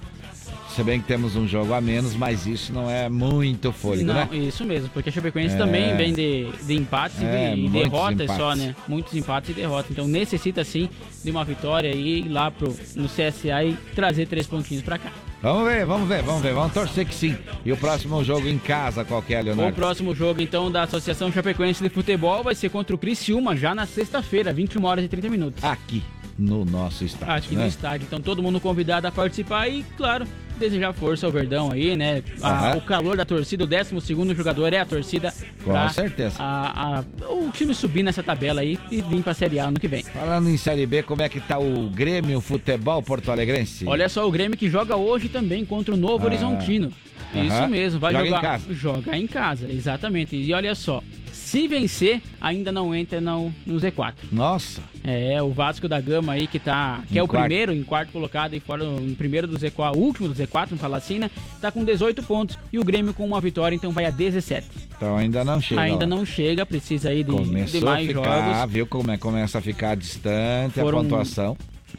se 0.74 0.82
bem 0.84 1.00
que 1.00 1.06
temos 1.08 1.34
um 1.34 1.48
jogo 1.48 1.72
a 1.72 1.80
menos, 1.80 2.14
mas 2.14 2.46
isso 2.46 2.72
não 2.72 2.88
é 2.90 3.08
muito 3.08 3.72
fôlego, 3.72 4.04
Não, 4.06 4.14
né? 4.14 4.28
isso 4.32 4.64
mesmo, 4.64 4.88
porque 4.90 5.08
a 5.08 5.12
Chapecoense 5.12 5.54
É. 5.54 5.58
também 5.58 5.96
vem 5.96 6.12
de, 6.12 6.50
de 6.66 6.74
empates 6.74 7.20
e 7.20 7.24
É, 7.24 7.56
e 7.56 7.68
derrotas 7.68 8.26
só, 8.28 8.52
empates. 8.52 8.62
né? 8.64 8.76
Muitos 8.86 9.14
empates 9.14 9.50
e 9.50 9.52
derrotas. 9.54 9.90
Então 9.90 10.06
necessita 10.06 10.62
sim 10.64 10.88
de 11.24 11.30
uma 11.30 11.44
vitória 11.44 11.88
e 11.94 12.20
ir 12.20 12.28
lá 12.28 12.50
pro, 12.50 12.68
no 12.94 13.08
CSA 13.08 13.64
e 13.64 13.76
trazer 13.94 14.26
três 14.28 14.46
pontinhos 14.46 14.82
pra 14.84 14.98
cá. 14.98 15.10
Vamos 15.40 15.68
ver, 15.68 15.86
vamos 15.86 16.08
ver, 16.08 16.22
vamos 16.22 16.42
ver. 16.42 16.52
Vamos 16.52 16.72
torcer 16.72 17.06
que 17.06 17.14
sim. 17.14 17.36
E 17.64 17.70
o 17.70 17.76
próximo 17.76 18.22
jogo 18.24 18.48
em 18.48 18.58
casa, 18.58 19.04
qual 19.04 19.22
que 19.22 19.34
é, 19.34 19.40
O 19.40 19.44
Leonardo? 19.44 19.74
próximo 19.76 20.12
jogo, 20.14 20.42
então, 20.42 20.70
da 20.70 20.82
Associação 20.82 21.30
Chapecoense 21.30 21.82
de 21.82 21.88
Futebol 21.88 22.42
vai 22.42 22.54
ser 22.56 22.70
contra 22.70 22.94
o 22.94 22.98
Criciúma, 22.98 23.56
já 23.56 23.72
na 23.74 23.86
sexta-feira, 23.86 24.52
21 24.52 24.84
horas 24.84 25.04
e 25.04 25.08
30 25.08 25.28
minutos. 25.28 25.62
Aqui, 25.62 26.02
no 26.36 26.64
nosso 26.64 27.04
estádio, 27.04 27.34
Aqui 27.34 27.54
né? 27.54 27.62
no 27.62 27.68
estádio. 27.68 28.04
Então 28.06 28.20
todo 28.20 28.42
mundo 28.42 28.58
convidado 28.60 29.06
a 29.06 29.12
participar 29.12 29.68
e, 29.68 29.84
claro, 29.96 30.26
desejar 30.58 30.92
força 30.92 31.26
ao 31.26 31.32
Verdão 31.32 31.70
aí, 31.72 31.96
né? 31.96 32.22
A- 32.42 32.74
o 32.76 32.80
calor 32.82 33.16
da 33.16 33.24
torcida, 33.24 33.64
o 33.64 33.66
12 33.66 34.34
jogador 34.34 34.72
é 34.72 34.78
a 34.80 34.84
torcida. 34.84 35.32
Com 35.64 35.70
pra 35.72 35.88
certeza. 35.90 36.36
a- 36.38 36.98
a- 37.00 37.04
o 37.32 37.50
time 37.50 37.74
subir 37.74 38.02
nessa 38.02 38.22
tabela 38.22 38.60
aí 38.60 38.78
e 38.90 39.00
vir 39.00 39.22
pra 39.22 39.34
Série 39.34 39.58
A 39.58 39.64
ano 39.66 39.78
que 39.80 39.88
vem. 39.88 40.02
Falando 40.02 40.48
em 40.48 40.56
Série 40.56 40.86
B, 40.86 41.02
como 41.02 41.22
é 41.22 41.28
que 41.28 41.40
tá 41.40 41.58
o 41.58 41.88
Grêmio 41.90 42.40
Futebol 42.40 43.02
Porto 43.02 43.30
Alegrense? 43.30 43.86
Olha 43.86 44.08
só, 44.08 44.26
o 44.26 44.30
Grêmio 44.30 44.56
que 44.58 44.68
joga 44.68 44.96
hoje 44.96 45.28
também 45.28 45.64
contra 45.64 45.94
o 45.94 45.96
Novo 45.96 46.24
Ah. 46.24 46.26
Horizontino. 46.26 46.92
Isso 47.34 47.68
mesmo, 47.68 48.00
vai 48.00 48.12
Joga 48.12 48.24
em 48.24 48.28
jogar. 48.28 48.40
casa. 48.42 48.64
Joga 48.74 49.16
em 49.16 49.26
casa, 49.26 49.66
exatamente. 49.70 50.34
E 50.34 50.52
olha 50.54 50.74
só, 50.74 51.02
se 51.48 51.66
vencer, 51.66 52.20
ainda 52.40 52.70
não 52.70 52.94
entra 52.94 53.20
no, 53.20 53.52
no 53.66 53.76
Z4. 53.80 54.14
Nossa. 54.30 54.82
É, 55.02 55.42
o 55.42 55.50
Vasco 55.50 55.88
da 55.88 56.00
Gama 56.00 56.32
aí 56.34 56.46
que 56.46 56.58
tá. 56.58 57.02
Que 57.08 57.14
Em 57.14 57.18
é 57.18 57.22
o 57.22 57.26
quarto. 57.28 57.46
primeiro, 57.46 57.72
em 57.72 57.82
quarto 57.82 58.12
colocado 58.12 58.54
e 58.54 58.60
fora 58.60 58.84
em 58.84 59.14
primeiro 59.14 59.46
do 59.46 59.56
Z4, 59.58 59.96
o 59.96 59.98
último 59.98 60.28
do 60.28 60.34
Z4, 60.34 60.66
vamos 60.66 60.80
falar 60.80 60.98
assim, 60.98 61.18
né? 61.18 61.30
Tá 61.60 61.72
com 61.72 61.82
18 61.84 62.22
pontos. 62.24 62.58
E 62.72 62.78
o 62.78 62.84
Grêmio 62.84 63.14
com 63.14 63.24
uma 63.24 63.40
vitória, 63.40 63.74
então 63.74 63.90
vai 63.92 64.04
a 64.04 64.10
17. 64.10 64.66
Então 64.96 65.16
ainda 65.16 65.42
não 65.44 65.60
chega. 65.60 65.80
ainda 65.80 66.04
lá. 66.04 66.06
não 66.16 66.26
chega, 66.26 66.66
precisa 66.66 67.08
aí 67.08 67.24
de, 67.24 67.30
de 67.30 67.36
Começou 67.36 67.80
a 67.80 67.84
mais 67.92 68.06
ficar, 68.06 68.54
jogos. 68.58 68.72
viu 68.72 68.86
como 68.86 69.10
é, 69.10 69.16
começa 69.16 69.58
a 69.58 69.62
ficar 69.62 69.96
distante 69.96 70.74
Foram- 70.74 70.98
a 70.98 71.02
pontuação. 71.02 71.56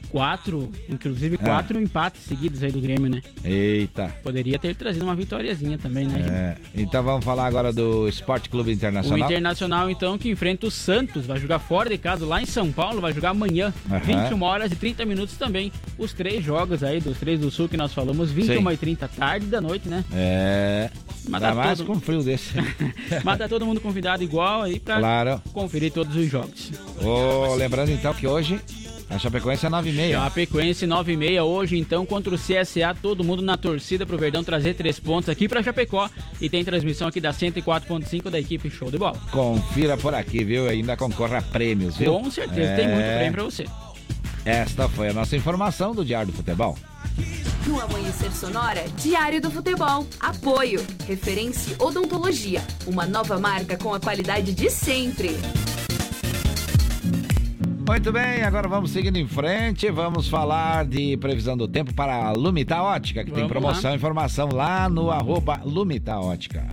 Quatro, 0.10 0.72
inclusive 0.90 1.38
Ah. 1.42 1.46
quatro 1.46 1.80
empates 1.80 2.22
seguidos 2.24 2.64
aí 2.64 2.72
do 2.72 2.82
Grêmio, 2.82 3.10
né? 3.10 3.22
Eita. 3.44 4.08
Poderia 4.24 4.58
ter 4.58 4.76
trazido 4.76 5.06
uma 5.06 5.16
vitóriazinha 5.16 5.78
também, 5.78 6.08
né? 6.08 6.58
É, 6.74 6.82
então 6.82 7.04
vamos 7.04 7.24
falar 7.24 7.46
agora 7.46 7.72
do 7.72 8.08
Esporte 8.08 8.50
Clube 8.50 8.72
O 8.72 8.74
Internacional. 8.74 9.20
Internacional, 9.20 9.90
então, 9.90 10.18
que 10.18 10.30
enfrenta 10.30 10.66
o 10.68 10.72
Santos, 10.72 11.26
vai 11.26 11.40
jogar 11.40 11.60
fora 11.60 11.90
de 11.90 11.98
casa 11.98 12.26
lá 12.26 12.42
em 12.42 12.46
São 12.46 12.72
Paulo, 12.72 13.02
vai 13.02 13.14
jogar 13.14 13.30
amanhã, 13.30 13.74
Aham. 13.90 14.00
21 14.00 14.42
horas 14.44 14.72
e 14.72 14.76
30 14.76 15.06
minutos 15.06 15.38
também. 15.38 15.72
Os 15.98 16.14
três 16.14 16.44
jogos 16.44 16.84
aí, 16.84 17.00
dos 17.00 17.18
três 17.18 17.40
do 17.40 17.52
Sul 17.52 17.70
que 17.70 17.78
nós 17.78 17.94
falamos, 17.94 18.32
21 18.32 18.68
Sim. 18.68 18.74
e 18.74 18.78
30 18.78 19.08
tarde 19.08 19.46
da 19.46 19.62
noite, 19.62 19.88
né? 19.88 20.04
É. 20.14 20.90
Mas 21.28 21.44
Ainda 21.44 21.56
tá 21.56 21.56
mais 21.56 21.78
todo- 21.78 21.88
com 21.88 22.00
frio 22.00 22.24
desse. 22.24 22.54
Mas 23.24 23.38
tá 23.38 23.48
todo 23.48 23.66
mundo 23.66 23.80
convidado 23.80 24.24
igual 24.24 24.64
aí 24.64 24.80
pra 24.80 24.98
Claro. 24.98 25.42
conferir 25.54 25.92
todos 25.92 26.16
os 26.16 26.26
jogos. 26.28 26.72
Ô, 27.04 27.54
lembrando 27.56 27.92
então 27.92 28.14
que 28.14 28.26
hoje 28.26 28.60
a 29.10 29.18
Chapecoense 29.18 29.66
é 29.66 29.70
9h30. 29.70 30.12
Chapecoense 30.12 30.86
9 30.88 31.12
e 31.14 31.18
meia 31.18 31.44
hoje, 31.44 31.78
então, 31.78 32.06
contra 32.06 32.34
o 32.34 32.38
CSA, 32.38 32.96
todo 33.02 33.24
mundo 33.24 33.42
na 33.42 33.58
torcida 33.58 34.06
pro 34.06 34.18
Verdão 34.18 34.44
trazer 34.44 34.76
três 34.76 35.00
pontos 35.00 35.30
aqui 35.30 35.48
pra 35.48 35.64
Chapecó. 35.64 36.10
E 36.40 36.50
tem 36.50 36.64
transmissão 36.64 37.08
aqui 37.08 37.20
da 37.20 37.32
104.5 37.32 38.30
da 38.30 38.40
equipe 38.40 38.70
Show 38.70 38.92
de 38.92 38.98
Bola. 38.98 39.18
Confira 39.32 39.98
por 39.98 40.14
aqui, 40.14 40.44
viu? 40.44 40.66
E 40.66 40.70
ainda 40.70 40.96
concorra 40.96 41.40
a 41.40 41.42
prêmios, 41.42 41.98
viu? 41.98 42.14
Com 42.14 42.30
certeza, 42.30 42.76
tem 42.76 42.88
muito 42.88 43.02
É. 43.02 43.16
prêmio 43.18 43.34
pra 43.34 43.44
você. 43.44 43.66
Esta 44.46 44.88
foi 44.88 45.10
a 45.10 45.14
nossa 45.14 45.36
informação 45.36 45.94
do 45.94 46.06
Diário 46.06 46.32
do 46.32 46.34
Futebol. 46.38 46.78
No 47.68 47.80
Amanhecer 47.82 48.32
Sonora, 48.32 48.84
Diário 48.98 49.42
do 49.42 49.52
Futebol. 49.52 50.08
Apoio. 50.20 50.84
Referência 51.08 51.76
Odontologia. 51.78 52.62
Uma 52.88 53.06
nova 53.06 53.38
marca 53.38 53.78
com 53.78 53.94
a 53.94 54.00
qualidade 54.00 54.54
de 54.54 54.70
sempre. 54.70 55.36
Muito 57.90 58.12
bem, 58.12 58.44
agora 58.44 58.68
vamos 58.68 58.92
seguindo 58.92 59.18
em 59.18 59.28
frente. 59.28 59.90
Vamos 59.90 60.28
falar 60.30 60.86
de 60.86 61.18
previsão 61.18 61.58
do 61.58 61.68
tempo 61.68 61.92
para 61.92 62.28
a 62.28 62.32
Lumita 62.34 62.80
Ótica, 62.84 63.24
que 63.24 63.32
tem 63.32 63.48
Vamos 63.48 63.52
promoção 63.52 63.90
lá. 63.90 63.96
e 63.96 63.98
informação 63.98 64.50
lá 64.54 64.88
no 64.88 65.10
arroba 65.10 65.60
Lumita 65.66 66.20
Ótica. 66.20 66.68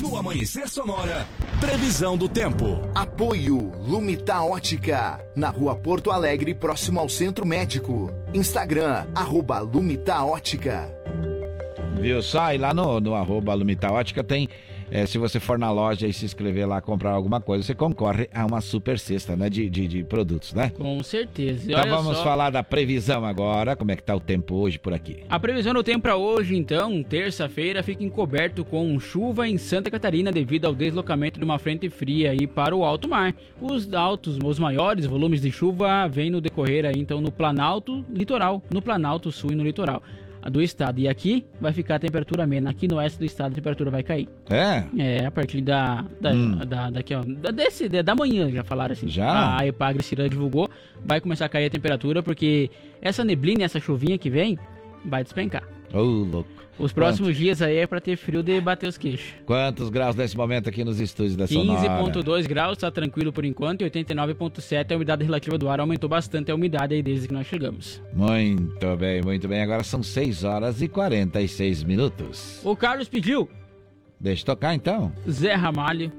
No 0.00 0.16
Amanhecer 0.16 0.66
Sonora, 0.70 1.26
previsão 1.60 2.16
do 2.16 2.30
tempo. 2.30 2.80
Apoio 2.94 3.72
Lumita 3.86 4.40
Ótica, 4.40 5.22
na 5.36 5.50
rua 5.50 5.76
Porto 5.76 6.10
Alegre, 6.10 6.54
próximo 6.54 6.98
ao 6.98 7.08
Centro 7.10 7.44
Médico. 7.44 8.10
Instagram, 8.32 9.06
arroba 9.14 9.58
Lumita 9.58 10.24
Ótica. 10.24 10.90
Viu 12.00 12.22
só? 12.22 12.54
E 12.54 12.56
lá 12.56 12.72
no, 12.72 13.00
no 13.00 13.14
arroba 13.14 13.52
Lumita 13.52 13.92
Ótica 13.92 14.24
tem. 14.24 14.48
Eh, 14.90 15.06
se 15.06 15.18
você 15.18 15.38
for 15.40 15.58
na 15.58 15.70
loja 15.70 16.06
e 16.06 16.12
se 16.12 16.24
inscrever 16.24 16.66
lá, 16.68 16.80
comprar 16.80 17.12
alguma 17.12 17.40
coisa, 17.40 17.64
você 17.64 17.74
concorre 17.74 18.28
a 18.32 18.44
uma 18.46 18.60
super 18.60 18.98
cesta 18.98 19.36
né, 19.36 19.48
de, 19.48 19.68
de, 19.68 19.86
de 19.86 20.04
produtos, 20.04 20.52
né? 20.52 20.70
Com 20.70 21.02
certeza. 21.02 21.70
E 21.70 21.74
Então 21.74 21.88
vamos 21.88 22.16
só, 22.16 22.24
falar 22.24 22.50
da 22.50 22.62
previsão 22.62 23.24
agora. 23.24 23.76
Como 23.76 23.90
é 23.90 23.96
que 23.96 24.02
tá 24.02 24.14
o 24.14 24.20
tempo 24.20 24.54
hoje 24.54 24.78
por 24.78 24.92
aqui? 24.92 25.24
A 25.28 25.38
previsão 25.38 25.72
do 25.72 25.82
tempo 25.82 26.02
para 26.02 26.16
hoje, 26.16 26.56
então, 26.56 27.02
terça-feira, 27.02 27.82
fica 27.82 28.02
encoberto 28.04 28.64
com 28.64 28.98
chuva 28.98 29.48
em 29.48 29.58
Santa 29.58 29.90
Catarina 29.90 30.32
devido 30.32 30.66
ao 30.66 30.74
deslocamento 30.74 31.38
de 31.38 31.44
uma 31.44 31.58
frente 31.58 31.88
fria 31.88 32.30
aí 32.30 32.46
para 32.46 32.74
o 32.74 32.84
alto 32.84 33.08
mar. 33.08 33.34
Os 33.60 33.92
altos, 33.92 34.38
os 34.42 34.58
maiores 34.58 35.06
volumes 35.06 35.40
de 35.40 35.50
chuva 35.50 36.08
vêm 36.08 36.30
no 36.30 36.40
decorrer 36.40 36.84
aí, 36.84 36.96
então, 36.96 37.20
no 37.20 37.30
Planalto 37.30 38.04
Litoral, 38.10 38.62
no 38.72 38.82
Planalto 38.82 39.30
Sul 39.30 39.52
e 39.52 39.54
no 39.54 39.64
litoral 39.64 40.02
do 40.48 40.62
estado. 40.62 40.98
E 41.00 41.08
aqui 41.08 41.44
vai 41.60 41.72
ficar 41.72 41.96
a 41.96 41.98
temperatura 41.98 42.44
amena. 42.44 42.70
Aqui 42.70 42.86
no 42.88 42.96
oeste 42.96 43.18
do 43.18 43.24
estado 43.24 43.52
a 43.52 43.54
temperatura 43.54 43.90
vai 43.90 44.02
cair. 44.02 44.28
É? 44.48 44.84
É, 44.98 45.26
a 45.26 45.30
partir 45.30 45.60
da. 45.60 46.04
da, 46.20 46.30
Hum. 46.30 46.56
da 46.66 46.90
daqui, 46.90 47.14
ó, 47.14 47.22
da, 47.24 47.50
desse, 47.50 47.88
da 47.88 48.14
manhã, 48.14 48.50
já 48.50 48.62
falaram 48.64 48.92
assim. 48.92 49.08
Já? 49.08 49.58
A 49.58 49.66
Epagre 49.66 50.02
Cirã 50.02 50.28
divulgou. 50.28 50.68
Vai 51.04 51.20
começar 51.20 51.46
a 51.46 51.48
cair 51.48 51.66
a 51.66 51.70
temperatura, 51.70 52.22
porque 52.22 52.70
essa 53.02 53.24
neblina, 53.24 53.64
essa 53.64 53.80
chuvinha 53.80 54.16
que 54.16 54.30
vem, 54.30 54.58
vai 55.04 55.22
despencar. 55.24 55.64
Ô, 55.92 56.00
louco. 56.02 56.59
Os 56.78 56.92
próximos 56.92 57.36
dias 57.36 57.60
aí 57.60 57.76
é 57.76 57.86
pra 57.86 58.00
ter 58.00 58.16
frio 58.16 58.42
de 58.42 58.60
bater 58.60 58.88
os 58.88 58.96
queixos. 58.96 59.34
Quantos 59.44 59.90
graus 59.90 60.16
nesse 60.16 60.36
momento 60.36 60.68
aqui 60.68 60.82
nos 60.82 60.98
estúdios 60.98 61.36
da 61.36 61.46
Sonora? 61.46 62.02
15,2 62.02 62.46
graus, 62.46 62.78
tá 62.78 62.90
tranquilo 62.90 63.32
por 63.32 63.44
enquanto, 63.44 63.82
e 63.82 63.90
89,7 63.90 64.92
a 64.92 64.96
umidade 64.96 65.24
relativa 65.24 65.58
do 65.58 65.68
ar 65.68 65.80
aumentou 65.80 66.08
bastante 66.08 66.50
a 66.50 66.54
umidade 66.54 66.94
aí 66.94 67.02
desde 67.02 67.28
que 67.28 67.34
nós 67.34 67.46
chegamos. 67.46 68.02
Muito 68.14 68.96
bem, 68.96 69.20
muito 69.22 69.46
bem. 69.46 69.62
Agora 69.62 69.84
são 69.84 70.02
6 70.02 70.44
horas 70.44 70.80
e 70.80 70.88
46 70.88 71.84
minutos. 71.84 72.60
O 72.64 72.74
Carlos 72.74 73.08
pediu 73.08 73.48
Deixa 74.20 74.42
eu 74.42 74.46
tocar 74.46 74.74
então. 74.74 75.10
Zé 75.28 75.54
Ramalho, 75.54 76.12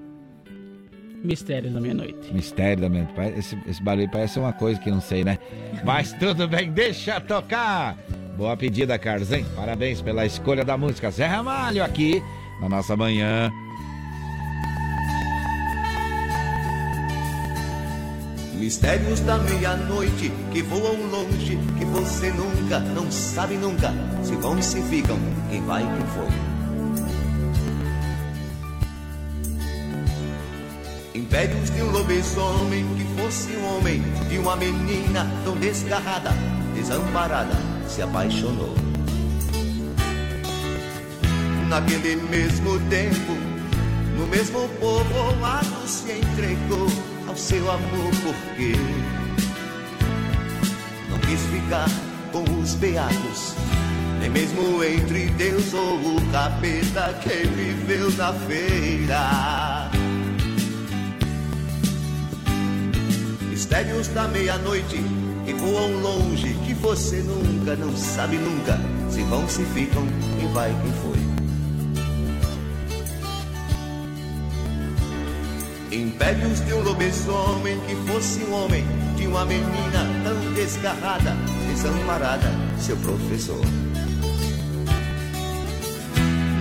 Mistérios 1.23 1.71
da 1.71 1.79
Meia-Noite. 1.79 2.33
Mistério 2.33 2.81
da 2.81 2.89
mente. 2.89 3.13
Esse, 3.37 3.55
esse 3.67 3.83
barulho 3.83 4.09
parece 4.09 4.39
uma 4.39 4.51
coisa 4.51 4.79
que 4.79 4.89
não 4.89 4.99
sei, 4.99 5.23
né? 5.23 5.37
Mas 5.85 6.13
tudo 6.13 6.47
bem, 6.47 6.71
deixa 6.71 7.21
tocar. 7.21 7.95
Boa 8.41 8.57
pedida, 8.57 8.97
Carlos, 8.97 9.31
hein? 9.31 9.45
Parabéns 9.55 10.01
pela 10.01 10.25
escolha 10.25 10.65
da 10.65 10.75
música. 10.75 11.11
Zé 11.11 11.27
Ramalho 11.27 11.83
aqui 11.83 12.23
na 12.59 12.67
nossa 12.67 12.97
manhã. 12.97 13.51
Mistérios 18.55 19.19
da 19.19 19.37
meia-noite 19.37 20.31
que 20.51 20.63
voam 20.63 21.05
longe, 21.11 21.59
que 21.77 21.85
você 21.85 22.31
nunca, 22.31 22.79
não 22.79 23.11
sabe 23.11 23.57
nunca, 23.57 23.93
se 24.23 24.35
vão 24.37 24.57
e 24.57 24.63
se 24.63 24.81
ficam, 24.89 25.19
quem 25.51 25.63
vai 25.63 25.83
e 25.83 25.85
quem 25.85 26.07
foi. 26.07 26.25
Impérios 31.13 31.69
de 31.69 31.83
um 31.83 31.91
lobisomem 31.91 32.87
que 32.95 33.21
fosse 33.21 33.55
um 33.55 33.77
homem, 33.77 34.01
de 34.27 34.39
uma 34.39 34.55
menina 34.55 35.27
tão 35.45 35.55
desgarrada, 35.57 36.31
desamparada, 36.73 37.55
se 37.87 38.01
apaixonou. 38.01 38.75
Naquele 41.69 42.17
mesmo 42.17 42.79
tempo, 42.89 43.33
no 44.17 44.27
mesmo 44.27 44.67
povoado 44.79 45.87
se 45.87 46.11
entregou 46.11 46.87
ao 47.27 47.35
seu 47.35 47.71
amor 47.71 48.11
porque 48.23 48.73
não 51.09 51.17
quis 51.19 51.41
ficar 51.47 51.87
com 52.31 52.43
os 52.59 52.75
beatos, 52.75 53.55
nem 54.19 54.29
mesmo 54.29 54.83
entre 54.83 55.29
Deus 55.29 55.73
ou 55.73 56.17
o 56.17 56.31
capeta 56.31 57.13
que 57.21 57.47
viveu 57.47 58.11
na 58.11 58.33
feira. 58.33 59.89
Mistérios 63.49 64.07
da 64.09 64.27
meia-noite 64.27 65.20
que 65.45 65.53
voam 65.53 65.99
longe, 66.01 66.53
que 66.65 66.73
você 66.73 67.17
nunca, 67.17 67.75
não 67.75 67.95
sabe 67.95 68.37
nunca, 68.37 68.79
se 69.09 69.21
vão, 69.23 69.47
se 69.47 69.63
ficam, 69.65 70.05
quem 70.39 70.51
vai, 70.53 70.69
quem 70.81 70.91
foi. 71.01 71.21
Impérios 75.99 76.61
de 76.65 76.73
um 76.73 76.83
lobisomem 76.83 77.79
que 77.81 77.95
fosse 78.11 78.43
um 78.43 78.53
homem, 78.53 78.85
de 79.17 79.27
uma 79.27 79.45
menina 79.45 80.07
tão 80.23 80.53
desgarrada, 80.53 81.35
desamparada, 81.67 82.51
seu 82.79 82.95
professor. 82.97 83.61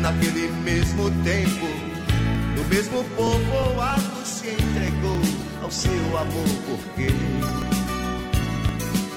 Naquele 0.01 0.49
mesmo 0.65 1.11
tempo, 1.23 1.67
no 2.57 2.65
mesmo 2.69 3.05
povoado 3.17 4.25
se 4.25 4.49
entregou 4.49 5.21
ao 5.63 5.71
seu 5.71 6.19
amor, 6.19 6.49
porque 6.67 7.09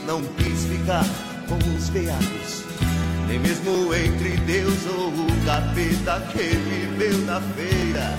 não 0.05 0.21
quis 0.21 0.65
ficar 0.65 1.05
com 1.47 1.57
os 1.75 1.89
beatos, 1.89 2.63
nem 3.27 3.39
mesmo 3.39 3.93
entre 3.93 4.37
Deus 4.37 4.85
ou 4.85 5.09
o 5.09 5.45
capeta 5.45 6.19
que 6.31 6.43
viveu 6.43 7.17
na 7.25 7.39
feira. 7.39 8.17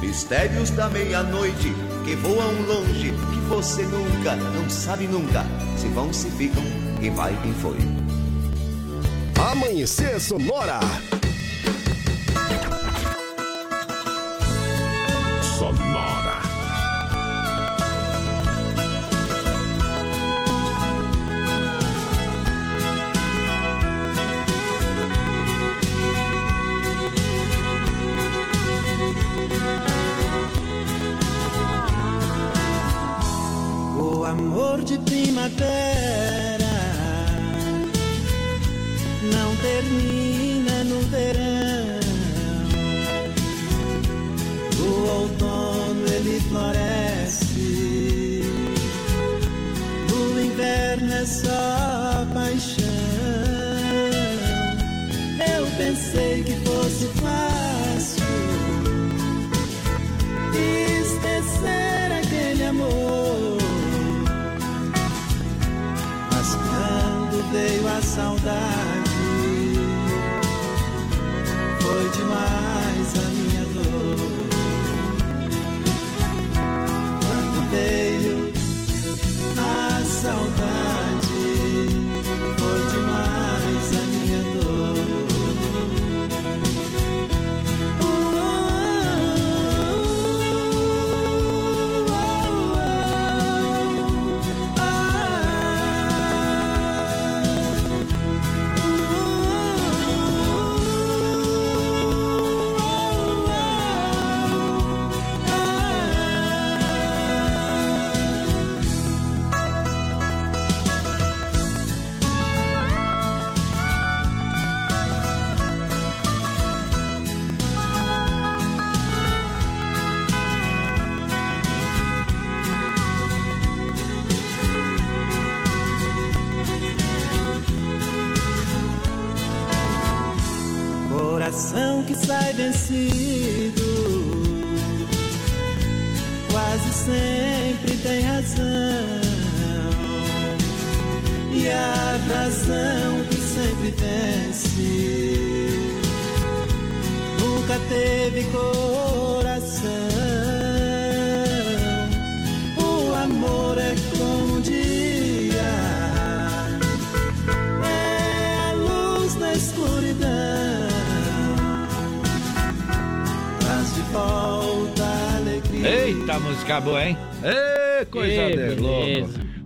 Mistérios 0.00 0.70
da 0.70 0.88
meia-noite 0.88 1.87
que 2.08 2.16
voam 2.16 2.62
longe, 2.66 3.10
que 3.10 3.40
você 3.50 3.82
nunca, 3.82 4.34
não 4.34 4.70
sabe 4.70 5.06
nunca, 5.06 5.44
se 5.76 5.88
vão, 5.88 6.10
se 6.10 6.30
ficam, 6.30 6.62
quem 6.98 7.10
vai, 7.10 7.36
quem 7.42 7.52
foi. 7.52 7.76
Amanhecer 9.38 10.18
Sonora. 10.18 10.80
Sonora. 10.80 11.07
O 44.88 45.06
outono 45.20 46.06
ele 46.10 46.40
floresce, 46.48 48.42
o 50.10 50.40
inverno 50.40 51.12
é 51.12 51.26
só 51.26 52.26
paixão. 52.32 52.84
Eu 55.56 55.66
pensei 55.76 56.42
que 56.42 56.54
fosse 56.66 57.06
fácil 57.20 58.24
esquecer 60.54 62.12
aquele 62.20 62.64
amor. 62.64 63.58
Mas 66.32 66.54
quando 66.54 67.52
veio 67.52 67.86
a 67.88 68.00
saudade, 68.00 68.87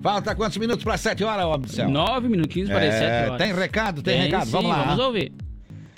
Falta 0.02 0.34
quantos 0.34 0.58
minutos 0.58 0.82
para 0.82 0.96
7 0.96 1.22
horas, 1.22 1.44
homem 1.46 1.60
do 1.60 1.72
céu? 1.72 1.88
Nove 1.88 2.28
minutinhos 2.28 2.68
para 2.68 2.78
as 2.80 2.94
É, 2.94 2.98
sete 2.98 3.28
horas. 3.30 3.38
Tem 3.38 3.54
recado? 3.54 4.02
Tem, 4.02 4.20
recado? 4.22 4.46
sim, 4.46 4.50
vamos 4.50 4.70
lá. 4.70 4.82
Vamos 4.84 4.98
ouvir. 5.04 5.32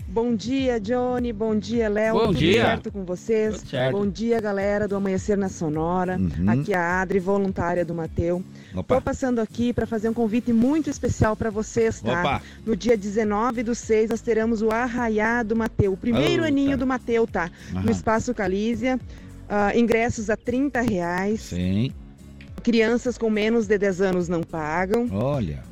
Bom 0.06 0.36
dia, 0.36 0.78
Johnny. 0.78 1.32
Bom 1.32 1.58
dia, 1.58 1.88
Léo. 1.88 2.14
Bom 2.14 2.26
Tudo 2.26 2.38
dia. 2.38 2.62
certo 2.66 2.92
com 2.92 3.04
vocês? 3.04 3.56
Tudo 3.58 3.68
certo. 3.70 3.96
Bom 3.96 4.06
dia, 4.06 4.40
galera 4.40 4.86
do 4.86 4.94
Amanhecer 4.94 5.36
na 5.36 5.48
Sonora. 5.48 6.16
Uhum. 6.18 6.50
Aqui 6.50 6.72
é 6.72 6.76
a 6.76 7.00
Adri, 7.00 7.18
voluntária 7.18 7.84
do 7.84 7.92
Mateu. 7.94 8.40
Opa. 8.76 8.94
Tô 8.94 9.00
passando 9.00 9.40
aqui 9.40 9.72
para 9.72 9.86
fazer 9.86 10.08
um 10.08 10.14
convite 10.14 10.52
muito 10.52 10.88
especial 10.88 11.34
para 11.34 11.50
vocês, 11.50 12.00
tá? 12.00 12.20
Opa. 12.20 12.42
No 12.64 12.76
dia 12.76 12.96
19 12.96 13.64
do 13.64 13.74
6, 13.74 14.10
nós 14.10 14.20
teremos 14.20 14.62
o 14.62 14.70
Arraiá 14.70 15.42
do 15.42 15.56
Mateu, 15.56 15.94
o 15.94 15.96
primeiro 15.96 16.42
Eita. 16.42 16.46
aninho 16.46 16.76
do 16.78 16.86
Mateu, 16.86 17.26
tá? 17.26 17.50
Aham. 17.72 17.82
No 17.82 17.90
Espaço 17.90 18.32
Calísia. 18.34 19.00
Ah, 19.48 19.76
ingressos 19.76 20.30
a 20.30 20.36
30 20.36 20.80
reais. 20.80 21.40
Sim. 21.40 21.90
Crianças 22.64 23.16
com 23.16 23.30
menos 23.30 23.66
de 23.68 23.78
10 23.78 24.00
anos 24.00 24.28
não 24.28 24.42
pagam. 24.42 25.06
Olha. 25.12 25.62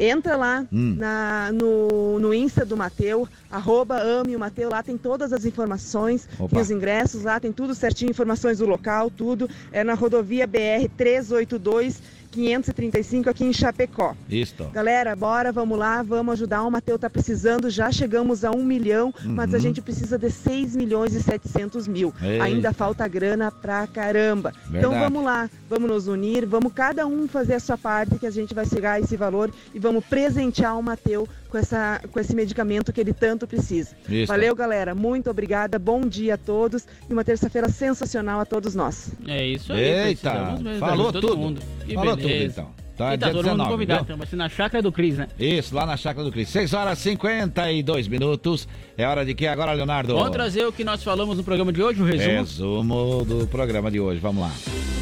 Entra 0.00 0.36
lá 0.36 0.64
Hum. 0.72 0.94
na- 0.96 1.50
no, 1.52 2.20
no 2.20 2.32
Insta 2.32 2.64
do 2.64 2.76
Mateu, 2.76 3.26
arroba 3.50 4.00
ame 4.00 4.36
o 4.36 4.38
Mateu, 4.38 4.70
lá 4.70 4.80
tem 4.80 4.96
todas 4.96 5.32
as 5.32 5.44
informações, 5.44 6.28
Opa. 6.38 6.50
tem 6.50 6.60
os 6.60 6.70
ingressos, 6.70 7.24
lá 7.24 7.40
tem 7.40 7.50
tudo 7.50 7.74
certinho, 7.74 8.10
informações 8.10 8.58
do 8.58 8.66
local, 8.66 9.10
tudo. 9.10 9.50
É 9.72 9.82
na 9.82 9.94
rodovia 9.94 10.46
BR 10.46 10.88
382 10.96 12.00
535 12.30 13.28
aqui 13.30 13.44
em 13.44 13.52
Chapecó. 13.52 14.14
Isto. 14.28 14.64
Galera, 14.72 15.14
bora, 15.16 15.50
vamos 15.52 15.78
lá, 15.78 16.02
vamos 16.02 16.32
ajudar. 16.34 16.62
O 16.62 16.70
Mateu 16.70 16.98
tá 16.98 17.08
precisando, 17.10 17.68
já 17.70 17.90
chegamos 17.90 18.44
a 18.44 18.50
um 18.50 18.62
milhão, 18.64 19.12
mas 19.24 19.52
a 19.52 19.56
Uhum. 19.56 19.62
gente 19.62 19.80
precisa 19.82 20.18
de 20.18 20.30
6 20.30 20.76
milhões 20.76 21.14
e 21.14 21.22
700 21.22 21.88
mil. 21.88 22.12
Ainda 22.40 22.72
falta 22.72 23.06
grana 23.08 23.50
pra 23.50 23.86
caramba. 23.86 24.52
Então 24.68 24.90
Verdade. 24.90 25.00
vamos 25.12 25.24
lá, 25.24 25.50
vamos 25.68 25.88
nos 25.90 26.06
unir, 26.08 26.46
vamos 26.46 26.72
cada 26.72 27.06
um 27.06 27.26
fazer 27.28 27.54
a 27.54 27.60
sua 27.60 27.76
parte, 27.78 28.18
que 28.18 28.26
a 28.26 28.30
gente 28.30 28.54
vai 28.54 28.66
chegar 28.66 28.92
a 28.92 29.00
esse 29.00 29.16
valor 29.16 29.50
e 29.74 29.78
vamos 29.78 30.04
presentear 30.04 30.78
o 30.78 30.82
Mateu 30.82 31.28
com, 31.48 31.58
essa, 31.58 32.00
com 32.10 32.20
esse 32.20 32.34
medicamento 32.34 32.92
que 32.92 33.00
ele 33.00 33.12
tanto 33.12 33.46
precisa. 33.46 33.96
Isso. 34.08 34.26
Valeu, 34.26 34.54
galera. 34.54 34.94
Muito 34.94 35.30
obrigada. 35.30 35.78
Bom 35.78 36.00
dia 36.02 36.34
a 36.34 36.38
todos 36.38 36.86
e 37.08 37.12
uma 37.12 37.24
terça-feira 37.24 37.68
sensacional 37.68 38.40
a 38.40 38.44
todos 38.44 38.74
nós. 38.74 39.12
É 39.26 39.46
isso 39.46 39.72
aí. 39.72 40.08
Eita, 40.08 40.58
falou 40.78 41.12
todo 41.12 41.28
tudo. 41.28 41.38
Mundo. 41.38 41.62
Falou 41.94 42.16
beleza. 42.16 42.62
tudo, 42.62 42.72
então. 42.72 42.88
Tá, 42.98 43.14
e 43.14 43.18
tá 43.18 43.26
dia 43.26 43.34
todo 43.34 43.44
19, 43.44 43.56
mundo 43.56 43.70
convidado, 43.70 44.02
então 44.02 44.16
vai 44.16 44.26
ser 44.26 44.34
na 44.34 44.48
chácara 44.48 44.82
do 44.82 44.90
Cris, 44.90 45.16
né? 45.16 45.28
Isso, 45.38 45.72
lá 45.72 45.86
na 45.86 45.96
Chácara 45.96 46.24
do 46.24 46.32
Cris. 46.32 46.48
6 46.48 46.74
horas 46.74 46.98
e 46.98 47.02
52 47.02 48.08
minutos. 48.08 48.66
É 48.96 49.06
hora 49.06 49.24
de 49.24 49.34
que 49.34 49.46
agora, 49.46 49.72
Leonardo? 49.72 50.14
Vamos 50.14 50.32
trazer 50.32 50.66
o 50.66 50.72
que 50.72 50.82
nós 50.82 51.04
falamos 51.04 51.36
no 51.36 51.44
programa 51.44 51.72
de 51.72 51.80
hoje, 51.80 52.02
o 52.02 52.04
resumo. 52.04 52.38
Resumo 52.38 53.24
do 53.24 53.46
programa 53.46 53.88
de 53.88 54.00
hoje. 54.00 54.18
Vamos 54.18 54.42
lá. 54.42 54.97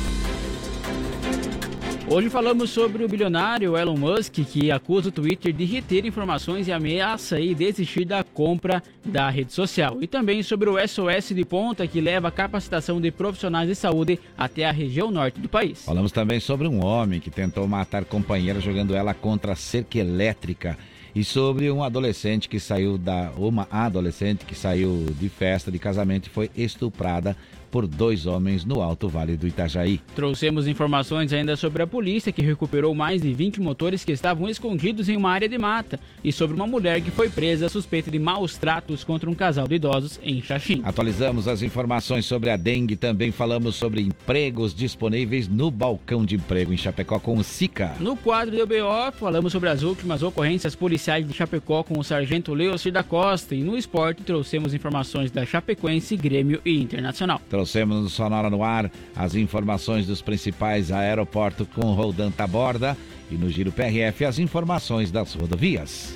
Hoje 2.09 2.31
falamos 2.31 2.71
sobre 2.71 3.05
o 3.05 3.09
bilionário 3.09 3.77
Elon 3.77 3.97
Musk, 3.97 4.35
que 4.35 4.71
acusa 4.71 5.09
o 5.09 5.13
Twitter 5.13 5.53
de 5.53 5.65
reter 5.65 6.07
informações 6.07 6.69
e 6.69 6.73
ameaça 6.73 7.35
aí 7.35 7.53
desistir 7.53 8.05
da 8.05 8.23
compra 8.23 8.81
da 9.05 9.29
rede 9.29 9.53
social. 9.53 9.99
E 10.01 10.07
também 10.07 10.41
sobre 10.41 10.71
o 10.71 10.77
SOS 10.87 11.35
de 11.35 11.45
Ponta, 11.45 11.85
que 11.85 12.01
leva 12.01 12.29
a 12.29 12.31
capacitação 12.31 13.01
de 13.01 13.11
profissionais 13.11 13.69
de 13.69 13.75
saúde 13.75 14.21
até 14.39 14.65
a 14.67 14.71
região 14.71 15.11
norte 15.11 15.41
do 15.41 15.49
país. 15.49 15.85
Falamos 15.85 16.13
também 16.13 16.39
sobre 16.39 16.69
um 16.69 16.85
homem 16.85 17.19
que 17.19 17.29
tentou 17.29 17.67
matar 17.67 18.05
companheira 18.05 18.61
jogando 18.61 18.95
ela 18.95 19.13
contra 19.13 19.53
a 19.53 19.57
cerca 19.57 19.99
elétrica. 19.99 20.79
E 21.13 21.25
sobre 21.25 21.71
um 21.71 21.83
adolescente 21.83 22.49
que 22.49 22.61
saiu 22.61 22.99
da. 22.99 23.33
Uma 23.39 23.67
adolescente 23.71 24.45
que 24.45 24.55
saiu 24.55 25.07
de 25.19 25.31
festa 25.31 25.73
de 25.73 25.79
casamento 25.79 26.27
e 26.27 26.31
foi 26.31 26.51
estuprada 26.55 27.35
por 27.71 27.87
dois 27.87 28.27
homens 28.27 28.65
no 28.65 28.81
Alto 28.81 29.09
Vale 29.09 29.37
do 29.37 29.47
Itajaí. 29.47 30.01
Trouxemos 30.15 30.67
informações 30.67 31.33
ainda 31.33 31.57
sobre 31.57 31.83
a 31.83 31.87
polícia, 31.87 32.33
que 32.33 32.43
recuperou 32.43 32.95
mais 32.95 33.23
de 33.23 33.33
20 33.33 33.61
motores 33.61 34.05
que 34.05 34.13
estavam 34.13 34.49
escondidos 34.49 35.09
em 35.09 35.17
uma 35.17 35.31
área 35.31 35.49
de 35.49 35.59
mata, 35.59 35.99
e 36.23 36.33
sobre 36.33 36.57
uma 36.57 36.67
mulher 36.67 37.01
que 37.01 37.11
foi 37.11 37.29
presa 37.29 37.69
suspeita 37.69 38.11
de 38.11 38.19
maus 38.19 38.57
tratos 38.57 39.05
contra 39.05 39.29
um 39.29 39.35
casal 39.35 39.69
de 39.69 39.77
idosos 39.77 40.19
em 40.23 40.41
Xaxim. 40.41 40.81
Atualizamos 40.85 41.49
as 41.49 41.63
informações 41.63 42.25
sobre 42.27 42.51
a 42.51 42.57
dengue, 42.57 42.97
também 42.97 43.31
falamos 43.31 43.77
sobre 43.77 44.01
empregos 44.01 44.75
disponíveis 44.75 45.49
no 45.49 45.71
balcão 45.71 46.25
de 46.25 46.37
emprego 46.37 46.73
em 46.73 46.77
Chapecó 46.77 47.19
com 47.19 47.37
o 47.37 47.45
SICA. 47.45 47.95
No 48.01 48.17
quadro 48.17 48.57
do 48.57 48.67
BO, 48.67 49.13
falamos 49.13 49.53
sobre 49.53 49.69
as 49.69 49.83
últimas 49.83 50.23
ocorrências 50.23 50.75
policiais 50.75 51.27
de 51.27 51.33
Chapecó 51.33 51.83
com 51.83 51.99
o 51.99 52.05
sargento 52.05 52.55
Leocir 52.55 52.93
da 52.93 53.03
Costa, 53.03 53.55
e 53.55 53.63
no 53.63 53.77
esporte 53.77 54.23
trouxemos 54.23 54.75
informações 54.75 55.31
da 55.31 55.45
Chapecoense, 55.45 56.17
Grêmio 56.17 56.61
e 56.65 56.81
Internacional. 56.81 57.41
Trouxemos 57.57 58.03
no 58.03 58.11
Sonora 58.11 58.51
no 58.51 58.63
Ar 58.63 58.91
as 59.17 59.35
informações 59.35 60.07
dos 60.07 60.21
principais 60.21 60.93
aeroportos 60.93 61.67
com 61.75 61.95
Roldan 61.95 62.31
Taborda 62.31 62.95
e 63.31 63.35
no 63.35 63.49
Giro 63.49 63.73
PRF 63.73 64.27
as 64.27 64.39
informações 64.39 65.11
das 65.11 65.33
rodovias. 65.33 66.15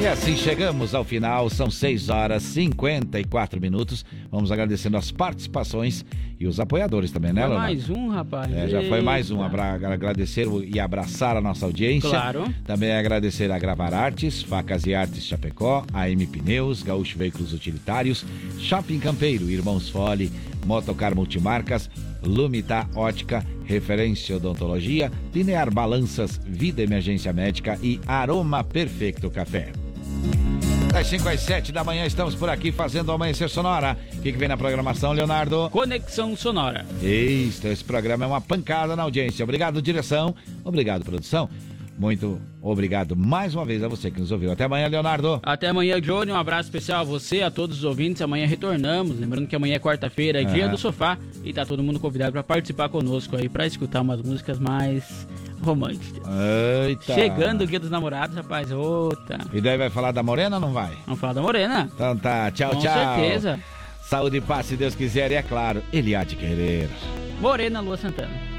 E 0.00 0.06
assim 0.06 0.36
chegamos 0.36 0.94
ao 0.94 1.02
final, 1.04 1.48
são 1.48 1.70
6 1.70 2.08
horas 2.10 2.42
e 2.44 2.64
54 2.64 3.60
minutos. 3.60 4.04
Vamos 4.30 4.52
agradecendo 4.52 4.96
as 4.98 5.10
participações 5.10 6.04
e 6.38 6.46
os 6.46 6.60
apoiadores 6.60 7.10
também, 7.10 7.32
né, 7.32 7.46
Leonardo? 7.46 7.62
mais 7.62 7.88
um, 7.88 8.08
rapaz. 8.08 8.52
É, 8.52 8.68
já 8.68 8.82
foi 8.82 9.00
mais 9.00 9.30
um. 9.30 9.40
Abra- 9.42 9.72
agradecer 9.74 10.46
e 10.66 10.78
abraçar 10.78 11.36
a 11.36 11.40
nossa 11.40 11.64
audiência. 11.64 12.10
Claro. 12.10 12.44
Também 12.64 12.92
agradecer 12.92 13.50
a 13.50 13.58
Gravar 13.58 13.94
Artes, 13.94 14.42
Facas 14.42 14.84
e 14.84 14.94
Artes 14.94 15.24
Chapecó, 15.24 15.84
AM 15.92 16.26
Pneus, 16.26 16.82
Gaúcho 16.82 17.16
Veículos 17.16 17.54
Utilitários, 17.54 18.26
Shopping 18.58 18.98
Campeiro, 18.98 19.48
Irmãos 19.48 19.88
Fole, 19.88 20.30
Motocar 20.66 21.14
Multimarcas, 21.14 21.88
Lumita 22.22 22.86
Ótica, 22.94 23.46
Referência 23.64 24.36
Odontologia, 24.36 25.10
Linear 25.32 25.72
Balanças, 25.72 26.38
Vida 26.44 26.82
Emergência 26.82 27.32
Médica 27.32 27.78
e 27.82 28.00
Aroma 28.06 28.62
Perfeito 28.62 29.30
Café. 29.30 29.72
Das 30.92 31.08
5 31.08 31.28
às 31.28 31.40
7 31.40 31.72
da 31.72 31.82
manhã 31.82 32.06
estamos 32.06 32.36
por 32.36 32.48
aqui 32.48 32.70
fazendo 32.70 33.08
o 33.08 33.12
Amanhecer 33.12 33.48
Sonora. 33.48 33.98
O 34.14 34.22
que, 34.22 34.30
que 34.30 34.38
vem 34.38 34.46
na 34.46 34.56
programação, 34.56 35.12
Leonardo? 35.12 35.68
Conexão 35.70 36.36
Sonora. 36.36 36.86
Isso, 37.02 37.66
esse 37.66 37.82
programa 37.82 38.24
é 38.24 38.28
uma 38.28 38.40
pancada 38.40 38.94
na 38.94 39.02
audiência. 39.02 39.42
Obrigado, 39.42 39.82
direção. 39.82 40.34
Obrigado, 40.64 41.04
produção. 41.04 41.48
Muito 41.98 42.40
obrigado 42.60 43.14
mais 43.14 43.54
uma 43.54 43.64
vez 43.64 43.82
a 43.82 43.88
você 43.88 44.10
que 44.10 44.20
nos 44.20 44.32
ouviu. 44.32 44.50
Até 44.50 44.64
amanhã, 44.64 44.88
Leonardo. 44.88 45.40
Até 45.42 45.68
amanhã, 45.68 46.00
Johnny. 46.00 46.32
Um 46.32 46.36
abraço 46.36 46.68
especial 46.68 47.00
a 47.00 47.04
você, 47.04 47.42
a 47.42 47.50
todos 47.50 47.78
os 47.78 47.84
ouvintes. 47.84 48.22
Amanhã 48.22 48.46
retornamos. 48.46 49.18
Lembrando 49.18 49.46
que 49.46 49.54
amanhã 49.54 49.74
é 49.74 49.78
quarta-feira, 49.78 50.42
é 50.42 50.44
dia 50.44 50.68
do 50.68 50.76
sofá. 50.76 51.18
E 51.44 51.52
tá 51.52 51.64
todo 51.64 51.82
mundo 51.82 52.00
convidado 52.00 52.32
para 52.32 52.42
participar 52.42 52.88
conosco 52.88 53.36
aí, 53.36 53.48
para 53.48 53.66
escutar 53.66 54.00
umas 54.00 54.20
músicas 54.22 54.58
mais 54.58 55.26
românticas. 55.64 56.22
Eita. 56.86 57.14
Chegando 57.14 57.62
o 57.62 57.66
dia 57.66 57.80
dos 57.80 57.90
namorados, 57.90 58.36
rapaz. 58.36 58.70
Outra. 58.70 59.38
E 59.52 59.60
daí 59.60 59.76
vai 59.76 59.90
falar 59.90 60.12
da 60.12 60.22
Morena 60.22 60.56
ou 60.56 60.60
não 60.60 60.72
vai? 60.72 60.96
Vamos 61.06 61.20
falar 61.20 61.32
da 61.32 61.42
Morena. 61.42 61.90
Então 61.94 62.16
tá, 62.16 62.50
tchau, 62.50 62.70
Com 62.70 62.80
tchau. 62.80 62.92
certeza. 62.92 63.58
Saúde 64.02 64.36
e 64.36 64.40
paz, 64.40 64.66
se 64.66 64.76
Deus 64.76 64.94
quiser, 64.94 65.30
e 65.32 65.34
é 65.34 65.42
claro, 65.42 65.82
Ele 65.92 66.14
há 66.14 66.22
de 66.24 66.36
querer. 66.36 66.90
Morena 67.40 67.80
Lua 67.80 67.96
Santana. 67.96 68.54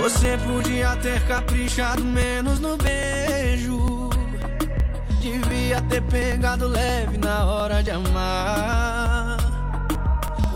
Você 0.00 0.38
podia 0.38 0.96
ter 0.96 1.20
caprichado 1.26 2.02
menos 2.02 2.58
no 2.58 2.76
beijo. 2.76 4.08
Devia 5.20 5.80
ter 5.82 6.02
pegado 6.02 6.66
leve 6.66 7.18
na 7.18 7.44
hora 7.44 7.82
de 7.82 7.90
amar. 7.90 9.36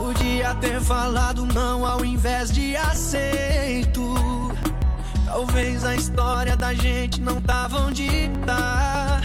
Podia 0.05 0.55
ter 0.57 0.83
falado 0.83 1.47
não 1.47 1.87
ao 1.87 2.05
invés 2.05 2.53
de 2.53 2.77
aceito. 2.77 4.15
Talvez 5.25 5.83
a 5.83 5.97
história 5.97 6.55
da 6.55 6.75
gente 6.75 7.23
não 7.23 7.41
tava 7.41 7.79
onde 7.81 8.31
tá. 8.45 9.23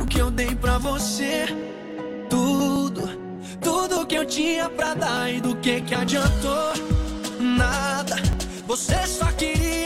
O 0.00 0.06
que 0.06 0.20
eu 0.20 0.30
dei 0.30 0.54
pra 0.54 0.78
você, 0.78 1.46
tudo, 2.28 3.08
tudo 3.60 4.06
que 4.06 4.14
eu 4.14 4.24
tinha 4.24 4.68
pra 4.68 4.94
dar 4.94 5.32
e 5.32 5.40
do 5.40 5.56
que 5.56 5.80
que 5.80 5.96
adiantou? 5.96 6.74
Nada. 7.40 8.14
Você 8.68 9.04
só 9.08 9.26
quis 9.32 9.80